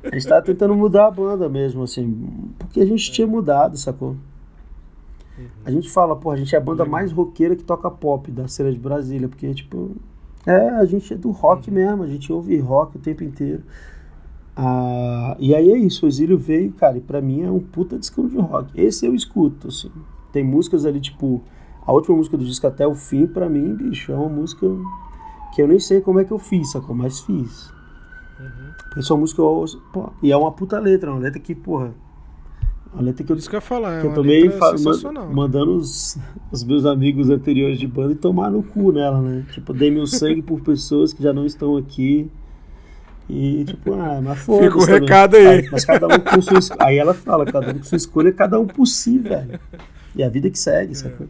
a 0.03 0.15
gente 0.15 0.27
tava 0.27 0.41
tentando 0.43 0.75
mudar 0.75 1.07
a 1.07 1.11
banda 1.11 1.47
mesmo, 1.49 1.83
assim, 1.83 2.51
porque 2.59 2.79
a 2.79 2.85
gente 2.85 3.11
tinha 3.11 3.25
mudado, 3.27 3.77
sacou? 3.77 4.15
A 5.63 5.71
gente 5.71 5.89
fala, 5.89 6.15
pô, 6.15 6.31
a 6.31 6.35
gente 6.37 6.53
é 6.53 6.57
a 6.57 6.61
banda 6.61 6.83
mais 6.85 7.11
roqueira 7.11 7.55
que 7.55 7.63
toca 7.63 7.89
pop 7.89 8.29
da 8.29 8.47
cena 8.47 8.71
de 8.71 8.77
Brasília, 8.77 9.27
porque, 9.29 9.53
tipo, 9.53 9.91
é, 10.45 10.69
a 10.69 10.85
gente 10.85 11.13
é 11.13 11.17
do 11.17 11.31
rock 11.31 11.69
mesmo, 11.69 12.03
a 12.03 12.07
gente 12.07 12.31
ouve 12.31 12.57
rock 12.59 12.97
o 12.97 12.99
tempo 12.99 13.23
inteiro. 13.23 13.63
Ah, 14.55 15.37
e 15.39 15.55
aí 15.55 15.71
é 15.71 15.77
isso, 15.77 16.05
o 16.05 16.09
Exílio 16.09 16.37
veio, 16.37 16.71
cara, 16.73 16.97
e 16.97 17.01
pra 17.01 17.21
mim 17.21 17.43
é 17.43 17.51
um 17.51 17.59
puta 17.59 17.97
discão 17.97 18.27
de 18.27 18.37
rock. 18.37 18.71
Esse 18.79 19.05
eu 19.05 19.15
escuto, 19.15 19.69
assim. 19.69 19.91
Tem 20.31 20.43
músicas 20.43 20.85
ali, 20.85 20.99
tipo, 20.99 21.41
a 21.85 21.91
última 21.91 22.17
música 22.17 22.37
do 22.37 22.45
disco 22.45 22.67
até 22.67 22.85
o 22.85 22.93
fim, 22.93 23.25
pra 23.25 23.49
mim, 23.49 23.73
bicho, 23.73 24.11
é 24.11 24.15
uma 24.15 24.29
música 24.29 24.67
que 25.55 25.61
eu 25.61 25.67
nem 25.67 25.79
sei 25.79 26.01
como 26.01 26.19
é 26.19 26.25
que 26.25 26.31
eu 26.31 26.39
fiz, 26.39 26.71
sacou? 26.71 26.95
Mas 26.95 27.19
fiz. 27.21 27.71
Porque 28.83 28.99
essa 28.99 29.15
música 29.15 29.41
eu 29.41 29.45
ouço, 29.45 29.81
pô, 29.93 30.09
e 30.21 30.31
é 30.31 30.37
uma 30.37 30.51
puta 30.51 30.79
letra, 30.79 31.11
uma 31.11 31.19
letra 31.19 31.39
que, 31.39 31.55
porra, 31.55 31.93
uma 32.93 33.03
letra 33.03 33.23
que 33.23 33.31
eu, 33.31 33.35
Isso 33.37 33.49
que 33.49 33.55
eu 33.55 33.61
falar, 33.61 33.97
é 33.97 34.01
que 34.01 34.05
eu 34.07 34.09
uma 34.09 34.15
tomei 34.15 34.49
mandando 35.31 35.75
os, 35.75 36.17
os 36.51 36.63
meus 36.63 36.85
amigos 36.85 37.29
anteriores 37.29 37.77
de 37.79 37.87
banda 37.87 38.13
e 38.13 38.15
tomar 38.15 38.49
no 38.49 38.63
cu 38.63 38.91
nela, 38.91 39.21
né? 39.21 39.45
Tipo, 39.51 39.73
dei 39.73 39.91
meu 39.91 40.07
sangue 40.07 40.41
por 40.41 40.61
pessoas 40.61 41.13
que 41.13 41.21
já 41.21 41.31
não 41.31 41.45
estão 41.45 41.77
aqui. 41.77 42.29
E, 43.29 43.63
tipo, 43.63 43.93
ah, 43.93 44.19
mas 44.23 44.39
foda 44.39 44.63
Fica 44.63 44.77
o 44.77 44.85
recado 44.85 45.35
aí. 45.37 45.69
Mas 45.71 45.85
cada 45.85 46.07
um 46.07 46.19
com 46.19 46.41
sua 46.41 46.57
escolha. 46.57 46.85
Aí 46.87 46.97
ela 46.97 47.13
fala, 47.13 47.45
cada 47.45 47.69
um 47.69 47.77
com 47.77 47.83
sua 47.83 47.95
escolha, 47.97 48.33
cada 48.33 48.59
um 48.59 48.65
por 48.65 48.87
si, 48.87 49.19
velho. 49.19 49.59
E 50.15 50.23
a 50.23 50.29
vida 50.29 50.49
que 50.49 50.57
segue, 50.57 50.95
sacou? 50.95 51.27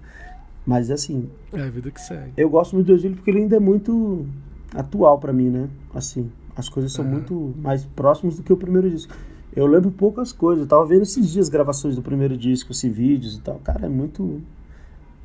Mas, 0.66 0.90
assim, 0.90 1.30
É 1.52 1.62
a 1.62 1.70
vida 1.70 1.92
que 1.92 2.00
segue. 2.00 2.32
eu 2.38 2.50
gosto 2.50 2.74
muito 2.74 2.88
do 2.88 2.94
Exílio 2.94 3.18
porque 3.18 3.30
ele 3.32 3.40
ainda 3.40 3.58
é 3.58 3.60
muito 3.60 4.26
atual 4.74 5.20
pra 5.20 5.34
mim, 5.34 5.50
né? 5.50 5.68
Assim, 5.94 6.32
as 6.56 6.70
coisas 6.70 6.94
são 6.94 7.04
Aham. 7.04 7.16
muito 7.16 7.54
mais 7.58 7.84
próximas 7.86 8.38
do 8.38 8.44
que 8.44 8.54
o 8.54 8.58
primeiro 8.58 8.90
disco. 8.90 9.14
Eu 9.56 9.66
lembro 9.66 9.92
poucas 9.92 10.32
coisas. 10.32 10.64
Eu 10.64 10.68
tava 10.68 10.86
vendo 10.86 11.04
esses 11.04 11.30
dias 11.30 11.50
gravações 11.50 11.96
do 11.96 12.02
primeiro 12.02 12.38
disco, 12.38 12.72
assim, 12.72 12.90
vídeos 12.90 13.36
e 13.36 13.42
tal. 13.42 13.60
Cara, 13.60 13.86
é 13.86 13.90
muito. 13.90 14.42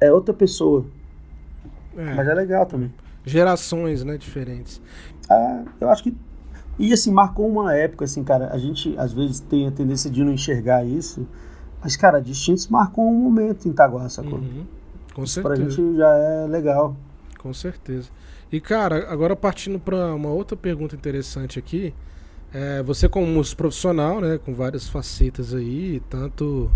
É 0.01 0.13
outra 0.13 0.35
pessoa. 0.35 0.85
É, 1.97 2.15
Mas 2.15 2.27
é 2.27 2.35
legal 2.35 2.67
também. 2.67 2.93
Gerações, 3.25 4.03
né, 4.05 4.19
diferentes. 4.19 4.81
Ah, 5.31 5.65
eu 5.81 5.89
acho 5.91 6.03
que. 6.03 6.17
E 6.79 6.93
assim, 6.93 7.13
marcou 7.13 7.49
uma 7.49 7.75
época, 7.75 8.05
assim, 8.05 8.25
cara. 8.25 8.53
A 8.53 8.59
gente 8.59 8.95
às 8.99 9.13
vezes 9.13 9.41
tem 9.41 9.67
a 9.67 9.71
tendência 9.71 10.11
de 10.11 10.25
não 10.25 10.33
enxergar 10.33 10.85
isso. 10.85 11.27
Mas, 11.83 11.97
cara, 11.97 12.19
Distintos 12.21 12.67
marcou 12.69 13.07
um 13.07 13.15
momento 13.15 13.69
em 13.69 13.71
Itaguá, 13.71 14.09
sacou? 14.09 14.39
Uhum. 14.39 14.65
Com 15.15 15.23
Isso 15.23 15.41
pra 15.43 15.55
certeza. 15.55 15.77
gente 15.77 15.97
já 15.97 16.09
é 16.09 16.47
legal. 16.49 16.97
Com 17.39 17.53
certeza. 17.53 18.09
E, 18.51 18.61
cara, 18.61 19.11
agora 19.11 19.37
partindo 19.37 19.79
para 19.79 20.15
uma 20.15 20.31
outra 20.31 20.57
pergunta 20.57 20.97
interessante 20.97 21.59
aqui. 21.59 21.95
É, 22.55 22.85
você 22.85 23.09
como 23.09 23.27
músico 23.27 23.57
profissional, 23.57 24.21
né, 24.21 24.39
com 24.39 24.55
várias 24.55 24.89
facetas 24.89 25.53
aí, 25.53 26.01
tanto 26.09 26.71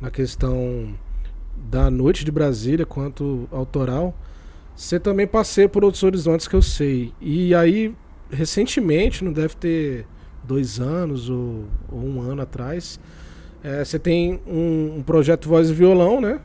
na 0.00 0.08
questão 0.08 0.94
da 1.68 1.90
noite 1.90 2.24
de 2.24 2.30
Brasília 2.30 2.86
quanto 2.86 3.48
autoral, 3.50 4.14
você 4.76 5.00
também 5.00 5.26
passei 5.26 5.66
por 5.66 5.82
outros 5.82 6.04
horizontes 6.04 6.46
que 6.46 6.54
eu 6.54 6.62
sei. 6.62 7.12
E 7.20 7.52
aí, 7.56 7.92
recentemente, 8.30 9.24
não 9.24 9.32
deve 9.32 9.56
ter 9.56 10.06
dois 10.44 10.78
anos 10.78 11.28
ou, 11.28 11.64
ou 11.90 11.98
um 11.98 12.20
ano 12.20 12.42
atrás, 12.42 13.00
é, 13.64 13.84
você 13.84 13.98
tem 13.98 14.40
um, 14.46 14.98
um 14.98 15.02
projeto 15.02 15.48
Voz 15.48 15.70
e 15.70 15.74
Violão, 15.74 16.20
né? 16.20 16.40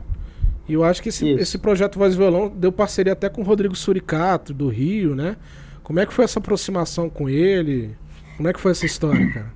E 0.67 0.73
eu 0.73 0.83
acho 0.83 1.03
que 1.03 1.09
esse, 1.09 1.29
esse 1.29 1.59
projeto 1.59 1.99
Voz 1.99 2.15
e 2.15 2.17
Violão 2.17 2.49
deu 2.49 2.71
parceria 2.71 3.13
até 3.13 3.29
com 3.29 3.41
o 3.41 3.45
Rodrigo 3.45 3.75
Suricato, 3.75 4.55
do 4.55 4.69
Rio, 4.69 5.13
né? 5.13 5.37
Como 5.83 5.99
é 5.99 6.05
que 6.07 6.13
foi 6.13 6.25
essa 6.25 6.39
aproximação 6.39 7.11
com 7.11 7.29
ele? 7.29 7.95
Como 8.41 8.49
é 8.49 8.53
que 8.53 8.59
foi 8.59 8.71
essa 8.71 8.87
história, 8.87 9.31
cara? 9.31 9.53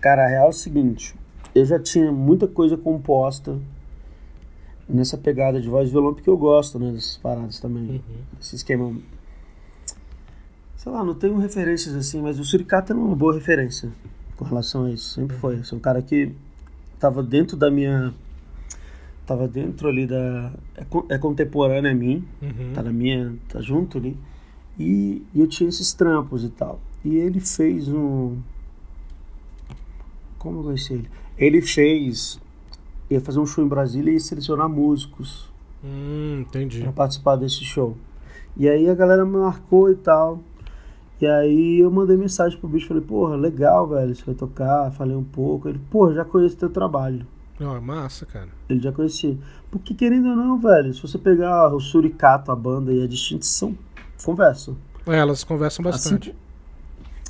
Cara, 0.00 0.24
a 0.24 0.28
real 0.28 0.46
é 0.46 0.48
o 0.48 0.52
seguinte, 0.52 1.14
eu 1.54 1.64
já 1.64 1.78
tinha 1.78 2.10
muita 2.10 2.48
coisa 2.48 2.76
composta 2.76 3.56
nessa 4.88 5.16
pegada 5.16 5.60
de 5.60 5.68
voz 5.68 5.88
e 5.88 5.92
violão, 5.92 6.12
porque 6.12 6.28
eu 6.28 6.36
gosto, 6.36 6.76
né, 6.76 6.90
dessas 6.90 7.16
paradas 7.18 7.60
também, 7.60 8.02
esse 8.40 8.56
esquema. 8.56 8.96
Sei 10.74 10.90
lá, 10.90 11.04
não 11.04 11.14
tenho 11.14 11.38
referências 11.38 11.94
assim, 11.94 12.20
mas 12.20 12.36
o 12.40 12.44
Suricato 12.44 12.92
era 12.92 13.00
uma 13.00 13.14
boa 13.14 13.32
referência 13.32 13.92
com 14.36 14.44
relação 14.44 14.86
a 14.86 14.90
isso, 14.90 15.14
sempre 15.14 15.36
foi. 15.36 15.60
Esse 15.60 15.72
é 15.72 15.76
um 15.76 15.80
cara 15.80 16.02
que 16.02 16.34
tava 16.98 17.22
dentro 17.22 17.56
da 17.56 17.70
minha... 17.70 18.12
Tava 19.24 19.46
dentro 19.46 19.86
ali 19.86 20.04
da... 20.04 20.52
É, 20.76 21.14
é 21.14 21.16
contemporâneo 21.16 21.92
a 21.92 21.94
mim, 21.94 22.26
Uhum. 22.42 22.72
tá 22.74 22.82
na 22.82 22.92
minha, 22.92 23.36
tá 23.48 23.60
junto 23.60 23.98
ali. 23.98 24.16
E, 24.76 25.24
e 25.32 25.38
eu 25.40 25.46
tinha 25.46 25.68
esses 25.68 25.92
trampos 25.92 26.42
e 26.42 26.48
tal. 26.48 26.80
E 27.04 27.16
ele 27.16 27.40
fez 27.40 27.88
um. 27.88 28.36
Como 30.38 30.60
eu 30.60 30.64
conheci 30.64 30.94
ele? 30.94 31.10
Ele 31.38 31.62
fez. 31.62 32.40
Ia 33.10 33.20
fazer 33.20 33.40
um 33.40 33.46
show 33.46 33.64
em 33.64 33.68
Brasília 33.68 34.10
e 34.10 34.14
ia 34.14 34.20
selecionar 34.20 34.68
músicos 34.68 35.50
Hum, 35.84 36.44
entendi. 36.46 36.80
pra 36.82 36.92
participar 36.92 37.36
desse 37.36 37.64
show. 37.64 37.96
E 38.56 38.68
aí 38.68 38.88
a 38.88 38.94
galera 38.94 39.24
me 39.24 39.36
marcou 39.38 39.90
e 39.90 39.94
tal. 39.96 40.40
E 41.20 41.26
aí 41.26 41.80
eu 41.80 41.90
mandei 41.90 42.16
mensagem 42.16 42.58
pro 42.58 42.68
bicho, 42.68 42.88
falei, 42.88 43.02
porra, 43.02 43.36
legal, 43.36 43.86
velho, 43.88 44.14
você 44.14 44.24
vai 44.24 44.34
tocar, 44.34 44.90
falei 44.92 45.14
um 45.16 45.24
pouco. 45.24 45.68
Ele, 45.68 45.78
porra, 45.90 46.14
já 46.14 46.24
conheço 46.24 46.56
teu 46.56 46.70
trabalho. 46.70 47.26
Ó, 47.60 47.76
é 47.76 47.80
massa, 47.80 48.24
cara. 48.24 48.48
Ele 48.68 48.80
já 48.80 48.90
conhecia. 48.92 49.36
Porque 49.70 49.92
querendo 49.92 50.28
ou 50.30 50.36
não, 50.36 50.58
velho, 50.58 50.94
se 50.94 51.02
você 51.02 51.18
pegar 51.18 51.74
o 51.74 51.80
Suricato, 51.80 52.50
a 52.50 52.56
banda 52.56 52.92
e 52.92 53.02
a 53.02 53.06
Distintos, 53.06 53.48
são 53.48 53.76
conversam. 54.24 54.76
É, 55.06 55.16
elas 55.18 55.44
conversam 55.44 55.82
bastante. 55.84 56.30
Assim, 56.30 56.38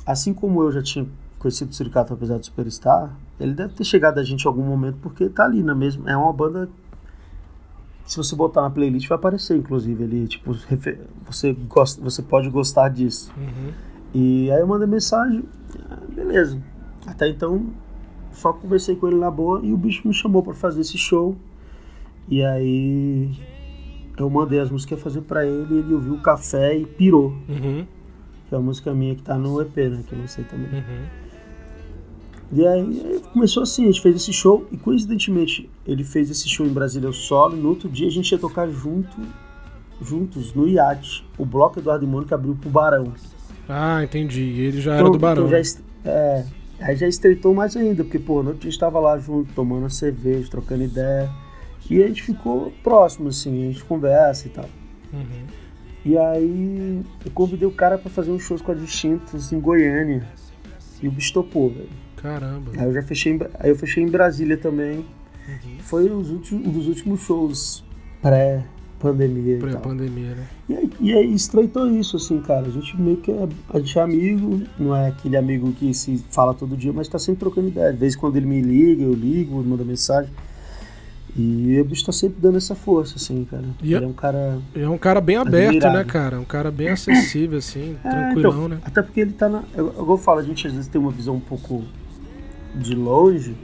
assim 0.05 0.33
como 0.33 0.61
eu 0.61 0.71
já 0.71 0.81
tinha 0.81 1.07
conhecido 1.39 1.71
o 1.71 1.73
Suricato 1.73 2.13
apesar 2.13 2.37
do 2.37 2.45
Superstar, 2.45 3.11
ele 3.39 3.53
deve 3.53 3.73
ter 3.73 3.83
chegado 3.83 4.19
a 4.19 4.23
gente 4.23 4.43
em 4.43 4.47
algum 4.47 4.63
momento 4.63 4.97
porque 5.01 5.27
tá 5.27 5.45
ali 5.45 5.63
na 5.63 5.73
mesma. 5.73 6.09
É 6.09 6.15
uma 6.15 6.31
banda. 6.31 6.69
Se 8.05 8.17
você 8.17 8.35
botar 8.35 8.61
na 8.61 8.69
playlist 8.69 9.07
vai 9.07 9.15
aparecer, 9.15 9.57
inclusive, 9.57 10.03
ali, 10.03 10.27
tipo, 10.27 10.53
você, 11.25 11.53
gosta, 11.53 12.01
você 12.01 12.21
pode 12.21 12.49
gostar 12.49 12.89
disso. 12.89 13.31
Uhum. 13.37 13.71
E 14.13 14.51
aí 14.51 14.59
eu 14.59 14.67
mandei 14.67 14.87
mensagem, 14.87 15.43
beleza. 16.09 16.61
Até 17.07 17.29
então, 17.29 17.67
só 18.33 18.51
conversei 18.51 18.95
com 18.95 19.07
ele 19.07 19.17
na 19.17 19.31
boa 19.31 19.61
e 19.63 19.71
o 19.71 19.77
bicho 19.77 20.07
me 20.07 20.13
chamou 20.13 20.43
pra 20.43 20.53
fazer 20.53 20.81
esse 20.81 20.97
show. 20.97 21.35
E 22.27 22.43
aí 22.43 23.31
eu 24.17 24.29
mandei 24.29 24.59
as 24.59 24.69
músicas 24.69 25.01
fazer 25.01 25.21
pra 25.21 25.45
ele, 25.45 25.79
ele 25.79 25.93
ouviu 25.93 26.13
o 26.15 26.21
café 26.21 26.77
e 26.77 26.85
pirou. 26.85 27.33
Uhum. 27.47 27.85
Que 28.51 28.55
é 28.55 28.57
a 28.57 28.61
música 28.61 28.93
minha 28.93 29.15
que 29.15 29.21
tá 29.21 29.37
no 29.37 29.61
EP, 29.61 29.77
né? 29.77 30.03
Que 30.05 30.11
eu 30.13 30.19
lancei 30.19 30.43
também. 30.43 30.67
Uhum. 30.67 31.05
E 32.51 32.67
aí, 32.67 33.01
aí 33.05 33.21
começou 33.31 33.63
assim, 33.63 33.83
a 33.83 33.87
gente 33.87 34.01
fez 34.01 34.13
esse 34.17 34.33
show 34.33 34.67
e 34.69 34.75
coincidentemente 34.75 35.69
ele 35.87 36.03
fez 36.03 36.29
esse 36.29 36.49
show 36.49 36.65
em 36.65 36.73
Brasília 36.73 37.09
solo 37.13 37.55
e 37.55 37.61
no 37.61 37.69
outro 37.69 37.87
dia 37.87 38.07
a 38.07 38.11
gente 38.11 38.29
ia 38.29 38.37
tocar 38.37 38.67
junto, 38.67 39.15
juntos 40.01 40.53
no 40.53 40.67
iate. 40.67 41.25
O 41.37 41.45
bloco 41.45 41.79
Eduardo 41.79 42.03
e 42.03 42.07
Mônica 42.09 42.35
abriu 42.35 42.53
pro 42.59 42.69
Barão. 42.69 43.13
Ah, 43.69 44.03
entendi. 44.03 44.41
Ele 44.41 44.81
já 44.81 44.95
era 44.95 45.09
do 45.09 45.17
Barão. 45.17 45.43
Então 45.45 45.49
já, 45.49 45.61
est- 45.61 45.81
é, 46.03 46.43
aí 46.81 46.97
já 46.97 47.07
estreitou 47.07 47.53
mais 47.53 47.77
ainda, 47.77 48.03
porque 48.03 48.19
pô, 48.19 48.41
a 48.41 48.53
gente 48.61 48.77
tava 48.77 48.99
lá 48.99 49.17
junto, 49.17 49.53
tomando 49.53 49.83
uma 49.83 49.89
cerveja, 49.89 50.49
trocando 50.51 50.83
ideia. 50.83 51.29
E 51.89 52.03
a 52.03 52.07
gente 52.07 52.21
ficou 52.21 52.73
próximo, 52.83 53.29
assim, 53.29 53.69
a 53.69 53.71
gente 53.71 53.83
conversa 53.85 54.47
e 54.47 54.49
tal. 54.49 54.69
Uhum. 55.13 55.45
E 56.03 56.17
aí 56.17 57.01
eu 57.23 57.31
convidei 57.31 57.67
o 57.67 57.71
cara 57.71 57.97
pra 57.97 58.09
fazer 58.09 58.31
uns 58.31 58.43
shows 58.43 58.61
com 58.61 58.71
a 58.71 58.75
Distintos 58.75 59.51
em 59.51 59.59
Goiânia. 59.59 60.27
E 61.01 61.07
o 61.07 61.11
bicho 61.11 61.33
topou, 61.33 61.69
velho. 61.69 61.89
Caramba. 62.17 62.71
Aí 62.77 62.85
eu 62.85 62.93
já 62.93 63.01
fechei 63.01 63.39
aí 63.59 63.69
eu 63.69 63.75
fechei 63.75 64.03
em 64.03 64.09
Brasília 64.09 64.57
também. 64.57 65.05
Uhum. 65.47 65.79
Foi 65.79 66.09
os 66.09 66.29
últimos, 66.29 66.67
um 66.67 66.71
dos 66.71 66.87
últimos 66.87 67.21
shows 67.21 67.83
pré-pandemia 68.21 69.55
e 69.55 69.59
tal. 69.59 69.69
Pré-pandemia, 69.69 70.35
né? 70.35 70.47
E 70.69 70.75
aí, 70.75 70.89
e 70.99 71.13
aí 71.13 71.33
estreitou 71.33 71.89
isso, 71.89 72.17
assim, 72.17 72.39
cara. 72.41 72.67
A 72.67 72.69
gente 72.69 72.99
meio 72.99 73.17
que 73.17 73.31
é, 73.31 73.49
a 73.69 73.79
gente 73.79 73.97
é 73.97 74.01
amigo, 74.01 74.61
não 74.79 74.95
é 74.95 75.07
aquele 75.07 75.35
amigo 75.35 75.71
que 75.73 75.93
se 75.93 76.23
fala 76.29 76.53
todo 76.53 76.77
dia, 76.77 76.93
mas 76.93 77.07
tá 77.07 77.17
sempre 77.17 77.39
trocando 77.39 77.69
ideia. 77.69 77.91
De 77.91 77.97
vez 77.97 78.15
em 78.15 78.17
quando 78.17 78.37
ele 78.37 78.45
me 78.45 78.61
liga, 78.61 79.03
eu 79.03 79.13
ligo, 79.13 79.61
manda 79.63 79.83
mensagem. 79.83 80.31
E 81.35 81.79
o 81.79 81.85
bicho 81.85 82.05
tá 82.05 82.11
sempre 82.11 82.41
dando 82.41 82.57
essa 82.57 82.75
força, 82.75 83.15
assim, 83.15 83.45
cara. 83.49 83.63
E 83.81 83.93
ele 83.93 84.03
é 84.03 84.07
um 84.07 84.11
cara. 84.13 84.59
É 84.75 84.89
um 84.89 84.97
cara 84.97 85.21
bem 85.21 85.37
aberto, 85.37 85.69
Admirado. 85.77 85.97
né, 85.97 86.03
cara? 86.03 86.39
Um 86.39 86.43
cara 86.43 86.69
bem 86.69 86.89
acessível, 86.89 87.57
assim, 87.59 87.95
É, 88.03 88.09
tranquilão, 88.09 88.51
então, 88.51 88.67
né? 88.67 88.77
Até 88.83 89.01
porque 89.01 89.21
ele 89.21 89.31
tá 89.31 89.47
na. 89.47 89.63
Eu, 89.73 89.93
eu 89.97 90.05
vou 90.05 90.17
falar, 90.17 90.41
a 90.41 90.43
gente 90.43 90.67
às 90.67 90.73
vezes 90.73 90.89
tem 90.89 90.99
uma 90.99 91.11
visão 91.11 91.35
um 91.35 91.39
pouco 91.39 91.83
de 92.75 92.93
longe, 92.95 93.55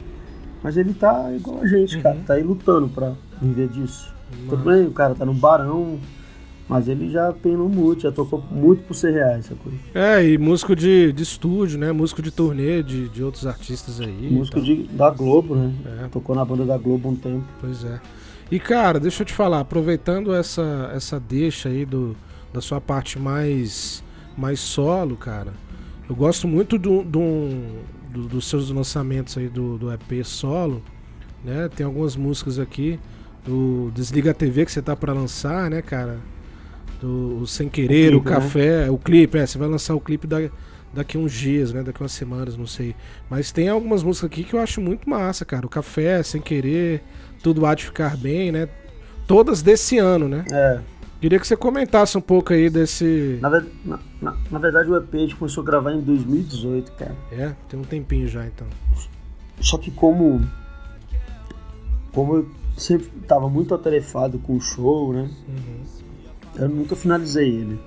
mas 0.64 0.78
ele 0.78 0.94
tá 0.94 1.30
igual 1.34 1.60
a 1.62 1.68
gente, 1.68 1.98
Uhum. 1.98 2.02
cara. 2.04 2.18
Tá 2.26 2.34
aí 2.36 2.44
lutando 2.44 2.88
pra 2.88 3.14
viver 3.42 3.68
disso. 3.68 4.14
Tudo 4.50 4.64
Mano. 4.66 4.78
bem, 4.80 4.88
o 4.88 4.92
cara 4.92 5.14
tá 5.16 5.26
no 5.26 5.34
barão, 5.34 6.00
mas 6.70 6.88
ele 6.88 7.10
já 7.10 7.32
penou 7.32 7.70
muito, 7.70 8.02
já 8.02 8.12
tocou 8.12 8.44
muito 8.52 8.84
por 8.84 8.94
ser 8.94 9.12
reais, 9.14 9.46
essa 9.46 9.56
coisa. 9.56 9.78
É, 9.94 10.24
e 10.28 10.38
músico 10.38 10.76
de, 10.76 11.14
de 11.14 11.24
estúdio, 11.24 11.80
né? 11.80 11.92
Músico 11.92 12.22
de 12.22 12.30
turnê 12.32 12.84
de, 12.84 13.08
de 13.10 13.24
outros 13.24 13.46
artistas 13.48 14.02
aí. 14.02 14.30
Músico 14.32 14.60
de, 14.62 14.84
da 14.84 15.10
Globo, 15.10 15.56
né? 15.56 15.74
É. 16.04 16.08
Tocou 16.08 16.36
na 16.36 16.44
banda 16.44 16.66
da 16.66 16.78
Globo 16.78 17.10
um 17.10 17.16
tempo. 17.16 17.44
Pois 17.62 17.84
é. 17.84 18.00
E, 18.52 18.60
cara, 18.60 19.00
deixa 19.00 19.22
eu 19.24 19.26
te 19.26 19.34
falar, 19.34 19.60
aproveitando 19.62 20.34
essa, 20.34 20.90
essa 20.94 21.20
deixa 21.20 21.70
aí 21.70 21.86
do, 21.86 22.16
da 22.54 22.62
sua 22.62 22.80
parte 22.80 23.20
mais, 23.20 24.02
mais 24.38 24.60
solo, 24.60 25.18
cara, 25.18 25.52
eu 26.10 26.16
gosto 26.16 26.48
muito 26.48 26.78
do, 26.78 27.04
do, 27.04 27.50
do- 28.10 28.28
dos 28.30 28.48
seus 28.48 28.70
lançamentos 28.70 29.38
aí 29.38 29.50
do, 29.50 29.78
do 29.78 29.92
EP 29.92 30.24
solo, 30.26 30.82
né? 31.44 31.70
Tem 31.76 31.86
algumas 31.86 32.16
músicas 32.16 32.58
aqui 32.58 32.98
do 33.46 33.92
Desliga 33.94 34.32
a 34.32 34.34
TV 34.34 34.66
que 34.66 34.72
você 34.72 34.82
tá 34.82 34.96
pra 34.96 35.12
lançar, 35.14 35.70
né, 35.70 35.82
cara? 35.82 36.18
Do 37.00 37.40
o 37.42 37.48
Sem 37.48 37.70
Querer, 37.70 38.16
o, 38.16 38.22
clipe, 38.22 38.30
né? 38.30 38.36
Café, 38.36 38.90
o 38.92 38.98
clipe, 38.98 39.38
é, 39.38 39.46
você 39.46 39.58
vai 39.58 39.68
lançar 39.68 39.94
o 39.96 40.00
clipe 40.00 40.26
da, 40.26 40.38
daqui 40.94 41.18
uns 41.18 41.32
dias, 41.32 41.72
né? 41.72 41.84
Daqui 41.84 42.02
umas 42.02 42.12
semanas, 42.12 42.58
não 42.58 42.66
sei. 42.66 42.96
Mas 43.30 43.52
tem 43.52 43.70
algumas 43.70 44.02
músicas 44.04 44.32
aqui 44.32 44.44
que 44.44 44.54
eu 44.56 44.60
acho 44.60 44.82
muito 44.82 45.08
massa, 45.10 45.46
cara. 45.46 45.66
O 45.66 45.70
Café, 45.70 46.24
Sem 46.24 46.42
Querer, 46.42 47.04
Tudo 47.44 47.66
Há 47.66 47.76
de 47.76 47.86
Ficar 47.86 48.18
Bem, 48.18 48.52
né? 48.52 48.68
Todas 49.28 49.62
desse 49.62 49.98
ano, 49.98 50.28
né? 50.28 50.46
É, 50.52 50.80
Queria 51.20 51.40
que 51.40 51.48
você 51.48 51.56
comentasse 51.58 52.16
um 52.16 52.22
pouco 52.22 52.54
aí 52.54 52.70
desse. 52.70 53.40
na, 53.42 53.50
ver- 53.50 53.66
na- 53.84 54.00
na- 54.22 54.38
na 54.52 54.60
verdade 54.60 54.88
o 54.90 54.96
EP 54.96 55.16
a 55.16 55.18
gente 55.18 55.36
começou 55.36 55.64
a 55.64 55.66
gravar 55.66 55.92
em 55.92 56.00
2018, 56.02 56.92
cara. 56.92 57.16
É, 57.32 57.54
tem 57.68 57.80
um 57.80 57.84
tempinho 57.84 58.28
já 58.28 58.46
então. 58.46 58.68
Só 59.60 59.78
que 59.80 59.90
como 59.90 60.40
como 62.14 62.36
eu 62.36 62.50
sempre 62.78 63.08
tava 63.28 63.50
muito 63.50 63.74
atarefado 63.74 64.38
com 64.40 64.56
o 64.56 64.62
show, 64.62 65.12
né? 65.14 65.30
Uhum. 65.48 65.84
Eu 66.58 66.70
nunca 66.70 66.96
finalizei 66.96 67.48
ele. 67.50 67.80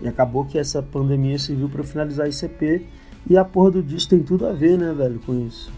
E 0.00 0.08
acabou 0.08 0.44
que 0.44 0.58
essa 0.58 0.82
pandemia 0.82 1.38
serviu 1.38 1.68
pra 1.68 1.80
eu 1.80 1.84
finalizar 1.84 2.26
esse 2.28 2.44
EP. 2.46 2.86
E 3.28 3.36
a 3.36 3.44
porra 3.44 3.72
do 3.72 3.82
disco 3.82 4.10
tem 4.10 4.20
tudo 4.20 4.46
a 4.46 4.52
ver, 4.52 4.78
né, 4.78 4.92
velho, 4.96 5.20
com 5.26 5.46
isso. 5.46 5.70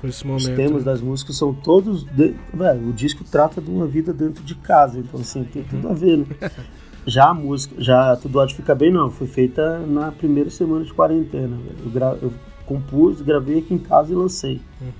Com 0.00 0.06
esse 0.06 0.18
Os 0.18 0.24
momento. 0.24 0.54
temas 0.56 0.84
né? 0.84 0.92
das 0.92 1.00
músicas 1.00 1.36
são 1.36 1.54
todos. 1.54 2.04
de- 2.04 2.34
Velho, 2.52 2.88
o 2.88 2.92
disco 2.92 3.24
trata 3.24 3.60
de 3.62 3.70
uma 3.70 3.86
vida 3.86 4.12
dentro 4.12 4.44
de 4.44 4.54
casa, 4.54 4.98
então 4.98 5.20
assim, 5.20 5.42
tem 5.44 5.62
tudo 5.64 5.88
a 5.88 5.94
ver, 5.94 6.18
né? 6.18 6.26
Já 7.06 7.30
a 7.30 7.34
música, 7.34 7.74
já 7.80 8.14
Tudo 8.16 8.44
de 8.46 8.54
Ficar 8.54 8.74
Bem, 8.74 8.92
não. 8.92 9.10
Foi 9.10 9.26
feita 9.26 9.78
na 9.86 10.10
primeira 10.12 10.50
semana 10.50 10.84
de 10.84 10.92
quarentena, 10.92 11.56
velho. 11.56 11.76
Eu, 11.84 11.90
gra- 11.90 12.18
eu 12.20 12.32
compus, 12.66 13.22
gravei 13.22 13.60
aqui 13.60 13.72
em 13.72 13.78
casa 13.78 14.12
e 14.12 14.14
lancei. 14.16 14.60
Uhum. 14.82 14.90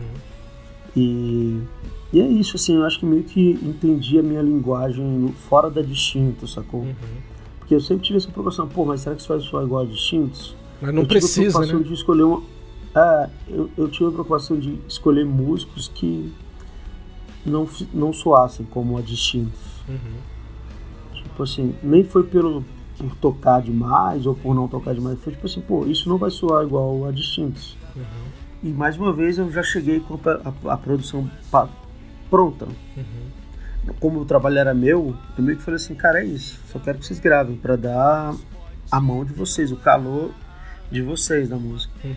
E, 0.96 1.60
e 2.12 2.20
é 2.20 2.26
isso, 2.26 2.57
assim, 2.57 2.76
eu 2.76 2.84
acho 2.84 3.00
que 3.00 3.07
meio 3.07 3.24
que 3.24 3.52
entendi 3.62 4.18
a 4.18 4.22
minha 4.22 4.40
linguagem 4.42 5.28
fora 5.48 5.68
da 5.70 5.82
distinto, 5.82 6.46
sacou? 6.46 6.80
Uhum. 6.82 6.94
Porque 7.59 7.74
eu 7.74 7.80
sempre 7.80 8.04
tive 8.04 8.18
essa 8.18 8.28
preocupação, 8.30 8.68
pô, 8.68 8.84
mas 8.84 9.00
será 9.00 9.14
que 9.16 9.20
isso 9.22 9.28
vai 9.28 9.40
soar 9.40 9.64
igual 9.64 9.82
a 9.82 9.86
distintos? 9.86 10.54
Mas 10.80 10.94
não 10.94 11.02
eu 11.02 11.07
tive 11.09 11.18
a 11.18 11.20
precisa, 11.20 11.40
preocupação 11.59 11.78
né? 11.80 11.84
de 11.86 11.92
escolher 11.94 12.22
uma. 12.22 12.42
É, 12.94 13.30
eu, 13.48 13.70
eu 13.76 13.88
tive 13.88 14.07
a 14.07 14.12
preocupação 14.12 14.59
de 14.59 14.78
escolher 14.88 15.24
músicos 15.26 15.88
que 15.88 16.32
não, 17.44 17.68
não 17.92 18.12
soassem 18.12 18.64
como 18.66 18.96
a 18.96 19.00
distintos. 19.02 19.61
Uhum. 19.88 20.16
Tipo 21.14 21.42
assim, 21.42 21.74
nem 21.82 22.04
foi 22.04 22.22
pelo 22.24 22.64
por 22.98 23.14
tocar 23.16 23.61
demais 23.61 24.24
ou 24.24 24.34
por 24.34 24.54
não 24.54 24.66
tocar 24.68 24.94
demais, 24.94 25.18
foi 25.20 25.34
tipo 25.34 25.44
assim, 25.46 25.61
pô, 25.61 25.84
isso 25.84 26.09
não 26.09 26.16
vai 26.16 26.30
soar 26.30 26.64
igual 26.64 27.04
a 27.07 27.11
distintos. 27.11 27.76
Uhum. 27.94 28.02
E 28.62 28.68
mais 28.68 28.96
uma 28.96 29.12
vez 29.12 29.36
eu 29.36 29.50
já 29.52 29.62
cheguei 29.62 30.00
com 30.00 30.14
a, 30.14 30.48
a- 30.70 30.72
a 30.72 30.76
produção 30.78 31.30
pa- 31.50 31.68
pronta. 32.29 32.66
Uhum. 32.97 33.95
Como 34.01 34.20
o 34.20 34.24
trabalho 34.24 34.59
era 34.59 34.74
meu, 34.74 35.16
eu 35.37 35.45
meio 35.45 35.57
que 35.57 35.64
falei 35.64 35.77
assim, 35.77 35.95
cara, 35.95 36.20
é 36.20 36.24
isso. 36.24 36.61
Só 36.72 36.79
quero 36.79 36.99
que 36.99 37.07
vocês 37.07 37.20
gravem 37.20 37.57
pra 37.57 37.77
dar 37.77 38.35
a 38.91 39.01
mão 39.01 39.24
de 39.24 39.33
vocês, 39.33 39.70
o 39.70 39.77
calor 39.77 40.33
de 40.91 41.03
vocês 41.03 41.49
na 41.49 41.57
música. 41.57 41.93
Uhum. 42.05 42.14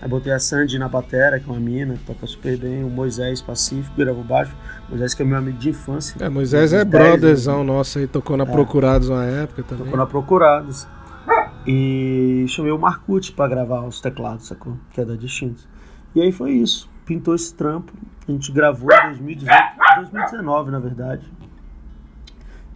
Aí 0.00 0.08
botei 0.08 0.32
a 0.32 0.38
Sandy 0.40 0.80
na 0.80 0.88
batera, 0.88 1.38
que 1.38 1.48
é 1.48 1.52
uma 1.52 1.60
mina, 1.60 1.94
que 1.94 2.04
toca 2.04 2.26
super 2.26 2.58
bem, 2.58 2.82
o 2.82 2.90
Moisés 2.90 3.40
Pacífico, 3.40 3.96
gravou 3.96 4.24
baixo. 4.24 4.52
Moisés 4.88 5.14
que 5.14 5.22
é 5.22 5.24
meu 5.24 5.38
amigo 5.38 5.58
de 5.58 5.68
infância. 5.68 6.16
É, 6.18 6.28
Moisés 6.28 6.72
é 6.72 6.82
Uns 6.82 6.90
10 6.90 7.10
brotherzão 7.10 7.62
nosso 7.62 8.00
aí, 8.00 8.08
tocou 8.08 8.36
na 8.36 8.44
Procurados 8.44 9.08
uma 9.08 9.24
época 9.24 9.62
também. 9.62 9.84
Tocou 9.84 9.98
na 9.98 10.06
Procurados. 10.06 10.88
E 11.64 12.44
chamei 12.48 12.72
o 12.72 12.78
Marcucci 12.78 13.30
pra 13.30 13.46
gravar 13.46 13.86
os 13.86 14.00
teclados, 14.00 14.48
sacou? 14.48 14.76
Que 14.92 15.02
é 15.02 15.04
da 15.04 15.14
Distintos. 15.14 15.68
E 16.16 16.20
aí 16.20 16.32
foi 16.32 16.50
isso. 16.50 16.90
Pintou 17.04 17.34
esse 17.34 17.54
trampo. 17.54 17.92
A 18.26 18.32
gente 18.32 18.52
gravou 18.52 18.88
em 18.92 19.08
2018, 19.08 19.52
2019, 19.96 20.70
na 20.70 20.78
verdade. 20.78 21.26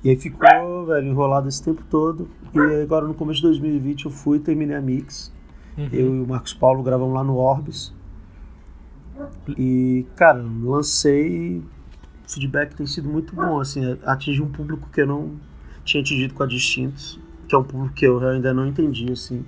E 0.03 0.11
aí 0.11 0.16
ficou, 0.16 0.87
velho, 0.87 1.07
enrolado 1.07 1.49
esse 1.49 1.62
tempo 1.62 1.83
todo. 1.91 2.29
E 2.55 2.83
agora 2.83 3.07
no 3.07 3.14
começo 3.14 3.41
de 3.41 3.47
2020 3.49 4.07
eu 4.07 4.11
fui 4.11 4.39
e 4.39 4.41
terminei 4.41 4.77
a 4.77 4.81
mix. 4.81 5.33
Uhum. 5.77 5.89
Eu 5.93 6.14
e 6.14 6.20
o 6.20 6.27
Marcos 6.27 6.55
Paulo 6.55 6.83
gravamos 6.83 7.14
lá 7.14 7.22
no 7.22 7.37
Orbis. 7.37 7.93
E, 9.57 10.07
cara, 10.16 10.45
lancei. 10.62 11.62
O 12.27 12.31
feedback 12.31 12.74
tem 12.74 12.87
sido 12.87 13.09
muito 13.09 13.35
bom, 13.35 13.61
assim, 13.61 13.99
atinge 14.05 14.43
um 14.43 14.51
público 14.51 14.89
que 14.93 15.01
eu 15.01 15.07
não 15.07 15.37
tinha 15.85 16.03
atingido 16.03 16.35
com 16.35 16.43
a 16.43 16.47
Distintos, 16.47 17.20
que 17.49 17.55
é 17.55 17.59
um 17.59 17.62
público 17.62 17.95
que 17.95 18.05
eu 18.05 18.18
ainda 18.29 18.53
não 18.53 18.66
entendi, 18.66 19.12
assim. 19.12 19.45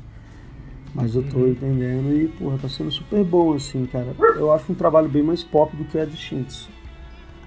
Mas 0.94 1.14
eu 1.14 1.22
tô 1.22 1.46
entendendo 1.46 2.12
e, 2.12 2.28
porra, 2.28 2.58
tá 2.58 2.68
sendo 2.68 2.90
super 2.90 3.22
bom, 3.24 3.54
assim, 3.54 3.86
cara. 3.86 4.14
Eu 4.36 4.52
acho 4.52 4.72
um 4.72 4.74
trabalho 4.74 5.08
bem 5.08 5.22
mais 5.22 5.44
pop 5.44 5.76
do 5.76 5.84
que 5.84 5.98
a 5.98 6.04
Distintos. 6.04 6.68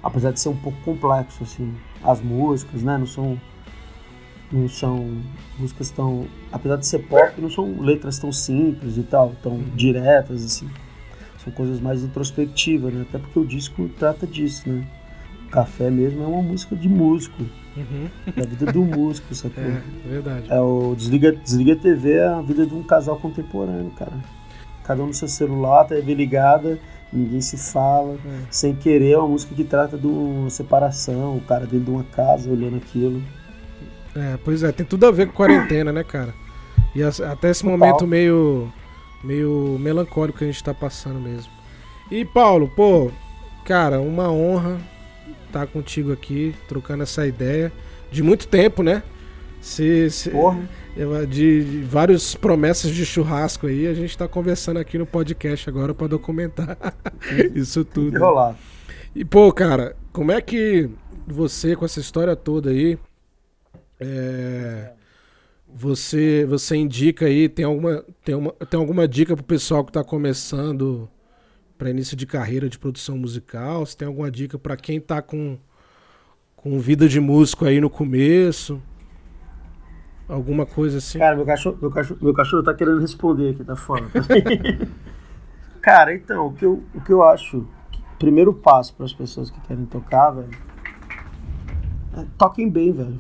Apesar 0.04 0.32
de 0.32 0.40
ser 0.40 0.50
um 0.50 0.56
pouco 0.56 0.80
complexo, 0.82 1.44
assim. 1.44 1.74
As 2.04 2.22
músicas, 2.22 2.84
né, 2.84 2.98
não 2.98 3.08
são. 3.08 3.40
Não 4.52 4.68
são 4.68 5.22
músicas 5.58 5.90
tão. 5.90 6.28
Apesar 6.52 6.76
de 6.78 6.86
ser 6.86 7.00
pop, 7.00 7.40
não 7.40 7.50
são 7.50 7.82
letras 7.82 8.20
tão 8.20 8.32
simples 8.32 8.98
e 8.98 9.04
tal, 9.04 9.34
tão 9.42 9.60
diretas, 9.76 10.44
assim. 10.44 10.70
São 11.44 11.52
coisas 11.54 11.80
mais 11.80 12.04
introspectivas, 12.04 12.94
né? 12.94 13.06
Até 13.08 13.18
porque 13.18 13.40
o 13.40 13.46
disco 13.46 13.90
trata 13.98 14.28
disso, 14.28 14.70
né? 14.70 14.88
Café 15.50 15.90
mesmo 15.90 16.24
é 16.24 16.28
uma 16.28 16.42
música 16.42 16.76
de 16.76 16.88
músico, 16.88 17.44
Uhum. 17.76 18.10
da 18.36 18.44
vida 18.44 18.72
do 18.72 18.84
músico, 18.84 19.34
sacou? 19.34 19.64
É, 19.64 19.82
verdade. 20.06 20.48
É 20.50 20.60
o 20.60 20.94
Desliga, 20.96 21.32
Desliga 21.32 21.76
TV 21.76 22.14
é 22.14 22.28
a 22.28 22.42
vida 22.42 22.66
de 22.66 22.74
um 22.74 22.84
casal 22.84 23.18
contemporâneo, 23.18 23.92
cara. 23.92 24.12
Cada 24.84 25.02
um 25.02 25.08
no 25.08 25.14
seu 25.14 25.28
celular, 25.28 25.86
TV 25.86 26.14
ligada, 26.14 26.80
ninguém 27.14 27.40
se 27.40 27.58
fala. 27.58 28.16
É. 28.26 28.40
Sem 28.50 28.76
querer, 28.76 29.12
é 29.12 29.18
uma 29.18 29.30
música 29.30 29.56
que 29.56 29.64
trata 29.64 29.98
de 29.98 30.08
uma 30.08 30.50
separação, 30.50 31.38
o 31.38 31.42
cara 31.42 31.66
dentro 31.66 31.86
de 31.86 31.92
uma 31.92 32.04
casa 32.04 32.50
olhando 32.50 32.78
aquilo. 32.78 33.22
É, 34.16 34.38
pois 34.44 34.64
é, 34.64 34.72
tem 34.72 34.86
tudo 34.86 35.06
a 35.06 35.12
ver 35.12 35.28
com 35.28 35.34
quarentena, 35.34 35.94
né, 35.94 36.04
cara? 36.04 36.34
E 36.94 37.02
até 37.02 37.50
esse 37.50 37.64
Total. 37.64 37.78
momento 37.78 38.06
meio, 38.06 38.72
meio 39.24 39.78
melancólico 39.80 40.40
que 40.40 40.44
a 40.44 40.48
gente 40.48 40.62
tá 40.62 40.74
passando 40.74 41.20
mesmo. 41.22 41.52
E, 42.10 42.26
Paulo, 42.26 42.68
pô, 42.76 43.10
cara, 43.64 44.02
uma 44.02 44.30
honra 44.30 44.78
estar 45.46 45.68
contigo 45.68 46.12
aqui, 46.12 46.56
trocando 46.68 47.04
essa 47.04 47.26
ideia. 47.26 47.72
de 48.12 48.22
muito 48.22 48.48
tempo, 48.48 48.84
né? 48.84 49.04
Se, 49.62 50.10
se, 50.10 50.30
Porra. 50.32 50.68
de, 51.30 51.64
de 51.64 51.84
várias 51.84 52.34
promessas 52.34 52.92
de 52.92 53.06
churrasco 53.06 53.68
aí, 53.68 53.88
a 53.88 53.94
gente 53.94 54.18
tá 54.18 54.28
conversando 54.28 54.78
aqui 54.78 54.98
no 54.98 55.06
podcast 55.06 55.70
agora 55.70 55.94
para 55.94 56.08
documentar 56.08 56.78
isso 57.54 57.86
tudo. 57.86 58.20
Rolar. 58.20 58.58
E, 59.16 59.24
pô, 59.24 59.52
cara, 59.54 59.96
como 60.12 60.32
é 60.32 60.42
que 60.42 60.90
você, 61.28 61.76
com 61.76 61.86
essa 61.86 62.00
história 62.00 62.36
toda 62.36 62.72
aí, 62.72 62.98
é, 64.00 64.92
você, 65.74 66.46
você 66.50 66.76
indica 66.76 67.26
aí, 67.26 67.48
tem 67.48 67.66
alguma, 67.66 68.04
tem, 68.24 68.36
uma, 68.36 68.52
tem 68.52 68.80
alguma 68.80 69.08
dica 69.08 69.36
pro 69.36 69.46
pessoal 69.46 69.86
que 69.86 69.92
tá 69.92 70.04
começando 70.04 71.08
para 71.82 71.90
início 71.90 72.16
de 72.16 72.28
carreira 72.28 72.70
de 72.70 72.78
produção 72.78 73.18
musical? 73.18 73.84
Se 73.88 73.98
tem 73.98 74.08
alguma 74.08 74.30
dica 74.30 74.60
para 74.60 74.78
quem 74.78 75.02
tá 75.02 75.20
com, 75.20 75.58
com 76.56 76.80
vida 76.80 77.10
de 77.10 77.20
músico 77.20 77.66
aí 77.66 77.82
no 77.82 77.90
começo? 77.90 78.80
Alguma 80.30 80.64
coisa 80.64 81.00
assim? 81.00 81.18
Cara, 81.18 81.36
meu 81.36 81.44
cachorro, 81.44 81.80
meu 81.82 81.90
cachorro, 81.90 82.20
meu 82.22 82.34
cachorro 82.36 82.62
tá 82.62 82.72
querendo 82.76 83.00
responder 83.00 83.50
aqui, 83.50 83.64
tá 83.64 83.76
fora. 83.76 84.06
Cara, 85.82 86.14
então, 86.14 86.46
o 86.46 86.54
que 86.54 86.64
eu, 86.64 86.84
o 86.94 87.02
que 87.02 87.12
eu 87.12 87.24
acho, 87.24 87.66
que, 87.92 88.00
primeiro 88.20 88.54
passo 88.54 88.94
para 88.94 89.08
as 89.08 89.14
pessoas 89.14 89.50
que 89.50 89.60
querem 89.62 89.88
tocar, 89.88 90.30
velho, 90.30 90.52
é, 92.16 92.26
toquem 92.38 92.70
bem, 92.70 92.92
velho. 92.92 93.18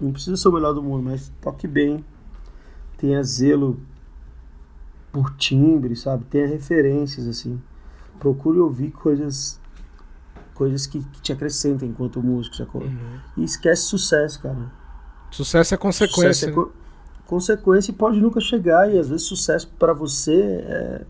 Não 0.00 0.12
precisa 0.12 0.36
ser 0.36 0.48
o 0.50 0.52
melhor 0.52 0.72
do 0.72 0.80
mundo, 0.80 1.02
mas 1.02 1.32
toque 1.40 1.66
bem. 1.66 2.04
Tenha 2.96 3.20
zelo 3.24 3.80
por 5.10 5.34
timbre, 5.34 5.96
sabe? 5.96 6.24
Tenha 6.26 6.46
referências, 6.46 7.26
assim. 7.26 7.60
Procure 8.24 8.58
ouvir 8.58 8.90
coisas 8.90 9.60
coisas 10.54 10.86
que, 10.86 10.98
que 10.98 11.20
te 11.20 11.30
acrescentem 11.30 11.90
enquanto 11.90 12.22
músico, 12.22 12.56
sacou? 12.56 12.80
Uhum. 12.80 13.18
E 13.36 13.44
esquece 13.44 13.82
sucesso, 13.82 14.40
cara. 14.40 14.72
Sucesso 15.30 15.74
é 15.74 15.76
consequência. 15.76 16.48
Sucesso 16.48 16.48
é 16.48 16.52
co 16.52 16.72
consequência 17.26 17.90
e 17.90 17.94
pode 17.94 18.18
nunca 18.18 18.40
chegar. 18.40 18.90
E 18.90 18.98
às 18.98 19.10
vezes 19.10 19.26
sucesso 19.26 19.68
para 19.78 19.92
você 19.92 20.32
é, 20.32 21.02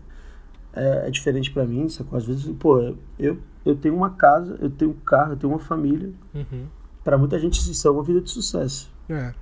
é, 0.73 1.07
é 1.07 1.09
diferente 1.09 1.51
para 1.51 1.65
mim, 1.65 1.87
sacou? 1.87 2.17
Às 2.17 2.25
vezes, 2.25 2.53
pô, 2.59 2.95
eu, 3.17 3.37
eu 3.65 3.77
tenho 3.77 3.95
uma 3.95 4.09
casa, 4.09 4.57
eu 4.59 4.69
tenho 4.69 4.91
um 4.91 5.05
carro, 5.05 5.31
eu 5.33 5.37
tenho 5.37 5.53
uma 5.53 5.59
família. 5.59 6.11
Uhum. 6.33 6.65
Para 7.01 7.17
muita 7.17 7.39
gente 7.39 7.59
isso 7.59 7.87
é 7.87 7.91
uma 7.91 8.03
vida 8.03 8.19
de 8.19 8.29
sucesso. 8.29 8.91
É. 9.07 9.33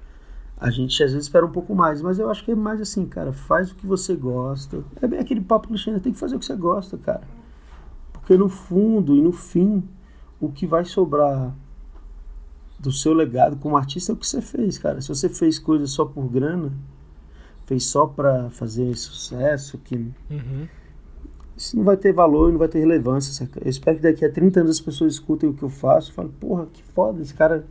A 0.57 0.69
gente 0.69 1.03
às 1.03 1.11
vezes 1.11 1.26
espera 1.26 1.43
um 1.43 1.51
pouco 1.51 1.74
mais, 1.74 2.03
mas 2.03 2.19
eu 2.19 2.30
acho 2.30 2.45
que 2.45 2.51
é 2.51 2.55
mais 2.55 2.80
assim, 2.80 3.05
cara, 3.07 3.34
faz 3.34 3.71
o 3.71 3.76
que 3.76 3.88
você 3.88 4.15
gosta. 4.15 4.84
É 5.01 5.07
bem 5.07 5.19
aquele 5.19 5.41
papo 5.41 5.69
clichê, 5.69 5.89
né? 5.89 5.99
tem 5.99 6.13
que 6.13 6.19
fazer 6.19 6.36
o 6.36 6.39
que 6.39 6.45
você 6.45 6.55
gosta, 6.55 6.97
cara. 6.97 7.21
Porque 8.24 8.38
no 8.38 8.47
fundo 8.47 9.15
e 9.15 9.21
no 9.21 9.34
fim, 9.34 9.84
o 10.39 10.49
que 10.49 10.65
vai 10.65 10.86
sobrar 10.86 11.53
do 12.80 12.91
seu 12.91 13.13
legado 13.13 13.57
como 13.57 13.76
artista 13.76 14.11
é 14.11 14.15
o 14.15 14.17
que 14.17 14.26
você 14.26 14.41
fez, 14.41 14.78
cara. 14.78 15.01
Se 15.01 15.09
você 15.09 15.28
fez 15.28 15.59
coisas 15.59 15.91
só 15.91 16.05
por 16.05 16.30
grana, 16.30 16.71
fez 17.65 17.86
só 17.86 18.07
para 18.07 18.49
fazer 18.49 18.95
sucesso, 18.95 19.78
que 19.78 19.95
uhum. 20.30 20.67
isso 21.55 21.76
não 21.76 21.84
vai 21.84 21.97
ter 21.97 22.13
valor, 22.13 22.49
não 22.49 22.57
vai 22.57 22.69
ter 22.69 22.80
relevância. 22.80 23.34
Saca? 23.34 23.61
Eu 23.61 23.69
espero 23.69 23.97
que 23.97 24.03
daqui 24.03 24.24
a 24.24 24.32
30 24.32 24.61
anos 24.61 24.71
as 24.71 24.82
pessoas 24.82 25.13
escutem 25.13 25.49
o 25.49 25.53
que 25.53 25.63
eu 25.63 25.69
faço 25.69 26.11
e 26.11 26.13
falem, 26.13 26.32
porra, 26.32 26.65
que 26.71 26.82
foda, 26.82 27.21
esse 27.21 27.34
cara 27.34 27.65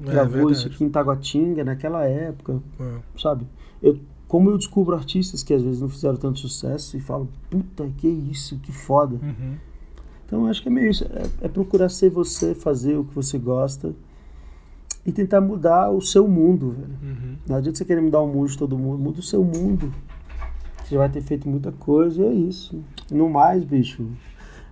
é, 0.00 0.10
gravou 0.10 0.50
isso 0.50 0.66
aqui 0.66 0.82
em 0.82 0.88
Taguatinga 0.88 1.62
naquela 1.62 2.04
época, 2.04 2.60
é. 2.80 2.98
sabe? 3.16 3.46
Eu, 3.80 3.98
como 4.26 4.50
eu 4.50 4.58
descubro 4.58 4.94
artistas 4.94 5.44
que 5.44 5.54
às 5.54 5.62
vezes 5.62 5.80
não 5.80 5.88
fizeram 5.88 6.16
tanto 6.16 6.40
sucesso 6.40 6.96
e 6.96 7.00
falo, 7.00 7.28
puta, 7.48 7.88
que 7.96 8.08
isso, 8.08 8.58
que 8.58 8.72
foda. 8.72 9.16
Uhum. 9.22 9.56
Então 10.28 10.46
acho 10.46 10.60
que 10.60 10.68
é 10.68 10.70
meio 10.70 10.90
isso, 10.90 11.04
é, 11.04 11.46
é 11.46 11.48
procurar 11.48 11.88
ser 11.88 12.10
você, 12.10 12.54
fazer 12.54 12.98
o 12.98 13.04
que 13.04 13.14
você 13.14 13.38
gosta 13.38 13.94
e 15.06 15.10
tentar 15.10 15.40
mudar 15.40 15.90
o 15.90 16.02
seu 16.02 16.28
mundo, 16.28 16.72
velho. 16.72 16.98
Uhum. 17.02 17.36
Não 17.48 17.56
adianta 17.56 17.78
você 17.78 17.84
querer 17.86 18.02
mudar 18.02 18.20
o 18.20 18.28
mundo 18.28 18.46
de 18.46 18.58
todo 18.58 18.76
mundo, 18.76 18.98
muda 18.98 19.20
o 19.20 19.22
seu 19.22 19.42
mundo. 19.42 19.90
Você 20.84 20.94
já 20.94 20.98
vai 20.98 21.08
ter 21.08 21.22
feito 21.22 21.48
muita 21.48 21.72
coisa 21.72 22.22
e 22.22 22.26
é 22.26 22.32
isso. 22.34 22.78
No 23.10 23.30
mais, 23.30 23.64
bicho, 23.64 24.06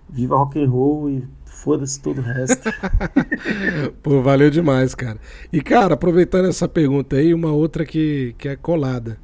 viva 0.07 0.37
rock 0.37 0.63
and 0.63 0.69
roll 0.69 1.09
e 1.09 1.23
foda-se 1.43 1.99
todo 1.99 2.19
o 2.19 2.21
resto. 2.21 2.69
Pô, 4.03 4.21
valeu 4.21 4.51
demais, 4.51 4.93
cara. 4.93 5.19
E, 5.51 5.59
cara, 5.59 5.95
aproveitando 5.95 6.47
essa 6.47 6.67
pergunta 6.67 7.15
aí, 7.15 7.33
uma 7.33 7.51
outra 7.51 7.83
que, 7.83 8.35
que 8.37 8.47
é 8.47 8.55
colada. 8.55 9.17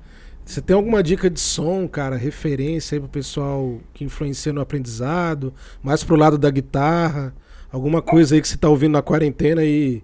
Você 0.45 0.61
tem 0.61 0.75
alguma 0.75 1.01
dica 1.01 1.29
de 1.29 1.39
som, 1.39 1.87
cara, 1.87 2.15
referência 2.17 2.95
aí 2.95 2.99
pro 2.99 3.09
pessoal 3.09 3.79
que 3.93 4.03
influencia 4.03 4.51
no 4.51 4.61
aprendizado, 4.61 5.53
mais 5.81 6.03
pro 6.03 6.15
lado 6.15 6.37
da 6.37 6.49
guitarra? 6.49 7.33
Alguma 7.71 8.01
coisa 8.01 8.35
aí 8.35 8.41
que 8.41 8.47
você 8.47 8.57
tá 8.57 8.69
ouvindo 8.69 8.91
na 8.91 9.01
quarentena 9.01 9.63
e 9.63 10.03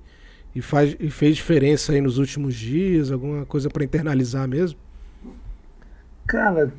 e, 0.55 0.61
faz, 0.61 0.95
e 0.99 1.09
fez 1.09 1.35
diferença 1.35 1.93
aí 1.93 2.01
nos 2.01 2.17
últimos 2.17 2.55
dias? 2.55 3.11
Alguma 3.11 3.45
coisa 3.45 3.69
para 3.69 3.83
internalizar 3.83 4.47
mesmo? 4.47 4.79
Cara, 6.27 6.73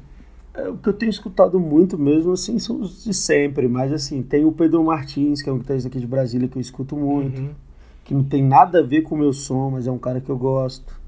é, 0.55 0.69
o 0.69 0.77
que 0.77 0.89
eu 0.89 0.93
tenho 0.93 1.11
escutado 1.11 1.59
muito 1.59 1.99
mesmo, 1.99 2.33
assim, 2.33 2.59
são 2.59 2.81
os 2.81 3.05
de 3.05 3.15
sempre. 3.15 3.69
Mas, 3.69 3.93
assim, 3.93 4.23
tem 4.23 4.45
o 4.45 4.53
Pedro 4.53 4.85
Martins, 4.85 5.43
que 5.43 5.49
é 5.49 5.53
um 5.53 5.59
guitarrista 5.59 5.89
aqui 5.89 6.01
de 6.01 6.07
Brasília 6.07 6.49
que 6.49 6.59
eu 6.59 6.61
escuto 6.61 6.97
muito. 6.97 7.41
Uhum. 7.41 7.51
Que 8.05 8.15
não 8.15 8.25
tem 8.25 8.43
nada 8.43 8.81
a 8.81 8.83
ver 8.83 9.03
com 9.03 9.15
o 9.15 9.19
meu 9.19 9.33
som, 9.33 9.71
mas 9.71 9.87
é 9.87 9.91
um 9.91 9.99
cara 9.99 10.21
que 10.21 10.31
eu 10.31 10.37
gosto. 10.37 11.00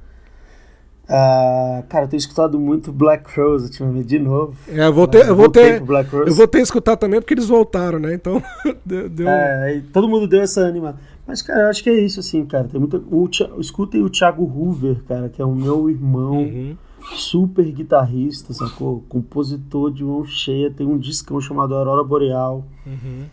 Uh, 1.12 1.82
cara, 1.90 2.06
eu 2.06 2.08
tenho 2.08 2.18
escutado 2.18 2.58
muito 2.58 2.90
Black 2.90 3.38
Rose 3.38 3.66
ultimamente, 3.66 4.06
de 4.06 4.18
novo. 4.18 4.54
É, 4.66 4.86
eu 4.86 4.92
vou 4.94 5.06
ter, 5.06 5.28
eu 5.28 5.36
vou 5.36 5.50
ter, 5.50 5.82
eu 6.26 6.34
vou 6.34 6.49
ter 6.49 6.61
escutar 6.62 6.96
também 6.96 7.20
porque 7.20 7.34
eles 7.34 7.46
voltaram, 7.46 7.99
né? 7.99 8.14
Então, 8.14 8.42
deu, 8.82 9.11
deu... 9.11 9.28
É, 9.28 9.82
todo 9.92 10.08
mundo 10.08 10.26
deu 10.26 10.41
essa 10.41 10.62
anima. 10.62 10.96
Mas, 11.26 11.42
cara, 11.42 11.64
eu 11.64 11.68
acho 11.68 11.82
que 11.82 11.91
é 11.91 12.00
isso, 12.00 12.18
assim, 12.18 12.46
cara. 12.46 12.66
Tem 12.66 12.80
muita. 12.80 12.96
O, 12.96 13.28
escutem 13.58 14.03
o 14.03 14.08
Thiago 14.08 14.42
Hoover, 14.42 15.04
cara, 15.07 15.28
que 15.28 15.42
é 15.42 15.45
o 15.45 15.54
meu 15.54 15.91
irmão. 15.91 16.38
Uhum. 16.38 16.76
Super 17.14 17.64
guitarrista, 17.70 18.54
sacou? 18.54 19.04
Compositor 19.08 19.92
de 19.92 20.04
mão 20.04 20.24
cheia. 20.24 20.70
Tem 20.70 20.87
um 20.87 20.96
discão 20.96 21.41
chamado 21.41 21.74
Aurora 21.74 22.03
Boreal. 22.03 22.64
Uhum. 22.87 23.24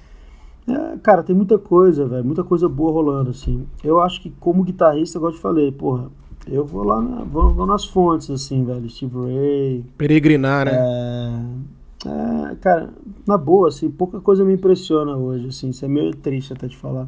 É, 0.68 0.98
cara, 1.02 1.24
tem 1.24 1.36
muita 1.36 1.58
coisa, 1.58 2.06
velho. 2.06 2.26
Muita 2.26 2.44
coisa 2.44 2.68
boa 2.68 2.92
rolando, 2.92 3.30
assim. 3.30 3.66
Eu 3.84 4.02
acho 4.02 4.22
que, 4.22 4.30
como 4.32 4.64
guitarrista, 4.64 5.18
eu 5.18 5.32
te 5.32 5.40
falei, 5.40 5.72
porra, 5.72 6.10
eu 6.52 6.66
vou 6.66 6.84
lá 6.84 7.02
na, 7.02 7.24
vou, 7.24 7.54
vou 7.54 7.66
nas 7.66 7.86
fontes, 7.86 8.30
assim, 8.30 8.64
velho. 8.64 8.90
Steve 8.90 9.16
Ray. 9.16 9.86
Peregrinar, 9.98 10.66
né? 10.66 10.72
É, 12.06 12.52
é, 12.52 12.56
cara, 12.56 12.90
na 13.28 13.38
boa, 13.38 13.70
assim, 13.70 13.90
pouca 13.90 14.20
coisa 14.20 14.44
me 14.44 14.54
impressiona 14.54 15.16
hoje, 15.16 15.48
assim. 15.48 15.70
Isso 15.70 15.86
é 15.86 15.88
meio 15.88 16.16
triste 16.16 16.54
até 16.54 16.68
te 16.68 16.78
falar. 16.78 17.08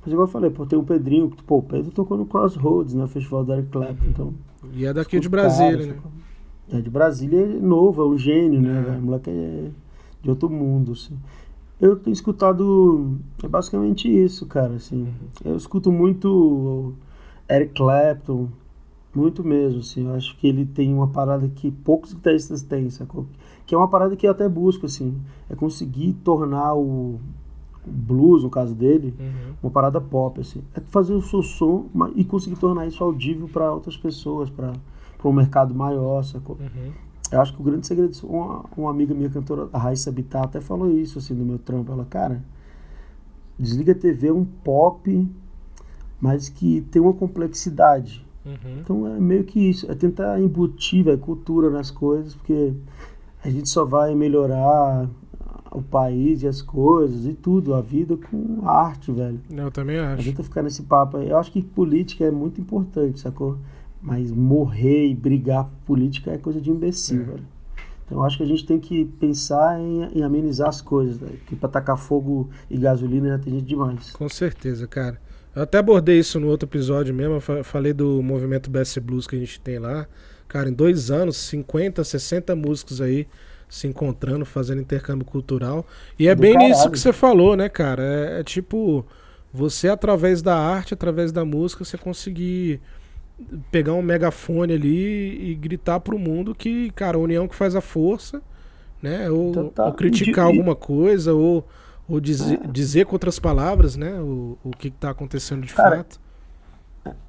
Mas 0.00 0.12
igual 0.12 0.26
eu 0.26 0.30
falei, 0.30 0.50
pô, 0.50 0.64
tem 0.64 0.78
o 0.78 0.84
Pedrinho, 0.84 1.30
que, 1.30 1.42
pô, 1.42 1.58
o 1.58 1.62
Pedro 1.62 1.90
tocou 1.90 2.16
no 2.16 2.26
Crossroads, 2.26 2.94
né? 2.94 3.06
Festival 3.08 3.44
da 3.44 3.56
Eric 3.56 3.70
Clapton, 3.70 4.04
uhum. 4.04 4.10
então... 4.10 4.34
E 4.72 4.86
é 4.86 4.92
daqui 4.92 5.18
de 5.18 5.28
Brasília, 5.28 5.94
cara, 5.94 6.00
né? 6.68 6.78
É 6.78 6.80
de 6.80 6.90
Brasília, 6.90 7.40
é 7.40 7.46
novo, 7.46 8.02
é 8.02 8.06
um 8.06 8.18
gênio, 8.18 8.60
né? 8.60 8.84
É. 8.88 8.98
O 8.98 9.02
moleque 9.02 9.30
é 9.30 9.68
de 10.22 10.30
outro 10.30 10.48
mundo, 10.48 10.92
assim. 10.92 11.16
Eu 11.80 11.96
tenho 11.96 12.12
escutado, 12.12 13.18
é 13.42 13.48
basicamente 13.48 14.08
isso, 14.08 14.46
cara, 14.46 14.74
assim. 14.74 15.02
Uhum. 15.02 15.12
Eu 15.44 15.56
escuto 15.56 15.92
muito 15.92 16.94
Eric 17.48 17.74
Clapton, 17.74 18.48
muito 19.16 19.42
mesmo, 19.42 19.80
assim. 19.80 20.06
Eu 20.06 20.14
acho 20.14 20.36
que 20.36 20.46
ele 20.46 20.66
tem 20.66 20.92
uma 20.92 21.08
parada 21.08 21.48
que 21.48 21.70
poucos 21.70 22.12
guitarristas 22.12 22.62
têm, 22.62 22.90
sacou? 22.90 23.26
Que 23.66 23.74
é 23.74 23.78
uma 23.78 23.88
parada 23.88 24.14
que 24.16 24.26
eu 24.26 24.30
até 24.30 24.48
busco, 24.48 24.86
assim. 24.86 25.18
É 25.48 25.54
conseguir 25.54 26.12
tornar 26.24 26.74
o 26.74 27.18
blues, 27.84 28.42
no 28.42 28.50
caso 28.50 28.74
dele, 28.74 29.14
uhum. 29.18 29.54
uma 29.62 29.70
parada 29.70 30.00
pop, 30.00 30.40
assim. 30.40 30.62
É 30.74 30.80
fazer 30.80 31.14
o 31.14 31.22
seu 31.22 31.42
som 31.42 31.86
e 32.14 32.24
conseguir 32.24 32.56
tornar 32.56 32.86
isso 32.86 33.02
audível 33.02 33.48
para 33.48 33.72
outras 33.72 33.96
pessoas, 33.96 34.50
para 34.50 34.72
um 35.24 35.32
mercado 35.32 35.74
maior, 35.74 36.22
sacou? 36.22 36.56
Uhum. 36.60 36.92
Eu 37.30 37.40
acho 37.40 37.54
que 37.54 37.60
o 37.60 37.64
grande 37.64 37.86
segredo, 37.86 38.16
uma, 38.24 38.64
uma 38.76 38.90
amiga 38.90 39.12
minha 39.12 39.30
cantora, 39.30 39.68
a 39.72 39.78
Raíssa 39.78 40.12
Bittar, 40.12 40.44
até 40.44 40.60
falou 40.60 40.90
isso, 40.90 41.18
assim, 41.18 41.34
no 41.34 41.44
meu 41.44 41.58
trampo. 41.58 41.90
Ela, 41.90 42.04
cara, 42.04 42.42
Desliga 43.58 43.92
a 43.92 43.94
TV 43.94 44.28
é 44.28 44.32
um 44.32 44.44
pop, 44.44 45.28
mas 46.20 46.48
que 46.48 46.82
tem 46.90 47.00
uma 47.00 47.14
complexidade. 47.14 48.25
Uhum. 48.46 48.80
Então 48.80 49.06
é 49.06 49.18
meio 49.18 49.44
que 49.44 49.58
isso, 49.58 49.90
é 49.90 49.94
tentar 49.94 50.40
embutir 50.40 51.08
a 51.08 51.16
cultura 51.16 51.68
nas 51.68 51.90
coisas, 51.90 52.34
porque 52.34 52.72
a 53.44 53.50
gente 53.50 53.68
só 53.68 53.84
vai 53.84 54.14
melhorar 54.14 55.08
o 55.70 55.82
país 55.82 56.42
e 56.42 56.46
as 56.46 56.62
coisas 56.62 57.26
e 57.26 57.34
tudo, 57.34 57.74
a 57.74 57.82
vida 57.82 58.16
com 58.16 58.60
a 58.66 58.70
arte, 58.70 59.12
velho. 59.12 59.40
Eu 59.50 59.70
também 59.70 59.98
acho. 59.98 60.20
A 60.20 60.22
gente 60.22 60.42
ficar 60.42 60.62
nesse 60.62 60.82
papo 60.84 61.18
aí. 61.18 61.28
Eu 61.28 61.38
acho 61.38 61.52
que 61.52 61.60
política 61.60 62.24
é 62.24 62.30
muito 62.30 62.60
importante, 62.60 63.20
sacou? 63.20 63.58
Mas 64.00 64.30
morrer 64.30 65.08
e 65.08 65.14
brigar 65.14 65.64
por 65.64 65.96
política 65.96 66.30
é 66.30 66.38
coisa 66.38 66.60
de 66.60 66.70
imbecil, 66.70 67.22
é. 67.22 67.24
velho. 67.24 67.44
Então 68.04 68.18
eu 68.18 68.24
acho 68.24 68.36
que 68.36 68.44
a 68.44 68.46
gente 68.46 68.64
tem 68.64 68.78
que 68.78 69.04
pensar 69.04 69.80
em, 69.80 70.18
em 70.18 70.22
amenizar 70.22 70.68
as 70.68 70.80
coisas, 70.80 71.16
velho. 71.18 71.36
Porque 71.38 71.56
pra 71.56 71.68
tacar 71.68 71.96
fogo 71.96 72.48
e 72.70 72.78
gasolina 72.78 73.28
já 73.28 73.38
tem 73.38 73.54
gente 73.54 73.66
demais. 73.66 74.12
Com 74.12 74.28
certeza, 74.28 74.86
cara. 74.86 75.20
Eu 75.56 75.62
até 75.62 75.78
abordei 75.78 76.18
isso 76.18 76.38
no 76.38 76.48
outro 76.48 76.68
episódio 76.68 77.14
mesmo. 77.14 77.42
Eu 77.48 77.64
falei 77.64 77.94
do 77.94 78.22
movimento 78.22 78.70
BS 78.70 78.98
Blues 78.98 79.26
que 79.26 79.36
a 79.36 79.38
gente 79.38 79.58
tem 79.58 79.78
lá. 79.78 80.06
Cara, 80.46 80.68
em 80.68 80.72
dois 80.72 81.10
anos, 81.10 81.38
50, 81.38 82.04
60 82.04 82.54
músicos 82.54 83.00
aí 83.00 83.26
se 83.66 83.86
encontrando, 83.86 84.44
fazendo 84.44 84.82
intercâmbio 84.82 85.24
cultural. 85.24 85.86
E 86.18 86.28
é 86.28 86.34
Do 86.34 86.42
bem 86.42 86.52
caralho. 86.52 86.72
nisso 86.72 86.90
que 86.90 86.98
você 86.98 87.10
falou, 87.10 87.56
né, 87.56 87.70
cara? 87.70 88.02
É, 88.02 88.40
é 88.40 88.44
tipo 88.44 89.04
você 89.50 89.88
através 89.88 90.42
da 90.42 90.54
arte, 90.54 90.92
através 90.92 91.32
da 91.32 91.42
música, 91.42 91.84
você 91.84 91.96
conseguir 91.96 92.78
pegar 93.70 93.94
um 93.94 94.02
megafone 94.02 94.74
ali 94.74 95.52
e 95.52 95.54
gritar 95.54 96.00
pro 96.00 96.18
mundo 96.18 96.54
que, 96.54 96.90
cara, 96.90 97.16
a 97.16 97.20
união 97.20 97.48
que 97.48 97.54
faz 97.54 97.74
a 97.74 97.80
força, 97.80 98.42
né? 99.02 99.30
Ou, 99.30 99.72
ou 99.78 99.92
criticar 99.94 100.44
alguma 100.44 100.76
coisa, 100.76 101.32
ou, 101.32 101.66
ou 102.08 102.20
dizer, 102.20 102.60
é. 102.62 102.66
dizer 102.68 103.06
com 103.06 103.14
outras 103.14 103.38
palavras, 103.38 103.96
né? 103.96 104.20
O, 104.20 104.56
o 104.62 104.70
que, 104.70 104.88
está 104.88 105.10
acontecendo 105.10 105.66
de 105.66 105.74
cara, 105.74 105.98
fato. 105.98 106.20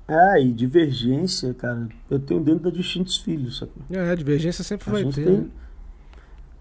É, 0.08 0.41
e 0.41 0.52
divergência, 0.52 1.54
cara, 1.54 1.88
eu 2.10 2.20
tenho 2.20 2.41
dentro 2.41 2.64
da 2.64 2.70
Distintos 2.70 3.18
Filhos, 3.18 3.58
sabe? 3.58 3.72
É, 3.90 4.16
divergência 4.16 4.64
sempre 4.64 4.90
a 4.90 4.94
vai 4.94 5.04
ter. 5.06 5.26
Tem... 5.26 5.38
Né? 5.38 5.45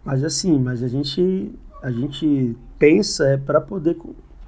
Mas 0.05 0.25
assim, 0.25 0.59
mas 0.59 0.83
a 0.83 0.89
gente, 0.89 1.53
a 1.83 1.91
gente 1.91 2.57
pensa 2.79 3.27
é 3.29 3.37
para 3.37 3.61
poder 3.61 3.97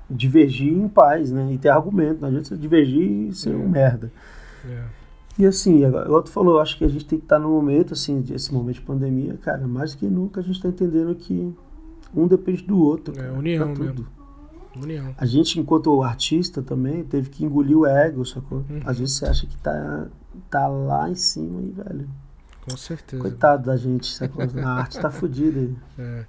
divergir 0.08 0.72
em 0.72 0.88
paz, 0.88 1.30
né? 1.30 1.52
E 1.52 1.58
ter 1.58 1.68
argumento. 1.68 2.20
Não 2.20 2.28
adianta 2.28 2.48
você 2.48 2.56
divergir 2.56 3.28
e 3.28 3.34
ser 3.34 3.52
é. 3.52 3.56
um 3.56 3.68
merda. 3.68 4.10
É. 4.64 4.84
E 5.38 5.46
assim, 5.46 5.84
igual 5.84 6.22
tu 6.22 6.30
falou, 6.30 6.56
eu 6.56 6.60
acho 6.60 6.76
que 6.76 6.84
a 6.84 6.88
gente 6.88 7.04
tem 7.04 7.18
que 7.18 7.24
estar 7.24 7.38
no 7.38 7.48
momento, 7.48 7.92
assim, 7.92 8.24
esse 8.34 8.52
momento 8.52 8.76
de 8.76 8.82
pandemia, 8.82 9.36
cara, 9.40 9.68
mais 9.68 9.92
do 9.92 9.98
que 9.98 10.06
nunca 10.06 10.40
a 10.40 10.42
gente 10.42 10.56
está 10.56 10.68
entendendo 10.68 11.14
que 11.14 11.54
um 12.14 12.26
depende 12.26 12.62
do 12.62 12.78
outro. 12.78 13.18
É, 13.20 13.30
união 13.30 13.74
mesmo. 13.74 14.06
União. 14.76 15.14
A 15.16 15.26
gente, 15.26 15.58
enquanto 15.58 16.02
artista 16.02 16.62
também, 16.62 17.02
teve 17.04 17.30
que 17.30 17.44
engolir 17.44 17.76
o 17.76 17.86
ego, 17.86 18.24
sacou? 18.24 18.58
Uhum. 18.70 18.80
Às 18.84 18.98
vezes 18.98 19.16
você 19.16 19.26
acha 19.26 19.46
que 19.46 19.56
tá, 19.56 20.06
tá 20.48 20.66
lá 20.68 21.10
em 21.10 21.14
cima 21.14 21.60
e, 21.62 21.70
velho. 21.70 22.08
Com 22.68 22.76
certeza. 22.76 23.22
Coitado 23.22 23.66
da 23.66 23.76
gente, 23.76 24.06
sacou? 24.06 24.44
A 24.62 24.70
arte 24.70 25.00
tá 25.00 25.10
fodida. 25.10 25.70
É. 25.98 26.24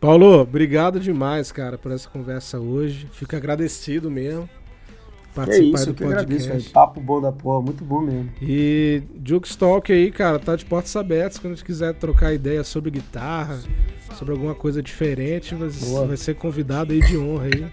Paulo, 0.00 0.40
obrigado 0.40 1.00
demais, 1.00 1.50
cara, 1.50 1.78
por 1.78 1.90
essa 1.90 2.08
conversa 2.08 2.60
hoje. 2.60 3.08
Fico 3.12 3.34
agradecido 3.36 4.10
mesmo 4.10 4.48
participar 5.34 5.66
é 5.66 5.82
isso, 5.82 5.86
do 5.86 5.94
podcast. 5.94 6.48
Agradeço, 6.48 6.70
papo 6.70 7.00
bom 7.00 7.20
da 7.20 7.32
porra, 7.32 7.60
muito 7.60 7.84
bom 7.84 8.00
mesmo. 8.00 8.30
E 8.40 9.02
Jukes 9.24 9.56
Talk 9.56 9.92
aí, 9.92 10.10
cara, 10.10 10.38
tá 10.38 10.54
de 10.54 10.64
portas 10.64 10.94
abertas 10.94 11.38
quando 11.38 11.54
a 11.54 11.56
gente 11.56 11.64
quiser 11.64 11.92
trocar 11.94 12.32
ideia 12.32 12.62
sobre 12.62 12.90
guitarra, 12.90 13.60
sobre 14.16 14.32
alguma 14.32 14.54
coisa 14.54 14.82
diferente, 14.82 15.54
vai, 15.54 15.68
vai 16.06 16.16
ser 16.16 16.36
convidado 16.36 16.92
aí 16.92 17.00
de 17.00 17.18
honra 17.18 17.44
aí. 17.44 17.66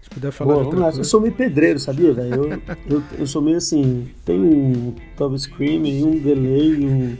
Se 0.00 0.10
puder 0.10 0.32
falar 0.32 0.54
Boa, 0.64 0.74
lá. 0.74 0.90
Eu 0.90 1.04
sou 1.04 1.20
meio 1.20 1.34
pedreiro, 1.34 1.78
sabia, 1.78 2.12
velho? 2.12 2.34
Eu, 2.34 2.62
eu, 2.88 3.02
eu, 3.18 3.26
sou 3.26 3.42
meio 3.42 3.58
assim, 3.58 4.08
tem 4.24 4.40
um 4.40 4.94
Top 5.16 5.38
Scream, 5.38 5.82
um 5.82 6.18
delay, 6.18 6.84
um, 6.84 7.16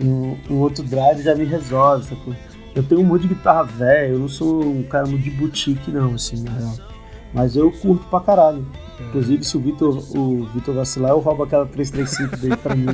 um, 0.00 0.36
um, 0.50 0.56
outro 0.58 0.84
drive 0.84 1.22
já 1.22 1.34
me 1.34 1.44
resolve, 1.44 2.04
sacou? 2.06 2.34
Eu 2.74 2.82
tenho 2.82 3.00
um 3.00 3.04
monte 3.04 3.22
de 3.22 3.28
guitarra 3.28 3.62
velha, 3.62 4.12
eu 4.12 4.18
não 4.18 4.28
sou 4.28 4.62
um 4.62 4.82
cara 4.82 5.06
muito 5.06 5.22
de 5.22 5.30
boutique 5.30 5.90
não, 5.90 6.14
assim, 6.14 6.42
na 6.42 6.50
real. 6.50 6.95
Mas 7.36 7.54
eu 7.54 7.70
curto 7.70 8.02
pra 8.08 8.18
caralho. 8.18 8.64
Inclusive, 8.98 9.44
se 9.44 9.58
o 9.58 9.60
Vitor, 9.60 10.18
o 10.18 10.46
Vitor 10.54 10.74
vacilar, 10.74 11.10
eu 11.10 11.18
roubo 11.18 11.42
aquela 11.42 11.66
335 11.66 12.36
dele 12.38 12.56
pra 12.56 12.74
mim. 12.74 12.86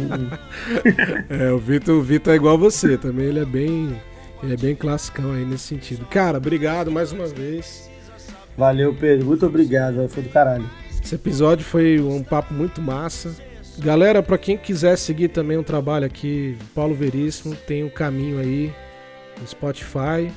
é, 1.31 1.52
o 1.52 1.59
Vitor, 1.59 1.94
o 1.94 2.02
Vitor 2.02 2.32
é 2.32 2.36
igual 2.36 2.56
a 2.56 2.59
você 2.59 2.98
também, 2.98 3.27
ele 3.27 3.39
é 3.39 3.44
bem. 3.44 3.97
Ele 4.43 4.55
é 4.55 4.56
bem 4.56 4.74
classicão 4.74 5.31
aí 5.31 5.44
nesse 5.44 5.69
sentido. 5.69 6.05
Cara, 6.06 6.39
obrigado 6.39 6.90
mais 6.90 7.12
uma 7.12 7.27
vez. 7.27 7.89
Valeu, 8.59 8.93
Pedro. 8.93 9.27
Muito 9.27 9.47
obrigado, 9.47 10.09
foi 10.09 10.24
do 10.24 10.28
caralho. 10.31 10.69
Esse 10.90 11.14
episódio 11.14 11.64
foi 11.64 12.01
um 12.01 12.24
papo 12.24 12.52
muito 12.52 12.82
massa. 12.82 13.36
Galera, 13.78 14.24
para 14.24 14.36
quem 14.36 14.56
quiser 14.56 14.98
seguir 14.98 15.28
também 15.28 15.56
o 15.56 15.62
trabalho 15.62 16.05
aqui, 16.05 16.59
Paulo 16.74 16.97
Veríssimo, 16.97 17.55
tem 17.55 17.85
o 17.85 17.86
um 17.86 17.90
caminho 17.90 18.40
aí 18.40 18.74
no 19.40 19.47
Spotify. 19.47 20.32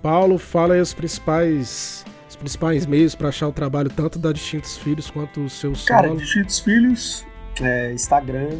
Paulo, 0.00 0.38
fala 0.38 0.74
aí 0.74 0.80
os 0.80 0.94
principais 0.94 2.04
principais 2.42 2.86
meios 2.86 3.14
para 3.14 3.28
achar 3.28 3.46
o 3.46 3.52
trabalho 3.52 3.88
tanto 3.88 4.18
da 4.18 4.32
Distintos 4.32 4.76
Filhos 4.76 5.08
quanto 5.08 5.44
o 5.44 5.48
seu 5.48 5.74
solo? 5.76 6.02
Cara, 6.02 6.16
Distintos 6.16 6.58
Filhos, 6.58 7.24
é, 7.60 7.92
Instagram, 7.92 8.58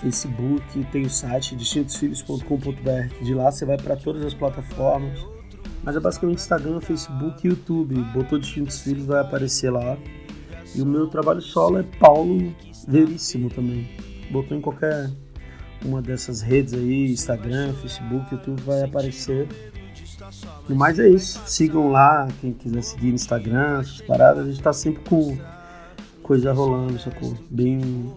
Facebook, 0.00 0.84
tem 0.92 1.02
o 1.02 1.10
site 1.10 1.56
distintosfilhos.com.br. 1.56 3.24
De 3.24 3.34
lá 3.34 3.50
você 3.50 3.66
vai 3.66 3.76
para 3.76 3.96
todas 3.96 4.24
as 4.24 4.32
plataformas. 4.32 5.18
Mas 5.82 5.96
é 5.96 6.00
basicamente 6.00 6.38
Instagram, 6.38 6.80
Facebook 6.80 7.44
e 7.44 7.50
YouTube. 7.50 7.96
Botou 8.14 8.38
Distintos 8.38 8.80
Filhos, 8.80 9.06
vai 9.06 9.20
aparecer 9.20 9.70
lá. 9.70 9.98
E 10.74 10.80
o 10.80 10.86
meu 10.86 11.08
trabalho 11.08 11.40
solo 11.40 11.80
é 11.80 11.82
Paulo 11.98 12.54
Veríssimo 12.86 13.50
também. 13.50 13.88
Botou 14.30 14.56
em 14.56 14.60
qualquer 14.60 15.10
uma 15.84 16.00
dessas 16.00 16.42
redes 16.42 16.74
aí, 16.74 17.10
Instagram, 17.10 17.74
Facebook, 17.74 18.32
YouTube, 18.32 18.62
vai 18.62 18.84
aparecer. 18.84 19.48
No 20.68 20.76
mais 20.76 20.98
é 20.98 21.08
isso. 21.08 21.40
Sigam 21.46 21.90
lá, 21.90 22.28
quem 22.40 22.52
quiser 22.52 22.82
seguir 22.82 23.08
no 23.08 23.14
Instagram, 23.14 23.80
essas 23.80 24.00
paradas, 24.00 24.46
a 24.46 24.50
gente 24.50 24.62
tá 24.62 24.72
sempre 24.72 25.02
com 25.08 25.38
coisa 26.22 26.52
rolando, 26.52 26.98
sacou? 26.98 27.34
Bem, 27.50 28.12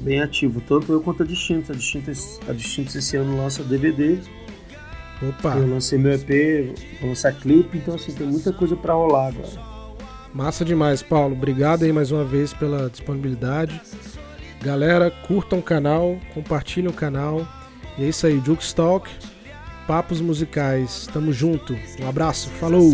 bem 0.00 0.20
ativo. 0.20 0.60
Tanto 0.60 0.92
eu 0.92 1.00
quanto 1.00 1.22
a 1.22 1.26
Distintos. 1.26 1.70
A 1.70 1.74
Distintos, 1.74 2.40
a 2.48 2.52
Distintos 2.52 2.94
esse 2.94 3.16
ano 3.16 3.36
lança 3.36 3.62
DVD. 3.64 4.18
Opa! 5.28 5.56
Eu 5.56 5.68
lancei 5.68 5.98
meu 5.98 6.12
EP, 6.12 6.74
vou 7.00 7.10
lançar 7.10 7.32
clipe, 7.32 7.78
então 7.78 7.94
assim, 7.94 8.12
tem 8.12 8.26
muita 8.26 8.52
coisa 8.52 8.74
para 8.74 8.94
rolar 8.94 9.28
agora. 9.28 9.72
Massa 10.34 10.64
demais, 10.64 11.02
Paulo. 11.02 11.34
Obrigado 11.34 11.84
aí 11.84 11.92
mais 11.92 12.10
uma 12.10 12.24
vez 12.24 12.52
pela 12.52 12.88
disponibilidade. 12.88 13.80
Galera, 14.62 15.10
curtam 15.10 15.58
o 15.58 15.62
canal, 15.62 16.16
compartilhem 16.32 16.88
o 16.88 16.92
canal. 16.92 17.46
E 17.98 18.04
é 18.04 18.08
isso 18.08 18.26
aí, 18.26 18.40
Juke 18.44 18.74
Talk. 18.74 19.10
Papos 19.86 20.20
Musicais. 20.20 21.08
Tamo 21.12 21.32
junto. 21.32 21.76
Um 22.00 22.08
abraço. 22.08 22.48
Falou! 22.50 22.92